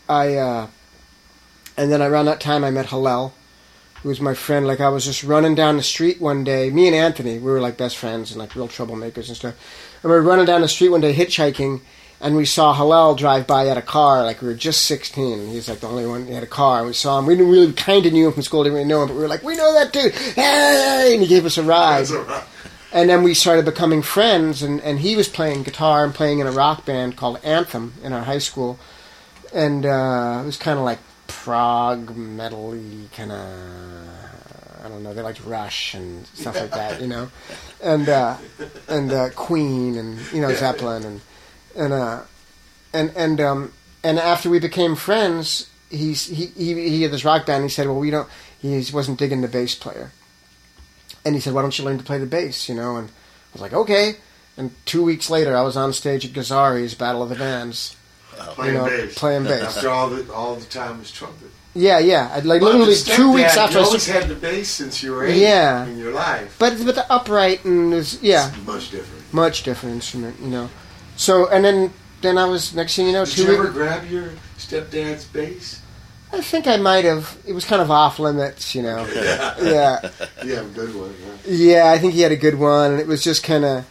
I, 0.08 0.36
uh, 0.36 0.68
and 1.76 1.92
then 1.92 2.04
around 2.04 2.26
that 2.26 2.40
time 2.40 2.64
I 2.64 2.70
met 2.70 2.86
Hillel, 2.92 3.34
who 4.04 4.10
was 4.10 4.22
my 4.22 4.36
friend. 4.36 4.68
Like 4.68 4.80
I 4.80 4.90
was 4.90 5.06
just 5.06 5.24
running 5.24 5.56
down 5.56 5.78
the 5.78 5.84
street 5.84 6.22
one 6.22 6.44
day. 6.44 6.70
Me 6.70 6.86
and 6.86 6.96
Anthony, 6.96 7.40
we 7.40 7.50
were 7.52 7.60
like 7.60 7.78
best 7.78 7.98
friends 7.98 8.30
and 8.32 8.40
like 8.40 8.56
real 8.56 8.68
troublemakers 8.68 9.28
and 9.28 9.36
stuff. 9.36 9.56
And 10.06 10.12
we 10.12 10.20
were 10.20 10.22
running 10.22 10.46
down 10.46 10.62
the 10.62 10.68
street 10.68 10.90
one 10.90 11.02
day 11.02 11.16
hitchhiking, 11.16 11.82
and 12.22 12.36
we 12.36 12.46
saw 12.46 12.76
Hillel 12.76 13.16
drive 13.16 13.48
by 13.48 13.68
at 13.70 13.76
a 13.76 13.82
car. 13.82 14.24
Like 14.24 14.40
we 14.40 14.48
were 14.48 14.54
just 14.54 14.84
sixteen. 14.84 15.48
He 15.48 15.56
was 15.56 15.68
like 15.68 15.80
the 15.80 15.88
only 15.88 16.06
one. 16.06 16.28
He 16.28 16.34
had 16.36 16.44
a 16.44 16.46
car. 16.46 16.78
And 16.78 16.88
we 16.88 16.94
saw 16.94 17.18
him. 17.18 17.26
We 17.26 17.36
didn't 17.36 17.52
really 17.52 17.74
kind 17.74 18.06
of 18.06 18.14
knew 18.14 18.28
him 18.28 18.34
from 18.34 18.44
school. 18.44 18.64
Didn't 18.64 18.76
really 18.76 18.88
know 18.88 19.02
him, 19.02 19.08
but 19.08 19.16
we 19.16 19.22
were 19.22 19.28
like, 19.28 19.42
we 19.42 19.56
know 19.56 19.74
that 19.74 19.92
dude. 19.92 20.14
Hey! 20.14 21.14
And 21.14 21.24
he 21.24 21.28
gave 21.28 21.44
us 21.44 21.58
a 21.58 21.64
ride. 21.64 22.02
That's 22.02 22.12
all 22.12 22.22
right. 22.22 22.44
And 22.94 23.10
then 23.10 23.24
we 23.24 23.34
started 23.34 23.66
becoming 23.66 24.04
friends, 24.04 24.62
and, 24.62 24.80
and 24.82 25.00
he 25.00 25.16
was 25.16 25.28
playing 25.28 25.64
guitar 25.64 26.06
and 26.06 26.14
playing 26.14 26.38
in 26.38 26.46
a 26.46 26.52
rock 26.52 26.86
band 26.86 27.18
called 27.18 27.44
Anthem 27.44 27.96
in 28.04 28.14
our 28.14 28.26
high 28.26 28.38
school. 28.38 28.78
And 29.56 29.88
uh, 29.88 30.42
it 30.44 30.46
was 30.46 30.58
kind 30.58 30.78
of 30.78 30.86
like 30.86 31.00
prog 31.26 32.16
metal 32.16 32.74
y, 32.74 33.08
kind 33.12 33.32
of, 33.32 33.44
I 34.86 34.90
don't 34.90 35.04
know, 35.04 35.14
they 35.14 35.22
liked 35.22 35.44
Rush 35.44 35.96
and 35.96 36.28
stuff 36.28 36.56
like 36.56 36.72
that, 36.72 37.02
you 37.02 37.08
know? 37.08 37.30
And, 37.82 38.08
uh, 38.08 38.38
and 38.88 39.12
uh, 39.12 39.30
Queen 39.32 39.98
and, 39.98 40.20
you 40.32 40.42
know, 40.42 40.54
Zeppelin. 40.54 41.04
And, 41.04 41.22
and, 41.76 41.94
uh, 41.94 42.22
and, 42.94 43.12
and, 43.16 43.42
um, 43.42 43.74
and 44.04 44.20
after 44.20 44.50
we 44.50 44.60
became 44.60 44.96
friends, 44.96 45.70
he's, 45.90 46.28
he, 46.28 46.46
he, 46.48 46.90
he 46.90 47.02
had 47.02 47.12
this 47.12 47.26
rock 47.26 47.46
band, 47.46 47.64
and 47.64 47.70
he 47.72 47.74
said, 47.74 47.88
well, 47.88 48.00
we 48.00 48.12
don't, 48.12 48.30
he 48.62 48.86
wasn't 48.94 49.20
digging 49.20 49.42
the 49.42 49.48
bass 49.48 49.76
player. 49.76 50.12
And 51.26 51.34
he 51.34 51.42
said, 51.42 51.54
"Why 51.54 51.64
don't 51.64 51.78
you 51.78 51.84
learn 51.84 51.98
to 51.98 52.04
play 52.04 52.20
the 52.20 52.28
bass?" 52.28 52.70
You 52.70 52.76
know, 52.76 52.98
and 52.98 53.10
I 53.10 53.12
was 53.54 53.62
like, 53.62 53.74
"Okay." 53.74 54.18
And 54.58 54.72
two 54.86 55.04
weeks 55.04 55.30
later, 55.30 55.58
I 55.58 55.64
was 55.64 55.76
on 55.76 55.92
stage 55.92 56.24
at 56.24 56.32
Gazzari's 56.32 56.94
Battle 56.94 57.24
of 57.24 57.30
the 57.30 57.36
Bands. 57.36 57.96
Playing 58.32 58.74
know, 58.76 58.86
bass. 58.86 59.18
playing 59.18 59.44
bass. 59.46 59.78
After 59.78 59.90
all 59.90 60.10
the 60.10 60.32
all 60.32 60.56
the 60.56 60.66
time 60.66 61.00
was 61.00 61.12
trumpet. 61.12 61.50
Yeah, 61.78 62.00
yeah. 62.00 62.32
I'd 62.34 62.46
like 62.46 62.62
Well, 62.62 62.72
literally 62.78 62.96
two 62.96 63.34
weeks 63.34 63.58
after. 63.58 63.80
You 63.80 63.84
I 63.84 63.86
always 63.88 64.04
started, 64.04 64.28
had 64.30 64.32
the 64.32 64.40
bass 64.40 64.70
since 64.70 65.04
you 65.04 65.12
were 65.12 65.26
eight. 65.26 65.36
Yeah. 65.42 65.86
In 65.86 65.98
your 65.98 66.14
life. 66.14 66.56
but 66.58 66.78
but 66.86 66.96
the 66.96 67.06
upright 67.12 67.66
and 67.66 67.92
was 67.92 68.22
yeah, 68.24 68.48
It's 68.48 68.66
much 68.66 68.92
different. 68.92 69.34
much 69.34 69.64
different 69.64 69.96
instrument. 69.96 70.40
You 70.40 70.48
know. 70.48 70.70
So 71.18 71.50
and 71.50 71.66
then 71.66 71.92
then 72.22 72.38
I 72.38 72.46
was 72.46 72.74
next 72.74 72.96
thing 72.96 73.08
you 73.08 73.12
know 73.14 73.26
Did 73.26 73.34
two 73.36 73.44
you 73.44 73.54
ever 73.54 73.64
weeks. 73.64 73.74
grab 73.76 74.10
your 74.10 74.30
stepdad's 74.58 75.26
bass? 75.26 75.82
I 76.32 76.42
think 76.42 76.66
I 76.66 76.78
might 76.78 77.06
have. 77.06 77.38
It 77.46 77.54
was 77.54 77.66
kind 77.66 77.82
of 77.82 77.92
off 77.92 78.20
limits. 78.20 78.74
You 78.74 78.82
know. 78.84 79.06
Yeah. 79.14 79.56
Yeah. 79.62 80.10
You 80.46 80.56
have 80.56 80.66
a 80.68 80.70
good 80.80 80.96
one. 80.96 81.14
Huh? 81.26 81.38
Yeah, 81.46 81.92
I 81.92 81.98
think 82.00 82.14
he 82.14 82.22
had 82.22 82.32
a 82.32 82.38
good 82.38 82.56
one, 82.56 82.92
and 82.92 83.00
it 83.02 83.08
was 83.08 83.22
just 83.24 83.44
kind 83.44 83.64
of, 83.66 83.86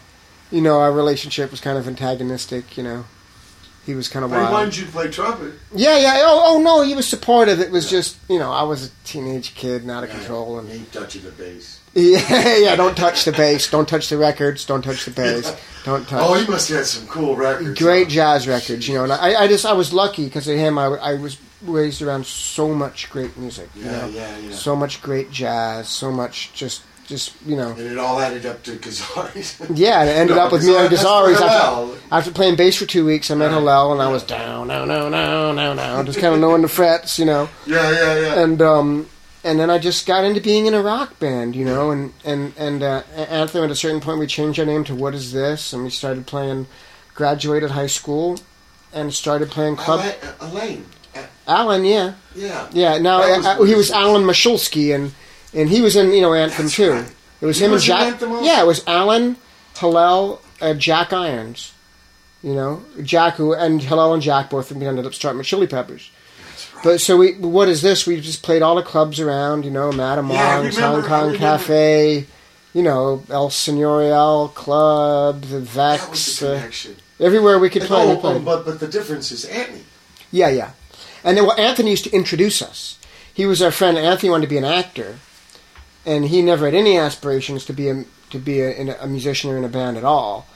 you 0.50 0.60
know, 0.60 0.78
our 0.80 0.90
relationship 0.92 1.50
was 1.50 1.60
kind 1.60 1.76
of 1.78 1.86
antagonistic. 1.86 2.76
You 2.76 2.82
know, 2.84 3.04
he 3.86 3.94
was 3.94 4.08
kind 4.08 4.24
of 4.24 4.30
But 4.30 4.36
he 4.38 4.42
wild. 4.42 4.52
wanted 4.54 4.76
you 4.76 4.86
to 4.86 4.92
play 4.92 5.10
trumpet. 5.10 5.52
Yeah, 5.74 5.98
yeah. 5.98 6.14
Oh, 6.24 6.56
oh 6.56 6.60
no, 6.62 6.82
he 6.82 6.94
was 6.94 7.06
supportive. 7.06 7.60
It 7.60 7.70
was 7.70 7.88
just, 7.90 8.16
you 8.28 8.38
know, 8.38 8.50
I 8.52 8.62
was 8.62 8.86
a 8.86 8.90
teenage 9.04 9.54
kid, 9.54 9.84
not 9.84 10.04
out 10.04 10.10
of 10.10 10.10
control, 10.10 10.60
He 10.60 10.70
and 10.70 10.80
ain't 10.80 10.92
touching 10.92 11.22
the 11.22 11.30
bass. 11.32 11.80
yeah, 11.94 12.56
yeah. 12.56 12.76
Don't 12.76 12.96
touch 12.96 13.24
the 13.24 13.32
bass. 13.32 13.70
Don't 13.70 13.88
touch 13.88 14.08
the 14.08 14.18
records. 14.18 14.64
Don't 14.64 14.82
touch 14.82 15.04
the 15.04 15.10
bass. 15.12 15.54
Don't 15.84 16.06
touch. 16.08 16.20
Oh, 16.28 16.34
he 16.34 16.46
must 16.50 16.68
have 16.70 16.78
had 16.78 16.86
some 16.86 17.06
cool 17.06 17.36
records. 17.36 17.78
Great 17.78 18.08
jazz 18.08 18.48
records, 18.48 18.88
you 18.88 18.94
know. 18.94 19.04
And 19.04 19.12
I, 19.12 19.42
I 19.42 19.48
just, 19.48 19.64
I 19.64 19.74
was 19.74 19.92
lucky 19.92 20.24
because 20.24 20.48
of 20.48 20.56
him. 20.56 20.76
I, 20.78 20.86
I 20.86 21.14
was 21.14 21.38
raised 21.62 22.02
around 22.02 22.26
so 22.26 22.74
much 22.74 23.10
great 23.10 23.36
music. 23.36 23.68
You 23.76 23.84
Yeah, 23.84 23.90
know? 24.00 24.06
yeah, 24.08 24.38
yeah. 24.38 24.50
So 24.52 24.74
much 24.74 25.02
great 25.02 25.30
jazz. 25.30 25.88
So 25.88 26.10
much 26.10 26.52
just, 26.52 26.82
just 27.06 27.32
you 27.46 27.56
know. 27.56 27.70
And 27.70 27.80
it 27.80 27.98
all 27.98 28.18
added 28.20 28.46
up 28.46 28.62
to 28.64 28.72
Gazzari's. 28.72 29.60
Yeah, 29.74 30.00
and 30.00 30.08
it 30.10 30.12
ended 30.12 30.36
No, 30.36 30.44
up 30.44 30.52
with 30.52 30.64
me 30.64 30.76
on 30.76 30.88
Gazzari's 30.90 31.40
after, 31.40 31.98
after 32.10 32.30
playing 32.30 32.56
bass 32.56 32.76
for 32.76 32.86
two 32.86 33.04
weeks. 33.06 33.30
I 33.30 33.34
met 33.34 33.50
Hillel, 33.50 33.92
and 33.92 34.02
I 34.02 34.08
was 34.10 34.22
down, 34.22 34.68
no, 34.68 34.84
no, 34.84 35.08
no, 35.08 35.52
no, 35.52 35.74
no, 35.74 36.02
just 36.04 36.18
kind 36.18 36.34
of 36.34 36.40
knowing 36.40 36.62
the 36.62 36.68
frets, 36.68 37.18
you 37.18 37.24
know. 37.24 37.48
yeah, 37.66 37.90
yeah, 37.90 38.18
yeah. 38.20 38.40
And 38.42 38.60
um, 38.62 39.08
and 39.44 39.58
then 39.60 39.70
I 39.70 39.78
just 39.78 40.06
got 40.06 40.24
into 40.24 40.40
being 40.40 40.66
in 40.66 40.74
a 40.74 40.82
rock 40.82 41.18
band, 41.18 41.54
you 41.54 41.64
know. 41.64 41.90
And 41.90 42.12
and 42.24 42.52
and 42.56 42.82
uh, 42.82 43.02
Anthony, 43.16 43.64
at 43.64 43.70
a 43.70 43.76
certain 43.76 44.00
point, 44.00 44.18
we 44.18 44.26
changed 44.26 44.58
our 44.58 44.66
name 44.66 44.84
to 44.84 44.94
What 44.94 45.14
Is 45.14 45.32
This, 45.32 45.72
and 45.72 45.84
we 45.84 45.90
started 45.90 46.26
playing. 46.26 46.66
Graduated 47.14 47.70
high 47.70 47.86
school, 47.86 48.40
and 48.92 49.14
started 49.14 49.48
playing 49.48 49.76
club. 49.76 50.04
Elaine. 50.40 50.84
Uh, 51.14 51.22
Alan, 51.46 51.84
yeah, 51.84 52.14
Yeah. 52.34 52.66
yeah. 52.72 52.98
Now 52.98 53.18
was 53.20 53.46
uh, 53.46 53.62
he 53.62 53.76
was 53.76 53.92
Alan 53.92 54.24
Mociulski, 54.24 54.92
and 54.92 55.12
and 55.54 55.68
he 55.70 55.80
was 55.80 55.96
in 55.96 56.12
you 56.12 56.20
know 56.20 56.34
Anthem 56.34 56.64
That's 56.66 56.76
too. 56.76 56.92
right. 56.92 57.12
It 57.40 57.46
was 57.46 57.58
He 57.58 57.64
him 57.64 57.70
was 57.72 57.88
and 57.88 58.18
Jack. 58.18 58.20
Yeah, 58.42 58.62
it 58.62 58.66
was 58.66 58.82
Alan, 58.86 59.36
Hillel, 59.78 60.40
uh, 60.60 60.74
Jack 60.74 61.12
Irons. 61.12 61.72
You 62.42 62.54
know, 62.54 62.82
Jack 63.02 63.34
who 63.36 63.54
and 63.54 63.82
Hillel 63.82 64.12
and 64.14 64.22
Jack 64.22 64.50
both 64.50 64.70
ended 64.70 65.06
up 65.06 65.14
starting 65.14 65.38
with 65.38 65.46
Chili 65.46 65.66
Peppers. 65.66 66.10
Right. 66.74 66.84
But 66.84 67.00
so 67.00 67.16
we, 67.16 67.32
what 67.34 67.68
is 67.68 67.80
this? 67.80 68.06
We 68.06 68.20
just 68.20 68.42
played 68.42 68.60
all 68.60 68.74
the 68.74 68.82
clubs 68.82 69.18
around. 69.18 69.64
You 69.64 69.70
know, 69.70 69.90
Madame 69.92 70.28
Yeah, 70.30 70.70
Hong 70.72 71.02
Kong 71.02 71.34
Cafe. 71.34 72.26
You 72.74 72.82
know, 72.82 73.22
El 73.30 73.50
Senorial 73.50 74.48
Club, 74.48 75.42
the 75.42 75.60
that 75.60 76.10
was 76.10 76.38
Vex. 76.38 76.42
Uh, 76.42 76.56
connection. 76.56 76.96
everywhere 77.20 77.58
we 77.58 77.70
could 77.70 77.82
And, 77.82 77.88
play. 77.88 78.02
oh, 78.22 78.40
but 78.40 78.64
but 78.66 78.80
the 78.80 78.88
difference 78.88 79.30
is 79.32 79.44
Anthony. 79.44 79.84
Yeah, 80.32 80.48
yeah. 80.48 80.70
And 81.22 81.36
then 81.38 81.46
well, 81.46 81.58
Anthony 81.58 81.90
used 81.92 82.04
to 82.04 82.12
introduce 82.12 82.60
us. 82.60 82.98
He 83.32 83.46
was 83.46 83.62
our 83.62 83.70
friend. 83.70 83.96
Anthony 83.96 84.28
wanted 84.30 84.46
to 84.46 84.50
be 84.50 84.58
an 84.58 84.64
actor, 84.64 85.16
and 86.06 86.24
he 86.26 86.42
never 86.42 86.66
had 86.66 86.74
any 86.74 86.96
aspirations 86.98 87.64
to 87.66 87.72
be 87.72 87.88
a 87.88 88.04
to 88.30 88.38
be 88.38 88.60
a, 88.60 88.96
a, 89.02 89.06
musician 89.06 89.50
or 89.50 89.56
in 89.56 89.64
a 89.64 89.68
band 89.68 89.96
at 89.96 90.04
all. 90.04 90.46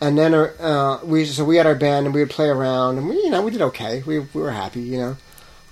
And 0.00 0.16
then 0.18 0.34
uh, 0.34 1.00
we 1.04 1.24
so 1.24 1.44
we 1.44 1.56
had 1.56 1.66
our 1.66 1.74
band 1.74 2.06
and 2.06 2.14
we 2.14 2.20
would 2.20 2.30
play 2.30 2.48
around 2.48 2.98
and 2.98 3.08
we 3.08 3.16
you 3.16 3.30
know 3.30 3.42
we 3.42 3.50
did 3.50 3.62
okay. 3.62 4.02
We 4.06 4.20
we 4.20 4.40
were 4.40 4.52
happy, 4.52 4.80
you 4.80 4.98
know. 4.98 5.16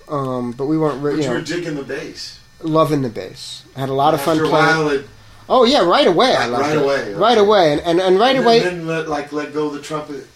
Um, 0.08 0.52
but 0.52 0.66
we 0.66 0.76
weren't, 0.76 1.02
re- 1.02 1.16
But 1.16 1.24
you 1.24 1.30
were 1.30 1.40
digging 1.40 1.76
the 1.76 1.82
bass. 1.82 2.38
loving 2.62 3.00
the 3.02 3.08
bass. 3.08 3.64
Had 3.74 3.88
a 3.88 3.94
lot 3.94 4.12
of 4.12 4.20
fun 4.20 4.36
After 4.36 4.44
a 4.44 4.48
playing. 4.48 4.66
while, 4.66 4.88
it, 4.88 5.06
Oh 5.48 5.64
yeah, 5.64 5.80
right 5.84 6.06
away. 6.06 6.34
I 6.34 6.40
Right- 6.40 6.50
loved 6.50 6.62
right 6.64 6.76
it. 6.76 6.82
away, 6.82 7.00
okay. 7.00 7.14
Right 7.14 7.38
away, 7.38 7.72
and 7.72 7.80
and, 7.82 8.00
and 8.00 8.18
right 8.18 8.36
and 8.36 8.44
away, 8.44 8.60
then, 8.60 8.78
then 8.78 8.86
let, 8.86 9.08
like 9.08 9.32
let 9.32 9.52
go 9.54 9.66
of 9.68 9.74
the 9.74 9.80
trumpet. 9.80 10.26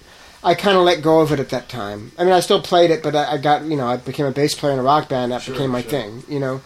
I 0.45 0.55
kind 0.55 0.77
of 0.79 0.85
let 0.85 1.03
go 1.03 1.21
of 1.21 1.33
it 1.33 1.41
at 1.41 1.49
that 1.51 1.69
time. 1.69 2.13
I 2.19 2.25
mean, 2.25 2.33
I 2.33 2.41
still 2.41 2.63
played 2.63 2.91
it, 2.91 3.03
but 3.03 3.17
I, 3.17 3.33
I 3.33 3.39
got 3.39 3.65
you 3.65 3.77
know 3.77 3.87
I 3.89 3.97
became 3.97 4.27
a 4.27 4.31
bass 4.31 4.55
player 4.55 4.73
in 4.75 4.79
a 4.79 4.83
rock 4.83 5.09
band. 5.09 5.33
That 5.33 5.43
Sure, 5.43 5.55
became 5.55 5.71
my 5.71 5.81
sure. 5.83 5.91
thing, 5.91 6.23
you 6.29 6.39
know, 6.41 6.61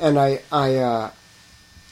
and 0.00 0.18
I 0.18 0.42
I 0.52 0.76
uh, 0.76 1.10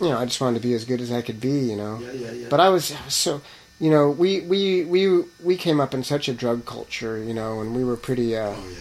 you 0.02 0.08
know 0.08 0.18
I 0.18 0.24
just 0.24 0.40
wanted 0.40 0.60
to 0.60 0.68
be 0.68 0.74
as 0.74 0.84
good 0.84 1.00
as 1.00 1.12
I 1.12 1.22
could 1.22 1.40
be, 1.40 1.60
you 1.60 1.76
know. 1.76 1.98
Yeah, 2.00 2.12
yeah, 2.12 2.32
yeah. 2.32 2.46
But 2.50 2.60
I 2.60 2.68
was, 2.68 2.92
I 2.92 3.04
was 3.04 3.14
so 3.14 3.40
you 3.78 3.90
know 3.90 4.10
we 4.10 4.40
we 4.40 4.84
we 4.84 5.24
we 5.42 5.56
came 5.56 5.80
up 5.80 5.94
in 5.94 6.02
such 6.02 6.28
a 6.28 6.34
drug 6.34 6.66
culture, 6.66 7.22
you 7.22 7.32
know, 7.32 7.60
and 7.60 7.74
we 7.74 7.84
were 7.84 7.96
pretty 7.96 8.36
uh, 8.36 8.54
oh 8.56 8.68
yeah. 8.68 8.78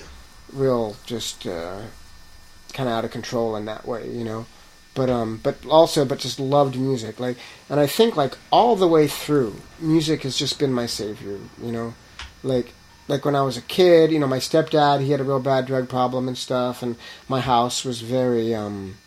real 0.52 0.96
just 1.06 1.46
uh, 1.46 1.82
kind 2.74 2.90
of 2.90 2.96
out 2.96 3.06
of 3.06 3.12
control 3.12 3.56
in 3.56 3.66
that 3.66 3.88
way, 3.88 4.10
you 4.10 4.24
know. 4.24 4.48
But 4.94 5.10
um, 5.10 5.40
but 5.42 5.66
also, 5.68 6.04
but 6.04 6.20
just 6.20 6.40
loved 6.40 6.78
music, 6.78 7.20
like, 7.20 7.38
and 7.70 7.80
I 7.80 7.88
think 7.88 8.18
like 8.18 8.38
all 8.52 8.76
the 8.76 8.88
way 8.88 9.08
through, 9.08 9.56
music 9.80 10.24
has 10.24 10.36
just 10.36 10.60
been 10.60 10.74
my 10.74 10.86
savior, 10.86 11.40
you 11.64 11.72
know, 11.72 11.94
like 12.44 12.74
like 13.08 13.24
when 13.24 13.36
I 13.36 13.42
was 13.42 13.58
a 13.58 13.62
kid, 13.62 14.12
you 14.12 14.20
know, 14.20 14.28
my 14.28 14.40
stepdad 14.40 15.02
he 15.02 15.12
had 15.12 15.22
a 15.22 15.24
real 15.24 15.40
bad 15.40 15.66
drug 15.66 15.88
problem 15.88 16.28
and 16.28 16.38
stuff, 16.38 16.84
and 16.84 16.98
my 17.30 17.40
house 17.40 17.86
was 17.86 18.02
very 18.02 18.54
um, 18.54 18.98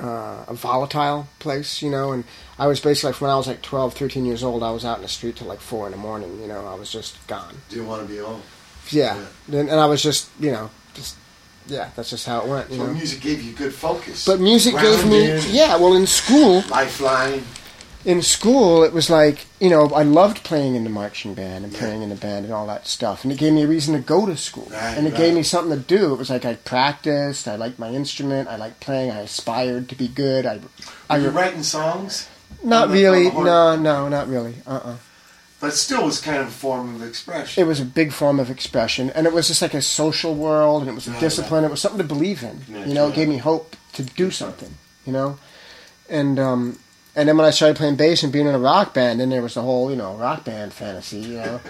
uh, 0.00 0.44
a 0.48 0.54
volatile 0.54 1.28
place, 1.38 1.82
you 1.82 1.90
know, 1.90 2.12
and 2.12 2.24
I 2.58 2.66
was 2.66 2.80
basically 2.80 3.12
like 3.12 3.20
when 3.20 3.30
I 3.30 3.36
was 3.36 3.46
like 3.46 3.62
12, 3.62 3.94
13 3.94 4.24
years 4.24 4.42
old, 4.42 4.62
I 4.62 4.70
was 4.70 4.84
out 4.84 4.96
in 4.96 5.02
the 5.02 5.08
street 5.08 5.36
till 5.36 5.46
like 5.46 5.60
four 5.60 5.86
in 5.86 5.92
the 5.92 5.98
morning, 5.98 6.40
you 6.40 6.46
know, 6.48 6.66
I 6.66 6.74
was 6.74 6.90
just 6.90 7.24
gone 7.26 7.54
Didn't 7.68 7.86
want 7.86 8.02
to 8.06 8.08
be 8.12 8.18
home. 8.18 8.42
yeah, 8.90 9.16
Yeah. 9.48 9.58
And, 9.60 9.68
and 9.70 9.80
I 9.80 9.86
was 9.86 10.02
just, 10.02 10.28
you 10.40 10.50
know, 10.52 10.70
just 10.94 11.16
yeah, 11.66 11.90
that's 11.94 12.10
just 12.10 12.26
how 12.26 12.40
it 12.40 12.48
went, 12.48 12.70
you 12.70 12.78
So 12.78 12.86
know. 12.86 12.92
music 12.94 13.20
gave 13.20 13.42
you 13.42 13.52
good 13.52 13.72
focus. 13.74 14.24
But 14.26 14.40
music 14.40 14.74
gave 14.74 15.06
me, 15.06 15.38
yeah. 15.50 15.76
Well, 15.76 15.94
in 15.94 16.06
school, 16.06 16.62
lifeline. 16.70 17.44
In 18.04 18.22
school, 18.22 18.82
it 18.82 18.92
was 18.92 19.10
like, 19.10 19.46
you 19.60 19.68
know, 19.68 19.88
I 19.90 20.02
loved 20.04 20.42
playing 20.42 20.74
in 20.74 20.84
the 20.84 20.90
marching 20.90 21.34
band 21.34 21.64
and 21.64 21.72
Yeah. 21.72 21.80
playing 21.80 22.02
in 22.02 22.08
the 22.08 22.14
band 22.14 22.44
and 22.46 22.54
all 22.54 22.66
that 22.66 22.86
stuff, 22.86 23.24
and 23.24 23.32
it 23.32 23.38
gave 23.38 23.52
me 23.52 23.62
a 23.62 23.66
reason 23.66 23.92
to 23.94 24.00
go 24.00 24.24
to 24.26 24.36
school, 24.36 24.68
Right, 24.70 24.96
and 24.96 25.06
it 25.06 25.10
right. 25.10 25.18
gave 25.18 25.34
me 25.34 25.42
something 25.42 25.76
to 25.78 25.84
do. 25.84 26.12
It 26.14 26.18
was 26.18 26.30
like 26.30 26.44
I 26.46 26.54
practiced, 26.54 27.46
I 27.46 27.56
liked 27.56 27.78
my 27.78 27.90
instrument, 27.90 28.48
I 28.48 28.56
liked 28.56 28.80
playing, 28.80 29.10
I 29.10 29.20
aspired 29.20 29.88
to 29.90 29.94
be 29.94 30.08
good. 30.08 30.46
I, 30.46 30.60
I 31.10 31.18
Were 31.18 31.24
you 31.24 31.30
writing 31.30 31.62
songs? 31.62 32.26
not 32.64 32.88
really, 32.88 33.18
on 33.18 33.24
the 33.24 33.30
horn? 33.30 33.46
no, 33.46 33.76
no, 33.76 34.08
not 34.08 34.28
really. 34.28 34.54
Uh, 34.66 34.80
uh 34.82 34.96
But 35.60 35.68
it 35.68 35.76
still 35.76 36.06
was 36.06 36.20
kind 36.22 36.38
of 36.38 36.48
a 36.48 36.50
form 36.50 36.94
of 36.94 37.02
expression. 37.06 37.62
It 37.62 37.66
was 37.66 37.80
a 37.80 37.84
big 37.84 38.12
form 38.12 38.40
of 38.40 38.48
expression, 38.50 39.10
and 39.10 39.26
it 39.26 39.32
was 39.34 39.48
just 39.48 39.60
like 39.60 39.74
a 39.74 39.82
social 39.82 40.34
world, 40.34 40.80
and 40.82 40.90
it 40.90 40.94
was 40.94 41.06
a 41.06 41.10
Right, 41.10 41.20
discipline. 41.20 41.64
It 41.64 41.70
was 41.70 41.82
something 41.82 41.98
to 41.98 42.04
believe 42.14 42.42
in. 42.42 42.64
Yeah, 42.66 42.86
you 42.86 42.94
know, 42.94 43.08
it 43.08 43.14
gave 43.14 43.28
me 43.28 43.36
hope 43.36 43.76
to 43.92 44.02
do 44.02 44.30
something. 44.30 44.72
You 45.04 45.12
know, 45.12 45.38
and 46.08 46.38
um, 46.38 46.78
and 47.16 47.28
then 47.28 47.36
when 47.36 47.46
I 47.46 47.50
started 47.50 47.76
playing 47.76 47.96
bass 47.96 48.22
and 48.22 48.32
being 48.32 48.46
in 48.46 48.54
a 48.54 48.58
rock 48.58 48.94
band, 48.94 49.20
then 49.20 49.30
there 49.30 49.42
was 49.42 49.54
the 49.54 49.62
whole 49.62 49.90
you 49.90 49.96
know 49.96 50.14
rock 50.16 50.44
band 50.44 50.72
fantasy. 50.72 51.18
You 51.20 51.36
know, 51.38 51.60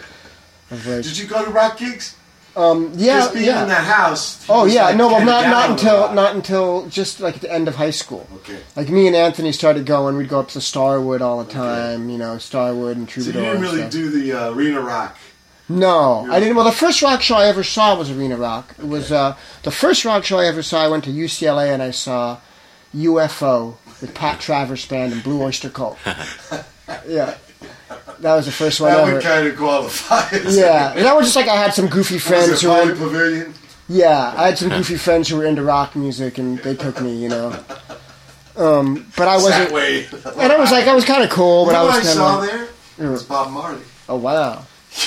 like, 0.71 0.83
Did 1.03 1.19
you 1.19 1.27
go 1.27 1.45
to 1.45 1.51
rock 1.51 1.79
gigs? 1.79 2.17
um, 2.57 2.93
yeah, 2.97 3.21
Just 3.21 3.35
being 3.35 3.47
yeah. 3.47 3.63
in 3.63 3.69
that 3.69 3.85
house. 3.85 4.45
Oh 4.49 4.65
yeah, 4.67 4.87
like, 4.87 4.97
no, 4.97 5.07
well, 5.09 5.25
not 5.25 5.47
not 5.47 5.71
until 5.71 6.13
not 6.13 6.35
until 6.35 6.87
just 6.89 7.21
like 7.21 7.37
at 7.37 7.41
the 7.43 7.53
end 7.53 7.69
of 7.69 7.77
high 7.77 7.91
school. 7.91 8.27
Okay. 8.37 8.59
Like 8.77 8.89
me 8.89 9.07
and 9.07 9.15
Anthony 9.15 9.53
started 9.53 9.87
going. 9.87 10.17
We'd 10.17 10.29
go 10.29 10.41
up 10.41 10.49
to 10.49 10.61
Starwood 10.61 11.23
all 11.23 11.43
the 11.45 11.51
time. 11.53 12.11
You 12.11 12.19
know, 12.19 12.39
Starwood 12.39 12.97
and 12.97 13.09
So 13.09 13.23
Troubadour. 13.23 13.41
you 13.43 13.49
didn't 13.49 13.63
really 13.63 13.89
do 13.89 14.11
the 14.11 14.33
uh, 14.33 14.51
arena 14.53 14.81
rock. 14.81 15.17
No. 15.69 16.27
I 16.29 16.41
didn't. 16.41 16.57
Well, 16.57 16.65
the 16.65 16.73
first 16.73 17.01
rock 17.01 17.23
show 17.23 17.37
I 17.37 17.47
ever 17.47 17.63
saw 17.63 17.97
was 17.97 18.11
Arena 18.11 18.37
Rock. 18.37 18.75
It 18.77 18.89
was 18.89 19.13
uh, 19.13 19.37
the 19.63 19.71
first 19.71 20.05
rock 20.05 20.25
show 20.25 20.39
I 20.41 20.47
ever 20.47 20.65
saw. 20.65 20.83
I 20.85 20.89
went 20.89 21.05
to 21.05 21.11
UCLA 21.11 21.73
and 21.73 21.81
I 21.81 21.93
saw 21.93 22.39
UFO 22.93 23.77
with 24.01 24.15
Pat 24.15 24.41
Travers 24.41 24.87
Band 24.87 25.13
and 25.13 25.23
Blue 25.23 25.43
Oyster 25.43 25.69
Cult. 25.71 25.99
yeah, 27.07 27.37
that 28.21 28.35
was 28.35 28.47
the 28.47 28.53
first 28.53 28.81
one 28.81 28.91
That 28.93 29.01
ever. 29.01 29.15
would 29.15 29.23
kind 29.23 29.47
of 29.47 29.57
qualify. 29.57 30.29
Yeah, 30.49 30.93
and 30.95 31.05
that 31.05 31.15
was 31.17 31.27
just 31.27 31.37
like 31.37 31.49
I 31.49 31.57
had 31.57 31.75
some 31.75 31.89
goofy 31.89 32.15
Was 32.15 32.23
friends 32.25 32.49
it 32.51 32.61
who 32.63 32.69
were. 32.71 32.95
Pavilion? 32.97 33.55
yeah, 33.89 34.33
I 34.37 34.47
had 34.49 34.59
some 34.59 34.69
goofy 34.69 34.97
friends 34.97 35.29
who 35.29 35.37
were 35.37 35.45
into 35.47 35.63
rock 35.63 35.95
music, 35.97 36.39
and 36.39 36.59
they 36.61 36.75
took 36.77 37.01
me. 37.01 37.17
You 37.17 37.29
know, 37.29 37.65
um, 38.57 39.07
but 39.17 39.29
I 39.29 39.37
wasn't. 39.37 39.73
way. 39.73 40.07
And 40.37 40.53
I 40.53 40.59
was 40.59 40.71
like, 40.71 40.87
I 40.87 40.95
was 40.95 41.05
kind 41.05 41.23
of 41.23 41.31
cool, 41.31 41.65
but 41.67 41.73
you 41.73 41.77
know 41.77 41.83
I 41.83 41.85
was 41.87 41.95
what 41.95 42.01
I 42.01 42.05
kind 42.05 42.15
saw 42.17 42.43
of. 42.43 42.47
there? 42.99 43.07
It 43.07 43.11
was 43.11 43.23
Bob 43.23 43.51
Marley. 43.53 43.81
Oh 44.09 44.17
wow, 44.17 44.65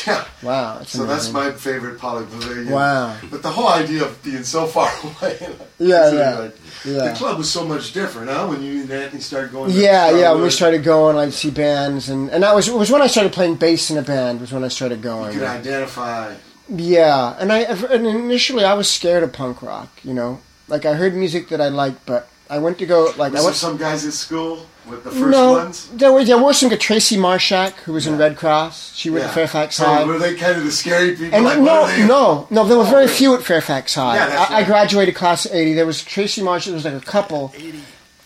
Yeah. 0.08 0.26
wow, 0.42 0.78
that's 0.80 0.92
So 0.92 1.06
that's 1.06 1.32
my 1.32 1.52
favorite 1.52 2.00
Pauley 2.00 2.24
Pavilion. 2.30 2.70
Wow. 2.72 3.18
But 3.30 3.44
the 3.44 3.50
whole 3.52 3.68
idea 3.68 4.04
of 4.06 4.22
being 4.24 4.44
so 4.44 4.66
far 4.66 4.90
away. 5.22 5.38
Yeah, 5.78 6.12
yeah, 6.12 6.40
like- 6.40 6.56
yeah. 6.86 7.10
The 7.10 7.14
club 7.16 7.38
was 7.38 7.50
so 7.50 7.66
much 7.66 7.94
different, 7.94 8.30
huh? 8.30 8.48
When 8.48 8.62
you 8.62 8.82
and 8.82 8.92
Anthony 8.92 9.22
started 9.22 9.52
going. 9.52 9.72
to 9.72 9.78
Yeah, 9.78 10.12
yeah. 10.12 10.32
When 10.34 10.44
we 10.44 10.50
started 10.50 10.84
going, 10.84 11.18
I'd 11.18 11.34
see 11.34 11.52
bands, 11.52 12.10
and, 12.10 12.30
and 12.30 12.44
that 12.44 12.54
was 12.56 12.68
it 12.68 12.76
was 12.76 12.92
when 12.92 13.02
I 13.02 13.08
started 13.08 13.34
playing 13.34 13.56
bass 13.56 13.90
in 13.92 13.98
a 13.98 14.02
band. 14.02 14.42
Was 14.42 14.52
when 14.52 14.64
I 14.64 14.68
started 14.68 15.02
going. 15.02 15.34
You 15.34 15.40
could 15.40 15.48
identify. 15.48 16.36
Yeah, 16.70 17.36
and 17.40 17.52
I 17.52 17.60
and 17.60 18.08
initially 18.08 18.64
I 18.64 18.74
was 18.74 18.90
scared 18.90 19.24
of 19.24 19.34
punk 19.34 19.62
rock. 19.62 19.90
You 20.04 20.14
know, 20.14 20.40
like 20.68 20.86
I 20.86 20.94
heard 20.94 21.14
music 21.16 21.50
that 21.50 21.62
I 21.62 21.70
liked, 21.70 22.06
but 22.06 22.30
I 22.50 22.60
went 22.60 22.78
to 22.80 22.86
go 22.86 23.14
like 23.18 23.34
Was 23.34 23.42
I 23.42 23.46
went. 23.46 23.56
some 23.56 23.78
guys 23.78 24.06
at 24.06 24.14
school 24.14 24.66
with 24.88 25.04
the 25.04 25.12
first 25.12 25.26
no, 25.28 25.52
ones? 25.54 25.90
there 25.94 26.12
was 26.12 26.28
there 26.28 26.38
were 26.38 26.54
some 26.54 26.70
Tracy 26.78 27.18
Marshak 27.18 27.72
who 27.86 27.94
was 27.94 28.06
in 28.08 28.18
Redd 28.18 28.36
Kross. 28.38 28.96
She 28.96 29.10
went 29.10 29.24
to 29.26 29.30
Fairfax 29.32 29.76
so 29.76 29.86
High. 29.86 30.04
were 30.04 30.20
they 30.20 30.36
kind 30.36 30.58
of 30.58 30.64
the 30.66 30.72
scary 30.72 31.12
people? 31.16 31.34
And 31.36 31.46
like, 31.46 31.58
no, 31.60 31.64
what 31.82 31.92
are 31.92 31.98
they? 31.98 32.08
no, 32.08 32.48
no, 32.50 32.66
there 32.66 32.78
were 32.78 32.84
Oh, 32.84 32.88
very 32.88 33.06
really? 33.06 33.18
few 33.18 33.36
at 33.36 33.44
Fairfax 33.44 33.96
High. 33.96 34.16
Yeah, 34.16 34.28
that's 34.28 34.52
I, 34.52 34.58
I 34.60 34.64
graduated 34.64 35.16
class 35.16 35.46
of 35.46 35.54
80. 35.54 35.74
There 35.74 35.86
was 35.86 36.04
Tracy 36.04 36.42
Marshak. 36.42 36.66
there 36.66 36.74
was 36.76 36.86
like 36.86 36.94
a 36.94 37.00
couple. 37.06 37.52
80. 37.56 37.80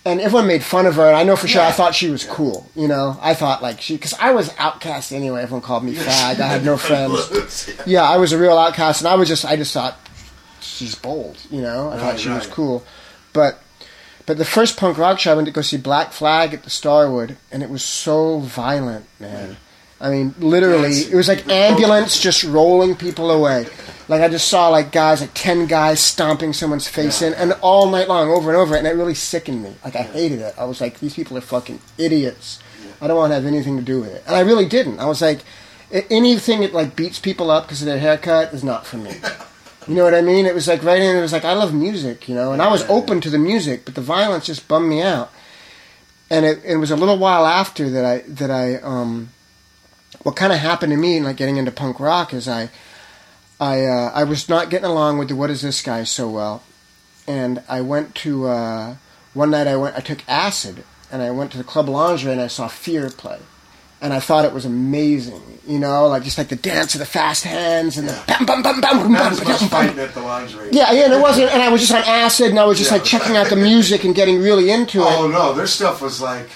And 0.06 0.22
everyone 0.22 0.48
made 0.48 0.64
fun 0.64 0.86
of 0.86 0.96
her, 0.96 1.06
and 1.06 1.18
I 1.18 1.24
know 1.24 1.36
for 1.36 1.50
sure 1.50 1.62
I 1.62 1.72
thought 1.72 1.94
she 1.94 2.10
was 2.10 2.24
cool. 2.24 2.66
You 2.76 2.88
know, 2.88 3.18
I 3.22 3.34
thought 3.34 3.62
like 3.62 3.82
she, 3.82 3.96
because 3.96 4.14
I 4.14 4.32
was 4.32 4.54
outcast 4.58 5.12
anyway. 5.12 5.42
Everyone 5.44 5.62
called 5.62 5.84
me 5.84 5.94
fag. 5.96 6.40
I 6.40 6.48
had 6.48 6.64
no 6.72 6.78
friends. 6.78 7.70
Yeah, 7.86 8.04
I 8.04 8.16
was 8.16 8.32
a 8.32 8.38
real 8.38 8.58
outcast, 8.58 9.02
and 9.02 9.10
I 9.10 9.16
was 9.16 9.28
just, 9.28 9.44
I 9.44 9.58
just 9.58 9.74
thought 9.74 9.98
she's 10.62 10.96
bold. 10.96 11.38
You 11.52 11.60
know, 11.62 11.90
I 11.92 11.98
thought 11.98 12.04
Right, 12.12 12.20
she 12.22 12.30
was 12.30 12.48
cool. 12.48 12.86
But, 13.34 13.60
but 14.28 14.38
the 14.38 14.46
first 14.46 14.78
punk 14.78 14.98
rock 15.00 15.20
show 15.20 15.32
I 15.32 15.36
went 15.36 15.48
to 15.48 15.52
go 15.54 15.62
see 15.62 15.78
Black 15.78 16.12
Flag 16.12 16.54
at 16.54 16.64
the 16.64 16.70
Starwood, 16.70 17.38
and 17.52 17.64
it 17.64 17.70
was 17.70 17.84
so 17.84 18.40
violent, 18.40 19.06
man. 19.20 19.58
I 20.00 20.12
mean, 20.12 20.36
literally, 20.38 20.92
Yeah, 20.92 21.14
it 21.14 21.16
was 21.16 21.28
like 21.28 21.48
ambulance 21.50 22.20
just 22.20 22.44
rolling 22.44 22.96
people 22.96 23.32
away. 23.32 23.66
Like 24.08 24.22
I 24.22 24.28
just 24.28 24.48
saw 24.48 24.68
like 24.68 24.92
guys, 24.92 25.22
like 25.22 25.32
ten 25.34 25.66
guys 25.66 26.00
stomping 26.02 26.54
someone's 26.54 26.88
face 26.88 27.22
in, 27.22 27.34
and 27.34 27.54
all 27.62 27.90
night 27.90 28.08
long, 28.10 28.30
over 28.30 28.50
and 28.50 28.58
over, 28.58 28.76
and 28.76 28.86
it 28.86 28.92
really 28.92 29.16
sickened 29.16 29.64
me. 29.64 29.74
Like 29.84 29.96
I 29.96 30.04
hated 30.04 30.40
it. 30.40 30.54
I 30.58 30.66
was 30.66 30.82
like, 30.82 31.00
these 31.00 31.16
people 31.16 31.38
are 31.38 31.42
fucking 31.42 31.80
idiots. 31.98 32.60
I 33.02 33.08
don't 33.08 33.18
want 33.18 33.32
to 33.32 33.36
have 33.36 33.46
anything 33.46 33.78
to 33.78 33.84
do 33.84 34.02
with 34.02 34.14
it, 34.14 34.24
and 34.28 34.36
I 34.36 34.42
really 34.42 34.66
didn't. 34.68 35.00
I 35.00 35.06
was 35.06 35.22
like, 35.22 35.40
anything 36.12 36.62
that 36.62 36.74
like 36.74 36.96
beats 36.96 37.18
people 37.20 37.50
up 37.50 37.64
because 37.64 37.82
of 37.82 37.86
their 37.88 38.00
haircut 38.00 38.54
is 38.54 38.64
not 38.64 38.86
for 38.86 38.98
me. 38.98 39.16
You 39.88 39.96
know 39.96 40.04
what 40.04 40.14
I 40.14 40.22
mean? 40.22 40.46
It 40.46 40.54
was 40.54 40.68
like 40.68 40.84
right 40.84 41.02
in. 41.02 41.16
It 41.16 41.22
was 41.22 41.32
like 41.32 41.46
I 41.46 41.54
love 41.54 41.74
music, 41.74 42.28
you 42.28 42.36
know, 42.36 42.52
and 42.52 42.62
I 42.62 42.70
was 42.70 42.84
open 42.90 43.22
to 43.22 43.30
the 43.30 43.38
music, 43.38 43.86
but 43.86 43.96
the 43.96 44.02
violence 44.02 44.46
just 44.46 44.68
bummed 44.68 44.90
me 44.90 45.02
out. 45.02 45.32
And 46.30 46.46
it, 46.46 46.62
it 46.66 46.76
was 46.76 46.92
a 46.92 46.98
little 46.98 47.18
while 47.18 47.46
after 47.46 47.90
that 47.90 48.04
I 48.04 48.18
that 48.28 48.52
I 48.52 48.76
um, 48.76 49.30
what 50.24 50.36
kind 50.36 50.52
of 50.52 50.60
happened 50.60 50.92
to 50.92 50.98
me, 50.98 51.18
in 51.18 51.24
like 51.24 51.38
getting 51.38 51.58
into 51.58 51.72
punk 51.72 52.00
rock, 52.02 52.34
is 52.34 52.48
I 52.50 52.70
I 53.60 53.86
uh, 53.86 54.12
I 54.14 54.24
was 54.26 54.50
not 54.50 54.70
getting 54.70 54.90
along 54.90 55.20
with 55.20 55.30
the 55.30 55.36
What 55.36 55.50
Is 55.50 55.62
This 55.62 55.82
guy 55.82 56.04
so 56.04 56.30
well, 56.30 56.64
and 57.26 57.64
I 57.70 57.80
went 57.80 58.14
to 58.16 58.48
uh, 58.48 58.96
one 59.34 59.52
night 59.52 59.68
I 59.68 59.78
went 59.78 59.96
I 59.96 60.02
took 60.02 60.28
acid 60.28 60.84
and 61.12 61.22
I 61.22 61.32
went 61.32 61.52
to 61.52 61.58
the 61.58 61.64
Club 61.64 61.88
Lingerie 61.88 62.34
and 62.34 62.42
I 62.42 62.48
saw 62.48 62.68
Fear 62.68 63.10
play, 63.12 63.40
and 64.02 64.14
I 64.14 64.20
thought 64.20 64.46
it 64.46 64.54
was 64.54 64.66
amazing, 64.66 65.42
you 65.68 65.80
know, 65.80 66.08
like 66.08 66.24
just 66.24 66.38
like 66.38 66.50
the 66.50 66.56
dance 66.56 66.94
of 66.96 67.00
the 67.00 67.06
fast 67.06 67.44
hands 67.44 67.98
and 67.98 68.08
the 68.08 68.20
bam 68.28 68.46
bam 68.46 68.62
bam 68.62 68.80
bam 68.82 69.00
bam 69.02 69.12
Not 69.14 69.38
bam 69.38 69.60
bam 69.70 69.70
bam. 69.96 70.00
at 70.00 70.14
the 70.14 70.22
lingerie. 70.22 70.70
Yeah, 70.72 70.92
yeah, 70.92 71.06
and 71.06 71.14
it 71.14 71.22
wasn't, 71.22 71.52
and 71.52 71.62
I 71.62 71.70
was 71.70 71.82
just 71.82 71.94
on 71.94 72.04
acid, 72.04 72.50
and 72.52 72.60
I 72.60 72.66
was 72.66 72.78
just 72.78 72.92
Yeah. 72.92 72.98
like 72.98 73.06
checking 73.06 73.36
out 73.38 73.48
the 73.50 73.56
music 73.56 74.04
and 74.04 74.14
getting 74.16 74.40
really 74.40 74.70
into 74.70 75.02
it. 75.02 75.06
Oh 75.08 75.28
no, 75.28 75.54
their 75.54 75.68
stuff 75.68 76.02
was 76.02 76.22
like 76.22 76.48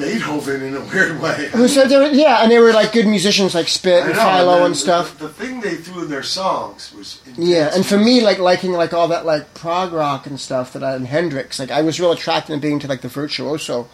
Beethoven 0.00 0.62
in 0.62 0.76
a 0.76 0.80
weird 0.80 1.20
way. 1.20 1.48
Who 1.52 1.68
said 1.68 1.88
they 1.88 1.96
were, 1.98 2.06
yeah, 2.06 2.42
and 2.42 2.50
they 2.50 2.58
were 2.58 2.72
like 2.72 2.92
good 2.92 3.06
musicians 3.06 3.54
like 3.54 3.68
Spit 3.68 4.04
and 4.06 4.14
Philo 4.14 4.58
the- 4.58 4.64
and 4.66 4.76
stuff. 4.76 5.16
The, 5.18 5.28
the 5.28 5.32
thing 5.32 5.60
they 5.60 5.76
threw 5.76 6.02
in 6.04 6.10
their 6.10 6.22
songs 6.22 6.92
was 6.96 7.20
intense. 7.26 7.48
Yeah, 7.48 7.70
and 7.74 7.84
for 7.86 7.96
me, 7.98 8.20
like 8.20 8.38
liking 8.38 8.72
like 8.72 8.92
all 8.92 9.08
that 9.08 9.24
like 9.26 9.54
prog 9.54 9.92
rock 9.92 10.26
and 10.26 10.40
stuff 10.40 10.72
that 10.72 10.82
I 10.82 10.94
and 10.94 11.06
Hendrix, 11.06 11.58
like 11.58 11.70
I 11.70 11.82
was 11.82 12.00
real 12.00 12.12
attracted 12.12 12.54
to 12.54 12.60
being 12.60 12.78
to 12.80 12.88
like 12.88 13.02
the 13.02 13.08
virtuoso 13.08 13.84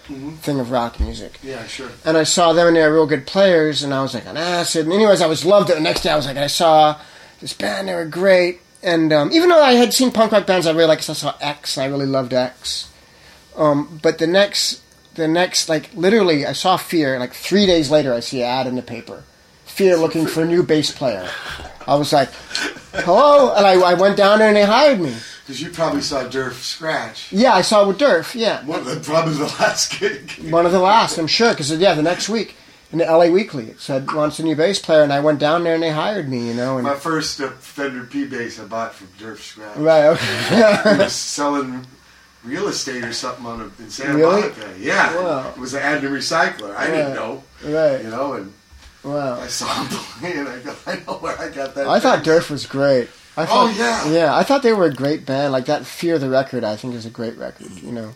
thing 0.40 0.60
of 0.60 0.70
rock 0.70 0.98
music. 1.00 1.38
yeah, 1.42 1.66
sure. 1.66 1.90
And 2.04 2.16
I 2.16 2.22
saw 2.24 2.52
them 2.52 2.68
and 2.68 2.76
they 2.76 2.82
were 2.82 2.94
real 2.94 3.06
good 3.06 3.26
players, 3.26 3.82
and 3.82 3.92
I 3.92 4.02
was 4.02 4.14
like 4.14 4.26
on 4.26 4.36
acid. 4.36 4.84
And 4.86 4.92
anyways, 4.94 5.20
I 5.20 5.26
was 5.26 5.44
loved 5.44 5.70
it. 5.70 5.74
The 5.74 5.80
next 5.80 6.02
day, 6.02 6.10
I 6.10 6.16
was 6.16 6.26
like, 6.26 6.36
I 6.36 6.46
saw 6.46 6.98
this 7.40 7.52
band; 7.52 7.88
they 7.88 7.94
were 7.94 8.04
great. 8.06 8.60
And 8.82 9.12
um, 9.12 9.32
even 9.32 9.48
though 9.48 9.62
I 9.62 9.72
had 9.72 9.92
seen 9.92 10.12
punk 10.12 10.30
rock 10.32 10.46
bands, 10.46 10.66
I 10.66 10.70
really 10.70 10.86
liked. 10.86 11.10
I 11.10 11.14
saw 11.14 11.34
X, 11.40 11.76
and 11.76 11.84
I 11.84 11.88
really 11.88 12.06
loved 12.06 12.32
X. 12.32 12.90
Um, 13.56 13.98
but 14.02 14.18
the 14.18 14.26
next, 14.26 14.82
the 15.16 15.28
next, 15.28 15.68
like 15.68 15.90
literally, 15.94 16.46
I 16.46 16.52
saw 16.52 16.76
Fear. 16.76 17.18
Like 17.18 17.32
three 17.32 17.66
days 17.66 17.90
later, 17.90 18.12
I 18.14 18.20
see 18.20 18.42
an 18.42 18.48
ad 18.48 18.66
in 18.66 18.76
the 18.76 18.82
paper. 18.82 19.24
Fear 19.64 19.96
looking 19.98 20.26
for 20.26 20.42
a 20.42 20.46
new 20.46 20.62
bass 20.62 20.90
player. 20.90 21.28
I 21.86 21.94
was 21.96 22.12
like, 22.12 22.30
hello, 22.94 23.54
and 23.54 23.66
I, 23.66 23.74
I 23.90 23.94
went 23.94 24.16
down 24.16 24.38
there 24.38 24.48
and 24.48 24.56
they 24.56 24.64
hired 24.64 25.00
me. 25.00 25.14
Because 25.44 25.60
you 25.62 25.70
probably 25.70 26.00
saw 26.00 26.24
Derf 26.24 26.54
Scratch. 26.54 27.32
Yeah, 27.32 27.52
I 27.54 27.60
saw 27.62 27.86
with 27.86 27.98
Derf. 27.98 28.34
Yeah, 28.34 28.64
One 28.66 28.80
of 28.80 28.86
the 28.86 28.96
probably 29.00 29.34
the 29.34 29.44
last 29.44 29.98
gig. 30.00 30.30
one 30.50 30.66
of 30.66 30.72
the 30.72 30.80
last, 30.80 31.18
I'm 31.18 31.26
sure, 31.28 31.50
because 31.52 31.70
yeah, 31.76 31.94
the 31.94 32.02
next 32.02 32.28
week 32.28 32.56
in 32.90 32.98
the 32.98 33.04
LA 33.04 33.26
Weekly, 33.26 33.66
it 33.70 33.80
said 33.80 34.10
wants 34.12 34.38
a 34.40 34.42
new 34.42 34.56
bass 34.56 34.78
player, 34.80 35.02
and 35.02 35.12
I 35.12 35.20
went 35.20 35.38
down 35.38 35.62
there 35.62 35.74
and 35.74 35.82
they 35.82 35.90
hired 35.90 36.28
me. 36.28 36.48
You 36.48 36.54
know, 36.54 36.78
and 36.78 36.84
My 36.84 36.94
first 36.96 37.40
uh, 37.40 37.50
Fender 37.50 38.04
P 38.04 38.24
bass 38.26 38.58
I 38.58 38.64
bought 38.64 38.94
from 38.94 39.08
Derf 39.18 39.38
Scratch. 39.38 39.76
right, 39.76 40.06
okay. 40.06 40.92
He 40.96 40.98
was 41.02 41.12
selling 41.12 41.86
real 42.46 42.68
estate 42.68 43.04
or 43.04 43.12
something 43.12 43.44
on 43.46 43.60
a, 43.60 43.82
in 43.82 43.90
Santa 43.90 44.14
Really? 44.16 44.40
Monica. 44.42 44.74
Yeah, 44.78 45.14
Wow. 45.16 45.50
it 45.50 45.58
was 45.58 45.74
an 45.74 45.82
ad 45.82 46.00
to 46.02 46.08
recycler. 46.08 46.74
I 46.76 46.86
didn't 46.86 47.14
know, 47.14 47.42
right, 47.64 48.02
you 48.02 48.10
know, 48.10 48.32
and 48.34 48.52
wow. 49.04 49.40
I 49.40 49.46
saw 49.48 49.66
him 49.82 49.88
play, 49.90 50.32
and 50.38 50.48
I 50.48 50.58
go, 50.60 50.74
I 50.86 50.96
know 51.06 51.18
where 51.18 51.38
I 51.38 51.48
got 51.50 51.74
that. 51.74 51.86
I 51.88 52.00
thought 52.00 52.24
bass. 52.24 52.44
Derf 52.44 52.50
was 52.50 52.66
great. 52.66 53.08
I 53.36 53.42
Oh, 53.42 53.46
thought, 53.46 53.76
yeah. 53.76 54.08
yeah. 54.10 54.34
I 54.36 54.42
thought 54.44 54.62
they 54.62 54.72
were 54.72 54.86
a 54.86 54.94
great 54.94 55.26
band. 55.26 55.52
Like 55.52 55.66
that 55.66 55.84
Fear 55.84 56.18
the 56.18 56.30
record, 56.30 56.64
I 56.64 56.76
think 56.76 56.94
is 56.94 57.04
a 57.04 57.10
great 57.10 57.36
record. 57.36 57.70
You 57.82 57.92
know, 57.92 58.14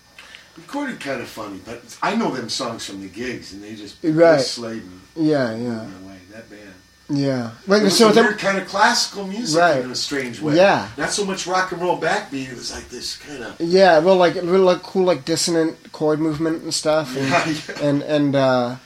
recorded 0.56 0.98
kind 1.00 1.20
of 1.20 1.28
funny, 1.28 1.60
but 1.64 1.82
I 2.02 2.14
know 2.16 2.30
them 2.34 2.48
songs 2.48 2.86
from 2.86 3.00
the 3.02 3.08
gigs, 3.08 3.52
and 3.52 3.62
they 3.62 3.74
just 3.74 3.96
Right. 4.02 4.36
they 4.38 4.42
slayed 4.42 4.84
me 4.84 4.98
yeah, 5.16 5.54
yeah. 5.56 5.86
That 6.30 6.48
band. 6.48 6.69
Yeah. 7.10 7.50
It 7.66 7.82
was 7.82 7.98
so 7.98 8.10
a 8.10 8.14
weird 8.14 8.38
kind 8.38 8.56
of 8.58 8.66
classical 8.68 9.26
music 9.26 9.60
Right. 9.60 9.82
in 9.84 9.90
a 9.90 9.94
strange 9.96 10.40
way. 10.40 10.56
Yeah. 10.56 10.88
not 10.96 11.10
so 11.10 11.24
much 11.24 11.46
rock 11.46 11.72
and 11.72 11.80
roll 11.82 12.00
backbeat. 12.00 12.48
It 12.50 12.54
was 12.56 12.72
like 12.72 12.88
this 12.88 13.16
kind 13.16 13.42
of 13.42 13.60
yeah, 13.60 13.98
well, 13.98 14.16
like 14.16 14.34
real 14.36 14.62
like 14.62 14.82
cool, 14.82 15.04
like 15.04 15.24
dissonant 15.24 15.92
chord 15.92 16.20
movement 16.20 16.62
and 16.62 16.72
stuff, 16.72 17.16
and 17.16 17.28
yeah, 17.28 17.48
yeah. 17.48 17.88
and, 17.88 18.02
and 18.02 18.36
uh, 18.36 18.76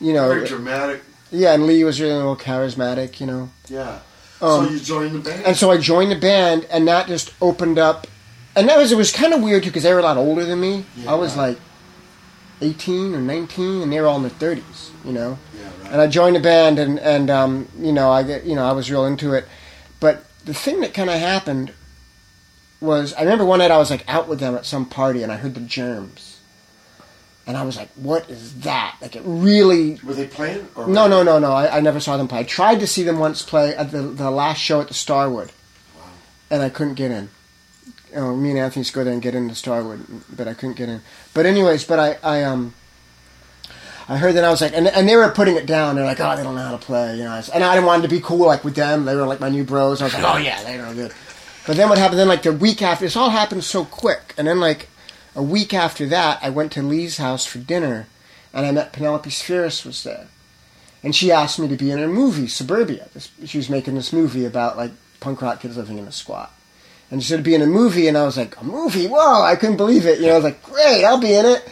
you 0.00 0.12
know, 0.12 0.28
very 0.28 0.46
dramatic. 0.46 1.02
yeah, 1.30 1.54
and 1.54 1.66
Lee 1.66 1.82
was 1.84 2.00
really 2.00 2.12
a 2.14 2.16
little 2.16 2.36
charismatic, 2.36 3.20
you 3.20 3.26
know. 3.26 3.50
Yeah. 3.68 3.98
Um, 4.40 4.66
so 4.66 4.70
you 4.70 4.78
joined 4.80 5.14
the 5.14 5.18
band. 5.30 5.44
And 5.46 5.56
so 5.56 5.70
I 5.70 5.78
joined 5.78 6.10
the 6.12 6.16
band, 6.18 6.66
and 6.70 6.86
that 6.88 7.06
just 7.08 7.32
opened 7.40 7.78
up. 7.78 8.06
And 8.54 8.68
that 8.68 8.78
was 8.78 8.92
it 8.92 8.96
was 8.96 9.10
kind 9.12 9.32
of 9.34 9.42
weird 9.42 9.62
too 9.64 9.70
because 9.70 9.82
they 9.82 9.92
were 9.92 9.98
a 10.00 10.02
lot 10.02 10.16
older 10.18 10.44
than 10.44 10.60
me. 10.60 10.84
Yeah, 10.96 11.12
I 11.12 11.14
was 11.14 11.36
like 11.36 11.58
eighteen 12.60 13.14
or 13.14 13.20
nineteen, 13.20 13.82
and 13.82 13.92
they 13.92 14.00
were 14.00 14.06
all 14.06 14.16
in 14.16 14.22
their 14.22 14.30
thirties. 14.30 14.90
You 15.04 15.12
know. 15.12 15.38
And 15.90 16.00
I 16.00 16.06
joined 16.06 16.36
a 16.36 16.40
band, 16.40 16.78
and 16.78 16.98
and 16.98 17.30
um, 17.30 17.68
you 17.78 17.92
know 17.92 18.10
I 18.10 18.22
get 18.22 18.44
you 18.44 18.54
know 18.54 18.64
I 18.64 18.72
was 18.72 18.90
real 18.90 19.06
into 19.06 19.34
it. 19.34 19.46
But 20.00 20.24
the 20.44 20.54
thing 20.54 20.80
that 20.80 20.94
kind 20.94 21.10
of 21.10 21.18
happened 21.18 21.72
was 22.80 23.14
I 23.14 23.22
remember 23.22 23.44
one 23.44 23.58
night 23.58 23.70
I 23.70 23.78
was 23.78 23.90
like 23.90 24.04
out 24.08 24.28
with 24.28 24.40
them 24.40 24.54
at 24.54 24.66
some 24.66 24.86
party, 24.86 25.22
and 25.22 25.32
I 25.32 25.36
heard 25.36 25.54
the 25.54 25.60
Germs, 25.60 26.40
and 27.46 27.56
I 27.56 27.64
was 27.64 27.76
like, 27.76 27.88
"What 27.94 28.28
is 28.28 28.60
that?" 28.60 28.96
Like 29.00 29.16
it 29.16 29.22
really 29.24 29.98
Were 30.04 30.14
they 30.14 30.26
playing? 30.26 30.68
Or 30.74 30.86
no, 30.86 31.06
no, 31.06 31.22
no, 31.22 31.38
no. 31.38 31.52
I, 31.52 31.78
I 31.78 31.80
never 31.80 32.00
saw 32.00 32.16
them 32.16 32.28
play. 32.28 32.40
I 32.40 32.44
tried 32.44 32.80
to 32.80 32.86
see 32.86 33.02
them 33.02 33.18
once 33.18 33.42
play 33.42 33.74
at 33.74 33.90
the, 33.90 34.02
the 34.02 34.30
last 34.30 34.58
show 34.58 34.80
at 34.80 34.88
the 34.88 34.94
Starwood, 34.94 35.52
and 36.50 36.62
I 36.62 36.68
couldn't 36.68 36.94
get 36.94 37.10
in. 37.10 37.30
Oh, 38.14 38.34
me 38.34 38.50
and 38.50 38.58
Anthony 38.58 38.80
used 38.80 38.92
to 38.92 38.94
go 38.94 39.04
there 39.04 39.12
and 39.12 39.20
get 39.20 39.34
into 39.34 39.54
Starwood, 39.54 40.06
but 40.34 40.48
I 40.48 40.54
couldn't 40.54 40.76
get 40.76 40.88
in. 40.88 41.02
But 41.34 41.44
anyways, 41.44 41.84
but 41.84 41.98
I, 41.98 42.18
I 42.22 42.44
um, 42.44 42.72
I 44.08 44.16
heard 44.16 44.36
that 44.36 44.44
I 44.44 44.50
was 44.50 44.60
like, 44.60 44.72
and, 44.72 44.86
and 44.86 45.08
they 45.08 45.16
were 45.16 45.28
putting 45.30 45.56
it 45.56 45.66
down. 45.66 45.96
They're 45.96 46.04
like, 46.04 46.20
oh, 46.20 46.36
they 46.36 46.44
don't 46.44 46.54
know 46.54 46.62
how 46.62 46.76
to 46.76 46.78
play, 46.78 47.16
you 47.16 47.24
know. 47.24 47.42
And 47.52 47.64
I 47.64 47.74
didn't 47.74 47.86
want 47.86 48.02
to 48.04 48.08
be 48.08 48.20
cool 48.20 48.46
like 48.46 48.62
with 48.62 48.76
them. 48.76 49.04
They 49.04 49.16
were 49.16 49.26
like 49.26 49.40
my 49.40 49.48
new 49.48 49.64
bros. 49.64 50.00
I 50.00 50.04
was 50.04 50.14
like, 50.14 50.22
oh 50.22 50.38
yeah, 50.38 50.62
they're 50.62 50.78
know 50.78 50.94
good. 50.94 51.12
But 51.66 51.76
then 51.76 51.88
what 51.88 51.98
happened? 51.98 52.20
Then 52.20 52.28
like 52.28 52.42
the 52.42 52.52
week 52.52 52.82
after, 52.82 53.04
this 53.04 53.16
all 53.16 53.30
happened 53.30 53.64
so 53.64 53.84
quick. 53.84 54.34
And 54.38 54.46
then 54.46 54.60
like 54.60 54.88
a 55.34 55.42
week 55.42 55.74
after 55.74 56.06
that, 56.06 56.38
I 56.40 56.50
went 56.50 56.70
to 56.72 56.82
Lee's 56.82 57.18
house 57.18 57.44
for 57.44 57.58
dinner, 57.58 58.06
and 58.54 58.64
I 58.64 58.70
met 58.70 58.92
Penelope 58.92 59.28
Spheeris 59.28 59.84
was 59.84 60.04
there, 60.04 60.28
and 61.02 61.14
she 61.14 61.32
asked 61.32 61.58
me 61.58 61.66
to 61.68 61.76
be 61.76 61.90
in 61.90 61.98
her 61.98 62.08
movie 62.08 62.46
Suburbia. 62.46 63.08
This, 63.12 63.30
she 63.44 63.58
was 63.58 63.68
making 63.68 63.96
this 63.96 64.12
movie 64.12 64.44
about 64.44 64.76
like 64.76 64.92
punk 65.18 65.42
rock 65.42 65.60
kids 65.60 65.76
living 65.76 65.98
in 65.98 66.06
a 66.06 66.12
squat. 66.12 66.52
And 67.10 67.22
she 67.22 67.28
said 67.28 67.36
to 67.36 67.42
be 67.42 67.54
in 67.54 67.62
a 67.62 67.66
movie, 67.66 68.08
and 68.08 68.16
I 68.18 68.24
was 68.24 68.36
like, 68.36 68.60
a 68.60 68.64
movie? 68.64 69.06
Whoa! 69.06 69.42
I 69.42 69.56
couldn't 69.56 69.76
believe 69.76 70.06
it. 70.06 70.20
You 70.20 70.26
know, 70.26 70.32
I 70.32 70.36
was 70.36 70.44
like, 70.44 70.62
great, 70.62 71.04
I'll 71.04 71.20
be 71.20 71.34
in 71.34 71.46
it. 71.46 71.68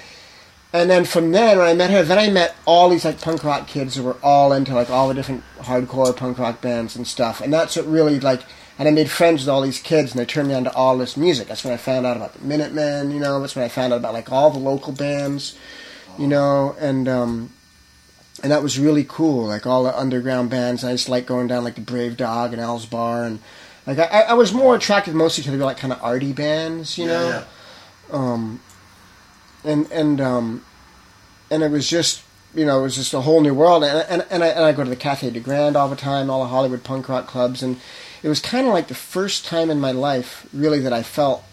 And 0.74 0.90
then 0.90 1.04
from 1.04 1.30
then, 1.30 1.58
when 1.58 1.68
I 1.68 1.72
met 1.72 1.90
her, 1.92 2.02
then 2.02 2.18
I 2.18 2.28
met 2.28 2.56
all 2.66 2.88
these 2.88 3.04
like 3.04 3.20
punk 3.20 3.44
rock 3.44 3.68
kids 3.68 3.94
who 3.94 4.02
were 4.02 4.16
all 4.24 4.52
into 4.52 4.74
like 4.74 4.90
all 4.90 5.06
the 5.06 5.14
different 5.14 5.44
hardcore 5.58 6.14
punk 6.16 6.36
rock 6.36 6.60
bands 6.60 6.96
and 6.96 7.06
stuff. 7.06 7.40
And 7.40 7.52
that's 7.52 7.76
what 7.76 7.86
really 7.86 8.18
like, 8.18 8.42
and 8.76 8.88
I 8.88 8.90
made 8.90 9.08
friends 9.08 9.42
with 9.42 9.50
all 9.50 9.60
these 9.60 9.78
kids, 9.78 10.10
and 10.10 10.18
they 10.18 10.24
turned 10.26 10.48
me 10.48 10.54
on 10.54 10.64
to 10.64 10.74
all 10.74 10.98
this 10.98 11.16
music. 11.16 11.46
That's 11.46 11.62
when 11.62 11.72
I 11.72 11.76
found 11.76 12.06
out 12.06 12.16
about 12.16 12.34
the 12.34 12.44
Minutemen. 12.44 13.12
You 13.12 13.20
know, 13.20 13.38
that's 13.40 13.54
when 13.54 13.64
I 13.64 13.68
found 13.68 13.92
out 13.92 13.98
about 14.00 14.14
like 14.14 14.32
all 14.32 14.50
the 14.50 14.58
local 14.58 14.92
bands. 14.92 15.56
You 16.18 16.26
know, 16.26 16.74
and 16.80 17.08
um, 17.08 17.50
and 18.42 18.50
that 18.50 18.64
was 18.64 18.76
really 18.76 19.04
cool. 19.08 19.46
Like 19.46 19.66
all 19.66 19.84
the 19.84 19.96
underground 19.96 20.50
bands. 20.50 20.82
And 20.82 20.90
I 20.90 20.94
just 20.94 21.08
like 21.08 21.24
going 21.24 21.46
down 21.46 21.62
like 21.62 21.76
the 21.76 21.82
Brave 21.82 22.16
Dog 22.16 22.52
and 22.52 22.60
Al's 22.60 22.84
Bar, 22.84 23.22
and 23.26 23.38
like 23.86 24.00
I, 24.00 24.22
I 24.22 24.32
was 24.32 24.52
more 24.52 24.74
attracted 24.74 25.14
mostly 25.14 25.44
to 25.44 25.52
the 25.52 25.64
like 25.64 25.76
kind 25.76 25.92
of 25.92 26.02
arty 26.02 26.32
bands. 26.32 26.98
You 26.98 27.06
Yeah, 27.06 27.12
know 27.12 27.28
yeah. 27.28 27.44
um, 28.10 28.60
and 29.64 29.90
and 29.90 30.20
um, 30.20 30.64
and 31.50 31.62
it 31.62 31.70
was 31.70 31.88
just 31.88 32.22
you 32.54 32.64
know 32.64 32.80
it 32.80 32.82
was 32.82 32.96
just 32.96 33.14
a 33.14 33.20
whole 33.22 33.40
new 33.40 33.54
world. 33.54 33.84
And 33.84 34.06
and 34.08 34.26
and 34.30 34.44
I, 34.44 34.48
and 34.48 34.64
I 34.64 34.72
go 34.72 34.84
to 34.84 34.90
the 34.90 34.96
Cathay 34.96 35.30
de 35.30 35.40
Grande 35.40 35.76
all 35.76 35.88
the 35.88 35.96
time, 35.96 36.30
all 36.30 36.42
the 36.42 36.48
Hollywood 36.48 36.84
punk 36.84 37.08
rock 37.08 37.26
clubs, 37.26 37.62
and 37.62 37.80
it 38.22 38.28
was 38.28 38.40
kind 38.40 38.66
of 38.66 38.72
like 38.72 38.88
the 38.88 38.94
first 38.94 39.44
time 39.44 39.70
in 39.70 39.80
my 39.80 39.92
life 39.92 40.46
really 40.52 40.80
that 40.80 40.92
I 40.92 41.02
felt 41.02 41.44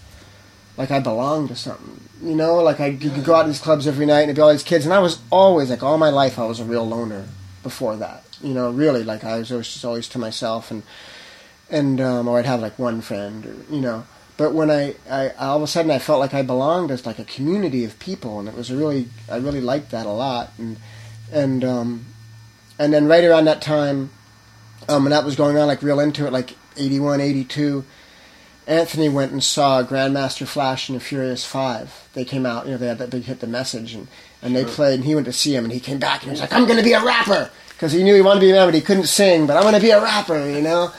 like 0.78 0.92
I 0.92 1.00
belonged 1.00 1.50
to 1.50 1.56
something. 1.56 2.02
You 2.22 2.36
know, 2.36 2.56
like 2.56 2.80
I 2.80 2.96
could 2.96 3.24
go 3.24 3.36
out 3.36 3.44
to 3.44 3.48
these 3.48 3.60
clubs 3.60 3.88
every 3.88 4.06
night 4.06 4.28
and 4.28 4.36
be 4.36 4.42
all 4.42 4.52
these 4.52 4.64
kids, 4.64 4.86
and 4.86 4.94
I 4.94 5.00
was 5.00 5.20
always 5.32 5.70
like 5.70 5.84
all 5.84 5.98
my 5.98 6.10
life 6.10 6.38
I 6.38 6.46
was 6.46 6.60
a 6.60 6.66
real 6.66 6.88
loner 6.88 7.28
before 7.64 7.96
that. 7.98 8.24
You 8.42 8.54
know, 8.54 8.72
really 8.72 9.04
like 9.04 9.24
I 9.24 9.38
was 9.38 9.52
always 9.52 9.68
just 9.68 9.86
always 9.86 10.08
to 10.10 10.20
myself 10.20 10.72
and 10.72 10.84
and 11.70 12.02
um, 12.02 12.28
or 12.28 12.38
I'd 12.38 12.46
have 12.46 12.62
like 12.62 12.78
one 12.78 13.02
friend, 13.02 13.46
or, 13.46 13.74
you 13.74 13.82
know. 13.82 14.06
But 14.42 14.56
when 14.56 14.72
I, 14.72 14.96
I 15.08 15.30
all 15.38 15.58
of 15.58 15.62
a 15.62 15.68
sudden 15.68 15.92
I 15.92 16.00
felt 16.00 16.20
like 16.20 16.34
I 16.34 16.42
belonged 16.42 16.90
as 16.90 17.06
like 17.06 17.20
a 17.20 17.24
community 17.26 17.86
of 17.86 18.00
people, 18.00 18.40
and 18.40 18.50
it 18.50 18.56
was 18.56 18.72
a 18.72 18.76
really 18.76 19.08
I 19.30 19.38
really 19.38 19.62
liked 19.62 19.92
that 19.92 20.08
a 20.08 20.12
lot, 20.12 20.50
and 20.58 20.78
and 21.32 21.64
um, 21.64 22.06
and 22.80 22.92
then 22.92 23.06
right 23.06 23.24
around 23.24 23.46
that 23.46 23.62
time, 23.62 24.10
um, 24.90 25.06
and 25.06 25.14
that 25.14 25.26
was 25.26 25.36
going 25.36 25.60
on 25.60 25.68
like 25.68 25.84
real 25.84 26.00
into 26.00 26.26
it, 26.26 26.34
like 26.34 26.56
81, 26.76 27.22
82, 27.22 27.86
Anthony 28.66 29.10
went 29.10 29.32
and 29.32 29.44
saw 29.44 29.84
Grandmaster 29.84 30.48
Flash 30.48 30.90
and 30.90 30.96
the 30.96 31.04
Furious 31.04 31.46
Five. 31.46 32.10
They 32.14 32.26
came 32.26 32.48
out, 32.48 32.66
you 32.66 32.72
know, 32.72 32.78
they 32.80 32.88
had 32.88 32.98
that 32.98 33.12
big 33.12 33.26
hit, 33.26 33.42
The 33.42 33.48
Message, 33.48 33.94
and, 33.94 34.08
and 34.42 34.56
they 34.56 34.66
played, 34.66 34.96
and 34.96 35.06
he 35.06 35.14
went 35.14 35.26
to 35.26 35.34
see 35.34 35.56
him, 35.56 35.66
and 35.66 35.72
he 35.72 35.80
came 35.80 36.00
back, 36.00 36.24
and 36.24 36.24
he 36.24 36.32
was 36.32 36.42
like, 36.42 36.52
I'm 36.52 36.66
going 36.66 36.80
to 36.80 36.84
be 36.84 36.94
a 36.94 37.04
rapper! 37.04 37.52
Because 37.70 37.92
he 37.92 38.02
knew 38.02 38.16
he 38.16 38.22
wanted 38.22 38.40
to 38.40 38.46
be 38.48 38.52
a 38.52 38.56
rapper, 38.56 38.68
but 38.72 38.74
he 38.74 38.82
couldn't 38.82 39.06
sing, 39.06 39.46
but 39.46 39.56
I'm 39.56 39.62
going 39.62 39.76
to 39.76 39.82
be 39.82 39.92
a 39.92 40.02
rapper, 40.02 40.50
you 40.50 40.64
know? 40.64 40.92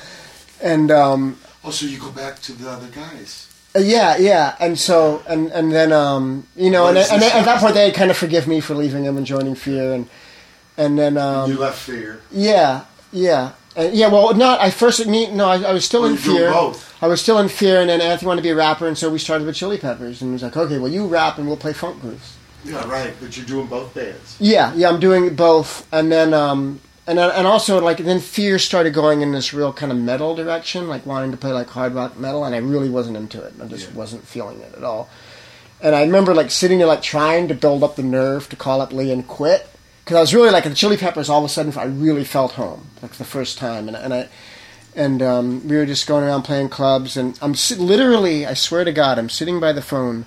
And, 0.61 0.93
um, 0.93 1.39
Oh, 1.65 1.71
so 1.71 1.87
you 1.87 1.99
go 1.99 2.11
back 2.11 2.41
to 2.43 2.53
the 2.53 2.69
other 2.71 2.89
guys. 2.89 3.49
uh, 3.77 3.79
yeah, 3.79 4.17
yeah, 4.17 4.57
and 4.61 4.79
so, 4.79 5.23
and, 5.29 5.51
and 5.53 5.71
then, 5.73 5.93
um, 5.93 6.47
you 6.57 6.71
know, 6.71 6.89
and, 6.89 6.99
and 6.99 7.23
at 7.23 7.45
that 7.45 7.61
point 7.61 7.75
they 7.75 7.91
kind 7.93 8.11
of 8.11 8.17
forgive 8.17 8.47
me 8.49 8.61
for 8.61 8.75
leaving 8.75 9.05
them 9.05 9.17
and 9.17 9.25
joining 9.27 9.55
Fear, 9.55 9.93
and, 9.95 10.09
and 10.77 10.99
then, 10.99 11.17
um, 11.17 11.51
you 11.51 11.59
left 11.59 11.79
Fear. 11.79 12.21
yeah, 12.31 12.85
yeah. 13.13 13.53
And 13.75 13.95
yeah, 13.95 14.09
well, 14.09 14.35
not 14.35 14.61
I 14.61 14.71
first 14.71 15.07
meet. 15.07 15.31
No, 15.33 15.47
I, 15.49 15.57
I 15.63 15.73
was 15.73 15.87
still 15.87 16.03
Well, 16.03 16.11
in 16.11 16.17
fear. 16.19 16.51
both. 16.53 16.95
I 17.03 17.07
was 17.07 17.23
still 17.23 17.39
in 17.39 17.49
fear, 17.49 17.81
and 17.81 17.89
then 17.89 18.03
Anthony 18.03 18.27
wanted 18.27 18.43
to 18.43 18.47
be 18.47 18.51
a 18.51 18.55
rapper, 18.55 18.87
and 18.87 18.99
so 18.99 19.09
we 19.09 19.19
started 19.19 19.47
with 19.47 19.57
Chili 19.57 19.79
Peppers, 19.79 20.21
and 20.21 20.29
he 20.29 20.33
was 20.35 20.43
like, 20.43 20.55
"Okay, 20.59 20.79
well, 20.79 20.93
you 20.93 21.07
rap, 21.07 21.39
and 21.39 21.47
we'll 21.47 21.57
play 21.57 21.73
funk 21.73 21.99
grooves." 22.03 22.37
Yeah, 22.67 22.87
right. 22.87 23.15
But 23.19 23.35
you're 23.35 23.47
doing 23.47 23.69
both 23.69 23.95
bands. 23.95 24.37
Yeah, 24.39 24.75
yeah, 24.75 24.91
I'm 24.91 25.01
doing 25.01 25.35
both, 25.35 25.89
and 25.91 26.13
then 26.13 26.35
um, 26.35 26.81
and 27.07 27.19
and 27.19 27.47
also 27.47 27.81
like 27.81 27.99
then 27.99 28.21
Fear 28.21 28.59
started 28.59 28.95
going 28.95 29.23
in 29.23 29.33
this 29.33 29.53
real 29.53 29.73
kind 29.73 29.91
of 29.93 29.99
metal 29.99 30.35
direction, 30.35 30.89
like 30.89 31.05
wanting 31.07 31.31
to 31.33 31.37
play 31.37 31.53
like 31.53 31.69
hard 31.69 31.95
rock 31.95 32.19
metal, 32.19 32.45
and 32.45 32.55
I 32.55 32.59
really 32.59 32.89
wasn't 32.91 33.17
into 33.17 33.43
it. 33.43 33.55
I 33.63 33.67
just 33.67 33.89
Yeah. 33.91 33.95
wasn't 33.97 34.27
feeling 34.27 34.61
it 34.61 34.75
at 34.77 34.85
all. 34.85 35.09
And 35.81 35.95
I 35.97 36.03
remember 36.03 36.33
like 36.35 36.51
sitting 36.51 36.79
there 36.79 36.87
like 36.87 37.03
trying 37.03 37.49
to 37.49 37.55
build 37.55 37.83
up 37.83 37.97
the 37.97 38.03
nerve 38.05 38.49
to 38.51 38.57
call 38.57 38.81
up 38.81 38.93
Lee 38.93 39.11
and 39.11 39.27
quit 39.27 39.69
because 40.05 40.17
I 40.17 40.21
was 40.21 40.33
really 40.35 40.51
like 40.51 40.65
the 40.65 40.75
Chili 40.75 40.97
Peppers. 40.97 41.29
All 41.29 41.41
of 41.41 41.45
a 41.45 41.49
sudden, 41.49 41.73
I 41.77 41.85
really 41.85 42.25
felt 42.25 42.53
home, 42.53 42.87
like 43.03 43.13
the 43.13 43.25
first 43.25 43.59
time, 43.59 43.89
and 43.89 43.97
and 43.97 44.15
I. 44.15 44.29
And 44.95 45.23
um, 45.23 45.67
we 45.67 45.77
were 45.77 45.87
just 45.87 46.07
going 46.07 46.23
around 46.23 46.43
playing 46.43 46.69
clubs, 46.69 47.17
and 47.17 47.39
I'm 47.41 47.55
sit- 47.55 47.79
literally, 47.79 48.45
I 48.47 48.53
swear 48.53 48.85
to 48.85 48.93
God, 48.93 49.19
I'm 49.19 49.31
sitting 49.31 49.59
by 49.59 49.73
the 49.73 49.81
phone, 49.81 50.27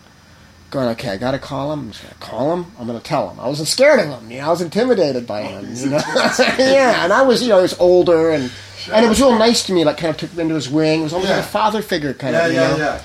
going, 0.75 0.89
okay, 0.89 1.09
I 1.09 1.17
gotta 1.17 1.39
call 1.39 1.73
him. 1.73 1.79
I'm 1.79 1.91
just 1.91 2.03
gonna 2.03 2.15
call 2.19 2.53
him. 2.53 2.65
I'm 2.79 2.85
gonna 2.87 2.99
tell 2.99 3.29
him. 3.29 3.39
I 3.39 3.47
wasn't 3.47 3.67
scared 3.67 3.99
of 3.99 4.05
him. 4.07 4.29
You 4.29 4.39
know, 4.39 4.45
I 4.47 4.49
was 4.49 4.61
intimidated 4.61 5.25
by 5.25 5.41
him. 5.43 5.73
You 5.75 5.89
know, 5.89 5.97
yeah. 6.59 7.03
And 7.03 7.11
I 7.13 7.21
was, 7.23 7.41
you 7.41 7.49
know, 7.49 7.59
I 7.59 7.61
was 7.63 7.77
older, 7.79 8.29
and 8.31 8.51
and 8.91 9.05
it 9.05 9.09
was 9.09 9.19
real 9.19 9.37
nice 9.37 9.63
to 9.65 9.73
me. 9.73 9.83
Like, 9.83 9.97
kind 9.97 10.11
of 10.11 10.17
took 10.17 10.33
me 10.35 10.43
into 10.43 10.55
his 10.55 10.69
wing. 10.69 10.99
It 11.01 11.03
was 11.03 11.13
almost 11.13 11.29
Yeah. 11.31 11.37
like 11.37 11.45
a 11.45 11.49
father 11.49 11.81
figure 11.81 12.13
kind 12.13 12.33
Yeah, 12.33 12.45
of. 12.45 12.51
you 12.53 12.59
yeah, 12.59 12.67
know? 12.71 12.77
yeah. 12.77 13.01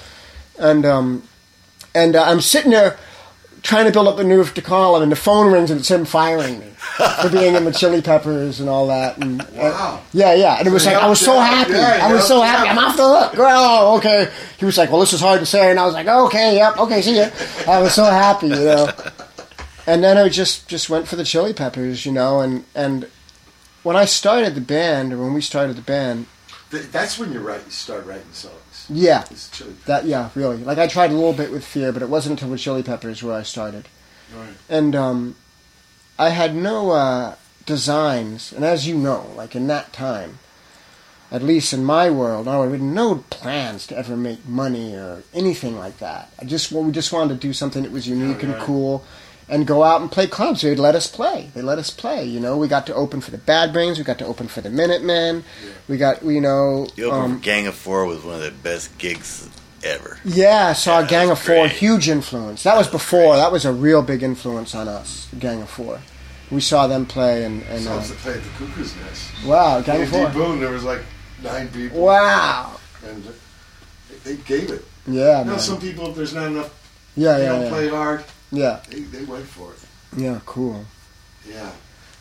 And 0.59 0.85
um, 0.87 1.23
and 1.95 2.17
uh, 2.17 2.23
I'm 2.25 2.41
sitting 2.43 2.71
there 2.71 2.99
trying 3.63 3.87
to 3.87 3.93
build 3.93 4.09
up 4.09 4.17
the 4.17 4.25
nerve 4.25 4.55
to 4.55 4.63
call 4.63 4.97
him, 4.97 5.03
and 5.03 5.13
the 5.13 5.17
phone 5.17 5.53
rings 5.53 5.71
and 5.71 5.81
it's 5.81 5.91
him 5.91 6.05
firing 6.05 6.59
me 6.61 6.67
for 7.23 7.29
being 7.31 7.55
in 7.55 7.65
the 7.65 7.73
Chili 7.73 8.01
Peppers 8.03 8.61
and 8.61 8.69
all 8.69 8.87
that. 8.89 9.19
And 9.19 9.41
uh, 9.43 9.47
Wow. 9.55 10.01
yeah, 10.13 10.35
yeah, 10.35 10.57
and 10.59 10.67
it 10.67 10.71
was 10.71 10.87
like 10.87 10.97
I 10.97 11.09
was 11.09 11.21
so 11.21 11.39
happy. 11.39 11.73
Yeah, 11.73 11.99
I 12.03 12.13
was 12.13 12.27
so 12.27 12.41
happy. 12.43 12.69
I'm 12.69 12.79
off 12.79 12.97
the 12.97 13.03
hook. 13.19 13.35
Oh, 13.39 13.97
okay. 13.99 14.31
He 14.59 14.65
was 14.65 14.77
like, 14.79 14.91
"Well, 14.91 15.01
this 15.01 15.13
is 15.13 15.21
hard 15.21 15.41
to 15.41 15.47
say," 15.47 15.71
and 15.71 15.79
I 15.79 15.85
was 15.85 15.95
like, 15.95 16.07
"Okay, 16.07 16.57
yep, 16.57 16.79
okay, 16.79 17.03
see 17.03 17.17
ya." 17.17 17.29
I 17.69 17.81
was 17.81 17.95
so 17.95 18.05
happy, 18.05 18.49
you 18.49 18.55
know. 18.55 18.89
And 19.87 20.05
then 20.05 20.17
I 20.19 20.29
just 20.29 20.69
just 20.69 20.89
went 20.91 21.09
for 21.09 21.17
the 21.17 21.25
Chili 21.25 21.53
Peppers, 21.53 22.05
you 22.07 22.13
know, 22.13 22.41
and 22.41 22.65
and 22.75 23.09
when 23.83 23.97
I 23.97 24.05
started 24.05 24.55
the 24.55 24.61
band, 24.61 25.13
or 25.13 25.19
when 25.19 25.33
we 25.35 25.41
started 25.41 25.77
the 25.77 25.83
band, 25.83 26.27
Th- 26.71 26.85
That's 26.93 27.19
when 27.19 27.33
you 27.33 27.41
write. 27.41 27.65
You 27.65 27.71
start 27.73 28.07
writing 28.07 28.33
songs. 28.33 28.55
Yeah, 28.91 29.25
It's 29.31 29.49
chili. 29.51 29.75
that 29.87 30.05
yeah, 30.05 30.31
really. 30.35 30.59
Like 30.59 30.79
I 30.79 30.87
tried 30.87 31.11
a 31.11 31.15
little 31.15 31.33
bit 31.33 31.51
with 31.51 31.65
Fear, 31.65 31.93
but 31.93 32.03
it 32.03 32.09
wasn't 32.09 32.33
until 32.33 32.51
with 32.51 32.61
Chili 32.61 32.83
Peppers 32.83 33.23
where 33.23 33.35
I 33.37 33.43
started. 33.43 33.87
Right. 34.37 34.55
And 34.69 34.95
um, 34.95 35.37
I 36.19 36.31
had 36.31 36.55
no 36.55 36.91
uh, 36.91 37.35
designs, 37.67 38.53
and 38.53 38.65
as 38.65 38.87
you 38.87 38.97
know, 38.97 39.33
like 39.37 39.55
in 39.57 39.67
that 39.69 39.93
time, 39.93 40.39
at 41.33 41.43
least 41.43 41.73
in 41.73 41.85
my 41.85 42.11
world, 42.11 42.49
I 42.49 42.61
had 42.67 42.81
no 42.83 43.25
plans 43.31 43.87
to 43.89 43.97
ever 43.97 44.17
make 44.17 44.47
money 44.47 44.95
or 44.95 45.23
anything 45.33 45.79
like 45.79 45.99
that. 45.99 46.31
I 46.41 46.45
just 46.45 46.73
well, 46.73 46.83
we 46.83 46.93
just 46.93 47.13
wanted 47.13 47.35
to 47.35 47.41
do 47.41 47.53
something 47.53 47.83
that 47.85 47.93
was 47.93 48.09
unique 48.09 48.43
and 48.43 48.55
cool, 48.57 49.05
and 49.51 49.67
go 49.67 49.83
out 49.83 50.01
and 50.01 50.11
play 50.11 50.27
clubs. 50.27 50.63
They'd 50.63 50.79
let 50.79 50.95
us 50.95 51.07
play. 51.07 51.51
They 51.55 51.63
let 51.63 51.79
us 51.79 51.91
play. 51.91 52.25
You 52.25 52.41
know, 52.41 52.57
we 52.57 52.69
got 52.69 52.87
to 52.87 52.95
open 52.95 53.21
for 53.21 53.31
the 53.31 53.39
Bad 53.39 53.73
Brains. 53.73 53.99
We 53.99 54.05
got 54.05 54.19
to 54.21 54.27
open 54.27 54.49
for 54.49 54.61
the 54.61 54.71
Minutemen. 54.71 55.45
We 55.89 55.97
got 55.99 56.23
you 56.25 56.41
know. 56.41 56.87
The 56.97 57.05
open 57.05 57.19
um, 57.33 57.39
Gang 57.41 57.67
of 57.67 57.75
Four 57.75 58.07
was 58.07 58.23
one 58.25 58.37
of 58.37 58.41
the 58.43 58.51
best 58.53 58.97
gigs 58.99 59.49
ever. 59.85 60.19
Yeah, 60.25 60.69
I 60.69 60.73
saw 60.75 61.01
Yeah, 61.01 61.07
Gang 61.09 61.31
of 61.31 61.39
was 61.39 61.47
Four, 61.47 61.69
huge 61.69 62.09
influence. 62.09 62.63
That 62.63 62.77
was 62.77 62.89
before. 62.89 63.37
That 63.37 63.51
was 63.53 63.65
a 63.65 63.73
real 63.73 64.03
big 64.03 64.23
influence 64.23 64.75
on 64.75 64.89
us. 64.89 65.29
Gang 65.39 65.63
of 65.63 65.69
Four. 65.71 66.01
We 66.51 66.61
saw 66.61 66.87
them 66.89 67.07
play, 67.07 67.45
and, 67.45 67.63
and 67.65 67.87
uh, 67.87 68.03
Songs 68.03 68.09
that 68.09 68.19
played 68.19 68.37
at 68.39 68.43
the 68.43 68.49
Cuckoo's 68.51 68.97
Nest. 68.97 69.31
wow, 69.47 69.81
Gang 69.83 70.03
of 70.03 70.11
Deep 70.11 70.15
Four. 70.17 70.29
Boone, 70.31 70.61
there 70.61 70.71
was 70.73 70.83
like 70.85 71.01
nine 71.43 71.69
people. 71.69 72.01
Wow. 72.01 72.73
And 73.07 73.27
uh, 73.27 73.31
they 74.25 74.35
they 74.35 74.43
gave 74.43 74.71
it. 74.71 74.85
Yeah, 75.07 75.39
You 75.41 75.45
know, 75.45 75.51
man. 75.53 75.59
some 75.61 75.81
people, 75.81 76.09
if 76.11 76.17
there's 76.17 76.35
not 76.35 76.47
enough, 76.49 76.71
Yeah, 77.17 77.39
they 77.39 77.45
yeah, 77.45 77.53
don't 77.53 77.63
yeah. 77.63 77.69
play 77.71 77.89
hard, 77.89 78.25
Yeah, 78.53 78.81
they, 78.91 79.01
they 79.01 79.25
went 79.25 79.47
for 79.47 79.73
it. 79.73 79.79
yeah, 80.21 80.41
cool. 80.47 80.85
Yeah. 81.49 81.71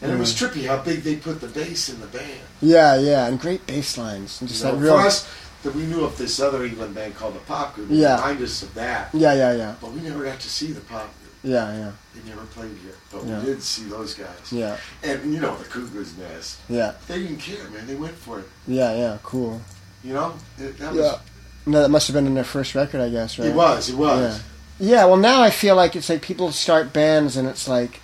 And 0.01 0.11
it 0.13 0.17
was 0.17 0.33
trippy 0.33 0.65
how 0.65 0.81
big 0.81 1.01
they 1.01 1.17
put 1.17 1.41
the 1.41 1.47
bass 1.47 1.89
in 1.89 1.99
the 1.99 2.07
band. 2.07 2.39
Yeah, 2.61 2.97
yeah, 2.97 3.27
and 3.27 3.37
great 3.39 3.65
bass 3.67 3.97
lines. 3.97 4.39
And 4.39 4.47
just 4.49 4.63
You 4.63 4.69
know, 4.71 4.75
that 4.77 4.81
real. 4.83 4.97
For 4.97 5.05
us, 5.07 5.29
that 5.63 5.75
we 5.75 5.83
knew 5.83 6.05
of 6.05 6.17
this 6.17 6.39
other 6.39 6.63
England 6.63 6.95
band 6.95 7.15
called 7.15 7.35
the 7.35 7.39
Pop 7.39 7.75
Group. 7.75 7.89
Yeah. 7.91 8.15
reminded 8.15 8.45
us 8.45 8.63
of 8.63 8.73
that. 8.75 9.09
Yeah, 9.13 9.33
yeah, 9.33 9.51
yeah, 9.53 9.75
But 9.81 9.91
we 9.91 9.99
never 9.99 10.23
got 10.23 10.39
to 10.39 10.49
see 10.49 10.71
the 10.71 10.79
Pop 10.81 11.01
Group. 11.19 11.33
yeah, 11.43 11.73
yeah, 11.73 11.91
They 12.15 12.29
never 12.29 12.45
played 12.45 12.77
here. 12.81 12.93
But 13.11 13.25
Yeah. 13.25 13.39
we 13.39 13.45
did 13.47 13.61
see 13.61 13.83
those 13.89 14.13
guys. 14.13 14.27
yeah, 14.51 14.77
And, 15.03 15.33
you 15.33 15.41
know, 15.41 15.57
the 15.57 15.65
Cuckoo's 15.65 16.15
Nest. 16.17 16.59
yeah, 16.69 16.93
They 17.09 17.19
didn't 17.23 17.37
care, 17.39 17.67
man. 17.71 17.85
They 17.87 17.95
went 17.95 18.15
for 18.15 18.39
it. 18.39 18.45
yeah, 18.67 18.95
yeah. 18.95 19.17
Cool. 19.23 19.59
You 20.01 20.13
know? 20.13 20.33
It, 20.57 20.77
that 20.77 20.93
was, 20.93 21.01
Yeah. 21.01 21.17
No, 21.65 21.81
that 21.81 21.89
must 21.89 22.07
have 22.07 22.13
been 22.13 22.25
in 22.25 22.35
their 22.35 22.45
first 22.45 22.73
record, 22.73 23.01
I 23.01 23.09
guess, 23.09 23.37
right? 23.37 23.49
It 23.49 23.53
was. 23.55 23.89
It 23.89 23.97
was. 23.97 24.37
Yeah. 24.37 24.43
Yeah, 24.79 25.05
well, 25.05 25.17
now 25.17 25.41
I 25.41 25.49
feel 25.49 25.75
like 25.75 25.95
it's 25.95 26.09
like 26.09 26.21
people 26.21 26.51
start 26.51 26.93
bands, 26.93 27.35
and 27.35 27.47
it's 27.47 27.67
like 27.67 28.01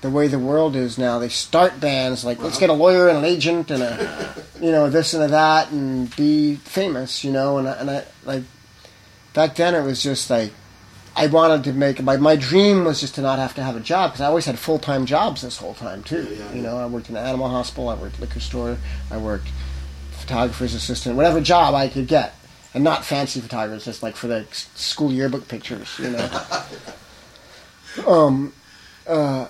the 0.00 0.10
way 0.10 0.26
the 0.26 0.38
world 0.38 0.74
is 0.74 0.98
now. 0.98 1.18
They 1.18 1.28
start 1.28 1.80
bands 1.80 2.24
like 2.24 2.38
let's 2.42 2.58
get 2.58 2.70
a 2.70 2.74
lawyer 2.74 3.08
and 3.08 3.18
an 3.18 3.24
agent 3.24 3.70
and 3.70 3.82
a, 3.82 4.34
you 4.60 4.70
know, 4.70 4.88
this 4.88 5.14
and 5.14 5.22
a 5.22 5.28
that, 5.28 5.70
and 5.70 6.14
be 6.16 6.56
famous, 6.56 7.24
you 7.24 7.32
know. 7.32 7.58
And 7.58 7.68
I, 7.68 7.72
and 7.72 7.90
I 7.90 8.04
like 8.24 8.42
back 9.34 9.56
then 9.56 9.74
it 9.74 9.82
was 9.82 10.02
just 10.02 10.30
like 10.30 10.52
I 11.16 11.26
wanted 11.26 11.64
to 11.64 11.72
make 11.72 12.02
my 12.02 12.16
my 12.16 12.36
dream 12.36 12.84
was 12.84 13.00
just 13.00 13.14
to 13.16 13.20
not 13.22 13.38
have 13.38 13.54
to 13.54 13.62
have 13.62 13.76
a 13.76 13.80
job 13.80 14.12
because 14.12 14.22
I 14.22 14.26
always 14.26 14.46
had 14.46 14.58
full 14.58 14.78
time 14.78 15.06
jobs 15.06 15.42
this 15.42 15.58
whole 15.58 15.74
time 15.74 16.02
too. 16.02 16.26
Yeah, 16.30 16.38
yeah, 16.38 16.54
you 16.54 16.62
know, 16.62 16.76
I 16.76 16.86
worked 16.86 17.08
in 17.08 17.16
an 17.16 17.24
animal 17.24 17.48
hospital, 17.48 17.88
I 17.88 17.94
worked 17.94 18.18
liquor 18.18 18.40
store, 18.40 18.78
I 19.10 19.18
worked 19.18 19.48
photographer's 20.12 20.74
assistant, 20.74 21.16
whatever 21.16 21.40
job 21.40 21.74
I 21.74 21.88
could 21.88 22.08
get. 22.08 22.34
And 22.74 22.82
not 22.82 23.04
fancy 23.04 23.40
photographers, 23.40 23.84
just 23.84 24.02
like 24.02 24.16
for 24.16 24.26
the 24.26 24.46
school 24.52 25.12
yearbook 25.12 25.46
pictures, 25.46 25.88
you 25.98 26.10
know. 26.10 26.28
um, 28.06 28.52
uh, 29.06 29.46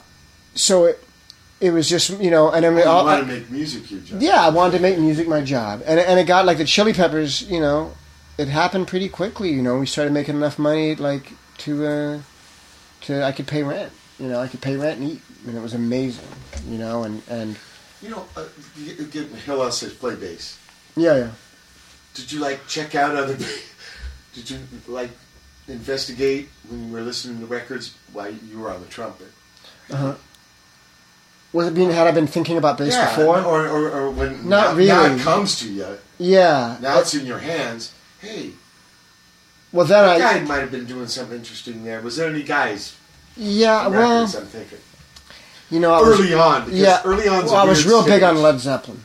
so 0.54 0.84
it 0.84 1.02
it 1.60 1.70
was 1.70 1.88
just 1.88 2.10
you 2.20 2.30
know, 2.30 2.50
and 2.50 2.66
I 2.66 2.70
mean, 2.70 2.78
You 2.80 2.84
all- 2.84 3.04
want 3.04 3.26
to 3.26 3.32
make 3.32 3.50
music 3.50 3.90
your 3.90 4.00
job. 4.00 4.20
yeah, 4.20 4.42
I 4.44 4.50
wanted 4.50 4.76
to 4.76 4.82
make 4.82 4.98
music 4.98 5.26
my 5.26 5.40
job, 5.42 5.82
and 5.86 5.98
and 5.98 6.20
it 6.20 6.26
got 6.26 6.44
like 6.44 6.58
the 6.58 6.64
Chili 6.64 6.92
Peppers, 6.92 7.42
you 7.42 7.60
know, 7.60 7.94
it 8.36 8.48
happened 8.48 8.88
pretty 8.88 9.08
quickly. 9.08 9.50
You 9.50 9.62
know, 9.62 9.78
we 9.78 9.86
started 9.86 10.12
making 10.12 10.36
enough 10.36 10.58
money 10.58 10.94
like 10.94 11.32
to 11.58 11.86
uh, 11.86 12.18
to 13.02 13.24
I 13.24 13.32
could 13.32 13.46
pay 13.46 13.62
rent. 13.62 13.92
You 14.18 14.28
know, 14.28 14.38
I 14.40 14.48
could 14.48 14.60
pay 14.60 14.76
rent 14.76 15.00
and 15.00 15.10
eat, 15.12 15.22
and 15.46 15.56
it 15.56 15.62
was 15.62 15.72
amazing. 15.74 16.26
You 16.68 16.76
know, 16.78 17.04
and 17.04 17.22
and 17.30 17.56
You 18.02 18.10
know, 18.10 18.26
uh, 18.36 18.44
you 18.76 18.92
get- 18.94 19.10
getting 19.10 19.36
Hill 19.38 19.62
House 19.62 19.78
says 19.78 19.94
play 19.94 20.14
bass. 20.14 20.58
yeah, 20.96 21.16
yeah. 21.16 21.30
Did 22.14 22.32
you 22.32 22.40
like 22.40 22.66
check 22.66 22.94
out 22.94 23.14
other? 23.14 23.36
Did 24.34 24.50
you 24.50 24.58
like 24.88 25.10
investigate 25.68 26.48
when 26.68 26.86
you 26.86 26.92
were 26.92 27.02
listening 27.02 27.40
to 27.40 27.46
records 27.46 27.94
while 28.12 28.30
you 28.30 28.58
were 28.58 28.70
on 28.70 28.80
the 28.80 28.86
trumpet? 28.86 29.28
Uh-huh. 29.90 30.14
Was 31.52 31.68
it 31.68 31.74
being 31.74 31.90
had 31.90 32.06
I 32.06 32.10
been 32.10 32.26
thinking 32.26 32.56
about 32.56 32.78
bass 32.78 32.94
yeah, 32.94 33.16
before? 33.16 33.38
or, 33.38 33.66
or, 33.68 33.90
or 33.90 34.10
when 34.10 34.48
Not 34.48 34.76
now, 34.76 34.84
now 34.84 35.02
really. 35.04 35.20
it 35.20 35.22
comes 35.22 35.60
to 35.60 35.72
you. 35.72 35.98
yeah. 36.18 36.78
Now 36.80 36.98
it's 36.98 37.14
in 37.14 37.26
your 37.26 37.38
hands. 37.38 37.92
Hey, 38.20 38.52
well, 39.72 39.86
then 39.86 40.04
that 40.04 40.20
I 40.20 40.38
guy 40.38 40.44
might 40.46 40.60
have 40.60 40.70
been 40.70 40.86
doing 40.86 41.06
something 41.06 41.36
interesting 41.36 41.84
there. 41.84 42.00
Was 42.00 42.16
there 42.16 42.28
any 42.28 42.42
guys? 42.42 42.96
yeah. 43.36 43.86
Well, 43.86 44.22
I'm 44.22 44.28
thinking 44.28 44.78
you 45.70 45.80
know, 45.80 45.92
I 45.92 46.00
was, 46.00 46.20
early 46.20 46.34
on. 46.34 46.64
Because 46.66 46.80
yeah. 46.80 47.02
early 47.04 47.28
on. 47.28 47.44
well, 47.46 47.56
I 47.56 47.64
was 47.64 47.86
real 47.86 48.04
big 48.04 48.22
on 48.22 48.40
Led 48.40 48.60
Zeppelin. 48.60 49.03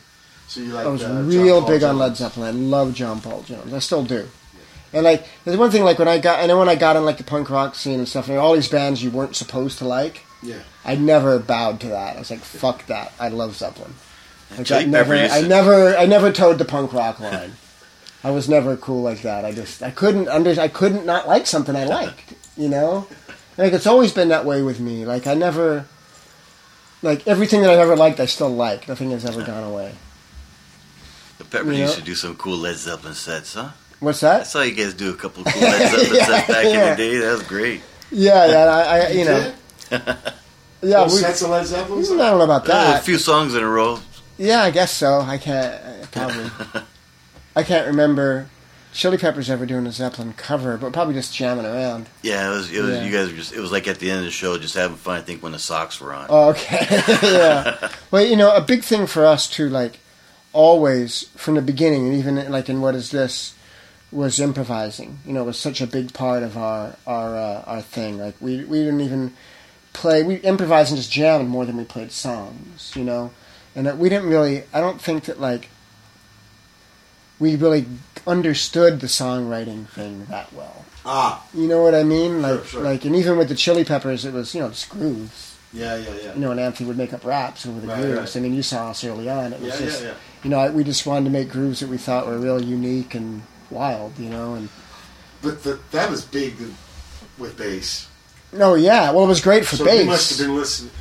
So 0.50 0.60
you 0.60 0.72
like? 0.72 0.84
I 0.84 0.90
was 0.90 1.04
uh, 1.04 1.06
John 1.06 1.28
real 1.28 1.60
Paul 1.60 1.68
big 1.68 1.82
on 1.84 1.96
Led 1.96 2.16
Zeppelin. 2.16 2.48
I 2.48 2.58
love 2.58 2.92
John 2.92 3.20
Paul 3.20 3.42
Jones. 3.42 3.72
I 3.72 3.78
still 3.78 4.02
do. 4.02 4.26
And 4.92 5.04
like, 5.04 5.24
there's 5.44 5.56
one 5.56 5.70
thing 5.70 5.84
like 5.84 6.00
when 6.00 6.08
I 6.08 6.18
got, 6.18 6.40
and 6.40 6.50
then 6.50 6.58
when 6.58 6.68
I 6.68 6.74
got 6.74 6.96
in 6.96 7.04
like 7.04 7.18
the 7.18 7.24
punk 7.24 7.48
rock 7.50 7.76
scene 7.76 8.00
and 8.00 8.08
stuff, 8.08 8.28
and 8.28 8.36
all 8.36 8.54
these 8.54 8.66
bands 8.66 9.00
you 9.00 9.12
weren't 9.12 9.36
supposed 9.36 9.78
to 9.78 9.84
like. 9.84 10.24
Yeah. 10.42 10.58
I 10.84 10.96
never 10.96 11.38
bowed 11.38 11.78
to 11.82 11.88
that. 11.90 12.16
I 12.16 12.18
was 12.18 12.32
like, 12.32 12.40
fuck 12.40 12.86
that. 12.86 13.12
I 13.20 13.28
love 13.28 13.54
Zeppelin. 13.54 13.94
Like, 14.56 14.66
Chili 14.66 14.82
I 14.82 14.86
never, 14.86 15.14
I 15.14 15.42
never, 15.42 15.96
I 15.96 16.06
never 16.06 16.32
towed 16.32 16.58
the 16.58 16.64
punk 16.64 16.92
rock 16.92 17.20
line. 17.20 17.52
I 18.24 18.32
was 18.32 18.48
never 18.48 18.76
cool 18.76 19.02
like 19.02 19.22
that. 19.22 19.44
I 19.44 19.52
just, 19.52 19.84
I 19.84 19.92
couldn't 19.92 20.26
under, 20.26 20.60
I 20.60 20.66
couldn't 20.66 21.06
not 21.06 21.28
like 21.28 21.46
something 21.46 21.76
I 21.76 21.84
liked. 21.84 22.34
You 22.56 22.68
know, 22.68 23.06
like 23.56 23.72
it's 23.72 23.86
always 23.86 24.12
been 24.12 24.30
that 24.30 24.44
way 24.44 24.62
with 24.62 24.80
me. 24.80 25.06
Like 25.06 25.28
I 25.28 25.34
never, 25.34 25.86
like 27.02 27.28
everything 27.28 27.60
that 27.60 27.70
I've 27.70 27.78
ever 27.78 27.94
liked, 27.94 28.18
I 28.18 28.26
still 28.26 28.50
like. 28.50 28.88
Nothing 28.88 29.12
has 29.12 29.24
ever 29.24 29.44
gone 29.44 29.62
away. 29.62 29.94
The 31.40 31.46
Peppers 31.46 31.78
Yeah. 31.78 31.84
used 31.86 31.96
to 31.96 32.02
do 32.02 32.14
some 32.14 32.36
cool 32.36 32.58
Led 32.58 32.76
Zeppelin 32.76 33.14
sets, 33.14 33.54
huh? 33.54 33.70
What's 33.98 34.20
that? 34.20 34.34
I 34.34 34.38
that? 34.40 34.46
saw 34.46 34.60
you 34.60 34.74
guys 34.74 34.92
do 34.92 35.08
a 35.10 35.14
couple 35.16 35.42
of 35.46 35.52
cool 35.52 35.62
Led 35.62 35.90
Zeppelin 35.90 36.14
Yeah, 36.16 36.26
sets 36.26 36.48
back 36.48 36.64
yeah. 36.66 36.84
in 36.84 36.90
the 36.90 36.96
day. 36.96 37.16
That 37.18 37.32
was 37.32 37.42
great. 37.44 37.80
Yeah, 38.12 38.46
yeah. 38.46 38.64
I, 38.66 38.98
I 38.98 39.08
you 39.08 39.24
know, 39.24 39.52
yeah. 39.90 40.14
Those 40.82 41.14
We, 41.14 41.18
sets 41.20 41.40
of 41.40 41.48
Led 41.48 41.64
Zeppelin. 41.66 42.04
I 42.04 42.08
don't 42.30 42.38
know 42.38 42.44
about 42.44 42.68
Uh, 42.68 42.96
a 42.98 43.00
few 43.00 43.16
songs 43.16 43.54
in 43.54 43.62
a 43.62 43.68
row. 43.68 44.00
Yeah, 44.36 44.62
I 44.62 44.70
guess 44.70 44.92
so. 44.92 45.20
I 45.22 45.38
can't 45.38 45.74
uh, 45.82 46.06
probably. 46.12 46.50
I 47.56 47.62
can't 47.62 47.86
remember 47.86 48.48
Chili 48.92 49.16
Peppers 49.16 49.48
ever 49.48 49.64
doing 49.64 49.86
a 49.86 49.92
Zeppelin 49.92 50.34
cover, 50.34 50.76
but 50.76 50.92
probably 50.92 51.14
just 51.14 51.34
jamming 51.34 51.64
around. 51.64 52.08
Yeah, 52.22 52.48
it 52.48 52.50
was. 52.54 52.70
It 52.70 52.82
was. 52.82 52.90
Yeah. 52.96 53.04
You 53.04 53.12
guys 53.12 53.30
were 53.30 53.36
just. 53.36 53.52
It 53.54 53.60
was 53.60 53.72
like 53.72 53.88
at 53.88 53.98
the 53.98 54.10
end 54.10 54.18
of 54.18 54.24
the 54.26 54.30
show, 54.30 54.58
just 54.58 54.74
having 54.74 54.98
fun. 54.98 55.16
I 55.16 55.22
think 55.22 55.42
when 55.42 55.52
the 55.52 55.58
socks 55.58 56.00
were 56.02 56.12
on. 56.12 56.26
Oh, 56.28 56.50
okay. 56.50 56.86
yeah. 57.22 57.90
Well, 58.10 58.24
you 58.26 58.36
know, 58.36 58.54
a 58.54 58.60
big 58.60 58.82
thing 58.82 59.06
for 59.06 59.24
us 59.24 59.48
too, 59.48 59.68
like 59.70 59.99
always 60.52 61.28
from 61.36 61.54
the 61.54 61.62
beginning, 61.62 62.06
and 62.08 62.16
even 62.16 62.50
like 62.50 62.68
in 62.68 62.80
what 62.80 62.94
is 62.94 63.10
this, 63.10 63.54
was 64.12 64.40
improvising. 64.40 65.18
You 65.26 65.32
know, 65.32 65.42
it 65.42 65.46
was 65.46 65.58
such 65.58 65.80
a 65.80 65.86
big 65.86 66.12
part 66.12 66.42
of 66.42 66.56
our 66.56 66.96
our 67.06 67.36
uh, 67.36 67.62
our 67.66 67.82
thing. 67.82 68.18
Like 68.18 68.34
we 68.40 68.64
we 68.64 68.78
didn't 68.78 69.00
even 69.02 69.34
play. 69.92 70.22
We 70.22 70.36
improvised 70.36 70.90
and 70.90 70.98
just 70.98 71.12
jammed 71.12 71.48
more 71.48 71.64
than 71.66 71.76
we 71.76 71.84
played 71.84 72.12
songs. 72.12 72.92
You 72.96 73.04
know, 73.04 73.30
and 73.74 73.86
that 73.86 73.98
we 73.98 74.08
didn't 74.08 74.28
really. 74.28 74.64
I 74.72 74.80
don't 74.80 75.00
think 75.00 75.24
that 75.24 75.40
like 75.40 75.68
we 77.38 77.56
really 77.56 77.86
understood 78.26 79.00
the 79.00 79.06
songwriting 79.06 79.88
thing 79.88 80.26
that 80.26 80.52
well. 80.52 80.84
Ah, 81.06 81.46
You 81.54 81.66
know 81.66 81.82
what 81.82 81.94
I 81.94 82.02
mean? 82.04 82.42
Like 82.42 82.64
sure. 82.66 82.82
like, 82.82 83.06
and 83.06 83.16
even 83.16 83.38
with 83.38 83.48
the 83.48 83.54
Chili 83.54 83.84
Peppers, 83.84 84.24
it 84.26 84.34
was 84.34 84.54
you 84.54 84.60
know 84.60 84.68
just 84.68 84.90
grooves 84.90 85.56
yeah, 85.72 85.96
yeah, 85.96 86.14
yeah. 86.22 86.34
you 86.34 86.40
know, 86.40 86.50
and 86.50 86.58
Anthony 86.60 86.88
would 86.88 86.98
make 86.98 87.12
up 87.14 87.24
raps 87.24 87.64
over 87.64 87.80
the 87.80 87.86
Right, 87.86 88.02
grooves. 88.02 88.34
right. 88.34 88.36
I 88.36 88.40
mean, 88.40 88.54
you 88.54 88.62
saw 88.62 88.90
us 88.90 89.04
early 89.04 89.30
on. 89.30 89.52
It 89.52 89.60
was 89.60 89.78
Yeah, 89.80 89.86
just, 89.86 90.02
yeah, 90.02 90.08
yeah. 90.08 90.14
You 90.42 90.50
know, 90.50 90.58
I, 90.58 90.70
we 90.70 90.84
just 90.84 91.06
wanted 91.06 91.24
to 91.26 91.30
make 91.30 91.50
grooves 91.50 91.80
that 91.80 91.88
we 91.88 91.98
thought 91.98 92.26
were 92.26 92.38
real 92.38 92.62
unique 92.62 93.14
and 93.14 93.42
wild, 93.70 94.18
you 94.18 94.30
know. 94.30 94.54
And 94.54 94.68
But 95.42 95.62
the, 95.62 95.78
that 95.92 96.10
was 96.10 96.24
big 96.24 96.54
with 97.38 97.56
bass. 97.56 98.08
no, 98.52 98.74
yeah, 98.74 99.10
well, 99.12 99.24
it 99.24 99.28
was 99.28 99.40
great 99.40 99.64
for 99.66 99.76
so 99.76 99.90
you 99.90 100.04
must 100.04 100.30
have 100.30 100.38
bass. 100.38 100.46
been 100.46 100.56
listening. 100.56 100.92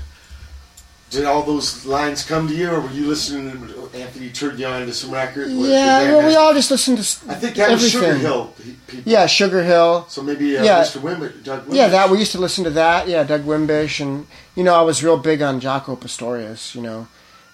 Did 1.10 1.26
all 1.26 1.42
those 1.42 1.88
lines 1.88 2.24
come 2.24 2.48
to 2.48 2.54
you, 2.54 2.70
or 2.70 2.82
were 2.82 2.92
you 2.92 3.08
listening 3.08 3.50
to 3.52 3.90
Anthony 3.98 4.30
After 4.30 4.56
you 4.56 4.66
on 4.68 4.86
to 4.86 4.94
some 4.94 5.10
records. 5.10 5.52
Yeah, 5.52 6.04
well, 6.04 6.28
we 6.28 6.36
all 6.36 6.54
just 6.54 6.70
listened 6.70 7.00
to 7.00 7.32
I 7.32 7.34
think 7.34 7.56
that 7.56 7.72
was. 7.72 7.90
Sugar 7.90 8.14
Hill 8.14 8.54
people. 8.88 9.12
Yeah, 9.12 9.26
Sugar 9.26 9.64
Hill. 9.64 10.06
So 10.08 10.22
maybe 10.22 10.56
uh, 10.56 10.64
Yeah. 10.64 10.82
Mr. 10.84 11.02
Wimber, 11.02 11.44
Doug 11.44 11.66
Wimber. 11.66 11.74
Yeah, 11.74 11.88
that 11.88 12.12
we 12.12 12.20
used 12.20 12.34
to 12.34 12.38
listen 12.38 12.64
to 12.66 12.70
that. 12.72 13.08
Yeah, 13.08 13.24
Doug 13.24 13.42
Wimbish, 13.46 14.00
and 14.00 14.28
you 14.56 14.64
know, 14.64 14.76
I 14.76 14.82
was 14.84 15.04
real 15.04 15.18
big 15.18 15.42
on 15.42 15.60
Jaco 15.60 16.00
Pastorius. 16.00 16.76
You 16.76 16.84
know, 16.84 17.08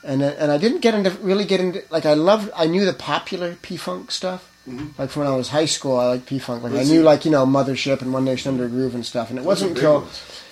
and 0.06 0.22
uh, 0.22 0.34
and 0.38 0.51
I 0.51 0.58
didn't 0.58 0.80
get 0.80 0.93
into 0.93 1.11
really 1.22 1.45
get 1.45 1.59
into 1.59 1.84
like 1.90 2.06
I 2.06 2.14
loved. 2.14 2.51
I 2.56 2.67
knew 2.67 2.85
the 2.85 2.93
popular 2.93 3.56
P 3.61 3.77
Funk 3.77 4.11
stuff. 4.11 4.51
Like 4.98 5.11
from 5.11 5.24
when 5.24 5.32
I 5.32 5.35
was 5.35 5.50
high 5.50 5.66
school, 5.66 5.98
I 5.98 6.08
liked 6.08 6.25
P 6.25 6.40
Funk. 6.40 6.64
Like 6.64 6.74
I 6.74 6.84
knew 6.84 7.03
like 7.03 7.25
you 7.25 7.32
know 7.32 7.45
Mothership 7.45 8.01
and 8.01 8.11
One 8.14 8.25
Nation 8.25 8.51
Under 8.53 8.66
a 8.66 8.69
Groove 8.69 8.95
and 8.95 9.06
stuff. 9.06 9.30
And 9.30 9.38
it 9.38 9.43
Those 9.43 9.48
wasn't 9.48 9.72
until 9.72 10.08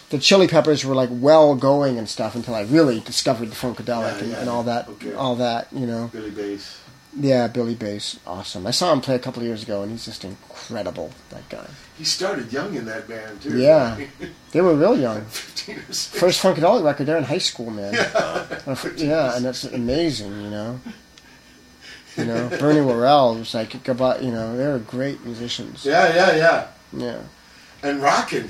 the 0.10 0.20
Chili 0.20 0.48
Peppers 0.48 0.86
were 0.86 0.94
like 0.94 1.10
well 1.12 1.56
going 1.56 1.98
and 1.98 2.08
stuff 2.08 2.36
until 2.36 2.54
I 2.54 2.62
really 2.62 3.00
discovered 3.00 3.50
the 3.50 3.56
funkadelic 3.56 3.88
Yeah, 3.88 4.18
and, 4.20 4.32
yeah, 4.32 4.40
and 4.42 4.50
all 4.50 4.64
that, 4.64 4.88
okay. 4.88 5.14
all 5.14 5.36
that. 5.38 5.68
You 5.74 5.88
know, 5.88 6.10
Billy 6.14 6.30
Bass. 6.30 6.80
Yeah, 7.20 7.48
Billy 7.48 7.76
Bass, 7.76 8.20
awesome. 8.26 8.66
I 8.68 8.72
saw 8.72 8.92
him 8.94 9.02
play 9.02 9.16
a 9.16 9.20
couple 9.20 9.42
of 9.42 9.48
years 9.48 9.64
ago, 9.64 9.82
and 9.84 9.92
he's 9.92 10.06
just 10.06 10.24
incredible. 10.26 11.12
That 11.30 11.48
guy. 11.50 11.66
He 11.98 12.04
started 12.06 12.52
young 12.52 12.74
in 12.76 12.86
that 12.86 13.08
band 13.08 13.42
too. 13.42 13.58
Yeah. 13.58 13.98
They 14.52 14.62
were 14.62 14.76
real 14.76 14.96
young. 15.00 15.26
15 15.26 15.76
or 15.78 15.82
First 15.82 16.42
Funkadelic 16.44 16.84
record, 16.84 17.08
they're 17.08 17.18
in 17.18 17.24
high 17.24 17.40
school, 17.40 17.72
man. 17.72 17.94
Uh, 18.66 18.72
f- 18.72 18.94
yeah, 18.98 19.36
and 19.36 19.44
that's 19.44 19.64
amazing, 19.66 20.32
you 20.42 20.50
know. 20.50 20.80
You 22.16 22.26
know, 22.26 22.48
Bernie 22.60 22.82
Worrell 22.82 23.36
was 23.36 23.54
like, 23.56 23.88
about, 23.88 24.22
you 24.24 24.32
know, 24.32 24.56
they 24.56 24.68
were 24.68 24.78
great 24.80 25.26
musicians. 25.26 25.84
Yeah, 25.84 26.14
yeah, 26.14 26.36
yeah. 26.36 26.68
Yeah, 26.96 27.20
And 27.82 28.00
rocking, 28.04 28.50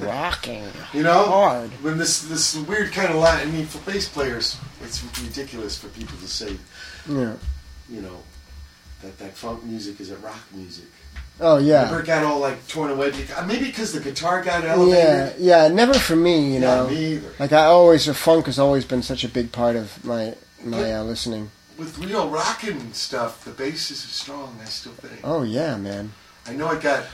rocking 0.00 0.64
you 0.92 1.02
know. 1.02 1.24
hard. 1.24 1.70
When 1.82 1.98
this 1.98 2.22
this 2.22 2.54
weird 2.56 2.92
kind 2.92 3.10
of 3.10 3.16
line, 3.16 3.48
I 3.48 3.50
mean, 3.50 3.66
for 3.66 3.78
bass 3.90 4.08
players, 4.08 4.56
it's 4.84 5.02
ridiculous 5.20 5.76
for 5.76 5.88
people 5.88 6.16
to 6.18 6.28
say, 6.28 6.56
Yeah. 7.08 7.34
You 7.88 8.00
know, 8.02 8.22
that 9.02 9.18
that 9.18 9.34
funk 9.34 9.64
music 9.64 10.00
is 10.00 10.10
a 10.10 10.16
rock 10.18 10.40
music. 10.52 10.86
Oh 11.40 11.58
yeah, 11.58 11.84
Never 11.84 12.02
got 12.02 12.24
all 12.24 12.38
like 12.40 12.66
torn 12.68 12.90
away. 12.90 13.10
Because, 13.10 13.46
maybe 13.46 13.66
because 13.66 13.92
the 13.92 14.00
guitar 14.00 14.42
got 14.42 14.64
elevated. 14.64 14.98
yeah. 15.38 15.62
Yeah, 15.64 15.68
never 15.68 15.94
for 15.94 16.14
me, 16.14 16.54
you 16.54 16.60
know. 16.60 16.88
Yeah, 16.88 16.94
me 16.94 17.12
either. 17.14 17.32
Like 17.38 17.52
I 17.52 17.64
always, 17.64 18.06
the 18.06 18.14
funk 18.14 18.46
has 18.46 18.58
always 18.58 18.84
been 18.84 19.02
such 19.02 19.24
a 19.24 19.28
big 19.28 19.50
part 19.50 19.74
of 19.76 20.04
my 20.04 20.34
my 20.62 20.92
uh, 20.94 21.02
listening. 21.04 21.50
With 21.78 21.98
real 21.98 22.28
rocking 22.28 22.92
stuff, 22.92 23.44
the 23.44 23.50
bass 23.50 23.90
is 23.90 24.00
strong. 24.00 24.58
I 24.60 24.66
still 24.66 24.92
think. 24.92 25.20
Oh 25.24 25.42
yeah, 25.42 25.76
man. 25.76 26.12
I 26.46 26.52
know 26.52 26.68
I 26.68 26.78
got. 26.78 27.04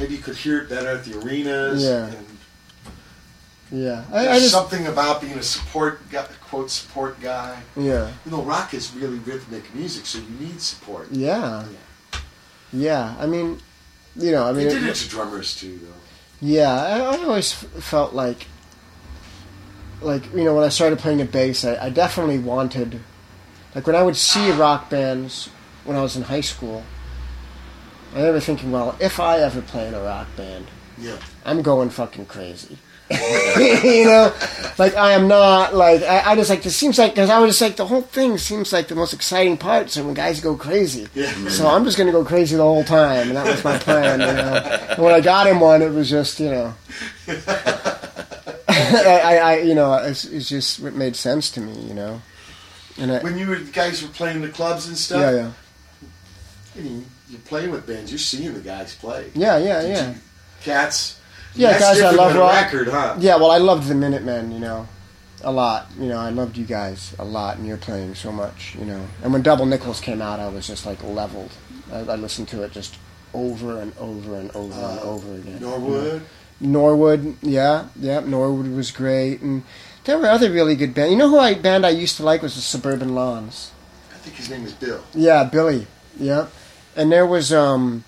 Maybe 0.00 0.14
you 0.14 0.20
could 0.22 0.36
hear 0.36 0.60
it 0.60 0.68
better 0.68 0.88
at 0.88 1.04
the 1.04 1.18
arenas. 1.18 1.84
Yeah. 1.84 2.06
And 2.06 2.26
Yeah, 3.70 4.04
I, 4.12 4.28
I 4.28 4.38
just 4.38 4.52
something 4.52 4.86
about 4.86 5.20
being 5.20 5.34
a 5.34 5.42
support 5.42 6.08
quote 6.54 6.70
support 6.70 7.20
guy. 7.20 7.58
yeah, 7.76 8.10
You 8.24 8.30
know, 8.30 8.42
rock 8.42 8.74
is 8.74 8.94
really 8.94 9.18
rhythmic 9.18 9.74
music, 9.74 10.06
so 10.06 10.18
you 10.18 10.46
need 10.46 10.60
support. 10.60 11.08
yeah, 11.10 11.64
yeah. 12.72 13.14
I 13.18 13.26
mean, 13.26 13.58
you 14.16 14.30
know, 14.30 14.44
I 14.46 14.52
mean, 14.52 14.68
They 14.68 14.74
did 14.74 14.84
it- 14.84 14.90
it 14.90 14.94
to 14.96 15.08
drummers 15.08 15.56
too, 15.56 15.80
though. 15.82 16.00
Yeah, 16.40 16.72
I, 16.72 16.98
I 17.00 17.16
always 17.24 17.52
f- 17.52 17.82
felt 17.82 18.12
like, 18.14 18.46
like 20.00 20.32
you 20.32 20.44
know, 20.44 20.54
when 20.54 20.64
I 20.64 20.68
started 20.68 20.98
playing 21.00 21.18
the 21.18 21.24
bass, 21.24 21.64
I, 21.64 21.86
I 21.86 21.88
definitely 21.90 22.38
wanted, 22.38 23.00
like 23.74 23.86
when 23.86 23.96
I 23.96 24.02
would 24.02 24.16
see 24.16 24.50
rock 24.52 24.90
bands 24.90 25.48
when 25.84 25.96
I 25.96 26.02
was 26.02 26.16
in 26.16 26.22
high 26.22 26.42
school. 26.42 26.84
I 28.12 28.18
remember 28.18 28.38
thinking, 28.38 28.70
well, 28.70 28.94
if 29.00 29.18
I 29.18 29.38
ever 29.40 29.60
play 29.60 29.88
in 29.88 29.94
a 29.94 30.00
rock 30.00 30.28
band, 30.36 30.66
Yeah. 30.98 31.16
I'm 31.44 31.62
going 31.62 31.90
fucking 31.90 32.26
crazy. 32.26 32.78
you 33.84 34.04
know, 34.06 34.32
like 34.78 34.94
I 34.96 35.12
am 35.12 35.28
not 35.28 35.74
like 35.74 36.02
I, 36.02 36.32
I 36.32 36.34
just 36.36 36.50
like 36.50 36.64
it 36.66 36.70
seems 36.70 36.98
like 36.98 37.12
because 37.14 37.30
I 37.30 37.38
was 37.38 37.50
just 37.50 37.60
like 37.60 37.76
the 37.76 37.86
whole 37.86 38.02
thing 38.02 38.38
seems 38.38 38.72
like 38.72 38.88
the 38.88 38.94
most 38.94 39.12
exciting 39.12 39.56
part. 39.56 39.90
So 39.90 40.04
when 40.04 40.14
guys 40.14 40.40
go 40.40 40.56
crazy, 40.56 41.06
Yeah. 41.14 41.32
so 41.48 41.66
I'm 41.68 41.84
just 41.84 41.96
gonna 41.98 42.12
go 42.12 42.24
crazy 42.24 42.56
the 42.56 42.62
whole 42.62 42.84
time, 42.84 43.28
and 43.28 43.36
that 43.36 43.46
was 43.46 43.62
my 43.64 43.78
plan. 43.78 44.20
You 44.20 44.26
know, 44.26 44.54
and 44.94 45.02
when 45.04 45.14
I 45.14 45.20
got 45.20 45.46
him 45.46 45.60
one, 45.60 45.82
it 45.82 45.90
was 45.90 46.10
just 46.10 46.40
you 46.40 46.50
know, 46.50 46.74
I, 48.68 49.38
I, 49.42 49.58
you 49.58 49.74
know 49.74 49.94
it's, 49.94 50.24
it's 50.24 50.48
just 50.48 50.80
it 50.80 50.94
made 50.94 51.16
sense 51.16 51.50
to 51.52 51.60
me. 51.60 51.72
You 51.82 51.94
know, 51.94 52.22
and 52.98 53.12
I, 53.12 53.18
When 53.20 53.38
you 53.38 53.46
were 53.48 53.56
guys 53.58 54.02
were 54.02 54.08
playing 54.08 54.40
the 54.42 54.48
clubs 54.48 54.86
and 54.88 54.96
stuff, 54.96 55.20
yeah, 55.20 55.30
yeah, 55.32 55.50
I 56.76 56.80
mean, 56.80 57.06
you're 57.28 57.40
playing 57.42 57.70
with 57.70 57.86
bands. 57.86 58.10
You're 58.10 58.18
seeing 58.18 58.52
the 58.54 58.60
guys 58.60 58.94
play. 58.94 59.30
yeah, 59.34 59.58
yeah, 59.58 59.80
Did 59.82 59.90
yeah. 59.90 60.08
you- 60.10 60.14
Cats. 60.62 61.20
Yeah, 61.54 61.70
That's 61.78 62.00
guys 62.00 62.00
I 62.02 62.10
love 62.10 62.34
rock. 62.36 62.52
record, 62.52 62.88
huh? 62.88 63.16
Yeah, 63.18 63.36
well, 63.36 63.50
I 63.50 63.58
loved 63.58 63.86
the 63.88 63.94
Minutemen, 63.94 64.50
you 64.52 64.58
know, 64.58 64.88
a 65.42 65.52
lot. 65.52 65.86
You 65.98 66.06
know, 66.08 66.18
I 66.18 66.30
loved 66.30 66.56
you 66.56 66.64
guys 66.64 67.14
a 67.18 67.24
lot, 67.24 67.56
and 67.58 67.66
you're 67.66 67.76
playing 67.76 68.14
so 68.16 68.32
much, 68.32 68.74
you 68.78 68.84
know. 68.84 69.06
And 69.22 69.32
when 69.32 69.42
Double 69.42 69.64
Nickels 69.66 70.00
came 70.00 70.20
out, 70.20 70.40
I 70.40 70.48
was 70.48 70.66
just 70.66 70.84
like 70.86 71.02
leveled. 71.04 71.50
I, 71.92 71.98
I 72.00 72.16
listened 72.16 72.48
to 72.48 72.62
it 72.62 72.72
just 72.72 72.96
over 73.32 73.80
and 73.80 73.92
over 73.98 74.34
and 74.36 74.50
over 74.56 74.72
and 74.74 74.98
Uh, 74.98 75.02
over 75.02 75.34
again. 75.34 75.60
Norwood. 75.60 76.22
Norwood, 76.60 77.36
yeah, 77.42 77.86
yeah, 78.00 78.20
Norwood 78.20 78.68
was 78.74 78.90
great, 78.90 79.40
and 79.40 79.62
there 80.04 80.18
were 80.18 80.28
other 80.28 80.50
really 80.50 80.76
good 80.76 80.94
bands. 80.94 81.12
You 81.12 81.18
know 81.18 81.28
who 81.28 81.38
I 81.38 81.54
band 81.54 81.84
I 81.84 81.90
used 81.90 82.16
to 82.18 82.22
like 82.24 82.42
was 82.42 82.54
the 82.54 82.60
Suburban 82.62 83.14
Lawns. 83.14 83.70
I 84.12 84.16
think 84.18 84.36
his 84.36 84.48
name 84.50 84.64
is 84.64 84.72
Bill. 84.72 85.02
Yeah, 85.14 85.44
Billy. 85.44 85.86
Yeah, 86.18 86.46
and 86.96 87.10
there 87.12 87.26
was 87.26 87.52
um, 87.52 88.04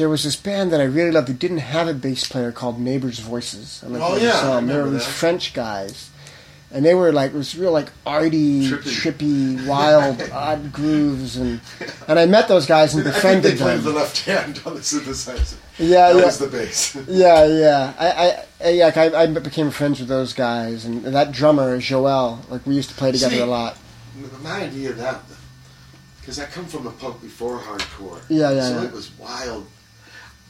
there 0.00 0.08
was 0.08 0.24
this 0.24 0.36
band 0.36 0.72
that 0.72 0.80
I 0.80 0.84
really 0.84 1.10
loved 1.12 1.28
who 1.28 1.34
didn't 1.34 1.58
have 1.58 1.86
a 1.86 1.94
bass 1.94 2.26
player 2.28 2.50
called 2.52 2.80
Neighbors 2.80 3.18
Voices. 3.20 3.82
I 3.84 3.88
don't 3.90 3.98
know 3.98 4.06
if 4.06 4.12
Oh, 4.12 4.16
you 4.16 4.16
ever 4.16 4.26
yeah, 4.26 4.40
saw 4.40 4.54
them. 4.56 4.66
They 4.66 4.76
were 4.76 4.90
these 4.90 5.04
that. 5.06 5.12
French 5.12 5.52
guys, 5.54 6.10
and 6.72 6.84
they 6.84 6.94
were 6.94 7.12
like 7.12 7.32
it 7.32 7.36
was 7.36 7.56
real 7.56 7.70
like 7.72 7.90
arty, 8.06 8.68
Trippy. 8.68 9.56
trippy, 9.58 9.66
wild, 9.66 10.22
odd 10.32 10.72
grooves, 10.72 11.36
and 11.36 11.60
and 12.08 12.18
I 12.18 12.26
met 12.26 12.48
those 12.48 12.66
guys 12.66 12.94
and 12.94 13.06
I 13.06 13.10
think 13.12 13.42
they 13.42 13.54
played 13.56 13.78
them. 13.78 13.84
the 13.84 13.92
left 13.92 14.24
hand 14.24 14.60
on 14.66 14.74
the 14.74 14.80
synthesizer. 14.80 15.56
Yeah, 15.78 16.12
that 16.12 16.18
yeah. 16.18 16.24
was 16.24 16.38
the 16.38 16.46
bass. 16.48 16.96
Yeah, 17.08 17.44
yeah. 17.46 17.94
I, 17.98 18.66
I, 18.66 18.70
yeah, 18.70 18.92
I, 18.96 19.22
I 19.22 19.26
became 19.26 19.70
friends 19.70 20.00
with 20.00 20.08
those 20.08 20.32
guys, 20.32 20.84
and 20.84 21.04
that 21.04 21.32
drummer 21.32 21.78
Joel. 21.78 22.40
Like 22.48 22.64
we 22.66 22.74
used 22.74 22.88
to 22.90 22.94
play 22.96 23.12
together 23.12 23.36
See, 23.36 23.40
a 23.40 23.46
lot. 23.46 23.76
My 24.42 24.62
idea 24.64 24.90
of 24.90 24.96
that, 24.98 25.20
because 26.20 26.38
I 26.38 26.46
come 26.46 26.66
from 26.66 26.84
the 26.84 26.90
punk 26.90 27.20
before 27.22 27.58
hardcore. 27.58 28.20
Yeah, 28.28 28.50
yeah, 28.50 28.62
So 28.68 28.80
yeah. 28.82 28.88
it 28.88 28.92
was 28.92 29.10
wild. 29.18 29.66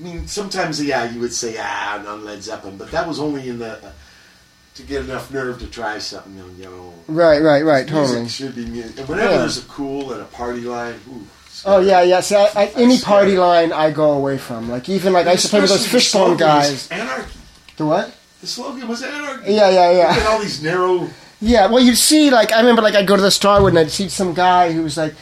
I 0.00 0.02
mean, 0.02 0.26
sometimes, 0.26 0.82
yeah, 0.82 1.10
you 1.10 1.20
would 1.20 1.32
say, 1.34 1.56
ah, 1.58 2.04
on 2.10 2.24
Led 2.24 2.42
Zeppelin, 2.42 2.78
but 2.78 2.90
that 2.90 3.06
was 3.06 3.20
only 3.20 3.48
in 3.48 3.58
the 3.58 3.78
to 4.76 4.82
get 4.82 5.04
enough 5.04 5.30
nerve 5.30 5.58
to 5.58 5.66
try 5.66 5.98
something. 5.98 6.40
on 6.40 6.56
your 6.56 6.72
own. 6.72 6.94
Right, 7.06 7.42
right, 7.42 7.64
right. 7.64 7.86
Totally. 7.86 8.28
should 8.28 8.54
be 8.54 8.64
music. 8.64 8.98
And 9.00 9.08
whenever 9.08 9.32
Yeah. 9.32 9.38
there's 9.38 9.58
a 9.58 9.62
cool 9.62 10.12
and 10.12 10.22
a 10.22 10.26
party 10.26 10.62
line, 10.62 10.94
ooh. 11.10 11.26
Oh 11.66 11.80
yeah, 11.80 12.00
yeah. 12.02 12.20
See, 12.20 12.36
I, 12.36 12.48
I, 12.56 12.66
any 12.76 12.94
That's 12.94 13.04
party 13.04 13.36
line 13.36 13.72
I 13.72 13.90
go 13.90 14.12
away 14.12 14.38
from. 14.38 14.70
Like 14.70 14.88
even 14.88 15.12
like 15.12 15.26
I 15.26 15.32
used 15.32 15.44
to 15.44 15.50
play 15.50 15.60
with 15.60 15.68
those 15.70 15.86
fishbone 15.86 16.38
guys. 16.38 16.88
Anarchy. 16.90 17.38
The 17.76 17.84
what? 17.84 18.16
The 18.40 18.46
slogan 18.46 18.88
was 18.88 19.02
anarchy. 19.02 19.52
Yeah, 19.52 19.68
yeah, 19.68 19.90
yeah. 19.90 20.08
Look 20.08 20.16
at 20.18 20.26
all 20.26 20.38
these 20.40 20.62
narrow. 20.62 21.10
Yeah. 21.42 21.66
Well, 21.66 21.82
you'd 21.82 21.98
see 21.98 22.30
like 22.30 22.52
I 22.52 22.60
remember 22.60 22.80
like 22.80 22.94
I'd 22.94 23.06
go 23.06 23.16
to 23.16 23.20
the 23.22 23.30
Starwood 23.30 23.70
and 23.72 23.78
I'd 23.80 23.90
see 23.90 24.08
some 24.08 24.32
guy 24.32 24.72
who 24.72 24.82
was 24.84 24.96
like 24.96 25.14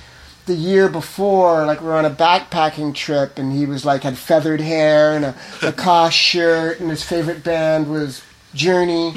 the 0.48 0.54
year 0.54 0.88
before 0.88 1.64
like 1.64 1.80
we 1.80 1.86
were 1.86 1.94
on 1.94 2.04
a 2.04 2.10
backpacking 2.10 2.92
trip 2.94 3.38
and 3.38 3.52
he 3.52 3.64
was 3.66 3.84
like 3.84 4.02
had 4.02 4.18
feathered 4.18 4.60
hair 4.60 5.14
and 5.14 5.24
a 5.24 5.34
Lacoste 5.62 6.16
shirt 6.16 6.80
and 6.80 6.90
his 6.90 7.04
favorite 7.04 7.44
band 7.44 7.88
was 7.88 8.22
Journey. 8.54 9.12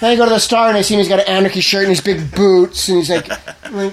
then 0.00 0.12
I 0.12 0.16
go 0.16 0.24
to 0.24 0.30
the 0.30 0.38
Star 0.38 0.68
and 0.68 0.76
I 0.78 0.82
see 0.82 0.94
him. 0.94 0.98
He's 1.00 1.08
got 1.08 1.18
an 1.18 1.26
Anarchy 1.26 1.60
shirt 1.60 1.82
and 1.82 1.90
his 1.90 2.00
big 2.00 2.30
boots 2.34 2.88
and 2.88 2.98
he's 2.98 3.10
like, 3.10 3.28
like 3.72 3.92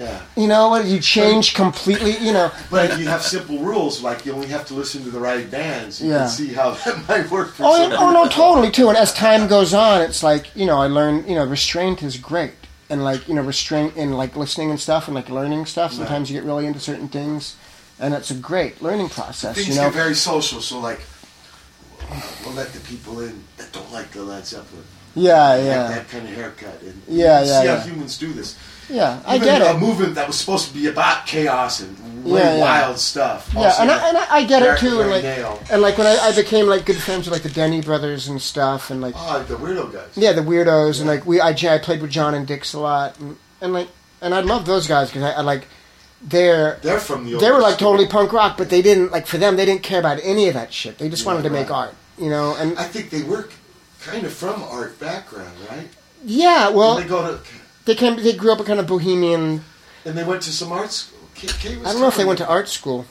Yeah. 0.00 0.22
you 0.36 0.48
know 0.48 0.70
what? 0.70 0.86
You 0.86 0.98
change 0.98 1.54
completely. 1.54 2.16
You 2.18 2.32
know. 2.32 2.50
But 2.70 2.90
if 2.92 2.98
you 2.98 3.06
have 3.06 3.22
simple 3.22 3.58
rules, 3.58 4.02
like 4.02 4.24
you 4.26 4.32
only 4.32 4.48
have 4.48 4.64
to 4.66 4.74
listen 4.74 5.04
to 5.04 5.10
the 5.10 5.20
right 5.20 5.48
bands, 5.50 6.00
you 6.00 6.10
Yeah. 6.10 6.18
can 6.20 6.28
see 6.30 6.52
how 6.54 6.70
that 6.84 7.06
might 7.06 7.30
work 7.30 7.52
for 7.54 7.64
Oh, 7.66 7.76
some 7.90 7.92
oh 7.92 8.10
no, 8.12 8.26
totally 8.28 8.70
too. 8.70 8.88
And 8.88 8.96
as 8.96 9.12
time 9.12 9.46
goes 9.46 9.72
on, 9.74 10.00
it's 10.00 10.22
like 10.22 10.46
you 10.56 10.64
know, 10.66 10.78
I 10.80 10.86
learn. 10.88 11.28
You 11.28 11.34
know, 11.36 11.44
restraint 11.44 12.02
is 12.02 12.16
great, 12.16 12.54
and 12.90 13.02
like 13.04 13.26
you 13.28 13.34
know, 13.34 13.42
restraint 13.42 13.94
and 13.96 14.16
like 14.16 14.36
listening 14.36 14.70
and 14.70 14.78
stuff, 14.80 15.06
and 15.08 15.14
like 15.14 15.28
learning 15.28 15.66
stuff. 15.66 15.92
Sometimes 15.92 16.30
you 16.30 16.38
get 16.38 16.46
really 16.46 16.66
into 16.66 16.80
certain 16.80 17.08
things, 17.08 17.56
and 17.98 18.14
it's 18.14 18.30
a 18.30 18.34
great 18.34 18.82
learning 18.82 19.08
process. 19.08 19.56
Things 19.56 19.68
you 19.68 19.74
know, 19.76 19.84
get 19.84 19.92
very 19.94 20.14
social, 20.14 20.60
so 20.60 20.78
like 20.78 21.00
we'll 22.44 22.54
let 22.54 22.72
the 22.72 22.80
people 22.80 23.20
in 23.20 23.42
that 23.56 23.72
don't 23.72 23.90
like 23.92 24.10
the 24.10 24.22
Led 24.22 24.46
Zeppelin. 24.46 24.84
yeah, 25.14 25.56
yeah, 25.56 25.88
that 25.88 26.08
kind 26.08 26.26
of 26.28 26.34
haircut. 26.34 26.80
And 26.82 27.00
Yeah, 27.08 27.42
yeah, 27.42 27.60
see 27.60 27.66
yeah. 27.66 27.76
how 27.78 27.86
humans 27.86 28.18
do 28.18 28.32
this. 28.32 28.56
Yeah. 28.90 29.20
I 29.26 29.36
Even 29.36 29.48
get 29.48 29.62
a 29.62 29.70
it. 29.76 29.78
movement 29.80 30.14
that 30.16 30.26
was 30.26 30.38
supposed 30.38 30.68
to 30.68 30.74
be 30.74 30.86
about 30.88 31.26
chaos 31.26 31.80
and 31.80 31.98
really 32.24 32.40
Yeah, 32.40 32.54
yeah. 32.56 32.60
wild 32.60 32.98
stuff. 32.98 33.50
Yeah, 33.54 33.60
Also 33.66 33.82
and 33.82 33.90
I, 33.90 34.08
and 34.08 34.16
I, 34.18 34.26
I 34.36 34.44
get 34.44 34.62
it 34.62 34.78
too. 34.78 35.00
And 35.00 35.10
like, 35.10 35.22
Nail. 35.22 35.62
and 35.70 35.80
like 35.82 35.96
when 35.98 36.06
I, 36.06 36.16
I 36.22 36.34
became 36.34 36.66
like 36.66 36.84
good 36.86 36.96
friends 36.98 37.28
with 37.28 37.32
like 37.32 37.42
the 37.42 37.60
Denney 37.60 37.84
brothers 37.84 38.28
and 38.28 38.40
stuff, 38.42 38.90
and 38.90 39.00
like 39.00 39.14
Oh, 39.16 39.42
the 39.44 39.56
weirdo 39.56 39.92
guys. 39.92 40.08
yeah, 40.16 40.32
the 40.32 40.42
weirdos, 40.42 40.98
and 41.00 41.08
like 41.08 41.24
we, 41.26 41.40
I, 41.40 41.50
I 41.50 41.78
played 41.78 42.02
with 42.02 42.10
John 42.10 42.34
and 42.34 42.46
Dix 42.46 42.72
a 42.74 42.80
lot, 42.80 43.18
and, 43.20 43.36
and 43.60 43.72
like, 43.72 43.88
and 44.20 44.34
I 44.34 44.40
love 44.40 44.66
those 44.66 44.86
guys 44.86 45.08
because 45.08 45.22
I, 45.22 45.32
I 45.32 45.40
like 45.40 45.66
they're 46.22 46.76
They're 46.82 46.98
from 47.00 47.24
the. 47.30 47.38
they 47.38 47.50
were 47.50 47.60
like 47.60 47.78
totally 47.78 48.06
punk 48.08 48.32
rock, 48.32 48.56
but 48.56 48.70
they 48.70 48.80
didn't 48.82 49.12
like 49.12 49.26
for 49.26 49.38
them 49.38 49.56
they 49.56 49.64
didn't 49.66 49.82
care 49.82 49.98
about 50.00 50.20
any 50.22 50.48
of 50.48 50.54
that 50.54 50.72
shit. 50.72 50.98
They 50.98 51.08
just 51.08 51.24
Yeah, 51.24 51.32
wanted 51.32 51.42
to 51.44 51.50
make 51.50 51.70
art, 51.70 51.94
you 52.18 52.30
know. 52.30 52.54
And 52.56 52.78
I 52.78 52.84
think 52.84 53.10
they 53.10 53.22
were 53.22 53.48
kind 54.02 54.24
of 54.24 54.32
from 54.32 54.62
art 54.62 54.98
background, 55.00 55.52
right? 55.70 55.88
yeah, 56.24 56.70
well, 56.70 56.96
they 56.96 57.04
go 57.04 57.36
to 57.36 57.40
they 57.84 57.94
came. 57.94 58.16
They 58.16 58.32
grew 58.34 58.52
up 58.52 58.60
a 58.60 58.64
kind 58.64 58.80
of 58.80 58.86
bohemian. 58.86 59.64
And 60.04 60.16
they 60.18 60.24
went 60.24 60.42
to 60.42 60.52
some 60.52 60.72
art 60.72 60.92
school. 60.92 61.18
Kay, 61.34 61.48
Kay 61.48 61.76
was 61.76 61.86
I 61.88 61.92
don't 61.92 62.00
know 62.02 62.08
if 62.08 62.16
they 62.16 62.24
went 62.24 62.38
to 62.38 62.46
art 62.46 62.68
school, 62.68 63.06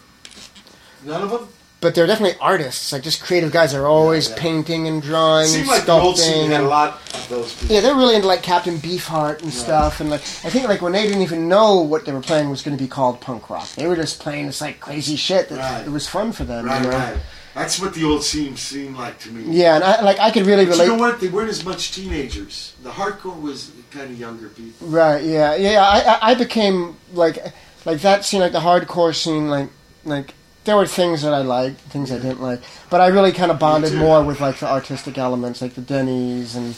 None 1.03 1.21
of 1.21 1.29
them. 1.31 1.47
but 1.81 1.93
they're 1.95 2.07
definitely 2.07 2.37
artists. 2.39 2.93
Like 2.93 3.03
just 3.03 3.21
creative 3.21 3.51
guys. 3.51 3.73
They're 3.73 3.87
always 3.87 4.29
Yeah, 4.29 4.35
yeah. 4.35 4.41
painting 4.41 4.87
and 4.87 5.01
drawing, 5.01 5.47
Seemed 5.47 5.61
and 5.61 5.69
like 5.69 5.81
sculpting. 5.83 6.47
had 6.49 6.61
a 6.61 6.67
lot 6.67 7.01
of 7.13 7.27
those 7.29 7.53
people. 7.53 7.75
Yeah, 7.75 7.81
they're 7.81 7.95
really 7.95 8.15
into 8.15 8.27
like 8.27 8.41
Captain 8.43 8.77
Beefheart 8.77 9.41
and 9.41 9.51
stuff, 9.53 9.99
and 9.99 10.09
like 10.09 10.21
I 10.21 10.49
think 10.49 10.67
like 10.69 10.81
when 10.81 10.93
they 10.93 11.03
didn't 11.03 11.21
even 11.23 11.49
know 11.49 11.81
what 11.81 12.05
they 12.05 12.11
were 12.13 12.21
playing 12.21 12.49
was 12.49 12.61
going 12.61 12.77
to 12.77 12.81
be 12.81 12.87
called 12.87 13.19
punk 13.19 13.49
rock, 13.49 13.67
they 13.75 13.87
were 13.87 13.95
just 13.97 14.19
playing 14.21 14.45
this 14.45 14.61
like 14.61 14.79
crazy 14.79 15.15
shit 15.17 15.49
that 15.49 15.57
Right. 15.57 15.85
it 15.85 15.89
was 15.91 16.07
fun 16.07 16.31
for 16.31 16.45
them. 16.45 16.65
Right, 16.65 16.81
you 16.83 16.89
know? 16.89 16.97
right. 16.97 17.17
That's 17.55 17.79
what 17.79 17.93
the 17.93 18.03
old 18.05 18.23
scene 18.23 18.55
seemed 18.57 18.95
like 18.95 19.19
to 19.19 19.29
me. 19.31 19.43
Yeah, 19.55 19.75
and 19.75 19.83
I 19.83 20.01
like 20.01 20.19
I 20.19 20.31
could 20.31 20.45
really 20.45 20.65
But 20.65 20.71
relate. 20.73 20.85
you 20.85 20.91
know 20.93 20.99
what? 20.99 21.19
They 21.19 21.27
weren't 21.27 21.49
as 21.49 21.65
much 21.65 21.91
teenagers. 21.91 22.73
The 22.81 22.91
hardcore 22.91 23.39
was 23.39 23.71
kind 23.93 24.11
of 24.11 24.19
younger 24.19 24.49
people. 24.49 24.87
Right? 24.87 25.23
Yeah, 25.23 25.55
yeah. 25.55 25.81
I 26.21 26.31
I- 26.31 26.35
became 26.35 26.97
like 27.13 27.37
like 27.85 28.01
that 28.01 28.25
scene, 28.25 28.41
like 28.41 28.51
the 28.51 28.59
hardcore 28.59 29.13
scene, 29.15 29.47
like 29.49 29.69
like 30.05 30.33
there 30.65 30.75
were 30.77 30.87
things 30.87 31.21
that 31.23 31.33
I 31.33 31.41
liked, 31.41 31.79
things 31.91 32.11
I 32.11 32.17
didn't 32.17 32.41
like, 32.41 32.61
but 32.89 33.01
I 33.01 33.07
really 33.07 33.31
kind 33.33 33.51
of 33.51 33.59
bonded 33.59 33.93
more 33.93 34.23
with 34.23 34.39
like 34.41 34.57
the 34.59 34.67
artistic 34.69 35.17
elements, 35.17 35.61
like 35.61 35.73
the 35.75 35.81
Denney's 35.81 36.55
and. 36.55 36.75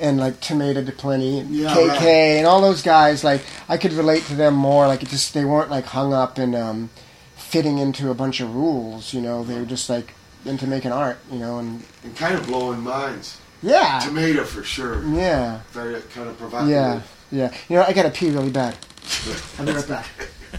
And 0.00 0.18
like 0.18 0.40
Tomata 0.40 0.84
du 0.84 0.90
Plenty, 0.90 1.38
and 1.38 1.54
Yeah, 1.54 1.72
KK, 1.72 1.86
right. 1.86 2.02
and 2.38 2.46
all 2.46 2.60
those 2.60 2.82
guys, 2.82 3.22
like 3.22 3.42
I 3.68 3.76
could 3.76 3.92
relate 3.92 4.24
to 4.24 4.34
them 4.34 4.54
more. 4.54 4.88
Like 4.88 5.02
it 5.04 5.10
just 5.10 5.32
they 5.32 5.44
weren't 5.44 5.70
like 5.70 5.84
hung 5.84 6.12
up 6.12 6.40
in 6.40 6.56
um, 6.56 6.90
fitting 7.36 7.78
into 7.78 8.10
a 8.10 8.14
bunch 8.14 8.40
of 8.40 8.52
rules. 8.52 9.12
You 9.14 9.20
know, 9.20 9.44
they 9.44 9.54
were 9.56 9.66
just 9.66 9.88
like 9.88 10.14
into 10.44 10.66
making 10.66 10.90
art. 10.90 11.18
You 11.30 11.38
know, 11.38 11.58
and 11.58 11.84
And 12.02 12.16
kind 12.16 12.34
of 12.34 12.46
blowing 12.48 12.80
minds. 12.80 13.38
Yeah, 13.62 14.00
Tomata 14.00 14.44
for 14.44 14.62
sure. 14.64 15.04
yeah, 15.14 15.60
Very 15.70 16.00
kind 16.14 16.28
of 16.28 16.36
provocative. 16.38 16.70
yeah, 16.70 17.00
yeah. 17.30 17.54
You 17.68 17.76
know, 17.76 17.84
I 17.84 17.92
gotta 17.92 18.10
pee 18.10 18.30
really 18.30 18.50
bad. 18.50 18.76
I'll 19.58 19.66
be 19.66 19.72
right 19.72 19.86
back. 19.88 20.06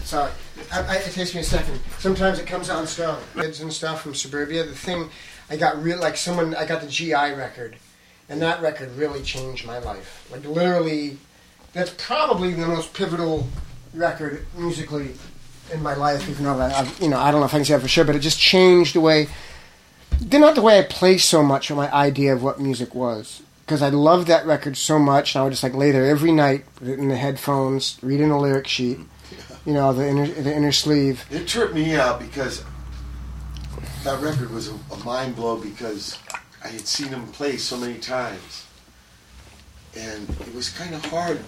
Sorry. 0.04 0.30
I, 0.72 0.80
I, 0.82 0.96
it 0.96 1.12
takes 1.12 1.34
me 1.34 1.40
a 1.40 1.44
second. 1.44 1.78
Sometimes 1.98 2.38
it 2.38 2.46
comes 2.46 2.70
out 2.70 2.78
on 2.78 2.86
strong. 2.86 3.20
Kids 3.34 3.60
and 3.60 3.72
stuff 3.72 4.02
from 4.02 4.14
suburbia. 4.14 4.64
The 4.64 4.74
thing, 4.74 5.08
I 5.50 5.56
got 5.56 5.82
real 5.82 5.98
like 6.00 6.16
someone. 6.16 6.54
I 6.54 6.64
got 6.64 6.80
the 6.80 6.88
GI 6.88 7.12
record, 7.12 7.76
and 8.28 8.40
that 8.42 8.60
record 8.62 8.90
really 8.96 9.22
changed 9.22 9.66
my 9.66 9.78
life. 9.78 10.26
Like 10.32 10.44
literally, 10.46 11.18
that's 11.72 11.90
probably 11.98 12.54
the 12.54 12.66
most 12.66 12.92
pivotal 12.94 13.46
record 13.92 14.46
musically 14.56 15.14
in 15.72 15.82
my 15.82 15.94
life. 15.94 16.28
Even 16.28 16.44
though 16.44 16.58
I, 16.58 16.72
I've, 16.80 17.00
you 17.00 17.08
know, 17.08 17.18
I 17.18 17.30
don't 17.30 17.40
know 17.40 17.46
if 17.46 17.54
I 17.54 17.58
can 17.58 17.64
say 17.66 17.74
that 17.74 17.80
for 17.80 17.88
sure, 17.88 18.04
but 18.04 18.16
it 18.16 18.20
just 18.20 18.40
changed 18.40 18.94
the 18.94 19.00
way. 19.00 19.28
Not 20.32 20.54
the 20.56 20.62
way 20.62 20.78
I 20.78 20.82
play 20.82 21.18
so 21.18 21.42
much, 21.42 21.70
or 21.70 21.74
my 21.74 21.92
idea 21.92 22.34
of 22.34 22.42
what 22.42 22.60
music 22.60 22.94
was. 22.94 23.42
Because 23.64 23.80
I 23.82 23.88
loved 23.88 24.28
that 24.28 24.44
record 24.46 24.76
so 24.76 24.98
much, 24.98 25.34
and 25.34 25.40
I 25.40 25.44
would 25.44 25.50
just 25.52 25.62
like 25.62 25.74
lay 25.74 25.90
there 25.90 26.04
every 26.06 26.32
night, 26.32 26.64
put 26.76 26.88
it 26.88 26.98
in 26.98 27.08
the 27.08 27.16
headphones, 27.16 27.98
reading 28.02 28.28
the 28.28 28.36
lyric 28.36 28.66
sheet, 28.66 28.98
you 29.64 29.72
know, 29.72 29.92
the 29.94 30.06
inner 30.06 30.26
the 30.26 30.54
inner 30.54 30.72
sleeve. 30.72 31.24
It 31.30 31.48
tripped 31.48 31.72
me 31.74 31.94
out 31.96 32.20
because 32.20 32.62
that 34.02 34.20
record 34.20 34.50
was 34.50 34.68
a, 34.68 34.74
a 34.92 34.96
mind 35.04 35.36
blow 35.36 35.56
because 35.56 36.18
I 36.62 36.68
had 36.68 36.86
seen 36.86 37.08
him 37.08 37.26
play 37.28 37.56
so 37.56 37.78
many 37.78 37.98
times, 37.98 38.66
and 39.96 40.28
it 40.28 40.54
was 40.54 40.68
kind 40.68 40.94
of 40.94 41.02
hard 41.06 41.40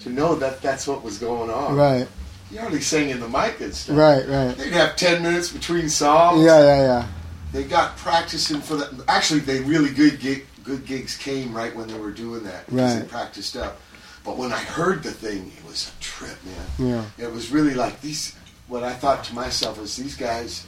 to 0.00 0.10
know 0.10 0.34
that 0.34 0.60
that's 0.62 0.88
what 0.88 1.04
was 1.04 1.18
going 1.18 1.50
on. 1.50 1.76
Right, 1.76 2.08
He 2.50 2.56
hardly 2.56 2.80
sang 2.80 3.10
in 3.10 3.20
the 3.20 3.28
mic 3.28 3.60
and 3.60 3.72
stuff. 3.72 3.96
right, 3.96 4.26
right. 4.26 4.56
They'd 4.56 4.72
have 4.72 4.96
ten 4.96 5.22
minutes 5.22 5.52
between 5.52 5.88
songs. 5.88 6.44
Yeah, 6.44 6.58
yeah, 6.60 6.82
yeah. 6.82 7.08
They 7.56 7.64
got 7.64 7.96
practicing 7.96 8.60
for 8.60 8.76
that. 8.76 8.90
Actually, 9.08 9.40
they 9.40 9.60
really 9.60 9.88
good 9.88 10.20
gig, 10.20 10.46
good 10.62 10.84
gigs 10.84 11.16
came 11.16 11.54
right 11.54 11.74
when 11.74 11.88
they 11.88 11.98
were 11.98 12.10
doing 12.10 12.44
that 12.44 12.66
because 12.66 13.00
they 13.00 13.06
practiced 13.06 13.56
up. 13.56 13.80
But 14.26 14.36
when 14.36 14.52
I 14.52 14.58
heard 14.58 15.02
the 15.02 15.10
thing, 15.10 15.50
it 15.56 15.64
was 15.66 15.90
a 15.96 16.02
trip, 16.02 16.36
man. 16.44 17.06
Yeah. 17.18 17.24
It 17.26 17.32
was 17.32 17.50
really 17.50 17.72
like 17.72 18.02
these. 18.02 18.36
What 18.68 18.82
I 18.82 18.92
thought 18.92 19.24
to 19.24 19.34
myself 19.34 19.80
was 19.80 19.96
these 19.96 20.16
guys 20.16 20.66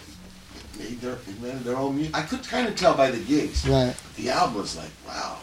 made 0.78 0.98
their 1.02 1.18
invented 1.26 1.64
their 1.64 1.76
own 1.76 1.96
music. 1.96 2.16
I 2.16 2.22
could 2.22 2.42
kind 2.44 2.66
of 2.66 2.74
tell 2.74 2.94
by 2.94 3.10
the 3.10 3.18
gigs. 3.22 3.68
Right. 3.68 3.94
The 4.16 4.30
album 4.30 4.54
was 4.62 4.74
like, 4.74 4.90
wow. 5.06 5.36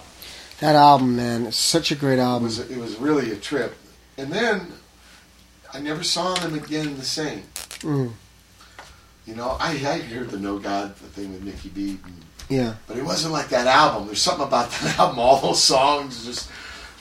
That 0.62 0.76
album, 0.76 1.16
man, 1.18 1.46
it's 1.46 1.60
such 1.60 1.92
a 1.92 1.96
great 1.96 2.18
It 2.18 2.22
album. 2.22 2.46
was 2.46 2.58
it 2.60 2.78
was 2.78 2.96
really 2.96 3.32
a 3.32 3.36
trip. 3.36 3.76
And 4.18 4.32
then 4.34 4.72
I 5.72 5.80
never 5.80 6.02
saw 6.02 6.34
them 6.34 6.56
again 6.56 6.98
the 6.98 7.06
same. 7.06 7.44
Mm. 7.82 8.14
You 9.26 9.36
know, 9.36 9.58
I 9.60 9.72
I 9.72 10.00
heard 10.00 10.30
the 10.30 10.40
No 10.40 10.60
God 10.60 10.96
thing 10.96 11.34
with 11.34 11.44
Nicky 11.44 11.70
Beat 11.70 12.00
and 12.04 12.14
Yeah, 12.50 12.76
But 12.88 12.98
it 12.98 13.04
wasn't 13.06 13.34
like 13.34 13.50
that 13.50 13.68
album. 13.68 14.06
There's 14.08 14.22
something 14.22 14.46
about 14.48 14.70
that 14.72 15.00
album. 15.00 15.20
All 15.20 15.40
those 15.42 15.64
songs, 15.64 16.26
just 16.26 16.50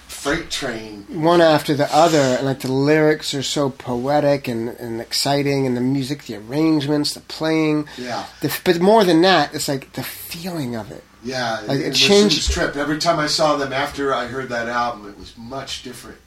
freight 0.09 0.51
train. 0.51 1.05
one 1.23 1.43
after 1.43 1.75
the 1.75 1.93
other, 1.94 2.19
and 2.19 2.47
like 2.47 2.61
the 2.61 2.73
lyrics 2.73 3.35
are 3.35 3.43
so 3.43 3.69
poetic 3.69 4.49
and, 4.49 4.70
and 4.70 5.01
exciting, 5.01 5.67
and 5.67 5.77
the 5.77 5.81
music, 5.83 6.25
the 6.25 6.36
arrangements, 6.36 7.12
the 7.12 7.20
playing. 7.20 7.86
Yeah, 7.99 8.25
The, 8.41 8.57
but 8.65 8.81
more 8.81 9.05
than 9.05 9.20
that, 9.23 9.55
it's 9.55 9.69
like 9.69 9.93
the 9.93 10.03
feeling 10.03 10.77
of 10.77 10.91
it. 10.91 11.05
yeah. 11.23 11.61
Like, 11.67 11.81
it 11.81 11.89
was, 11.89 12.01
changed- 12.01 12.53
trip. 12.53 12.75
Every 12.77 12.99
time 12.99 13.19
I 13.19 13.27
saw 13.27 13.57
them 13.57 13.73
after 13.75 14.15
I 14.15 14.27
heard 14.27 14.49
that 14.49 14.69
album, 14.69 15.11
it 15.11 15.19
was 15.19 15.36
much 15.36 15.83
different. 15.83 16.19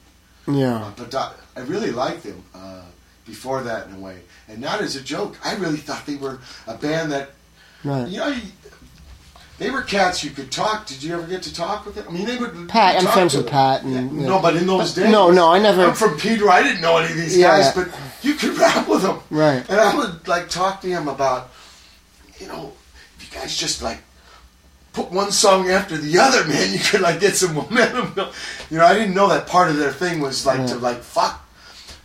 Yeah, 0.46 0.76
Uh, 0.84 0.92
but 0.96 1.12
I, 1.14 1.32
I 1.56 1.60
really 1.60 1.90
liked 1.90 2.22
them 2.22 2.42
uh, 2.54 2.82
before 3.28 3.62
that 3.62 3.86
in 3.86 3.94
a 3.94 4.00
way, 4.00 4.18
and 4.48 4.60
not 4.60 4.80
as 4.80 4.96
a 4.96 5.00
joke. 5.00 5.38
I 5.44 5.54
really 5.54 5.76
thought 5.76 6.06
they 6.06 6.16
were 6.16 6.40
a 6.66 6.76
band 6.76 7.12
that 7.12 7.30
right. 7.84 8.08
you 8.08 8.18
know. 8.18 8.34
They 9.58 9.70
were 9.70 9.82
cats 9.82 10.22
you 10.22 10.30
could 10.30 10.52
talk. 10.52 10.86
Did 10.86 11.02
you 11.02 11.14
ever 11.14 11.26
get 11.26 11.42
to 11.42 11.52
talk 11.52 11.84
with 11.84 11.96
them? 11.96 12.06
I 12.08 12.12
mean, 12.12 12.26
they 12.26 12.36
would. 12.36 12.68
Pat, 12.68 12.96
I'm 12.96 13.12
friends 13.12 13.34
with 13.34 13.46
them. 13.46 13.52
Pat, 13.52 13.82
and 13.82 13.92
Yeah, 13.92 14.20
yeah. 14.22 14.28
No, 14.28 14.40
but 14.40 14.54
in 14.54 14.68
those 14.68 14.94
days, 14.94 15.10
No, 15.10 15.32
no, 15.32 15.50
I 15.50 15.58
never. 15.58 15.82
I'm 15.82 15.94
from 15.94 16.16
Peter. 16.16 16.48
I 16.48 16.62
didn't 16.62 16.80
know 16.80 16.98
any 16.98 17.10
of 17.10 17.16
these 17.16 17.36
Yeah, 17.36 17.58
guys, 17.58 17.74
but 17.74 17.88
you 18.22 18.34
could 18.34 18.56
rap 18.58 18.86
with 18.86 19.02
them. 19.02 19.18
Right. 19.30 19.68
And 19.68 19.80
I 19.80 19.96
would 19.96 20.28
like 20.28 20.48
talk 20.48 20.80
to 20.82 20.86
him 20.86 21.08
about, 21.08 21.50
you 22.38 22.46
know, 22.46 22.72
if 23.16 23.34
you 23.34 23.40
guys 23.40 23.56
just 23.56 23.82
like 23.82 23.98
put 24.92 25.10
one 25.10 25.32
song 25.32 25.70
after 25.70 25.96
the 25.96 26.18
other, 26.18 26.46
man, 26.46 26.72
you 26.72 26.78
could 26.78 27.00
like 27.00 27.18
get 27.18 27.34
some 27.34 27.54
momentum. 27.54 28.12
You 28.70 28.78
know, 28.78 28.86
I 28.86 28.94
didn't 28.94 29.14
know 29.14 29.28
that 29.28 29.48
part 29.48 29.70
of 29.70 29.76
their 29.76 29.92
thing 29.92 30.20
was 30.20 30.46
like 30.46 30.68
to 30.68 30.76
like 30.76 30.98
fuck. 30.98 31.44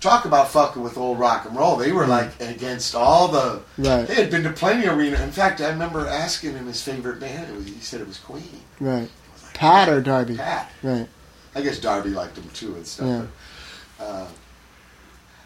Talk 0.03 0.25
about 0.25 0.49
fucking 0.51 0.83
with 0.83 0.97
old 0.97 1.17
rock 1.17 1.45
and 1.45 1.55
roll. 1.55 1.77
They 1.77 1.93
were 1.93 2.05
like 2.05 2.37
against 2.41 2.93
all 2.93 3.29
the. 3.29 3.61
Right. 3.77 4.05
They 4.05 4.15
had 4.15 4.29
been 4.29 4.43
to 4.43 4.51
plenty 4.51 4.85
arena. 4.85 5.15
In 5.23 5.31
fact, 5.31 5.61
I 5.61 5.69
remember 5.69 6.05
asking 6.05 6.55
him 6.55 6.67
his 6.67 6.81
favorite 6.83 7.21
band. 7.21 7.49
It 7.49 7.55
was, 7.55 7.65
he 7.67 7.79
said 7.79 8.01
it 8.01 8.07
was 8.07 8.17
Queen. 8.17 8.59
Right. 8.81 9.09
Pat 9.53 9.87
or 9.87 10.01
Darby? 10.01 10.35
Pat. 10.35 10.69
Right. 10.83 11.07
I 11.55 11.61
guess 11.61 11.79
Darby 11.79 12.09
liked 12.09 12.35
them 12.35 12.49
too 12.53 12.75
and 12.75 12.85
stuff. 12.85 13.07
Yeah. 13.07 13.25
But, 13.97 14.03
uh, 14.03 14.27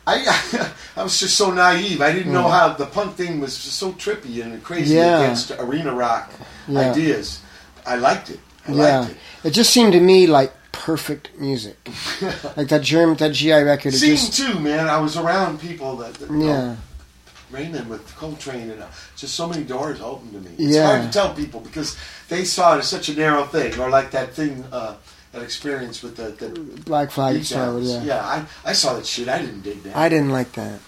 I 0.07 0.71
I 0.95 1.03
was 1.03 1.19
just 1.19 1.37
so 1.37 1.51
naive. 1.51 2.01
I 2.01 2.11
didn't 2.11 2.33
know 2.33 2.47
how 2.49 2.73
the 2.73 2.87
punk 2.87 3.13
thing 3.15 3.39
was 3.39 3.63
just 3.63 3.77
so 3.77 3.91
trippy 3.91 4.41
and 4.41 4.63
crazy 4.63 4.95
Yeah. 4.95 5.19
against 5.19 5.51
arena 5.51 5.93
rock 5.93 6.31
Yeah. 6.67 6.79
ideas. 6.91 7.41
I 7.85 7.97
liked 7.97 8.31
it. 8.31 8.39
I 8.67 8.71
yeah. 8.71 8.99
liked 9.01 9.11
it. 9.11 9.17
It 9.43 9.51
just 9.51 9.71
seemed 9.71 9.93
to 9.93 9.99
me 9.99 10.25
like 10.25 10.51
perfect 10.85 11.31
music. 11.39 11.77
like 12.55 12.67
that 12.69 12.81
German, 12.81 13.17
that 13.17 13.33
GI 13.33 13.51
record. 13.63 13.93
Seeing 13.93 14.15
just, 14.15 14.33
too, 14.37 14.59
man. 14.59 14.87
I 14.87 14.99
was 14.99 15.17
around 15.17 15.59
people 15.59 15.97
that, 15.97 16.13
that 16.15 16.31
yeah. 16.31 16.75
Raymond 17.51 17.89
with 17.89 18.05
Coltrane 18.15 18.69
and 18.69 18.81
uh, 18.83 18.87
just 19.15 19.33
so 19.35 19.47
many 19.47 19.63
doors 19.63 19.99
open 20.01 20.31
to 20.33 20.39
me. 20.39 20.51
It's 20.57 20.75
Yeah. 20.75 20.85
hard 20.87 21.01
to 21.03 21.09
tell 21.09 21.33
people 21.33 21.61
because 21.61 21.97
they 22.29 22.43
saw 22.43 22.75
it 22.75 22.79
as 22.79 22.87
such 22.87 23.09
a 23.09 23.15
narrow 23.15 23.45
thing, 23.45 23.77
or 23.79 23.89
like 23.89 24.11
that 24.11 24.33
thing, 24.33 24.63
uh, 24.71 24.95
that 25.31 25.41
experience 25.41 26.03
with 26.03 26.15
the, 26.17 26.29
the 26.45 26.49
Black 26.83 27.11
Flag. 27.11 27.37
Yeah. 27.43 28.03
yeah. 28.03 28.19
I, 28.25 28.45
I 28.69 28.73
saw 28.73 28.93
that 28.95 29.05
shit. 29.05 29.27
I 29.29 29.39
didn't 29.39 29.61
dig 29.61 29.81
that. 29.83 29.95
I 29.95 30.09
didn't 30.09 30.29
like 30.31 30.51
that. 30.53 30.79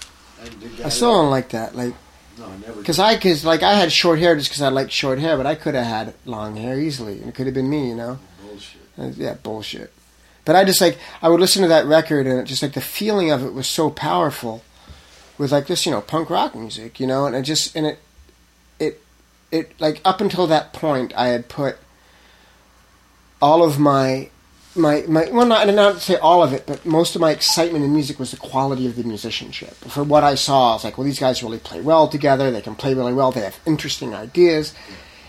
I 0.42 0.44
didn't 0.46 0.60
dig 0.62 0.72
that. 0.78 0.86
I 0.86 0.90
still 0.90 1.14
don't 1.14 1.32
like 1.32 1.50
that. 1.50 1.76
Like, 1.76 1.94
No, 2.38 2.46
I 2.46 2.58
never. 2.58 2.84
cause 2.84 3.00
I, 3.00 3.18
cause 3.18 3.44
like 3.46 3.64
I 3.64 3.74
had 3.74 3.92
short 3.92 4.20
hair 4.20 4.36
just 4.36 4.52
cause 4.52 4.62
I 4.62 4.70
liked 4.70 4.92
short 4.92 5.20
hair, 5.20 5.36
but 5.38 5.46
I 5.46 5.56
could 5.56 5.76
have 5.76 5.86
had 5.86 6.14
long 6.26 6.56
hair 6.58 6.80
easily, 6.80 7.20
and 7.20 7.30
it 7.30 7.36
could 7.36 7.46
have 7.48 7.56
been 7.56 7.70
me, 7.70 7.88
you 7.90 7.96
know. 7.96 8.20
Yeah, 9.00 9.36
bullshit. 9.36 9.94
But 10.46 10.56
I 10.56 10.64
just 10.64 10.82
like 10.82 10.98
I 11.22 11.30
would 11.30 11.40
listen 11.40 11.62
to 11.62 11.68
that 11.68 11.86
record 11.86 12.26
and 12.28 12.40
it 12.40 12.46
just 12.46 12.64
like 12.64 12.74
the 12.74 12.82
feeling 12.82 13.32
of 13.32 13.44
it 13.44 13.54
was 13.54 13.68
so 13.68 13.90
powerful, 13.90 14.64
with 15.38 15.52
like 15.52 15.68
this 15.68 15.86
you 15.86 15.92
know 15.92 16.02
punk 16.02 16.30
rock 16.30 16.56
music, 16.56 17.00
you 17.00 17.08
know, 17.08 17.26
and 17.26 17.36
it 17.36 17.44
just 17.44 17.76
and 17.76 17.86
it, 17.86 18.00
it, 18.80 19.02
it 19.52 19.80
like 19.80 20.02
up 20.04 20.22
until 20.22 20.48
that 20.48 20.74
point 20.74 21.14
I 21.16 21.28
had 21.28 21.50
put 21.50 21.78
all 23.42 23.64
of 23.64 23.80
my. 23.80 24.30
My, 24.76 25.04
my 25.08 25.28
well 25.32 25.48
not 25.48 25.68
not 25.74 25.96
to 25.96 26.00
say 26.00 26.16
all 26.18 26.44
of 26.44 26.54
it 26.54 26.68
but 26.68 26.86
most 26.86 27.16
of 27.16 27.22
my 27.22 27.32
excitement 27.32 27.84
in 27.84 27.92
music 27.92 28.20
was 28.20 28.30
the 28.30 28.38
quality 28.38 28.86
of 28.86 28.96
the 28.96 29.04
musicianship 29.04 29.74
for 29.74 30.04
what 30.04 30.24
I 30.24 30.36
saw 30.36 30.72
I 30.72 30.74
was 30.76 30.84
like 30.84 30.96
well 30.98 31.06
these 31.06 31.20
guys 31.20 31.42
really 31.42 31.58
play 31.58 31.82
well 31.82 32.08
together 32.08 32.52
they 32.52 32.62
can 32.62 32.76
play 32.76 32.94
really 32.94 33.12
well 33.12 33.32
they 33.32 33.42
have 33.42 33.60
interesting 33.66 34.14
ideas 34.14 34.76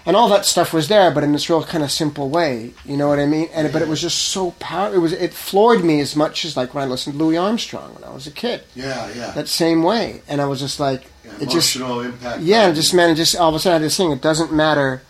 and 0.07 0.17
all 0.17 0.29
that 0.31 0.47
stuff 0.47 0.73
was 0.73 0.89
there, 0.89 1.11
but 1.11 1.23
in 1.25 1.33
this 1.33 1.51
real 1.51 1.63
kind 1.63 1.85
of 1.85 1.91
simple 1.91 2.29
way. 2.31 2.73
You 2.85 2.97
know 2.97 3.09
what 3.09 3.19
I 3.19 3.27
mean? 3.27 3.49
And 3.53 3.73
but 3.73 3.83
it 3.83 3.89
was 3.89 4.01
just 4.01 4.19
so 4.19 4.53
powerful. 4.53 4.99
It 4.99 5.03
was 5.03 5.13
it 5.13 5.35
floored 5.35 5.85
me 5.85 6.01
as 6.01 6.17
much 6.17 6.45
as 6.45 6.57
like 6.57 6.75
when 6.75 6.85
I 6.85 6.87
listened 6.87 7.15
to 7.19 7.25
Louis 7.25 7.37
Armstrong 7.37 7.95
when 7.95 8.05
I 8.05 8.11
was 8.11 8.27
a 8.27 8.31
kid. 8.31 8.63
Yeah, 8.75 9.11
yeah. 9.15 9.31
That 9.33 9.49
same 9.49 9.83
way, 9.83 10.23
and 10.29 10.41
I 10.41 10.47
was 10.47 10.61
just 10.61 10.81
like, 10.81 11.05
yeah 11.25 11.33
it 11.41 11.51
just 11.51 11.77
impact. 11.77 12.41
yeah, 12.41 12.69
it 12.69 12.75
just 12.75 12.95
man, 12.95 13.11
it 13.11 13.17
just 13.17 13.37
all 13.37 13.51
of 13.51 13.55
a 13.55 13.59
sudden 13.59 13.73
I 13.73 13.77
had 13.77 13.83
this 13.83 13.97
thing. 13.97 14.13
It 14.13 14.23
doesn't 14.23 14.53
matter 14.53 15.03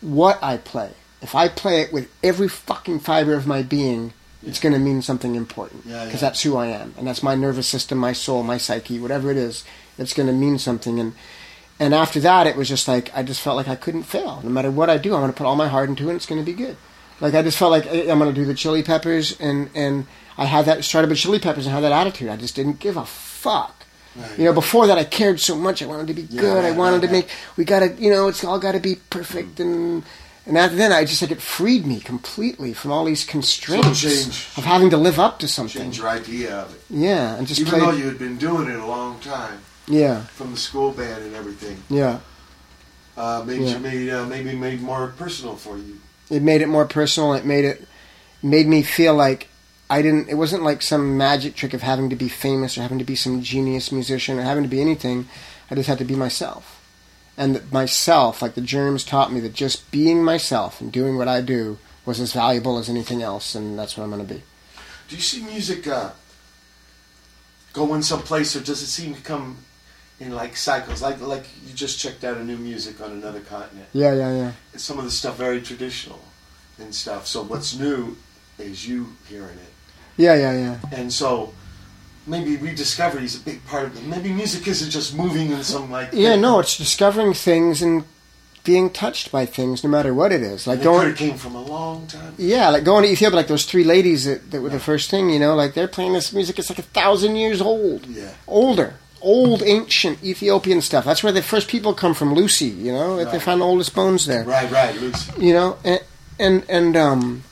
what 0.00 0.42
I 0.42 0.58
play. 0.58 0.90
If 1.22 1.34
I 1.34 1.48
play 1.48 1.80
it 1.80 1.92
with 1.92 2.10
every 2.22 2.48
fucking 2.48 3.00
fiber 3.00 3.32
of 3.34 3.46
my 3.46 3.62
being, 3.62 4.12
it's 4.42 4.60
going 4.60 4.74
to 4.74 4.78
mean 4.78 5.00
something 5.00 5.34
important 5.36 5.86
Yeah, 5.86 6.04
because 6.04 6.20
yeah. 6.20 6.28
that's 6.28 6.42
who 6.42 6.56
I 6.56 6.66
am, 6.66 6.94
and 6.98 7.06
that's 7.06 7.22
my 7.22 7.34
nervous 7.34 7.66
system, 7.66 7.96
my 7.96 8.12
soul, 8.12 8.42
my 8.42 8.58
psyche, 8.58 8.98
whatever 8.98 9.30
it 9.30 9.38
is. 9.38 9.64
It's 9.96 10.12
going 10.12 10.26
to 10.26 10.32
mean 10.34 10.58
something, 10.58 11.00
and 11.00 11.14
and 11.80 11.94
after 11.94 12.20
that, 12.20 12.46
it 12.46 12.56
was 12.56 12.68
just 12.68 12.86
like 12.88 13.10
I 13.16 13.22
just 13.22 13.40
felt 13.40 13.56
like 13.56 13.68
I 13.68 13.76
couldn't 13.76 14.04
fail. 14.04 14.40
No 14.42 14.50
matter 14.50 14.70
what 14.70 14.88
I 14.90 14.98
do, 14.98 15.14
I'm 15.14 15.20
going 15.20 15.32
to 15.32 15.36
put 15.36 15.46
all 15.46 15.56
my 15.56 15.68
heart 15.68 15.88
into 15.88 16.04
it. 16.04 16.10
and 16.10 16.16
It's 16.16 16.26
going 16.26 16.40
to 16.44 16.44
be 16.44 16.56
good. 16.56 16.76
Like 17.20 17.34
I 17.34 17.42
just 17.42 17.58
felt 17.58 17.70
like 17.70 17.86
I'm 17.86 18.18
going 18.18 18.32
to 18.32 18.32
do 18.32 18.44
the 18.44 18.54
Chili 18.54 18.82
Peppers, 18.82 19.38
and 19.40 19.70
and 19.74 20.06
I 20.36 20.44
had 20.46 20.64
that 20.66 20.84
started 20.84 21.08
with 21.10 21.18
Chili 21.18 21.38
Peppers 21.38 21.66
and 21.66 21.74
had 21.74 21.82
that 21.84 21.92
attitude. 21.92 22.28
I 22.28 22.36
just 22.36 22.54
didn't 22.56 22.80
give 22.80 22.96
a 22.96 23.04
fuck. 23.06 23.84
Right. 24.16 24.38
You 24.38 24.44
know, 24.44 24.52
before 24.52 24.86
that, 24.86 24.96
I 24.98 25.04
cared 25.04 25.40
so 25.40 25.56
much. 25.56 25.82
I 25.82 25.86
wanted 25.86 26.06
to 26.08 26.14
be 26.14 26.22
Yeah, 26.22 26.40
good. 26.40 26.64
I 26.64 26.70
wanted 26.70 27.02
to 27.02 27.08
make. 27.08 27.28
We 27.56 27.64
got 27.64 27.80
to, 27.80 27.92
you 27.94 28.10
know, 28.10 28.28
it's 28.28 28.44
all 28.44 28.58
got 28.60 28.72
to 28.72 28.80
be 28.80 28.96
perfect. 29.10 29.58
And 29.60 30.04
and 30.46 30.58
after 30.58 30.76
then, 30.76 30.92
I 30.92 31.04
just 31.04 31.22
like 31.22 31.30
it 31.30 31.40
freed 31.40 31.86
me 31.86 31.98
completely 32.00 32.74
from 32.74 32.92
all 32.92 33.04
these 33.04 33.24
constraints 33.24 34.00
change- 34.02 34.46
of 34.58 34.64
having 34.64 34.90
to 34.90 34.96
live 34.96 35.18
up 35.18 35.38
to 35.40 35.48
something. 35.48 35.82
Change 35.82 35.98
your 35.98 36.08
idea 36.08 36.54
of 36.58 36.74
it. 36.74 36.80
Yeah, 36.90 37.34
and 37.36 37.46
just 37.46 37.60
Even 37.60 37.70
play. 37.72 37.80
though 37.80 37.92
you 37.92 38.06
had 38.06 38.18
been 38.18 38.36
doing 38.36 38.68
it 38.68 38.76
a 38.78 38.86
long 38.86 39.18
time 39.20 39.60
yeah, 39.86 40.22
from 40.24 40.50
the 40.52 40.56
school 40.56 40.92
band 40.92 41.22
and 41.24 41.34
everything, 41.34 41.82
yeah. 41.88 42.20
uh, 43.16 43.42
made 43.46 43.60
Yeah. 43.60 43.72
you 43.72 43.78
made 43.78 44.10
uh, 44.10 44.26
maybe 44.26 44.54
made 44.54 44.80
more 44.80 45.08
personal 45.16 45.56
for 45.56 45.76
you. 45.78 46.00
It 46.30 46.42
made 46.42 46.62
it 46.62 46.68
more 46.68 46.86
personal. 46.86 47.34
It 47.34 47.44
made 47.44 47.64
it 47.64 47.86
made 48.42 48.66
me 48.66 48.82
feel 48.82 49.14
like 49.14 49.48
I 49.90 50.00
didn't. 50.02 50.28
It 50.28 50.34
wasn't 50.34 50.62
like 50.62 50.80
some 50.82 51.16
magic 51.18 51.54
trick 51.54 51.74
of 51.74 51.82
having 51.82 52.08
to 52.10 52.16
be 52.16 52.28
famous 52.28 52.78
or 52.78 52.82
having 52.82 52.98
to 52.98 53.04
be 53.04 53.14
some 53.14 53.42
genius 53.42 53.92
musician 53.92 54.38
or 54.38 54.42
having 54.42 54.62
to 54.64 54.68
be 54.68 54.80
anything. 54.80 55.28
I 55.70 55.74
just 55.74 55.88
had 55.88 55.98
to 55.98 56.04
be 56.04 56.14
myself, 56.16 56.80
and 57.36 57.54
that 57.54 57.72
myself, 57.72 58.40
like 58.42 58.54
the 58.54 58.60
germs, 58.60 59.04
taught 59.04 59.32
me 59.32 59.40
that 59.40 59.52
just 59.54 59.90
being 59.90 60.22
myself 60.24 60.80
and 60.80 60.90
doing 60.92 61.16
what 61.18 61.28
I 61.28 61.40
do 61.40 61.78
was 62.06 62.20
as 62.20 62.32
valuable 62.32 62.78
as 62.78 62.88
anything 62.88 63.22
else, 63.22 63.54
and 63.54 63.78
that's 63.78 63.96
what 63.96 64.04
I'm 64.04 64.10
going 64.10 64.26
to 64.26 64.34
be. 64.34 64.42
Do 65.08 65.16
you 65.16 65.22
see 65.22 65.42
music 65.42 65.86
uh, 65.86 66.10
going 67.72 68.02
someplace, 68.02 68.54
or 68.56 68.60
does 68.60 68.82
it 68.82 68.86
seem 68.86 69.14
to 69.14 69.20
come 69.22 69.58
in 70.24 70.32
like 70.34 70.56
cycles? 70.56 71.02
Like 71.02 71.20
like 71.20 71.46
you 71.66 71.74
just 71.74 71.98
checked 71.98 72.24
out 72.24 72.36
a 72.36 72.44
new 72.44 72.56
music 72.56 73.00
on 73.00 73.12
another 73.12 73.40
continent. 73.40 73.86
Yeah, 73.92 74.14
yeah, 74.14 74.32
yeah. 74.36 74.52
Some 74.76 74.98
of 74.98 75.04
the 75.04 75.10
stuff 75.10 75.36
very 75.36 75.60
traditional 75.60 76.20
and 76.78 76.94
stuff. 76.94 77.26
So 77.26 77.42
what's 77.42 77.76
new 77.78 78.16
is 78.58 78.86
you 78.86 79.14
hearing 79.28 79.58
it, 79.58 79.72
Yeah, 80.16 80.34
yeah, 80.36 80.52
yeah. 80.52 80.78
and 80.92 81.12
so 81.12 81.52
maybe 82.26 82.56
rediscovery 82.56 83.24
is 83.24 83.36
a 83.36 83.40
big 83.40 83.64
part 83.66 83.86
of 83.86 83.96
it. 83.96 84.04
Maybe 84.04 84.32
music 84.32 84.66
isn't 84.68 84.90
just 84.90 85.14
moving 85.16 85.50
in 85.50 85.62
some 85.64 85.90
like 85.90 86.10
Yeah, 86.12 86.36
no, 86.36 86.60
it's 86.60 86.76
discovering 86.78 87.34
things 87.34 87.82
and 87.82 88.04
being 88.64 88.88
touched 88.90 89.30
by 89.30 89.44
things, 89.44 89.84
no 89.84 89.90
matter 89.90 90.14
what 90.14 90.32
it 90.32 90.40
is. 90.40 90.66
Like 90.66 90.80
It 90.80 90.84
going, 90.84 91.08
have 91.08 91.16
came 91.18 91.36
from 91.36 91.54
a 91.54 91.62
long 91.62 92.06
time. 92.06 92.32
Yeah, 92.38 92.70
like 92.70 92.82
going 92.84 93.04
to 93.04 93.10
Ethiopia, 93.10 93.36
like 93.36 93.48
those 93.48 93.66
three 93.66 93.84
ladies 93.84 94.24
that, 94.24 94.50
that 94.52 94.62
were 94.62 94.70
the 94.70 94.80
first 94.80 95.10
thing, 95.10 95.28
you 95.30 95.38
know, 95.38 95.54
like 95.54 95.74
they're 95.74 95.86
playing 95.88 96.14
this 96.14 96.32
music. 96.32 96.58
It's 96.58 96.70
like 96.70 96.78
a 96.78 96.82
thousand 96.82 97.36
years 97.36 97.60
old, 97.60 98.06
Yeah. 98.06 98.30
older, 98.48 98.94
old 99.24 99.62
ancient 99.62 100.22
Ethiopian 100.22 100.80
stuff. 100.80 101.04
That's 101.04 101.22
where 101.22 101.32
the 101.32 101.42
first 101.42 101.68
people 101.68 101.94
come 101.94 102.14
from. 102.14 102.34
Lucy, 102.34 102.66
you 102.66 102.92
know, 102.92 103.16
that 103.16 103.32
they 103.32 103.40
found 103.40 103.60
the 103.60 103.64
oldest 103.64 103.94
bones 103.94 104.26
there. 104.26 104.44
Right, 104.44 104.70
right, 104.70 104.94
Lucy. 105.00 105.32
You 105.38 105.54
know, 105.54 105.78
and 105.84 106.00
and 106.38 106.64
and 106.68 106.96
um, 106.96 107.44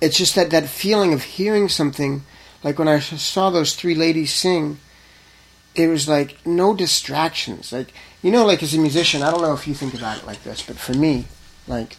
it's 0.00 0.16
just 0.16 0.34
that 0.36 0.50
that 0.50 0.68
feeling 0.68 1.12
of 1.12 1.22
hearing 1.22 1.68
something. 1.68 2.22
Like 2.62 2.78
when 2.78 2.88
I 2.88 2.98
saw 2.98 3.50
those 3.50 3.74
three 3.74 3.94
ladies 3.94 4.32
sing, 4.34 4.78
it 5.74 5.88
was 5.88 6.08
like 6.08 6.44
no 6.46 6.74
distractions. 6.74 7.72
Like 7.72 7.92
you 8.22 8.30
know, 8.30 8.44
like 8.44 8.62
as 8.62 8.74
a 8.74 8.78
musician, 8.78 9.22
I 9.22 9.30
don't 9.30 9.42
know 9.42 9.54
if 9.54 9.66
you 9.66 9.74
think 9.74 9.94
about 9.94 10.18
it 10.18 10.26
like 10.26 10.42
this, 10.44 10.62
but 10.62 10.76
for 10.76 10.92
me, 10.94 11.26
like 11.66 11.96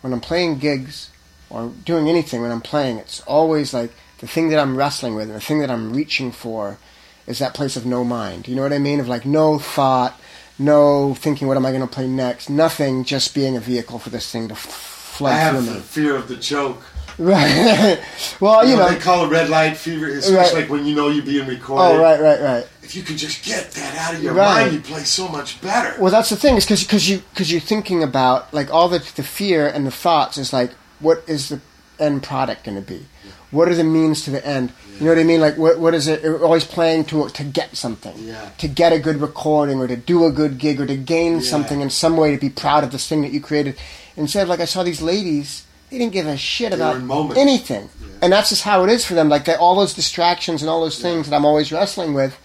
when 0.00 0.12
I'm 0.12 0.20
playing 0.20 0.58
gigs 0.58 1.10
or 1.50 1.72
doing 1.84 2.08
anything 2.08 2.42
when 2.42 2.50
I'm 2.50 2.60
playing, 2.60 2.98
it's 2.98 3.20
always 3.22 3.74
like 3.74 3.92
the 4.18 4.26
thing 4.26 4.50
that 4.50 4.58
I'm 4.58 4.76
wrestling 4.76 5.14
with 5.14 5.28
and 5.28 5.36
the 5.36 5.40
thing 5.40 5.60
that 5.60 5.70
I'm 5.70 5.92
reaching 5.92 6.30
for 6.30 6.78
is 7.26 7.38
that 7.38 7.54
place 7.54 7.76
of 7.76 7.86
no 7.86 8.04
mind. 8.04 8.48
You 8.48 8.54
know 8.56 8.62
what 8.62 8.72
I 8.72 8.78
mean? 8.78 9.00
Of 9.00 9.08
like 9.08 9.24
no 9.26 9.58
thought, 9.58 10.18
no 10.58 11.14
thinking, 11.14 11.48
what 11.48 11.56
am 11.56 11.66
I 11.66 11.70
going 11.70 11.86
to 11.86 11.92
play 11.92 12.06
next? 12.06 12.48
Nothing, 12.50 13.04
just 13.04 13.34
being 13.34 13.56
a 13.56 13.60
vehicle 13.60 13.98
for 13.98 14.10
this 14.10 14.30
thing 14.30 14.48
to 14.48 14.54
f- 14.54 14.66
I 15.14 15.16
flood 15.16 15.32
have 15.38 15.64
through 15.64 15.74
the 15.74 15.80
fear 15.80 16.16
of 16.16 16.28
the 16.28 16.36
choke. 16.36 16.82
Right. 17.16 18.00
well, 18.40 18.66
you 18.66 18.76
know. 18.76 18.88
they 18.88 18.98
call 18.98 19.24
it 19.24 19.28
red 19.28 19.48
light 19.48 19.76
fever. 19.76 20.08
It's 20.08 20.28
Right. 20.30 20.52
like 20.52 20.68
when 20.68 20.84
you 20.84 20.96
know 20.96 21.08
you're 21.10 21.24
being 21.24 21.46
recorded. 21.46 21.96
Oh, 21.96 22.02
right, 22.02 22.20
right, 22.20 22.40
right. 22.40 22.66
If 22.82 22.96
you 22.96 23.02
can 23.04 23.16
just 23.16 23.44
get 23.44 23.70
that 23.70 23.96
out 23.96 24.14
of 24.14 24.22
your 24.22 24.34
Right. 24.34 24.62
mind, 24.64 24.72
you 24.74 24.80
play 24.80 25.04
so 25.04 25.28
much 25.28 25.60
better. 25.60 25.94
Well, 26.00 26.10
that's 26.10 26.30
the 26.30 26.36
thing 26.36 26.56
is 26.56 26.66
because 26.66 27.08
you 27.08 27.22
because 27.32 27.52
you're 27.52 27.60
thinking 27.60 28.02
about 28.02 28.52
like 28.52 28.72
all 28.74 28.88
the 28.88 28.98
the 29.14 29.22
fear 29.22 29.68
and 29.68 29.86
the 29.86 29.92
thoughts 29.92 30.36
is 30.36 30.52
like 30.52 30.72
what 30.98 31.22
is 31.28 31.48
the 31.50 31.60
end 32.00 32.24
product 32.24 32.64
going 32.64 32.76
to 32.76 32.82
be? 32.82 33.06
What 33.52 33.68
are 33.68 33.74
the 33.76 33.84
means 33.84 34.22
to 34.24 34.30
the 34.32 34.44
end? 34.44 34.72
You 34.98 35.06
know 35.06 35.12
what 35.12 35.18
I 35.18 35.24
mean? 35.24 35.40
Like 35.40 35.56
what 35.58 35.78
what 35.78 35.94
is 35.94 36.06
it? 36.06 36.22
You're 36.22 36.44
always 36.44 36.64
playing 36.64 37.04
to 37.06 37.28
to 37.28 37.44
get 37.44 37.76
something, 37.76 38.14
Yeah. 38.18 38.50
to 38.58 38.68
get 38.68 38.92
a 38.92 38.98
good 38.98 39.20
recording 39.20 39.80
or 39.80 39.88
to 39.88 39.96
do 39.96 40.24
a 40.24 40.30
good 40.30 40.58
gig 40.58 40.80
or 40.80 40.86
to 40.86 40.96
gain 40.96 41.34
Yeah. 41.40 41.50
something 41.50 41.80
in 41.80 41.90
some 41.90 42.16
way 42.16 42.30
to 42.32 42.38
be 42.40 42.50
proud 42.50 42.84
of 42.84 42.90
this 42.92 43.06
thing 43.08 43.22
that 43.22 43.32
you 43.32 43.40
created. 43.40 43.76
Instead 44.16 44.48
like 44.48 44.60
I 44.60 44.66
saw 44.66 44.82
these 44.84 45.02
ladies, 45.02 45.64
they 45.90 45.98
didn't 45.98 46.12
give 46.12 46.26
a 46.26 46.36
shit 46.36 46.70
They 46.70 46.76
about 46.76 46.94
were 46.94 47.00
in 47.00 47.06
moment. 47.06 47.38
anything, 47.38 47.88
Yeah. 48.00 48.06
and 48.22 48.32
that's 48.32 48.50
just 48.50 48.62
how 48.62 48.84
it 48.84 48.90
is 48.90 49.04
for 49.04 49.14
them. 49.14 49.28
Like 49.28 49.44
they, 49.46 49.54
all 49.54 49.74
those 49.74 49.94
distractions 49.94 50.62
and 50.62 50.70
all 50.70 50.80
those 50.82 50.98
things 51.00 51.28
that 51.28 51.34
I'm 51.36 51.44
always 51.44 51.72
wrestling 51.72 52.14
with 52.14 52.36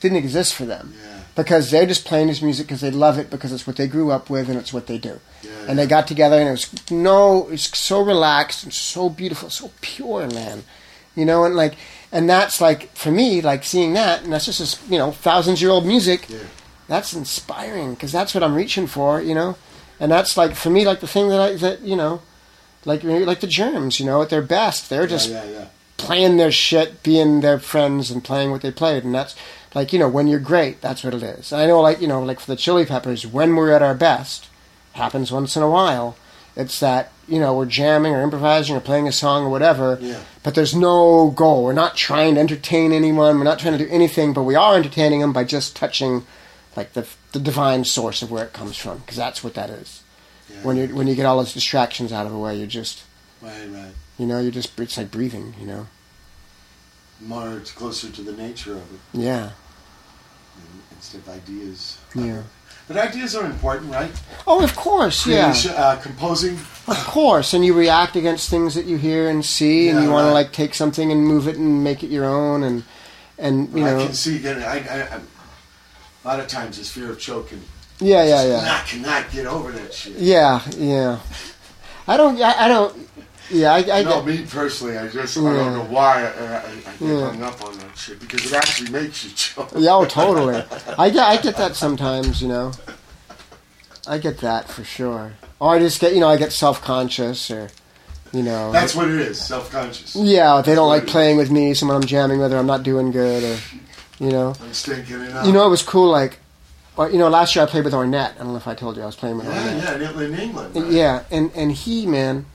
didn't 0.00 0.18
exist 0.18 0.54
for 0.54 0.64
them 0.64 0.94
Yeah. 0.94 1.20
because 1.34 1.70
they're 1.70 1.86
just 1.86 2.04
playing 2.04 2.28
this 2.28 2.40
music 2.42 2.66
because 2.68 2.82
they 2.82 2.90
love 2.92 3.18
it 3.18 3.30
because 3.30 3.50
it's 3.52 3.66
what 3.66 3.76
they 3.76 3.88
grew 3.88 4.10
up 4.12 4.30
with 4.30 4.48
and 4.48 4.58
it's 4.58 4.72
what 4.72 4.86
they 4.86 4.98
do. 4.98 5.18
Yeah, 5.42 5.50
and 5.68 5.76
they 5.78 5.86
got 5.86 6.06
together 6.06 6.38
and 6.38 6.46
it 6.48 6.52
was 6.52 6.66
no, 6.90 7.48
it's 7.50 7.76
so 7.76 8.00
relaxed 8.00 8.62
and 8.62 8.72
so 8.72 9.08
beautiful, 9.08 9.50
so 9.50 9.70
pure, 9.80 10.28
man. 10.28 10.62
You 11.16 11.24
know, 11.24 11.44
and 11.44 11.56
like, 11.56 11.74
and 12.16 12.30
that's 12.30 12.62
like 12.62 12.96
for 12.96 13.10
me, 13.10 13.42
like 13.42 13.62
seeing 13.62 13.92
that, 13.92 14.24
and 14.24 14.32
that's 14.32 14.46
just 14.46 14.58
this, 14.60 14.82
you 14.88 14.96
know, 14.96 15.12
thousands 15.12 15.60
year 15.60 15.70
old 15.70 15.84
music. 15.84 16.30
Yeah. 16.30 16.38
That's 16.88 17.12
inspiring 17.12 17.92
because 17.92 18.10
that's 18.10 18.34
what 18.34 18.42
I'm 18.42 18.54
reaching 18.54 18.86
for, 18.86 19.20
you 19.20 19.34
know, 19.34 19.58
and 20.00 20.10
that's 20.10 20.34
like 20.34 20.54
for 20.54 20.70
me, 20.70 20.86
like 20.86 21.00
the 21.00 21.06
thing 21.06 21.28
that 21.28 21.40
I 21.40 21.56
that 21.56 21.82
you 21.82 21.94
know, 21.94 22.22
like 22.86 23.04
like 23.04 23.40
the 23.40 23.46
germs, 23.46 24.00
you 24.00 24.06
know, 24.06 24.22
at 24.22 24.30
their 24.30 24.40
best, 24.40 24.88
they're 24.88 25.06
just 25.06 25.28
yeah, 25.28 25.44
yeah, 25.44 25.66
playing 25.98 26.38
their 26.38 26.50
shit, 26.50 27.02
being 27.02 27.42
their 27.42 27.58
friends, 27.58 28.10
and 28.10 28.24
playing 28.24 28.50
what 28.50 28.62
they 28.62 28.70
played. 28.70 29.04
And 29.04 29.14
that's 29.14 29.36
like 29.74 29.92
you 29.92 29.98
know 29.98 30.08
when 30.08 30.26
you're 30.26 30.40
great, 30.40 30.80
that's 30.80 31.04
what 31.04 31.12
it 31.12 31.22
is. 31.22 31.52
And 31.52 31.60
I 31.60 31.66
know 31.66 31.82
like 31.82 32.00
you 32.00 32.08
know 32.08 32.22
like 32.22 32.40
for 32.40 32.50
the 32.50 32.56
Chili 32.56 32.86
Peppers, 32.86 33.26
when 33.26 33.56
we're 33.56 33.72
at 33.72 33.82
our 33.82 33.94
best, 33.94 34.48
happens 34.94 35.30
once 35.30 35.54
in 35.54 35.62
a 35.62 35.68
while. 35.68 36.16
It's 36.56 36.80
that 36.80 37.12
you 37.28 37.38
know 37.40 37.56
we're 37.56 37.66
jamming 37.66 38.14
or 38.14 38.22
improvising 38.22 38.76
or 38.76 38.80
playing 38.80 39.08
a 39.08 39.12
song 39.12 39.44
or 39.44 39.48
whatever. 39.50 39.98
Yeah. 40.00 40.20
But 40.42 40.54
there's 40.54 40.74
no 40.74 41.30
goal. 41.30 41.64
We're 41.64 41.72
not 41.72 41.96
trying 41.96 42.34
to 42.36 42.40
entertain 42.40 42.92
anyone. 42.92 43.38
We're 43.38 43.44
not 43.44 43.58
trying 43.58 43.76
to 43.78 43.84
do 43.84 43.90
anything. 43.90 44.32
But 44.32 44.44
we 44.44 44.54
are 44.54 44.76
entertaining 44.76 45.20
them 45.20 45.32
by 45.32 45.44
just 45.44 45.74
touching, 45.76 46.24
like 46.76 46.92
the 46.92 47.06
the 47.32 47.40
divine 47.40 47.84
source 47.84 48.22
of 48.22 48.30
where 48.30 48.44
it 48.44 48.52
comes 48.52 48.76
from, 48.76 48.98
because 48.98 49.16
that's 49.16 49.42
what 49.44 49.54
that 49.54 49.70
is. 49.70 50.02
Yeah. 50.48 50.62
When 50.62 50.76
you 50.76 50.86
when 50.94 51.06
you 51.08 51.14
get 51.14 51.26
all 51.26 51.36
those 51.38 51.52
distractions 51.54 52.12
out 52.12 52.26
of 52.26 52.32
the 52.32 52.38
way, 52.38 52.56
you're 52.56 52.66
just 52.68 53.02
Right, 53.42 53.68
right. 53.70 53.92
you 54.18 54.26
know 54.26 54.38
you're 54.40 54.50
just 54.52 54.78
it's 54.78 54.96
like 54.96 55.10
breathing. 55.10 55.54
You 55.60 55.66
know. 55.66 55.86
More 57.20 57.54
it's 57.56 57.72
closer 57.72 58.10
to 58.10 58.22
the 58.22 58.32
nature 58.32 58.72
of 58.72 58.78
it 58.94 59.00
Yeah. 59.14 59.42
and- 59.44 60.82
instead 60.92 61.22
of 61.22 61.28
ideas. 61.30 61.98
Yeah. 62.14 62.42
But 62.88 62.96
ideas 62.98 63.34
are 63.34 63.44
important, 63.44 63.92
right? 63.92 64.10
Oh, 64.46 64.62
of 64.62 64.76
course, 64.76 65.26
yeah, 65.26 65.50
Creation- 65.50 65.74
Uh, 65.76 65.96
composing. 66.00 66.54
of 66.86 66.96
course. 67.06 67.52
And 67.52 67.64
you 67.64 67.74
react 67.74 68.14
against 68.14 68.48
things 68.48 68.74
that 68.76 68.84
you 68.86 68.96
hear 68.96 69.28
and 69.28 69.44
see, 69.44 69.88
and 69.88 69.98
Yeah, 69.98 70.04
you 70.04 70.10
want 70.12 70.26
to 70.28 70.32
like 70.32 70.52
take 70.52 70.72
something 70.74 71.10
and 71.10 71.26
move 71.26 71.48
it 71.48 71.56
and 71.56 71.82
make 71.82 72.04
it 72.04 72.10
your 72.10 72.24
own, 72.26 72.62
and 72.62 72.84
and 73.38 73.68
you 73.76 73.84
I 73.84 73.90
know, 73.90 74.04
can 74.06 74.14
see 74.14 74.38
getting. 74.38 74.62
I, 74.62 74.76
I, 74.78 75.00
I, 75.16 75.20
a 76.24 76.26
lot 76.28 76.38
of 76.40 76.46
times, 76.48 76.78
this 76.78 76.88
fear 76.90 77.10
of 77.10 77.18
choking. 77.18 77.60
yeah, 77.98 78.22
yeah, 78.24 78.44
yeah, 78.44 78.60
Not 78.64 78.86
cannot 78.86 79.30
get 79.32 79.46
over 79.46 79.72
that 79.72 79.92
shit. 79.92 80.14
yeah, 80.18 80.60
yeah. 80.78 81.18
I 82.08 82.16
don't, 82.16 82.40
I, 82.40 82.64
I 82.66 82.68
don't, 82.68 83.08
yeah, 83.50 83.72
I, 83.74 84.00
I 84.00 84.02
no, 84.02 84.22
me 84.22 84.44
personally, 84.48 84.96
I 84.98 85.08
just 85.08 85.36
I 85.38 85.42
don't 85.42 85.72
know 85.74 85.84
why 85.84 86.22
I, 86.22 86.26
I, 86.26 86.56
I 86.58 86.62
get 86.64 87.00
Yeah. 87.00 87.30
hung 87.30 87.42
up 87.42 87.62
on 87.64 87.78
that 87.78 87.96
shit 87.96 88.18
because 88.20 88.46
it 88.46 88.52
actually 88.54 88.90
makes 88.90 89.24
you 89.24 89.30
choke. 89.32 89.70
yeah, 89.76 89.94
oh, 89.94 90.04
totally. 90.04 90.62
I 90.98 91.10
get, 91.10 91.24
I 91.26 91.36
get 91.36 91.56
that 91.56 91.76
sometimes, 91.76 92.40
you 92.42 92.48
know. 92.48 92.72
I 94.08 94.18
get 94.18 94.38
that 94.38 94.68
for 94.68 94.84
sure. 94.84 95.32
Or 95.58 95.74
I 95.74 95.78
just 95.78 96.00
get, 96.00 96.14
you 96.14 96.20
know, 96.20 96.28
I 96.28 96.36
get 96.36 96.52
self 96.52 96.82
conscious, 96.82 97.50
or 97.50 97.70
you 98.32 98.42
know, 98.42 98.70
That's 98.72 98.94
what 98.94 99.08
it 99.08 99.18
is, 99.20 99.40
self 99.40 99.70
conscious. 99.70 100.14
yeah, 100.16 100.60
they 100.60 100.74
don't 100.74 100.88
like 100.88 101.06
playing 101.06 101.36
with 101.36 101.50
me, 101.50 101.74
someone 101.74 101.96
I'm 101.96 102.04
jamming 102.06 102.38
with, 102.38 102.52
or 102.52 102.56
I'm 102.58 102.66
not 102.66 102.82
doing 102.82 103.10
good, 103.10 103.42
or 103.42 103.58
you 104.24 104.30
know. 104.30 104.54
I'm 104.62 104.72
stinking 104.74 105.20
it 105.22 105.32
out. 105.32 105.46
You 105.46 105.52
know, 105.52 105.66
it 105.66 105.70
was 105.70 105.82
cool. 105.82 106.10
Like, 106.10 106.38
you 106.98 107.18
know, 107.18 107.28
last 107.28 107.54
year 107.56 107.64
I 107.64 107.68
played 107.68 107.84
with 107.84 107.94
Ornette. 107.94 108.34
I 108.34 108.38
don't 108.38 108.48
know 108.48 108.56
if 108.56 108.68
I 108.68 108.74
told 108.74 108.96
you 108.96 109.02
I 109.02 109.06
was 109.06 109.16
playing 109.16 109.38
with 109.38 109.46
yeah, 109.46 109.52
Ornette. 109.96 110.00
yeah, 110.00 110.10
in, 110.22 110.32
in 110.34 110.40
England. 110.40 110.76
right? 110.76 110.90
Yeah, 110.92 111.22
and 111.30 111.50
and 111.54 111.72
he, 111.72 112.06
man, 112.06 112.46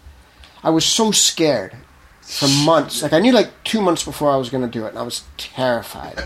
I 0.63 0.69
was 0.69 0.85
so 0.85 1.11
scared 1.11 1.75
for 2.21 2.47
months. 2.65 3.01
Like 3.01 3.13
I 3.13 3.19
knew 3.19 3.31
like 3.33 3.49
two 3.63 3.81
months 3.81 4.03
before 4.03 4.31
I 4.31 4.35
was 4.37 4.49
going 4.49 4.63
to 4.63 4.69
do 4.69 4.85
it, 4.85 4.89
and 4.89 4.99
I 4.99 5.03
was 5.03 5.23
terrified. 5.37 6.23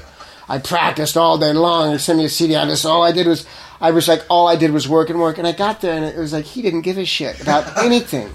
I 0.47 0.59
practiced 0.59 1.17
all 1.17 1.37
day 1.37 1.53
long. 1.53 1.91
He 1.93 1.97
sent 1.97 2.19
me 2.19 2.25
a 2.25 2.29
CD. 2.29 2.55
I 2.55 2.65
just 2.65 2.85
all 2.85 3.01
I 3.03 3.11
did 3.11 3.25
was 3.27 3.45
I 3.81 3.91
was 3.91 4.07
like 4.07 4.23
all 4.29 4.47
I 4.47 4.55
did 4.55 4.71
was 4.71 4.87
work 4.87 5.09
and 5.09 5.19
work. 5.19 5.37
And 5.37 5.47
I 5.47 5.51
got 5.53 5.81
there, 5.81 5.93
and 5.95 6.05
it 6.05 6.17
was 6.17 6.33
like 6.33 6.45
he 6.45 6.61
didn't 6.61 6.81
give 6.81 6.97
a 6.97 7.05
shit 7.05 7.41
about 7.41 7.77
anything. 7.83 8.29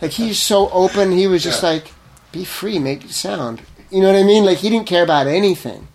like 0.00 0.12
he's 0.12 0.38
so 0.40 0.70
open. 0.70 1.12
He 1.12 1.26
was 1.26 1.42
just 1.42 1.62
Yeah. 1.62 1.70
like, 1.70 1.92
be 2.32 2.44
free, 2.44 2.78
make 2.78 3.02
sound. 3.10 3.60
You 3.90 4.00
know 4.00 4.12
what 4.12 4.18
I 4.18 4.22
mean? 4.24 4.44
Like 4.44 4.58
he 4.58 4.70
didn't 4.70 4.86
care 4.86 5.02
about 5.04 5.26
anything. 5.26 5.88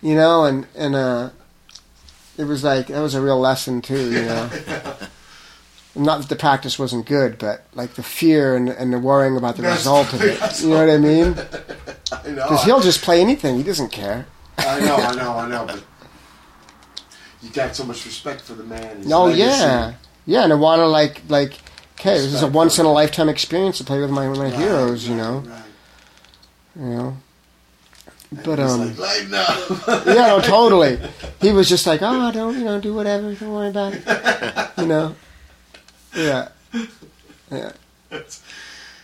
You 0.00 0.14
know, 0.14 0.44
and 0.44 0.66
and 0.76 0.94
uh, 0.94 1.30
it 2.36 2.44
was 2.44 2.62
like 2.62 2.86
that 2.86 3.00
was 3.00 3.14
a 3.16 3.20
real 3.20 3.40
lesson 3.40 3.82
too. 3.82 4.12
You 4.12 4.22
know. 4.26 4.50
Not 5.94 6.20
that 6.20 6.28
the 6.28 6.36
practice 6.36 6.78
wasn't 6.78 7.06
good, 7.06 7.38
but 7.38 7.64
like 7.74 7.94
the 7.94 8.02
fear 8.02 8.54
and, 8.54 8.68
and 8.68 8.92
the 8.92 8.98
worrying 8.98 9.36
about 9.36 9.56
the 9.56 9.62
That's- 9.62 9.80
result 9.80 10.12
of 10.12 10.22
it. 10.22 10.38
You 10.62 10.70
know 10.70 10.86
what 10.86 10.90
I 10.90 10.98
mean? 10.98 11.34
I 12.12 12.28
know. 12.30 12.42
Because 12.48 12.64
he'll 12.64 12.80
just 12.80 13.02
play 13.02 13.20
anything. 13.20 13.56
He 13.56 13.62
doesn't 13.62 13.90
care. 13.90 14.26
I 14.58 14.80
know, 14.80 14.96
I 14.96 15.14
know, 15.16 15.32
I 15.32 15.48
know. 15.48 15.66
But 15.66 15.82
you 17.42 17.50
got 17.50 17.74
so 17.74 17.84
much 17.84 18.04
respect 18.04 18.40
for 18.42 18.54
the 18.54 18.64
man. 18.64 18.98
His 18.98 19.12
Oh 19.12 19.24
legacy. 19.24 19.40
yeah, 19.40 19.94
yeah, 20.26 20.44
and 20.44 20.52
I 20.52 20.56
want 20.56 20.80
to 20.80 20.86
like 20.86 21.22
like. 21.28 21.52
Okay, 22.00 22.14
this 22.14 22.32
is 22.32 22.42
a 22.42 22.46
once 22.46 22.78
in 22.78 22.86
a 22.86 22.92
lifetime 22.92 23.28
experience 23.28 23.78
to 23.78 23.84
play 23.84 24.00
with 24.00 24.10
my 24.10 24.28
my 24.28 24.44
Right, 24.44 24.52
heroes. 24.54 25.08
You 25.08 25.16
know, 25.16 25.38
right. 25.46 25.62
you 26.76 26.86
know. 26.86 27.16
And 28.30 28.42
But, 28.44 28.60
um, 28.60 28.96
like. 28.96 29.28
Yeah, 30.06 30.26
no, 30.28 30.40
totally. 30.40 31.00
He 31.40 31.50
was 31.52 31.68
just 31.68 31.86
like, 31.88 32.00
oh, 32.02 32.30
don't 32.30 32.56
you 32.58 32.64
know, 32.64 32.80
do 32.80 32.94
whatever, 32.94 33.34
don't 33.34 33.52
worry 33.52 33.68
about 33.70 33.94
it. 33.94 34.70
You 34.78 34.86
know. 34.86 35.14
Yeah. 36.18 36.48
Yeah. 37.50 37.72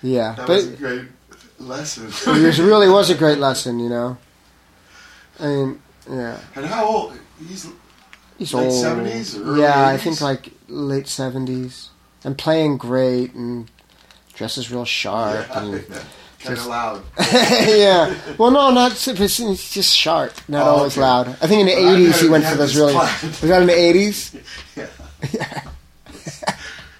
Yeah, 0.02 0.34
that 0.34 0.46
but 0.46 0.48
was 0.48 0.66
a 0.66 0.76
great 0.76 1.04
lesson. 1.58 2.06
it 2.34 2.58
really 2.58 2.88
was 2.90 3.08
a 3.10 3.14
great 3.14 3.38
lesson. 3.38 3.78
You 3.78 3.88
know. 3.88 4.18
I 5.40 5.46
mean, 5.46 5.82
yeah. 6.08 6.38
and 6.54 6.66
how 6.66 6.84
old? 6.86 7.18
He's 7.48 7.66
He's 8.38 8.52
Late 8.52 8.66
old. 8.66 8.84
70s 8.84 9.38
or 9.38 9.44
early 9.44 9.60
yeah, 9.62 9.86
I 9.86 9.96
think 9.96 10.20
like 10.20 10.50
late 10.68 11.08
seventies. 11.08 11.90
And 12.24 12.36
playing 12.38 12.78
great 12.78 13.34
and 13.34 13.70
dresses 14.34 14.70
real 14.70 14.84
sharp 14.84 15.46
and 15.56 15.84
kind 16.40 16.58
of 16.58 16.66
loud. 16.66 17.02
yeah. 17.32 18.14
Well, 18.38 18.50
no, 18.50 18.70
not 18.70 18.92
it's 18.92 19.72
just 19.72 19.96
sharp, 19.96 20.32
not 20.48 20.66
Oh, 20.66 20.70
always 20.76 20.92
okay. 20.94 21.02
loud. 21.02 21.28
I 21.28 21.46
think 21.46 21.60
in 21.60 21.66
the 21.66 21.74
I 21.76 21.92
eighties 21.92 22.20
he 22.20 22.28
went 22.28 22.44
for 22.44 22.56
those 22.56 22.76
really. 22.76 22.94
Was 22.94 23.40
that 23.40 23.60
in 23.60 23.68
the 23.68 23.78
eighties? 23.78 24.34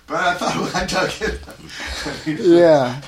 But 0.06 0.16
I 0.16 0.34
thought 0.34 0.74
I 0.74 0.84
dug 0.86 1.10
it, 1.22 1.40
I 1.46 2.28
mean, 2.28 2.38
Yeah. 2.58 3.00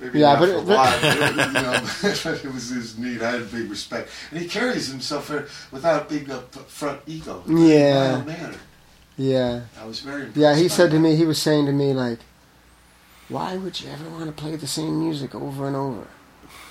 maybe 0.00 0.20
Yeah, 0.20 0.38
but 0.38 0.48
it- 0.48 0.66
but- 0.66 1.04
it, 1.04 1.30
you 1.46 1.52
know, 1.52 1.80
but 2.02 2.44
it 2.44 2.52
was 2.54 2.68
his 2.70 2.98
neat. 2.98 3.22
I 3.22 3.32
had 3.32 3.50
big 3.50 3.68
respect, 3.70 4.08
and 4.30 4.40
he 4.40 4.46
carries 4.48 4.88
himself 4.88 5.30
without 5.72 6.08
being 6.08 6.30
a 6.30 6.40
front 6.40 7.00
ego. 7.06 7.42
Yeah. 7.48 8.22
manner. 8.22 8.54
Yeah. 9.18 9.62
I 9.80 9.84
was 9.84 10.00
very. 10.00 10.28
Yeah, 10.34 10.54
he 10.56 10.68
said 10.68 10.90
to 10.92 10.98
me, 10.98 11.16
he 11.16 11.24
was 11.26 11.40
saying 11.42 11.66
to 11.66 11.72
me, 11.72 11.92
like, 11.92 12.18
why 13.28 13.56
would 13.56 13.80
you 13.80 13.90
ever 13.90 14.08
want 14.10 14.26
to 14.26 14.32
play 14.32 14.56
the 14.56 14.66
same 14.66 14.98
music 14.98 15.34
over 15.34 15.66
and 15.66 15.76
over? 15.76 16.06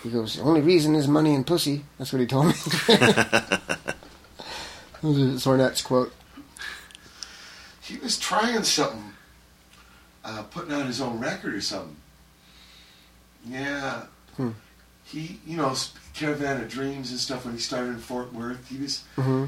He 0.03 0.09
goes, 0.09 0.35
the 0.35 0.41
only 0.43 0.61
reason 0.61 0.95
is 0.95 1.07
money 1.07 1.35
and 1.35 1.45
pussy. 1.45 1.85
That's 1.97 2.11
what 2.11 2.19
he 2.19 2.25
told 2.27 2.47
me. 2.47 2.53
that 2.87 3.95
Zornet's 5.03 5.81
quote. 5.81 6.13
he 7.81 7.97
was 7.97 8.17
trying 8.17 8.63
something, 8.63 9.10
uh, 10.23 10.43
putting 10.43 10.73
out 10.73 10.85
his 10.85 11.01
own 11.01 11.19
record 11.19 11.53
or 11.55 11.61
something. 11.61 11.95
Yeah. 13.47 14.03
Hmm. 14.37 14.49
He, 15.03 15.39
you 15.45 15.57
know, 15.57 15.75
Caravan 16.13 16.61
of 16.61 16.69
Dreams 16.69 17.11
and 17.11 17.19
stuff 17.19 17.45
when 17.45 17.53
he 17.53 17.59
started 17.59 17.89
in 17.89 17.97
Fort 17.99 18.33
Worth. 18.33 18.67
He 18.69 18.77
was, 18.77 19.03
hmm 19.15 19.45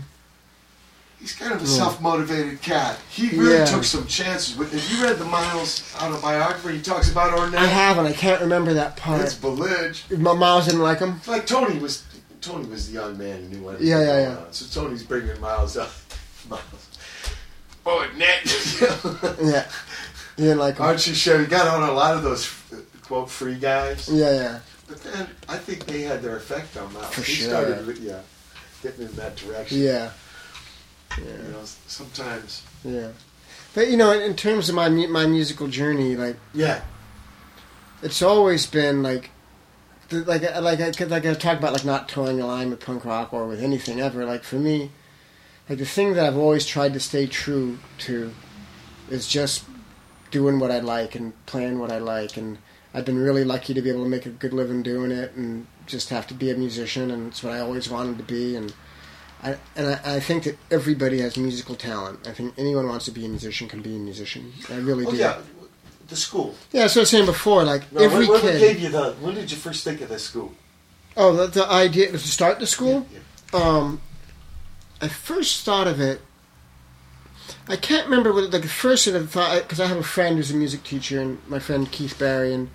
he's 1.19 1.33
kind 1.33 1.53
of 1.53 1.59
a 1.61 1.65
Yeah. 1.65 1.77
self-motivated 1.77 2.61
cat. 2.61 2.99
He 3.09 3.29
really 3.29 3.55
Yeah. 3.59 3.65
took 3.65 3.85
some 3.85 4.05
chances. 4.07 4.57
With, 4.57 4.73
have 4.73 4.91
you 4.91 5.05
read 5.05 5.19
the 5.19 5.23
Miles 5.25 5.81
autobiography? 6.01 6.75
He 6.77 6.81
talks 6.81 7.09
about 7.09 7.31
Ornette. 7.37 7.59
I 7.59 7.65
haven't. 7.67 8.07
I 8.07 8.11
can't 8.13 8.41
remember 8.41 8.73
that 8.73 8.97
part. 8.97 9.21
It's 9.21 9.33
part. 9.35 9.55
Belidge. 9.55 10.03
My 10.19 10.33
Miles 10.33 10.65
didn't 10.65 10.81
like 10.81 10.99
him. 10.99 11.21
Like 11.25 11.45
Tony 11.45 11.79
was, 11.79 12.03
Tony 12.41 12.67
was 12.67 12.87
the 12.87 12.93
young 12.95 13.17
man 13.17 13.41
who 13.43 13.47
knew 13.49 13.63
what 13.63 13.79
Yeah, 13.79 13.99
was 13.99 14.05
yeah, 14.07 14.11
going 14.13 14.23
yeah. 14.31 14.37
on. 14.37 14.51
So 14.53 14.81
Tony's 14.81 15.03
bringing 15.03 15.39
Miles 15.39 15.77
up. 15.77 15.91
Miles. 16.49 16.89
Oh, 17.85 18.05
Ornette. 18.17 19.37
Yeah. 19.53 19.65
He 20.35 20.43
didn't 20.43 20.59
like. 20.59 20.79
Archie 20.79 21.13
Sherry 21.13 21.45
got 21.45 21.67
on 21.67 21.87
a 21.87 21.91
lot 21.91 22.15
of 22.15 22.23
those 22.23 22.51
quote 23.03 23.29
free 23.29 23.55
guys. 23.55 24.09
Yeah, 24.09 24.31
yeah. 24.33 24.59
But 24.87 25.01
then 25.03 25.29
I 25.47 25.57
think 25.57 25.85
they 25.85 26.01
had 26.01 26.21
their 26.21 26.35
effect 26.37 26.75
on 26.77 26.91
Miles. 26.93 27.13
For 27.13 27.21
he 27.21 27.33
sure. 27.33 27.49
started, 27.49 27.97
yeah, 27.99 28.19
getting 28.81 29.07
in 29.07 29.13
that 29.15 29.35
direction. 29.35 29.79
Yeah. 29.79 30.11
You 31.17 31.25
know, 31.51 31.61
sometimes. 31.87 32.63
Yeah. 32.83 33.09
But, 33.75 33.89
you 33.89 33.97
know, 33.97 34.11
in- 34.11 34.21
in 34.21 34.35
terms 34.35 34.69
of 34.69 34.75
my 34.75 34.89
my 34.89 35.25
musical 35.27 35.67
journey, 35.67 36.15
like, 36.15 36.37
Yeah. 36.53 36.81
it's 38.01 38.21
always 38.21 38.65
been 38.65 39.03
like 39.03 39.29
the, 40.09 40.23
like 40.25 40.43
I- 40.43 40.59
like 40.59 40.81
I 40.81 40.91
could 40.91 41.09
like 41.11 41.25
I 41.25 41.33
talk 41.35 41.57
about 41.59 41.73
like 41.73 41.85
not 41.85 42.09
towing 42.09 42.41
a 42.41 42.45
line 42.47 42.69
with 42.71 42.79
punk 42.79 43.05
rock 43.05 43.31
or 43.33 43.47
with 43.47 43.61
anything 43.63 44.01
ever. 44.01 44.25
Like 44.25 44.43
for 44.43 44.55
me, 44.57 44.91
like 45.69 45.77
the 45.79 45.85
thing 45.85 46.13
that 46.15 46.25
I've 46.25 46.37
always 46.37 46.65
tried 46.65 46.93
to 46.93 46.99
stay 46.99 47.25
true 47.27 47.77
to 47.99 48.33
is 49.09 49.27
just 49.27 49.63
doing 50.33 50.59
what 50.59 50.71
I 50.71 50.79
like 50.79 51.15
and 51.15 51.31
playing 51.45 51.79
what 51.79 51.91
I 51.91 51.99
like. 51.99 52.35
And 52.35 52.57
I've 52.93 53.05
been 53.05 53.17
really 53.19 53.43
lucky 53.45 53.73
to 53.73 53.81
be 53.81 53.89
able 53.89 54.03
to 54.03 54.09
make 54.09 54.25
a 54.25 54.29
good 54.43 54.51
living 54.53 54.83
doing 54.83 55.11
it 55.11 55.31
and 55.35 55.67
just 55.87 56.09
have 56.09 56.27
to 56.27 56.33
be 56.33 56.49
a 56.51 56.55
musician. 56.55 57.09
And 57.11 57.27
it's 57.29 57.41
what 57.43 57.53
I 57.53 57.59
always 57.59 57.89
wanted 57.89 58.17
to 58.17 58.23
be. 58.23 58.55
And 58.57 58.73
I 59.41 59.57
and 59.77 59.87
I, 59.87 60.15
I 60.15 60.19
think 60.19 60.43
that 60.43 60.57
everybody 60.71 61.21
has 61.21 61.37
musical 61.37 61.75
talent. 61.75 62.27
I 62.27 62.33
think 62.33 62.53
anyone 62.57 62.87
wants 62.87 63.05
to 63.05 63.11
be 63.11 63.25
a 63.25 63.29
musician 63.29 63.67
can 63.69 63.81
be 63.81 63.95
a 63.95 63.99
musician. 63.99 64.51
I 64.69 64.77
really 64.77 65.05
Oh 65.05 65.11
do. 65.11 65.17
yeah, 65.17 65.37
the 66.07 66.15
school. 66.15 66.55
Yeah, 66.71 66.87
so 66.87 66.99
I 66.99 67.03
was 67.03 67.09
saying 67.09 67.25
before, 67.27 67.63
like 67.63 67.91
No, 67.91 68.01
every 68.01 68.25
what 68.27 68.41
kid. 68.41 68.59
gave 68.59 68.79
you 68.79 68.89
the? 68.89 69.13
When 69.21 69.35
did 69.35 69.51
you 69.51 69.57
first 69.57 69.83
think 69.83 70.01
of 70.01 70.09
this 70.09 70.23
school? 70.23 70.51
Oh, 71.15 71.31
the, 71.35 71.47
the 71.47 71.65
idea 71.69 72.11
to 72.11 72.17
start 72.17 72.59
the 72.59 72.65
school. 72.67 73.05
Yeah, 73.13 73.19
Um, 73.61 74.01
I 74.99 75.07
first 75.09 75.63
thought 75.65 75.87
of 75.87 75.99
it. 76.01 76.21
I 77.67 77.77
can't 77.77 78.05
remember 78.05 78.33
what 78.33 78.51
like 78.51 78.63
at 78.63 78.69
first 78.69 79.07
I 79.07 79.21
thought 79.23 79.63
because 79.63 79.79
I 79.79 79.87
have 79.87 79.97
a 79.97 80.03
friend 80.03 80.35
who's 80.35 80.51
a 80.51 80.55
music 80.55 80.83
teacher 80.83 81.21
and 81.21 81.39
my 81.47 81.59
friend 81.59 81.89
Keith 81.91 82.17
Barry 82.19 82.53
and 82.53 82.69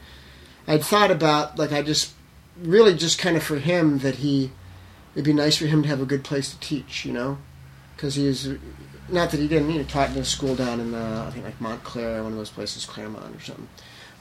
I'd 0.67 0.83
thought 0.83 1.11
about 1.11 1.59
like 1.59 1.73
I 1.73 1.83
just 1.83 2.15
really 2.63 2.95
just 2.95 3.19
kind 3.19 3.37
of 3.37 3.43
for 3.43 3.59
him 3.59 3.99
that 3.99 4.17
he 4.17 4.51
it'd 5.15 5.25
be 5.25 5.33
nice 5.33 5.57
for 5.57 5.67
him 5.67 5.83
to 5.83 5.89
have 5.89 6.01
a 6.01 6.07
good 6.07 6.25
place 6.25 6.51
to 6.51 6.61
teach, 6.61 7.05
you 7.05 7.13
know, 7.13 7.39
because 7.97 8.15
he 8.15 8.27
was 8.27 8.49
not 9.09 9.31
that 9.31 9.41
he 9.41 9.49
didn't 9.49 9.69
know 9.69 9.83
taught 9.85 10.11
in 10.11 10.17
a 10.17 10.25
school 10.25 10.55
down 10.55 10.81
in 10.81 10.95
uh, 10.95 11.27
I 11.29 11.33
think 11.33 11.45
like 11.45 11.61
Montclair 11.61 12.23
one 12.23 12.33
of 12.33 12.39
those 12.39 12.51
places 12.51 12.87
Claremont 12.87 13.37
or 13.37 13.41
something, 13.41 13.69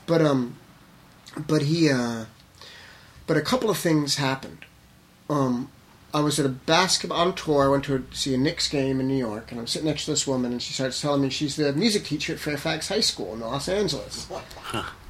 but 0.05 0.21
um, 0.21 0.57
but 1.47 1.63
he 1.63 1.89
uh, 1.89 2.25
but 3.25 3.37
a 3.37 3.41
couple 3.41 3.69
of 3.69 3.77
things 3.77 4.15
happened. 4.15 4.65
Um, 5.29 5.69
I 6.13 6.21
was 6.21 6.39
at 6.39 6.45
a 6.45 6.49
basketball 6.49 7.19
on 7.19 7.35
tour. 7.35 7.65
I 7.65 7.67
went 7.67 7.83
to 7.85 8.05
see 8.11 8.33
a 8.33 8.37
Knicks 8.37 8.69
game 8.69 8.99
in 8.99 9.07
New 9.07 9.17
York, 9.17 9.51
and 9.51 9.59
I'm 9.59 9.67
sitting 9.67 9.87
next 9.87 10.05
to 10.05 10.11
this 10.11 10.25
woman, 10.25 10.53
and 10.53 10.61
she 10.61 10.73
starts 10.73 11.01
telling 11.01 11.21
me 11.21 11.29
she's 11.29 11.57
the 11.57 11.73
music 11.73 12.05
teacher 12.05 12.33
at 12.33 12.39
Fairfax 12.39 12.87
High 12.87 13.01
School 13.01 13.33
in 13.33 13.41
Los 13.41 13.67
Angeles. 13.67 14.27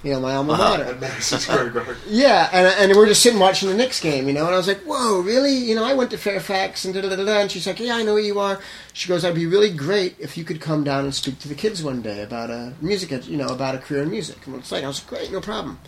You 0.04 0.14
know, 0.14 0.20
my 0.20 0.36
alma 0.36 0.58
mater. 0.58 0.84
at 0.84 1.00
Madison 1.00 1.40
Square 1.40 1.70
Garden. 1.72 1.96
Yeah, 2.08 2.50
and 2.52 2.68
and 2.68 2.98
we're 2.98 3.08
just 3.08 3.22
sitting 3.22 3.40
watching 3.40 3.70
the 3.70 3.76
Knicks 3.76 4.00
game, 4.00 4.28
you 4.28 4.34
know, 4.34 4.46
and 4.46 4.54
I 4.54 4.58
was 4.58 4.68
like, 4.68 4.82
"Whoa, 4.82 5.20
really? 5.22 5.56
You 5.56 5.76
know, 5.76 5.84
I 5.84 5.94
went 5.94 6.12
to 6.12 6.18
Fairfax 6.18 6.86
and 6.86 6.94
da 6.94 7.02
da 7.02 7.10
da 7.10 7.24
da." 7.24 7.40
And 7.40 7.52
she's 7.52 7.68
like, 7.68 7.80
"Yeah, 7.80 7.96
I 7.96 8.04
know 8.04 8.16
who 8.16 8.22
you 8.22 8.40
are." 8.40 8.60
She 8.94 9.08
goes, 9.08 9.26
"I'd 9.26 9.36
be 9.36 9.48
really 9.48 9.72
great 9.72 10.16
if 10.20 10.38
you 10.38 10.44
could 10.44 10.62
come 10.62 10.84
down 10.84 11.04
and 11.04 11.14
speak 11.14 11.40
to 11.40 11.48
the 11.48 11.56
kids 11.56 11.84
one 11.84 12.02
day 12.02 12.22
about 12.22 12.50
a 12.50 12.74
music, 12.82 13.28
you 13.28 13.38
know, 13.38 13.48
about 13.48 13.76
a 13.76 13.80
career 13.80 14.04
in 14.04 14.12
music." 14.12 14.46
And 14.46 14.56
it's 14.56 14.72
like, 14.72 14.84
I 14.84 14.88
was 14.88 15.02
like, 15.02 15.10
"Great, 15.10 15.32
no 15.32 15.42
problem." 15.42 15.80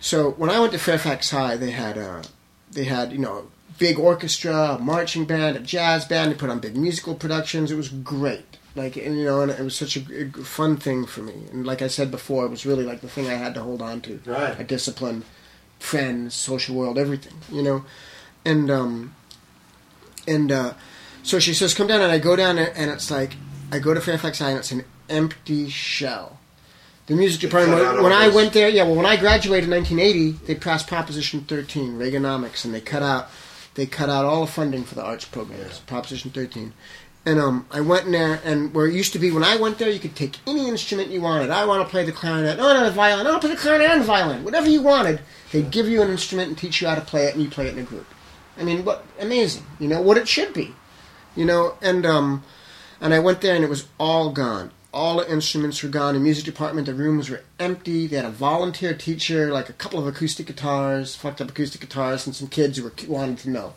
So 0.00 0.30
when 0.30 0.50
I 0.50 0.60
went 0.60 0.72
to 0.72 0.78
Fairfax 0.78 1.30
High, 1.30 1.56
they 1.56 1.70
had 1.70 1.98
uh, 1.98 2.22
they 2.70 2.84
had 2.84 3.12
you 3.12 3.18
know 3.18 3.48
big 3.78 3.98
orchestra, 3.98 4.74
a 4.74 4.78
marching 4.78 5.24
band, 5.24 5.56
a 5.56 5.60
jazz 5.60 6.04
band. 6.04 6.30
They 6.30 6.36
put 6.36 6.50
on 6.50 6.58
big 6.58 6.76
musical 6.76 7.14
productions. 7.14 7.70
It 7.70 7.76
was 7.76 7.88
great. 7.88 8.58
Like 8.74 8.96
and, 8.96 9.18
you 9.18 9.24
know, 9.24 9.40
and 9.40 9.50
it 9.50 9.60
was 9.60 9.76
such 9.76 9.96
a 9.96 10.30
fun 10.44 10.76
thing 10.76 11.06
for 11.06 11.22
me. 11.22 11.34
And 11.50 11.66
like 11.66 11.82
I 11.82 11.88
said 11.88 12.10
before, 12.10 12.44
it 12.44 12.50
was 12.50 12.66
really 12.66 12.84
like 12.84 13.00
the 13.00 13.08
thing 13.08 13.26
I 13.28 13.34
had 13.34 13.54
to 13.54 13.62
hold 13.62 13.82
on 13.82 14.00
to. 14.02 14.20
Right. 14.24 14.58
A 14.58 14.64
discipline, 14.64 15.24
friends, 15.78 16.34
social 16.34 16.76
world, 16.76 16.98
everything. 16.98 17.34
You 17.50 17.62
know, 17.62 17.84
and 18.44 18.70
um, 18.70 19.14
and 20.26 20.52
uh, 20.52 20.74
so 21.22 21.38
she 21.38 21.54
says, 21.54 21.74
"Come 21.74 21.88
down," 21.88 22.00
and 22.00 22.12
I 22.12 22.18
go 22.18 22.36
down, 22.36 22.58
and 22.58 22.90
it's 22.90 23.10
like 23.10 23.34
I 23.72 23.78
go 23.78 23.94
to 23.94 24.00
Fairfax 24.00 24.38
High, 24.38 24.50
and 24.50 24.58
it's 24.58 24.70
an 24.70 24.84
empty 25.08 25.68
shell. 25.68 26.38
The 27.06 27.14
music 27.14 27.40
department. 27.40 28.02
When 28.02 28.12
I 28.12 28.28
went 28.28 28.52
there, 28.52 28.68
yeah. 28.68 28.84
Well, 28.84 28.94
when 28.94 29.06
I 29.06 29.16
graduated 29.16 29.64
in 29.64 29.70
1980, 29.70 30.46
they 30.46 30.54
passed 30.54 30.86
Proposition 30.86 31.40
13, 31.40 31.98
Reaganomics, 31.98 32.64
and 32.64 32.74
they 32.74 32.82
cut 32.82 33.02
out 33.02 33.28
they 33.78 33.86
cut 33.86 34.10
out 34.10 34.24
all 34.24 34.44
the 34.44 34.50
funding 34.50 34.82
for 34.82 34.96
the 34.96 35.04
arts 35.04 35.24
programs. 35.24 35.78
Proposition 35.78 36.32
13. 36.32 36.72
And 37.24 37.38
um, 37.38 37.64
I 37.70 37.80
went 37.80 38.06
in 38.06 38.12
there, 38.12 38.40
and 38.44 38.74
where 38.74 38.88
it 38.88 38.94
used 38.94 39.12
to 39.12 39.20
be 39.20 39.30
when 39.30 39.44
I 39.44 39.54
went 39.54 39.78
there, 39.78 39.88
you 39.88 40.00
could 40.00 40.16
take 40.16 40.36
any 40.48 40.66
instrument 40.66 41.10
you 41.10 41.20
wanted. 41.20 41.50
I 41.50 41.64
want 41.64 41.86
to 41.86 41.88
play 41.88 42.04
the 42.04 42.10
clarinet. 42.10 42.56
No, 42.56 42.74
no, 42.74 42.84
the 42.84 42.90
violin. 42.90 43.24
To 43.24 43.38
play 43.38 43.50
the 43.50 43.56
clarinet 43.56 43.88
and 43.88 44.02
violin. 44.02 44.42
Whatever 44.42 44.68
you 44.68 44.82
wanted, 44.82 45.20
they'd 45.52 45.70
give 45.70 45.86
you 45.86 46.02
an 46.02 46.10
instrument 46.10 46.48
and 46.48 46.58
teach 46.58 46.80
you 46.80 46.88
how 46.88 46.96
to 46.96 47.00
play 47.00 47.26
it, 47.26 47.34
and 47.34 47.42
you 47.44 47.48
play 47.48 47.68
it 47.68 47.74
in 47.74 47.78
a 47.78 47.84
group. 47.84 48.06
I 48.58 48.64
mean, 48.64 48.84
what 48.84 49.04
amazing! 49.20 49.64
You 49.78 49.86
know 49.86 50.02
what 50.02 50.16
it 50.16 50.26
should 50.26 50.52
be. 50.52 50.74
You 51.36 51.44
know, 51.44 51.76
and 51.80 52.04
um, 52.04 52.42
and 53.00 53.14
I 53.14 53.20
went 53.20 53.42
there, 53.42 53.54
and 53.54 53.62
it 53.62 53.70
was 53.70 53.86
all 54.00 54.32
gone. 54.32 54.72
All 54.98 55.18
the 55.18 55.32
instruments 55.32 55.80
were 55.82 55.88
gone. 55.88 56.14
The 56.14 56.20
music 56.20 56.44
department, 56.44 56.86
the 56.86 56.94
rooms 56.94 57.30
were 57.30 57.42
empty. 57.60 58.08
They 58.08 58.16
had 58.16 58.24
a 58.24 58.30
volunteer 58.30 58.94
teacher, 58.94 59.52
like 59.52 59.68
a 59.68 59.72
couple 59.72 60.00
of 60.00 60.08
acoustic 60.08 60.46
guitars, 60.46 61.14
fucked 61.14 61.40
up 61.40 61.50
acoustic 61.50 61.80
guitars, 61.80 62.26
and 62.26 62.34
some 62.34 62.48
kids 62.48 62.78
who 62.78 62.84
were 62.84 62.92
wanted 63.06 63.38
to 63.38 63.50
know. 63.50 63.74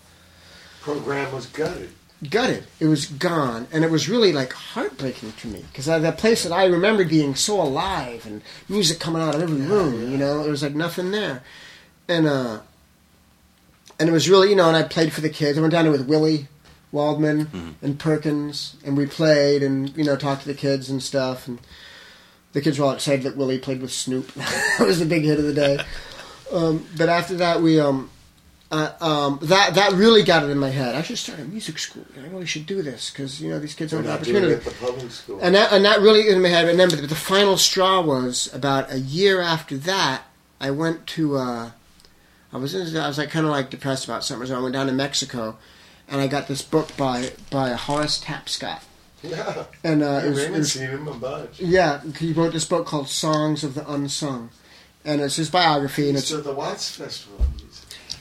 Program 0.82 1.32
was 1.32 1.45
gutted. 1.45 1.91
Gutted. 2.27 2.66
It 2.80 2.88
was 2.88 3.06
gone, 3.06 3.67
and 3.72 3.83
it 3.83 3.91
was 3.91 4.09
really 4.09 4.33
like 4.33 4.51
heartbreaking 4.53 5.33
to 5.33 5.48
me 5.48 5.64
because 5.72 5.85
that 5.85 6.17
place 6.17 6.41
that 6.43 6.51
I 6.51 6.66
remembered 6.66 7.09
being 7.09 7.35
so 7.35 7.61
alive 7.61 8.25
and 8.25 8.41
music 8.67 9.00
coming 9.00 9.22
out 9.22 9.35
of 9.35 9.41
every 9.41 9.61
room. 9.61 10.11
You 10.11 10.17
know, 10.17 10.41
there 10.41 10.51
was 10.51 10.64
like 10.64 10.74
nothing 10.74 11.11
there, 11.11 11.43
and 12.08 12.25
uh, 12.25 12.61
and 14.00 14.09
it 14.09 14.11
was 14.11 14.27
really 14.27 14.50
you 14.50 14.56
know, 14.56 14.67
and 14.67 14.77
I 14.77 14.83
played 14.83 15.14
for 15.14 15.22
the 15.22 15.30
kids. 15.30 15.58
I 15.58 15.61
went 15.61 15.72
down 15.72 15.85
there 15.85 15.91
with 15.91 16.08
Willie 16.08 16.48
Waldman 16.91 17.75
and 17.81 17.99
Perkins, 17.99 18.75
and 18.83 18.97
we 18.97 19.05
played 19.05 19.63
and 19.63 19.95
you 19.95 20.03
know 20.03 20.15
talked 20.15 20.41
to 20.43 20.47
the 20.47 20.53
kids 20.53 20.89
and 20.89 21.01
stuff. 21.01 21.47
And 21.47 21.59
the 22.53 22.61
kids 22.61 22.79
were 22.79 22.85
all 22.85 22.91
excited 22.91 23.23
that 23.23 23.37
Willie 23.37 23.59
played 23.59 23.81
with 23.81 23.91
Snoop. 23.91 24.31
that 24.33 24.85
was 24.85 24.99
the 24.99 25.05
big 25.05 25.23
hit 25.23 25.39
of 25.39 25.45
the 25.45 25.53
day. 25.53 25.79
Um, 26.51 26.85
but 26.97 27.07
after 27.07 27.35
that, 27.35 27.61
we 27.61 27.79
um, 27.79 28.09
uh, 28.71 28.91
um, 29.01 29.39
that 29.43 29.75
that 29.75 29.93
really 29.93 30.23
got 30.23 30.43
it 30.43 30.49
in 30.49 30.57
my 30.57 30.69
head. 30.69 30.95
I 30.95 31.01
should 31.01 31.17
start 31.17 31.39
a 31.39 31.45
music 31.45 31.77
school. 31.77 32.05
I 32.17 32.27
really 32.27 32.45
should 32.45 32.65
do 32.65 32.81
this 32.81 33.09
because 33.09 33.41
you 33.41 33.49
know 33.49 33.59
these 33.59 33.73
kids 33.73 33.91
don't 33.91 34.03
have 34.05 34.19
not 34.19 34.25
doing 34.25 34.43
it 34.43 34.47
opportunity. 34.47 34.69
at 34.69 34.79
the 34.79 34.85
public 34.85 35.11
school. 35.11 35.39
And 35.41 35.55
that 35.55 35.71
and 35.71 35.83
that 35.85 36.01
really 36.01 36.29
in 36.29 36.41
my 36.41 36.49
head. 36.49 36.67
And 36.69 36.79
then 36.79 36.89
but 36.89 37.07
the 37.07 37.15
final 37.15 37.57
straw 37.57 38.01
was 38.01 38.53
about 38.53 38.91
a 38.91 38.99
year 38.99 39.41
after 39.41 39.77
that. 39.77 40.23
I 40.59 40.71
went 40.71 41.07
to. 41.07 41.37
Uh, 41.37 41.71
I 42.53 42.57
was 42.57 42.75
in, 42.75 42.97
I 42.97 43.07
was 43.07 43.17
like 43.17 43.29
kind 43.29 43.45
of 43.45 43.51
like 43.51 43.69
depressed 43.69 44.05
about 44.05 44.23
something, 44.23 44.47
so 44.47 44.57
I 44.57 44.61
went 44.61 44.73
down 44.73 44.87
to 44.87 44.93
Mexico, 44.93 45.57
and 46.11 46.22
I 46.22 46.27
got 46.27 46.48
this 46.48 46.61
book 46.61 46.95
by 46.98 47.31
by 47.49 47.72
Horace 47.72 48.19
Tapscott. 48.23 48.81
yeah. 49.23 49.64
And 49.83 50.03
uh, 50.03 50.22
it 50.25 50.30
was, 50.30 50.49
was 50.49 50.73
seen 50.73 50.90
him 50.90 51.07
a 51.07 51.14
bunch. 51.14 51.59
yeah, 51.59 52.01
he 52.19 52.33
wrote 52.33 52.53
this 52.53 52.65
book 52.65 52.85
called 52.85 53.07
Songs 53.09 53.64
of 53.64 53.73
the 53.73 53.90
Unsung, 53.91 54.49
and 55.06 55.22
it's 55.22 55.38
his 55.38 55.49
biography, 55.49 56.09
and 56.09 56.17
it's 56.17 56.30
It's 56.31 56.40
at 56.40 56.43
the 56.43 56.53
Watts 56.53 56.95
Festival. 56.95 57.45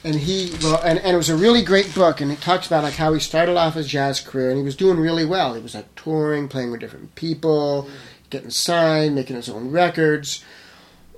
and 0.05 0.15
he 0.17 0.52
well, 0.62 0.81
and, 0.83 0.99
and 1.01 1.15
it 1.15 1.17
was 1.17 1.28
a 1.28 1.36
really 1.36 1.62
great 1.62 1.94
book 1.94 2.20
and 2.23 2.31
it 2.33 2.41
talks 2.41 2.67
about 2.67 2.85
like 2.85 2.94
how 2.94 3.12
he 3.12 3.20
started 3.20 3.57
off 3.57 3.75
his 3.75 3.86
jazz 3.86 4.19
career 4.20 4.49
and 4.49 4.57
he 4.59 4.65
was 4.65 4.75
doing 4.77 4.99
really 4.99 5.27
well 5.27 5.52
he 5.55 5.60
was 5.60 5.75
like 5.75 5.94
touring 5.94 6.49
playing 6.49 6.70
with 6.70 6.81
different 6.81 7.15
people 7.17 7.86
getting 8.31 8.49
signed 8.49 9.15
making 9.15 9.36
his 9.36 9.51
own 9.51 9.70
records 9.70 10.43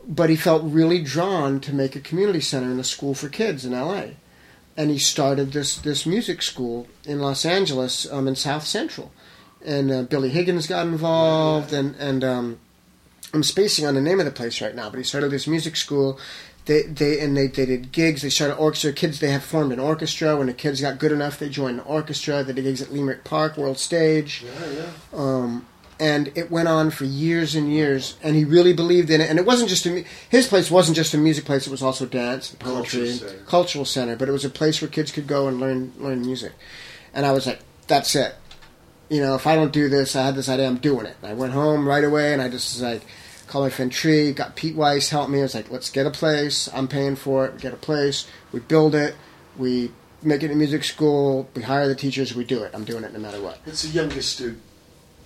but 0.04 0.28
he 0.30 0.34
felt 0.34 0.64
really 0.64 1.00
drawn 1.00 1.60
to 1.60 1.72
make 1.72 1.94
a 1.94 2.00
community 2.00 2.40
center 2.40 2.68
and 2.72 2.80
a 2.80 2.84
school 2.84 3.14
for 3.14 3.28
kids 3.28 3.64
in 3.64 3.70
la 3.70 4.02
and 4.76 4.90
he 4.90 4.98
started 4.98 5.52
this 5.52 5.76
this 5.78 6.06
music 6.06 6.42
school 6.42 6.86
in 7.04 7.18
los 7.20 7.44
angeles 7.44 8.10
um, 8.12 8.26
in 8.28 8.34
south 8.36 8.64
central 8.66 9.12
and 9.64 9.90
uh, 9.90 10.02
billy 10.02 10.28
higgins 10.30 10.66
got 10.66 10.86
involved 10.86 11.72
and 11.72 11.94
and 11.96 12.24
um, 12.24 12.58
i'm 13.34 13.42
spacing 13.42 13.86
on 13.86 13.94
the 13.94 14.00
name 14.00 14.18
of 14.18 14.26
the 14.26 14.32
place 14.32 14.60
right 14.60 14.74
now 14.74 14.88
but 14.90 14.98
he 14.98 15.04
started 15.04 15.30
this 15.30 15.46
music 15.46 15.76
school 15.76 16.18
they 16.66 16.82
they 16.82 17.18
and 17.18 17.36
they, 17.36 17.48
they 17.48 17.66
did 17.66 17.90
gigs. 17.90 18.22
They 18.22 18.30
started 18.30 18.54
orchestra. 18.54 18.92
Kids 18.92 19.18
they 19.18 19.32
had 19.32 19.42
formed 19.42 19.72
an 19.72 19.80
orchestra. 19.80 20.36
When 20.36 20.46
the 20.46 20.54
kids 20.54 20.80
got 20.80 21.00
good 21.00 21.10
enough, 21.10 21.40
they 21.40 21.48
joined 21.48 21.80
the 21.80 21.82
orchestra. 21.82 22.44
They 22.44 22.52
did 22.52 22.62
gigs 22.62 22.80
at 22.80 22.90
Leimert 22.90 23.24
Park, 23.24 23.56
World 23.56 23.78
Stage, 23.80 24.44
Yeah, 24.44 24.70
yeah. 24.70 24.90
um, 25.12 25.66
and 26.00 26.32
it 26.36 26.50
went 26.50 26.68
on 26.68 26.90
for 26.90 27.04
years 27.04 27.54
and 27.54 27.72
years. 27.72 28.16
And 28.22 28.34
he 28.34 28.44
really 28.44 28.72
believed 28.72 29.10
in 29.10 29.20
it. 29.20 29.30
And 29.30 29.38
it 29.38 29.46
wasn't 29.46 29.70
just 29.70 29.86
a 29.86 30.04
his 30.28 30.46
place 30.46 30.70
wasn't 30.70 30.96
just 30.96 31.14
a 31.14 31.18
music 31.18 31.44
place. 31.44 31.66
It 31.66 31.70
was 31.70 31.82
also 31.82 32.06
dance, 32.06 32.50
and 32.50 32.58
poetry, 32.60 33.00
Culture 33.00 33.10
and 33.10 33.20
center. 33.20 33.44
cultural 33.44 33.84
center. 33.84 34.16
But 34.16 34.28
it 34.28 34.32
was 34.32 34.44
a 34.44 34.50
place 34.50 34.80
where 34.80 34.88
kids 34.88 35.12
could 35.12 35.26
go 35.26 35.48
and 35.48 35.60
learn 35.60 35.92
learn 35.98 36.22
music. 36.22 36.52
And 37.14 37.26
I 37.26 37.32
was 37.32 37.46
like, 37.46 37.60
that's 37.86 38.14
it. 38.14 38.34
You 39.08 39.20
know, 39.20 39.34
if 39.34 39.46
I 39.46 39.54
don't 39.54 39.72
do 39.72 39.88
this, 39.88 40.16
I 40.16 40.24
had 40.24 40.34
this 40.34 40.48
idea. 40.48 40.66
I'm 40.66 40.78
doing 40.78 41.04
it. 41.06 41.16
I 41.22 41.34
went 41.34 41.52
home 41.52 41.86
right 41.86 42.04
away, 42.04 42.32
and 42.32 42.40
I 42.40 42.48
just 42.48 42.74
was 42.74 42.82
like 42.82 43.02
called 43.46 43.66
my 43.66 43.70
friend 43.70 43.92
Tree, 43.92 44.32
got 44.32 44.56
Pete 44.56 44.74
Weiss 44.74 45.10
help 45.10 45.28
me. 45.28 45.40
I 45.40 45.42
was 45.42 45.54
like, 45.54 45.70
let's 45.70 45.90
get 45.90 46.06
a 46.06 46.10
place. 46.10 46.70
I'm 46.72 46.88
paying 46.88 47.16
for 47.16 47.44
it. 47.44 47.52
We 47.54 47.60
get 47.60 47.74
a 47.74 47.76
place. 47.76 48.26
We 48.50 48.60
build 48.60 48.94
it. 48.94 49.14
We 49.58 49.90
make 50.22 50.42
it 50.42 50.50
a 50.50 50.54
music 50.54 50.84
school. 50.84 51.50
We 51.54 51.60
hire 51.60 51.86
the 51.86 51.94
teachers. 51.94 52.34
We 52.34 52.44
do 52.44 52.62
it. 52.62 52.70
I'm 52.72 52.84
doing 52.84 53.04
it 53.04 53.12
no 53.12 53.18
matter 53.18 53.42
what. 53.42 53.58
It's 53.66 53.82
the 53.82 53.88
youngest 53.90 54.36
student. 54.36 54.62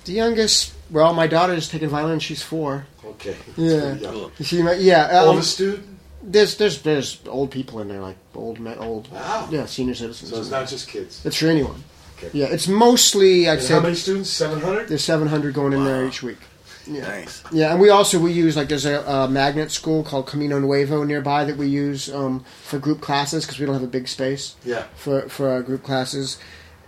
The 0.06 0.12
youngest, 0.12 0.72
well, 0.90 1.12
my 1.14 1.26
daughter 1.26 1.52
is 1.54 1.68
taking 1.68 1.88
violin. 1.88 2.18
She's 2.20 2.42
four. 2.42 2.86
Okay. 3.04 3.36
Yeah. 3.56 3.96
Cool. 4.02 4.30
You 4.38 4.44
see, 4.44 4.62
my, 4.62 4.74
yeah. 4.74 5.06
Um, 5.20 5.28
Oldest 5.28 5.52
student? 5.54 5.86
there's 6.22 6.56
there's 6.56 6.82
there's 6.82 7.20
old 7.28 7.50
people 7.52 7.80
in 7.80 7.88
there, 7.88 8.00
like 8.00 8.16
old 8.34 8.58
men, 8.58 8.78
old 8.78 9.10
Wow. 9.12 9.48
yeah, 9.50 9.66
senior 9.66 9.94
citizens. 9.94 10.30
So 10.32 10.40
it's 10.40 10.50
not 10.50 10.66
just 10.68 10.88
kids. 10.88 11.24
It's 11.24 11.36
for 11.36 11.46
anyone. 11.46 11.82
Okay. 12.18 12.30
Yeah, 12.32 12.46
it's 12.46 12.66
mostly 12.66 13.48
I'd 13.48 13.58
And 13.58 13.62
say 13.62 13.74
how 13.74 13.80
many 13.80 13.94
students? 13.94 14.30
700? 14.30 14.88
there's 14.88 15.04
700 15.04 15.54
going 15.54 15.72
in 15.72 15.84
there 15.84 16.06
each 16.06 16.22
week. 16.22 16.38
Yeah. 16.88 17.02
Nice. 17.02 17.42
Yeah, 17.52 17.72
and 17.72 17.80
we 17.80 17.90
also 17.90 18.18
we 18.18 18.32
use 18.32 18.56
like 18.56 18.68
there's 18.68 18.86
a, 18.86 19.00
a 19.02 19.28
magnet 19.28 19.70
school 19.72 20.02
called 20.04 20.26
Camino 20.28 20.58
Nuevo 20.58 21.02
nearby 21.04 21.44
that 21.44 21.56
we 21.56 21.66
use 21.68 22.08
um, 22.12 22.44
for 22.62 22.78
group 22.78 23.00
classes 23.00 23.44
because 23.44 23.58
we 23.60 23.66
don't 23.66 23.74
have 23.74 23.82
a 23.82 23.88
big 23.98 24.06
space 24.08 24.54
Yeah. 24.64 24.84
for 24.96 25.28
for 25.28 25.48
our 25.50 25.62
group 25.62 25.82
classes, 25.82 26.38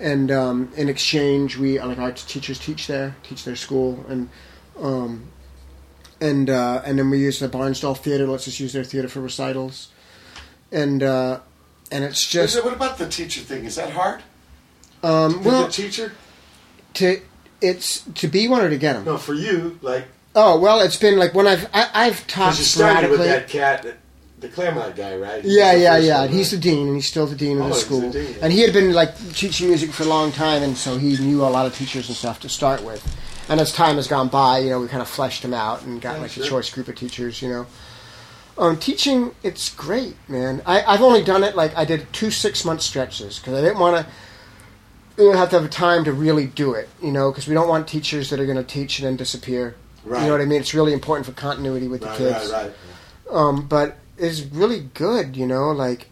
and 0.00 0.30
um, 0.30 0.70
in 0.76 0.88
exchange 0.88 1.56
we 1.56 1.78
like 1.80 1.98
our 1.98 2.12
teachers 2.12 2.58
teach 2.58 2.86
there, 2.86 3.16
teach 3.22 3.44
their 3.44 3.56
school, 3.56 4.04
and 4.08 4.28
um, 4.80 5.24
and 6.20 6.48
uh, 6.50 6.82
and 6.84 6.98
then 6.98 7.10
we 7.10 7.18
use 7.18 7.38
the 7.40 7.48
Barnsdall 7.48 7.96
Theater. 7.96 8.26
Let's 8.26 8.44
just 8.44 8.60
use 8.60 8.72
their 8.72 8.84
theater 8.84 9.08
for 9.08 9.20
recitals, 9.20 9.88
and 10.72 11.02
uh, 11.02 11.40
and 11.90 12.04
it's 12.04 12.26
just 12.26 12.56
it- 12.56 12.64
what 12.64 12.74
about 12.74 12.98
the 12.98 13.08
teacher 13.08 13.40
thing? 13.40 13.64
Is 13.64 13.76
that 13.76 13.90
hard? 13.90 14.22
um, 15.02 15.44
well 15.44 15.66
the 15.66 15.72
teacher? 15.72 16.12
to 16.94 17.20
it's 17.60 18.00
to 18.14 18.26
be 18.28 18.48
one 18.48 18.62
or 18.62 18.70
to 18.70 18.78
get 18.78 18.94
them. 18.94 19.04
No, 19.04 19.16
for 19.18 19.34
you, 19.34 19.78
like, 19.82 20.06
Oh 20.34 20.58
well, 20.58 20.80
it's 20.80 20.96
been 20.96 21.18
like 21.18 21.34
when 21.34 21.46
I've 21.46 21.66
I, 21.74 21.88
I've 21.94 22.26
taught 22.26 22.52
because 22.52 22.58
you 22.60 22.64
started 22.64 23.10
with 23.10 23.20
that 23.20 23.48
cat, 23.48 23.82
that- 23.82 23.98
the 24.40 24.48
Claremont 24.48 24.94
guy, 24.96 25.16
right? 25.16 25.44
He 25.44 25.56
Yeah, 25.58 25.72
yeah, 25.72 25.96
yeah. 25.98 26.20
one, 26.20 26.28
He's 26.30 26.50
the 26.50 26.56
dean, 26.58 26.86
and 26.86 26.96
he's 26.96 27.06
still 27.08 27.26
the 27.26 27.34
dean 27.36 27.58
of 27.58 27.66
Oh, 27.66 27.68
the 27.70 27.74
school. 27.74 28.00
the 28.00 28.10
dean, 28.10 28.30
yeah. 28.34 28.38
And 28.42 28.52
he 28.52 28.60
had 28.60 28.72
been 28.72 28.92
like 28.92 29.16
teaching 29.34 29.68
music 29.68 29.90
for 29.92 30.04
a 30.04 30.06
long 30.06 30.30
time, 30.32 30.62
and 30.62 30.76
so 30.76 30.96
he 30.98 31.16
knew 31.18 31.42
a 31.42 31.46
lot 31.50 31.66
of 31.66 31.74
teachers 31.76 32.08
and 32.08 32.16
stuff 32.16 32.40
to 32.40 32.48
start 32.48 32.82
with. 32.84 33.02
And 33.48 33.60
as 33.60 33.72
time 33.72 33.96
has 33.96 34.06
gone 34.06 34.28
by, 34.28 34.58
you 34.58 34.70
know, 34.70 34.80
we 34.80 34.88
kind 34.88 35.00
of 35.02 35.08
fleshed 35.08 35.42
him 35.44 35.54
out 35.54 35.82
and 35.82 36.00
got 36.00 36.16
Yeah, 36.16 36.22
like 36.22 36.30
sure. 36.32 36.44
a 36.44 36.46
choice 36.48 36.70
group 36.70 36.88
of 36.88 36.96
teachers. 36.96 37.40
You 37.42 37.48
know, 37.48 37.66
um, 38.58 38.76
teaching 38.76 39.34
it's 39.42 39.70
great, 39.70 40.16
man. 40.28 40.62
I, 40.66 40.82
I've 40.82 41.00
only 41.02 41.22
done 41.24 41.42
it 41.42 41.56
like 41.56 41.76
I 41.76 41.84
did 41.84 42.12
two 42.12 42.30
six 42.30 42.64
month 42.64 42.82
stretches 42.82 43.38
because 43.38 43.54
I 43.54 43.60
didn't 43.62 43.78
want 43.78 44.04
to. 44.06 44.12
You 45.22 45.32
have 45.32 45.50
to 45.50 45.60
have 45.60 45.70
time 45.70 46.04
to 46.04 46.12
really 46.12 46.46
do 46.46 46.74
it, 46.74 46.88
you 47.02 47.10
know, 47.10 47.32
because 47.32 47.48
we 47.48 47.54
don't 47.54 47.66
want 47.68 47.88
teachers 47.88 48.30
that 48.30 48.38
are 48.38 48.46
going 48.46 48.56
to 48.58 48.62
teach 48.62 49.00
and 49.00 49.06
then 49.08 49.16
disappear. 49.16 49.74
Right. 50.04 50.20
You 50.20 50.26
know 50.26 50.32
what 50.32 50.40
I 50.40 50.44
mean? 50.44 50.60
It's 50.60 50.74
really 50.74 50.92
important 50.92 51.26
for 51.26 51.32
continuity 51.32 51.88
with 51.88 52.04
Right, 52.04 52.16
the 52.18 52.24
kids 52.32 52.52
right, 52.52 52.62
right. 52.66 52.72
um, 53.36 53.66
but 53.66 53.96
it's 54.18 54.40
really 54.42 54.88
good, 54.94 55.36
you 55.36 55.46
know, 55.46 55.70
like 55.70 56.08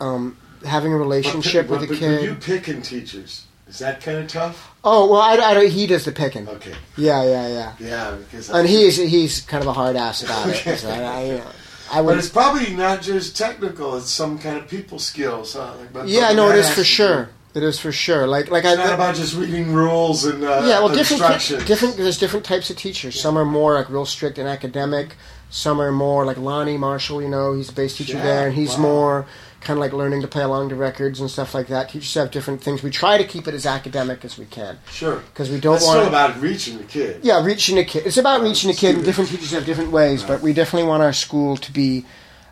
um, 0.00 0.36
having 0.64 0.92
a 0.92 0.96
relationship 0.96 1.68
but, 1.68 1.80
with 1.80 1.88
but, 1.88 1.96
a 1.96 2.00
but 2.00 2.06
kid. 2.20 2.22
you 2.24 2.34
picking 2.34 2.82
teachers. 2.82 3.46
Is 3.68 3.78
that 3.78 4.00
kind 4.02 4.18
of 4.18 4.28
tough? 4.28 4.70
oh 4.84 5.10
well, 5.10 5.20
I, 5.20 5.32
I 5.34 5.54
don't. 5.54 5.70
He 5.70 5.86
does 5.86 6.04
the 6.04 6.12
picking. 6.12 6.46
Okay. 6.48 6.74
Yeah, 6.96 7.24
yeah, 7.24 7.48
yeah. 7.48 7.72
Yeah, 7.80 8.16
because 8.16 8.50
I- 8.50 8.60
And 8.60 8.68
he's 8.68 8.96
he's 8.96 9.40
kind 9.40 9.62
of 9.62 9.68
a 9.68 9.72
hard 9.72 9.96
ass 9.96 10.22
about 10.22 10.46
Okay. 10.48 10.72
it. 10.72 10.84
I, 10.84 11.02
I, 11.02 11.24
you 11.24 11.32
know, 11.38 11.46
I 11.90 12.02
But 12.02 12.18
it's 12.18 12.28
probably 12.28 12.74
not 12.74 13.00
just 13.00 13.34
technical; 13.36 13.96
it's 13.96 14.10
some 14.10 14.38
kind 14.38 14.58
of 14.58 14.68
people 14.68 14.98
skills. 14.98 15.54
Huh? 15.54 15.74
Like, 15.78 15.92
but- 15.92 16.08
Yeah, 16.08 16.28
but 16.30 16.34
no, 16.36 16.50
it 16.50 16.56
is 16.56 16.68
for 16.70 16.84
sure. 16.84 17.30
It 17.54 17.62
is 17.62 17.78
for 17.78 17.92
sure. 17.92 18.26
Like 18.26 18.50
like 18.50 18.64
It's 18.64 18.78
I. 18.78 18.84
not 18.84 18.94
about 18.94 19.14
just 19.14 19.36
reading 19.36 19.72
rules 19.72 20.24
and 20.26 20.42
uh, 20.44 20.62
yeah, 20.66 20.80
well, 20.80 20.88
different 20.88 21.22
instructions. 21.22 21.64
different. 21.64 21.96
There's 21.96 22.18
different 22.18 22.44
types 22.44 22.68
of 22.68 22.76
teachers. 22.76 23.18
Some 23.18 23.38
are 23.38 23.44
more 23.44 23.74
like 23.74 23.88
real 23.88 24.04
strict 24.06 24.36
and 24.38 24.48
academic. 24.48 25.16
Some 25.54 25.82
are 25.82 25.92
more 25.92 26.24
like 26.24 26.38
Lonnie 26.38 26.78
Marshall. 26.78 27.20
You 27.20 27.28
know, 27.28 27.52
he's 27.52 27.68
a 27.68 27.72
bass 27.74 27.94
teacher 27.98 28.14
Yeah, 28.16 28.22
there, 28.24 28.46
and 28.46 28.54
he's 28.56 28.72
wow. 28.76 28.80
more 28.80 29.26
kind 29.60 29.76
of 29.78 29.82
like 29.82 29.92
learning 29.92 30.22
to 30.22 30.26
play 30.26 30.42
along 30.42 30.70
to 30.70 30.74
records 30.74 31.20
and 31.20 31.30
stuff 31.30 31.54
like 31.54 31.66
that. 31.68 31.90
Teachers 31.90 32.14
have 32.14 32.30
different 32.30 32.62
things. 32.62 32.82
We 32.82 32.90
try 32.90 33.18
to 33.18 33.24
keep 33.24 33.46
it 33.46 33.52
as 33.54 33.64
academic 33.66 34.24
as 34.24 34.36
we 34.38 34.46
can 34.46 34.78
Sure. 34.90 35.16
because 35.18 35.50
we 35.50 35.60
don't 35.60 35.76
It's 35.76 35.84
want. 35.86 35.98
still 35.98 36.08
about 36.08 36.40
reaching 36.40 36.78
the 36.78 36.84
kid. 36.84 37.20
yeah, 37.22 37.44
reaching 37.44 37.76
the 37.76 37.84
kid. 37.84 38.06
It's 38.06 38.16
about 38.16 38.40
reaching 38.40 38.70
the 38.70 38.76
kid, 38.76 38.96
and 38.96 39.04
different 39.04 39.28
teachers 39.30 39.50
have 39.52 39.66
different 39.66 39.92
ways. 39.92 40.22
But 40.24 40.40
we 40.40 40.52
definitely 40.54 40.88
want 40.88 41.02
our 41.02 41.12
school 41.12 41.58
to 41.58 41.70
be 41.72 42.06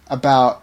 about 0.09 0.63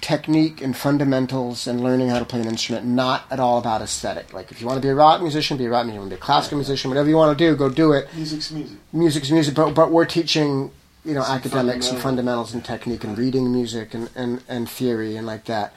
technique 0.00 0.62
and 0.62 0.76
fundamentals 0.76 1.66
and 1.66 1.82
learning 1.82 2.10
how 2.10 2.20
to 2.20 2.24
play 2.24 2.40
an 2.40 2.46
instrument, 2.46 2.86
not 2.86 3.24
at 3.30 3.40
all 3.40 3.58
about 3.58 3.82
aesthetic. 3.82 4.32
Like 4.32 4.50
if 4.52 4.60
you 4.60 4.66
want 4.68 4.76
to 4.80 4.86
be 4.86 4.88
a 4.90 4.94
rock 4.94 5.20
musician, 5.20 5.56
be 5.56 5.64
a 5.66 5.70
rock 5.70 5.84
musician. 5.84 5.94
You 5.94 6.00
want 6.00 6.10
to 6.12 6.16
be 6.16 6.20
a 6.20 6.24
classical 6.24 6.58
musician, 6.58 6.90
whatever 6.90 7.08
you 7.08 7.16
want 7.16 7.36
to 7.36 7.44
do, 7.44 7.56
go 7.56 7.68
do 7.68 7.92
it. 7.92 8.06
Music's 8.14 8.50
music. 8.50 8.78
Music's 8.92 9.30
music, 9.30 9.54
but 9.54 9.74
but 9.74 9.90
we're 9.90 10.04
teaching 10.04 10.70
you 11.06 11.14
know 11.14 11.22
Some 11.22 11.36
academics 11.36 11.90
and 11.90 12.00
fundamentals 12.00 12.52
and 12.52 12.64
technique 12.64 13.04
and 13.04 13.16
reading 13.16 13.52
music 13.52 13.94
and, 13.94 14.10
and, 14.16 14.42
and 14.48 14.68
theory 14.68 15.16
and 15.16 15.26
like 15.26 15.44
that. 15.44 15.72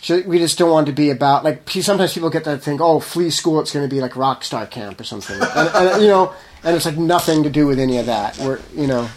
So 0.00 0.22
we 0.24 0.38
just 0.38 0.56
don't 0.56 0.70
want 0.70 0.86
to 0.86 0.92
be 0.92 1.10
about 1.10 1.42
like 1.42 1.68
sometimes 1.68 2.14
people 2.14 2.30
get 2.30 2.44
that 2.44 2.62
think 2.62 2.80
oh 2.80 3.00
flea 3.00 3.30
school 3.30 3.60
it's 3.60 3.72
going 3.72 3.88
to 3.88 3.92
be 3.92 4.00
like 4.00 4.14
rock 4.14 4.44
star 4.44 4.66
camp 4.66 5.00
or 5.00 5.04
something. 5.04 5.36
And, 5.56 5.68
and 5.68 6.02
you 6.02 6.08
know 6.08 6.32
and 6.62 6.76
it's 6.76 6.86
like 6.86 6.96
nothing 6.96 7.42
to 7.42 7.50
do 7.50 7.66
with 7.66 7.80
any 7.80 7.98
of 7.98 8.06
that. 8.06 8.38
We're 8.38 8.60
you 8.74 8.86
know 8.86 9.08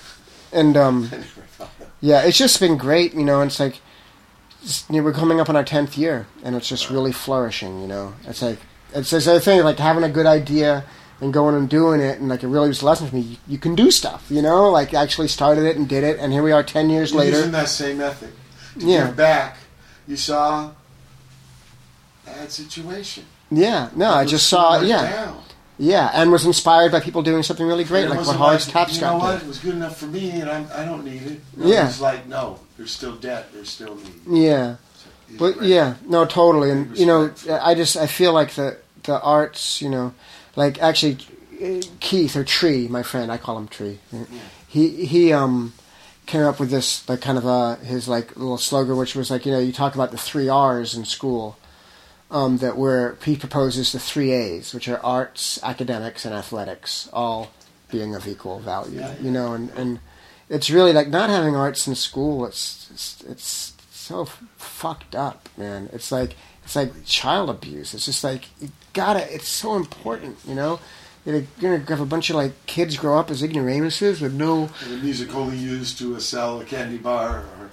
and 0.51 0.75
um 0.75 1.11
yeah 2.01 2.23
it's 2.23 2.37
just 2.37 2.59
been 2.59 2.77
great 2.77 3.13
you 3.13 3.23
know 3.23 3.41
and 3.41 3.51
it's 3.51 3.59
like 3.59 3.81
it's, 4.63 4.89
you 4.89 4.97
know, 4.97 5.03
we're 5.03 5.13
coming 5.13 5.39
up 5.39 5.47
on 5.47 5.55
our 5.55 5.63
10th 5.63 5.95
year 5.95 6.27
and 6.43 6.55
it's 6.55 6.67
just 6.67 6.89
really 6.89 7.11
flourishing 7.11 7.81
you 7.81 7.87
know. 7.87 8.15
It's 8.25 8.41
like 8.41 8.59
it's 8.95 9.11
this 9.11 9.27
other 9.27 9.39
thing 9.39 9.61
like 9.63 9.77
having 9.77 10.03
a 10.03 10.09
good 10.09 10.25
idea 10.25 10.85
and 11.21 11.33
going 11.33 11.55
and 11.55 11.69
doing 11.69 11.99
it, 12.01 12.19
and 12.19 12.29
like 12.29 12.43
it 12.43 12.47
really 12.47 12.67
was 12.69 12.81
a 12.81 12.85
lesson 12.85 13.07
for 13.09 13.15
me. 13.15 13.21
You, 13.21 13.37
you 13.47 13.57
can 13.57 13.75
do 13.75 13.91
stuff, 13.91 14.25
you 14.29 14.41
know. 14.41 14.69
Like 14.69 14.93
actually 14.93 15.27
started 15.27 15.65
it 15.65 15.75
and 15.77 15.87
did 15.87 16.03
it, 16.03 16.19
and 16.19 16.31
here 16.33 16.43
we 16.43 16.51
are 16.51 16.63
ten 16.63 16.89
years 16.89 17.11
You're 17.11 17.21
later. 17.21 17.37
using 17.37 17.51
that 17.51 17.69
same 17.69 17.97
method 17.97 18.31
to 18.79 18.85
Yeah. 18.85 19.07
give 19.07 19.15
back. 19.17 19.57
You 20.07 20.15
saw 20.15 20.71
bad 22.25 22.51
situation. 22.51 23.25
Yeah, 23.51 23.89
no, 23.95 24.11
I 24.11 24.25
just 24.25 24.47
saw, 24.47 24.79
yeah, 24.81 25.09
down. 25.25 25.41
yeah, 25.79 26.11
and 26.13 26.31
was 26.31 26.45
inspired 26.45 26.91
by 26.91 26.99
people 26.99 27.23
doing 27.23 27.41
something 27.41 27.65
really 27.65 27.83
great, 27.83 28.07
like 28.07 28.19
what 28.25 28.35
Horace 28.35 28.73
like, 28.73 28.87
Tapscott 28.89 28.95
You 28.95 29.01
know 29.01 29.17
what? 29.17 29.33
did. 29.39 29.41
It 29.43 29.47
was 29.47 29.57
good 29.59 29.73
enough 29.75 29.97
for 29.97 30.05
me, 30.05 30.29
and 30.41 30.49
I'm, 30.49 30.67
I 30.73 30.85
don't 30.85 31.03
need 31.03 31.23
it. 31.23 31.39
No, 31.57 31.65
Yeah. 31.67 31.83
It 31.83 31.87
was 31.87 32.01
like, 32.01 32.27
no, 32.27 32.59
there's 32.77 32.91
still 32.91 33.15
debt. 33.15 33.51
There's 33.53 33.69
still 33.69 33.95
need. 34.27 34.43
Yeah, 34.45 34.75
but 35.39 35.57
great. 35.57 35.69
yeah, 35.69 35.95
no, 36.05 36.25
totally, 36.25 36.69
and 36.71 36.95
you 36.97 37.05
know. 37.07 37.31
I 37.49 37.73
just 37.73 37.97
I 37.97 38.05
feel 38.05 38.33
like 38.33 38.51
the 38.53 38.77
the 39.03 39.19
arts, 39.21 39.81
you 39.81 39.89
know, 39.89 40.13
like 40.59 40.81
actually 40.81 41.17
Keith 42.01 42.35
or 42.35 42.43
Tree, 42.43 42.87
my 42.89 43.01
friend, 43.01 43.31
I 43.31 43.37
call 43.37 43.57
him 43.57 43.69
Tree. 43.69 43.99
He 44.67 45.05
he 45.05 45.31
um 45.31 45.73
came 46.25 46.43
up 46.43 46.59
with 46.59 46.69
this 46.69 47.07
like 47.07 47.21
kind 47.21 47.37
of 47.37 47.45
a 47.45 47.75
his 47.77 48.07
like 48.09 48.35
little 48.35 48.57
slogan, 48.57 48.97
which 48.97 49.15
was 49.15 49.31
like 49.31 49.45
you 49.45 49.53
know 49.53 49.59
you 49.59 49.71
talk 49.71 49.95
about 49.95 50.11
the 50.11 50.17
three 50.17 50.49
R's 50.49 50.93
in 50.95 51.05
school. 51.05 51.57
Um, 52.31 52.59
that 52.59 52.77
where 52.77 53.17
he 53.25 53.35
proposes 53.35 53.91
the 53.91 53.97
three 53.97 54.31
A's, 54.33 54.71
which 54.71 54.87
are 54.87 55.03
arts, 55.03 55.57
academics, 55.63 56.25
and 56.25 56.35
athletics, 56.35 57.09
all 57.11 57.51
being 57.89 58.13
of 58.13 58.27
equal 58.27 58.59
value. 58.59 58.99
Yeah, 58.99 59.15
You 59.19 59.31
know, 59.31 59.53
and, 59.53 59.71
and 59.71 59.99
it's 60.47 60.69
really 60.69 60.93
like 60.93 61.07
not 61.07 61.31
having 61.31 61.55
arts 61.55 61.87
in 61.87 61.95
school. 61.95 62.45
It's 62.45 62.87
it's, 62.91 63.23
it's 63.23 63.73
so 63.89 64.21
f- 64.23 64.43
fucked 64.57 65.15
up, 65.15 65.49
man. 65.57 65.89
It's 65.91 66.11
like 66.11 66.35
it's 66.63 66.75
like 66.75 66.91
child 67.03 67.49
abuse. 67.49 67.95
It's 67.95 68.05
just 68.05 68.23
like 68.23 68.45
gotta. 68.93 69.33
It's 69.33 69.47
so 69.47 69.75
important, 69.75 70.37
you 70.47 70.55
know. 70.55 70.79
You're 71.25 71.43
gonna 71.61 71.79
have 71.79 71.99
a 71.99 72.05
bunch 72.05 72.29
of 72.29 72.37
like 72.37 72.53
kids 72.65 72.97
grow 72.97 73.19
up 73.19 73.29
as 73.29 73.43
ignoramuses 73.43 74.21
with 74.21 74.33
no 74.33 74.69
And 74.83 74.93
the 74.93 74.97
music 74.97 75.35
only 75.35 75.57
used 75.57 75.97
to 75.99 76.15
uh, 76.15 76.19
sell 76.19 76.59
a 76.61 76.65
candy 76.65 76.97
bar 76.97 77.39
or 77.59 77.69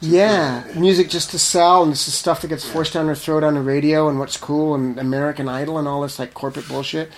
Yeah, 0.00 0.64
music 0.76 1.08
just 1.10 1.30
to 1.30 1.38
sell, 1.38 1.82
and 1.82 1.92
this 1.92 2.06
is 2.08 2.14
stuff 2.14 2.42
that 2.42 2.48
gets 2.48 2.64
forced 2.66 2.92
down 2.94 3.06
their 3.06 3.14
throat 3.14 3.42
on 3.42 3.54
the 3.54 3.60
radio, 3.60 4.08
and 4.08 4.18
what's 4.18 4.36
cool, 4.36 4.74
and 4.74 4.98
American 4.98 5.48
Idol, 5.48 5.78
and 5.78 5.88
all 5.88 6.02
this 6.02 6.18
like 6.18 6.32
corporate 6.32 6.68
bullshit. 6.68 7.10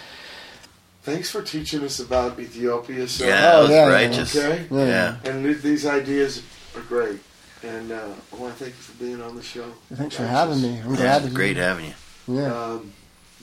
Thanks 1.03 1.31
for 1.31 1.43
teaching 1.43 1.83
us 1.85 2.01
about 2.01 2.39
Ethiopia. 2.39 3.07
So 3.09 3.25
Yeah, 3.27 3.41
that 3.41 3.61
was 3.61 3.71
yeah, 3.71 3.87
yeah. 3.89 3.93
righteous. 3.93 4.37
Okay. 4.37 4.67
Yeah. 4.71 4.87
Yeah. 5.25 5.31
And 5.31 5.45
th- 5.45 5.63
these 5.63 5.87
ideas 5.87 6.43
are 6.77 6.83
great. 6.83 7.21
And 7.63 7.91
uh, 7.93 8.09
I 8.33 8.37
want 8.37 8.57
to 8.57 8.65
thank 8.65 8.77
you 8.77 8.83
for 8.83 8.93
being 9.03 9.21
on 9.23 9.35
the 9.35 9.43
show. 9.43 9.67
Thanks 9.93 10.17
for 10.17 10.27
having 10.27 10.61
me. 10.63 10.81
I'm 10.81 10.95
glad. 10.95 11.23
it's 11.23 11.29
to 11.31 11.35
great 11.35 11.57
having 11.57 11.87
you. 11.87 11.95
Yeah. 12.29 12.55
Um, 12.55 12.93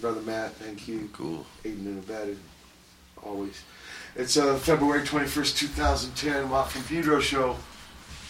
Brother 0.06 0.22
Matt, 0.22 0.52
thank 0.58 0.88
you. 0.88 1.10
Cool. 1.14 1.44
Aiding 1.66 1.88
and 1.88 2.04
abetting, 2.04 2.40
always. 3.24 3.64
It's 4.16 4.38
uh, 4.38 4.56
February 4.56 5.02
21st, 5.02 5.58
2010, 5.58 6.48
Watt 6.48 6.70
from 6.70 6.84
Pedro 6.84 7.20
show. 7.20 7.56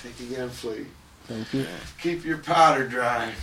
Thank 0.02 0.22
you 0.22 0.34
again, 0.34 0.50
Flea. 0.50 0.86
Thank 1.26 1.54
you. 1.54 1.66
Keep 2.02 2.24
your 2.24 2.38
powder 2.38 2.88
dry. 2.88 3.34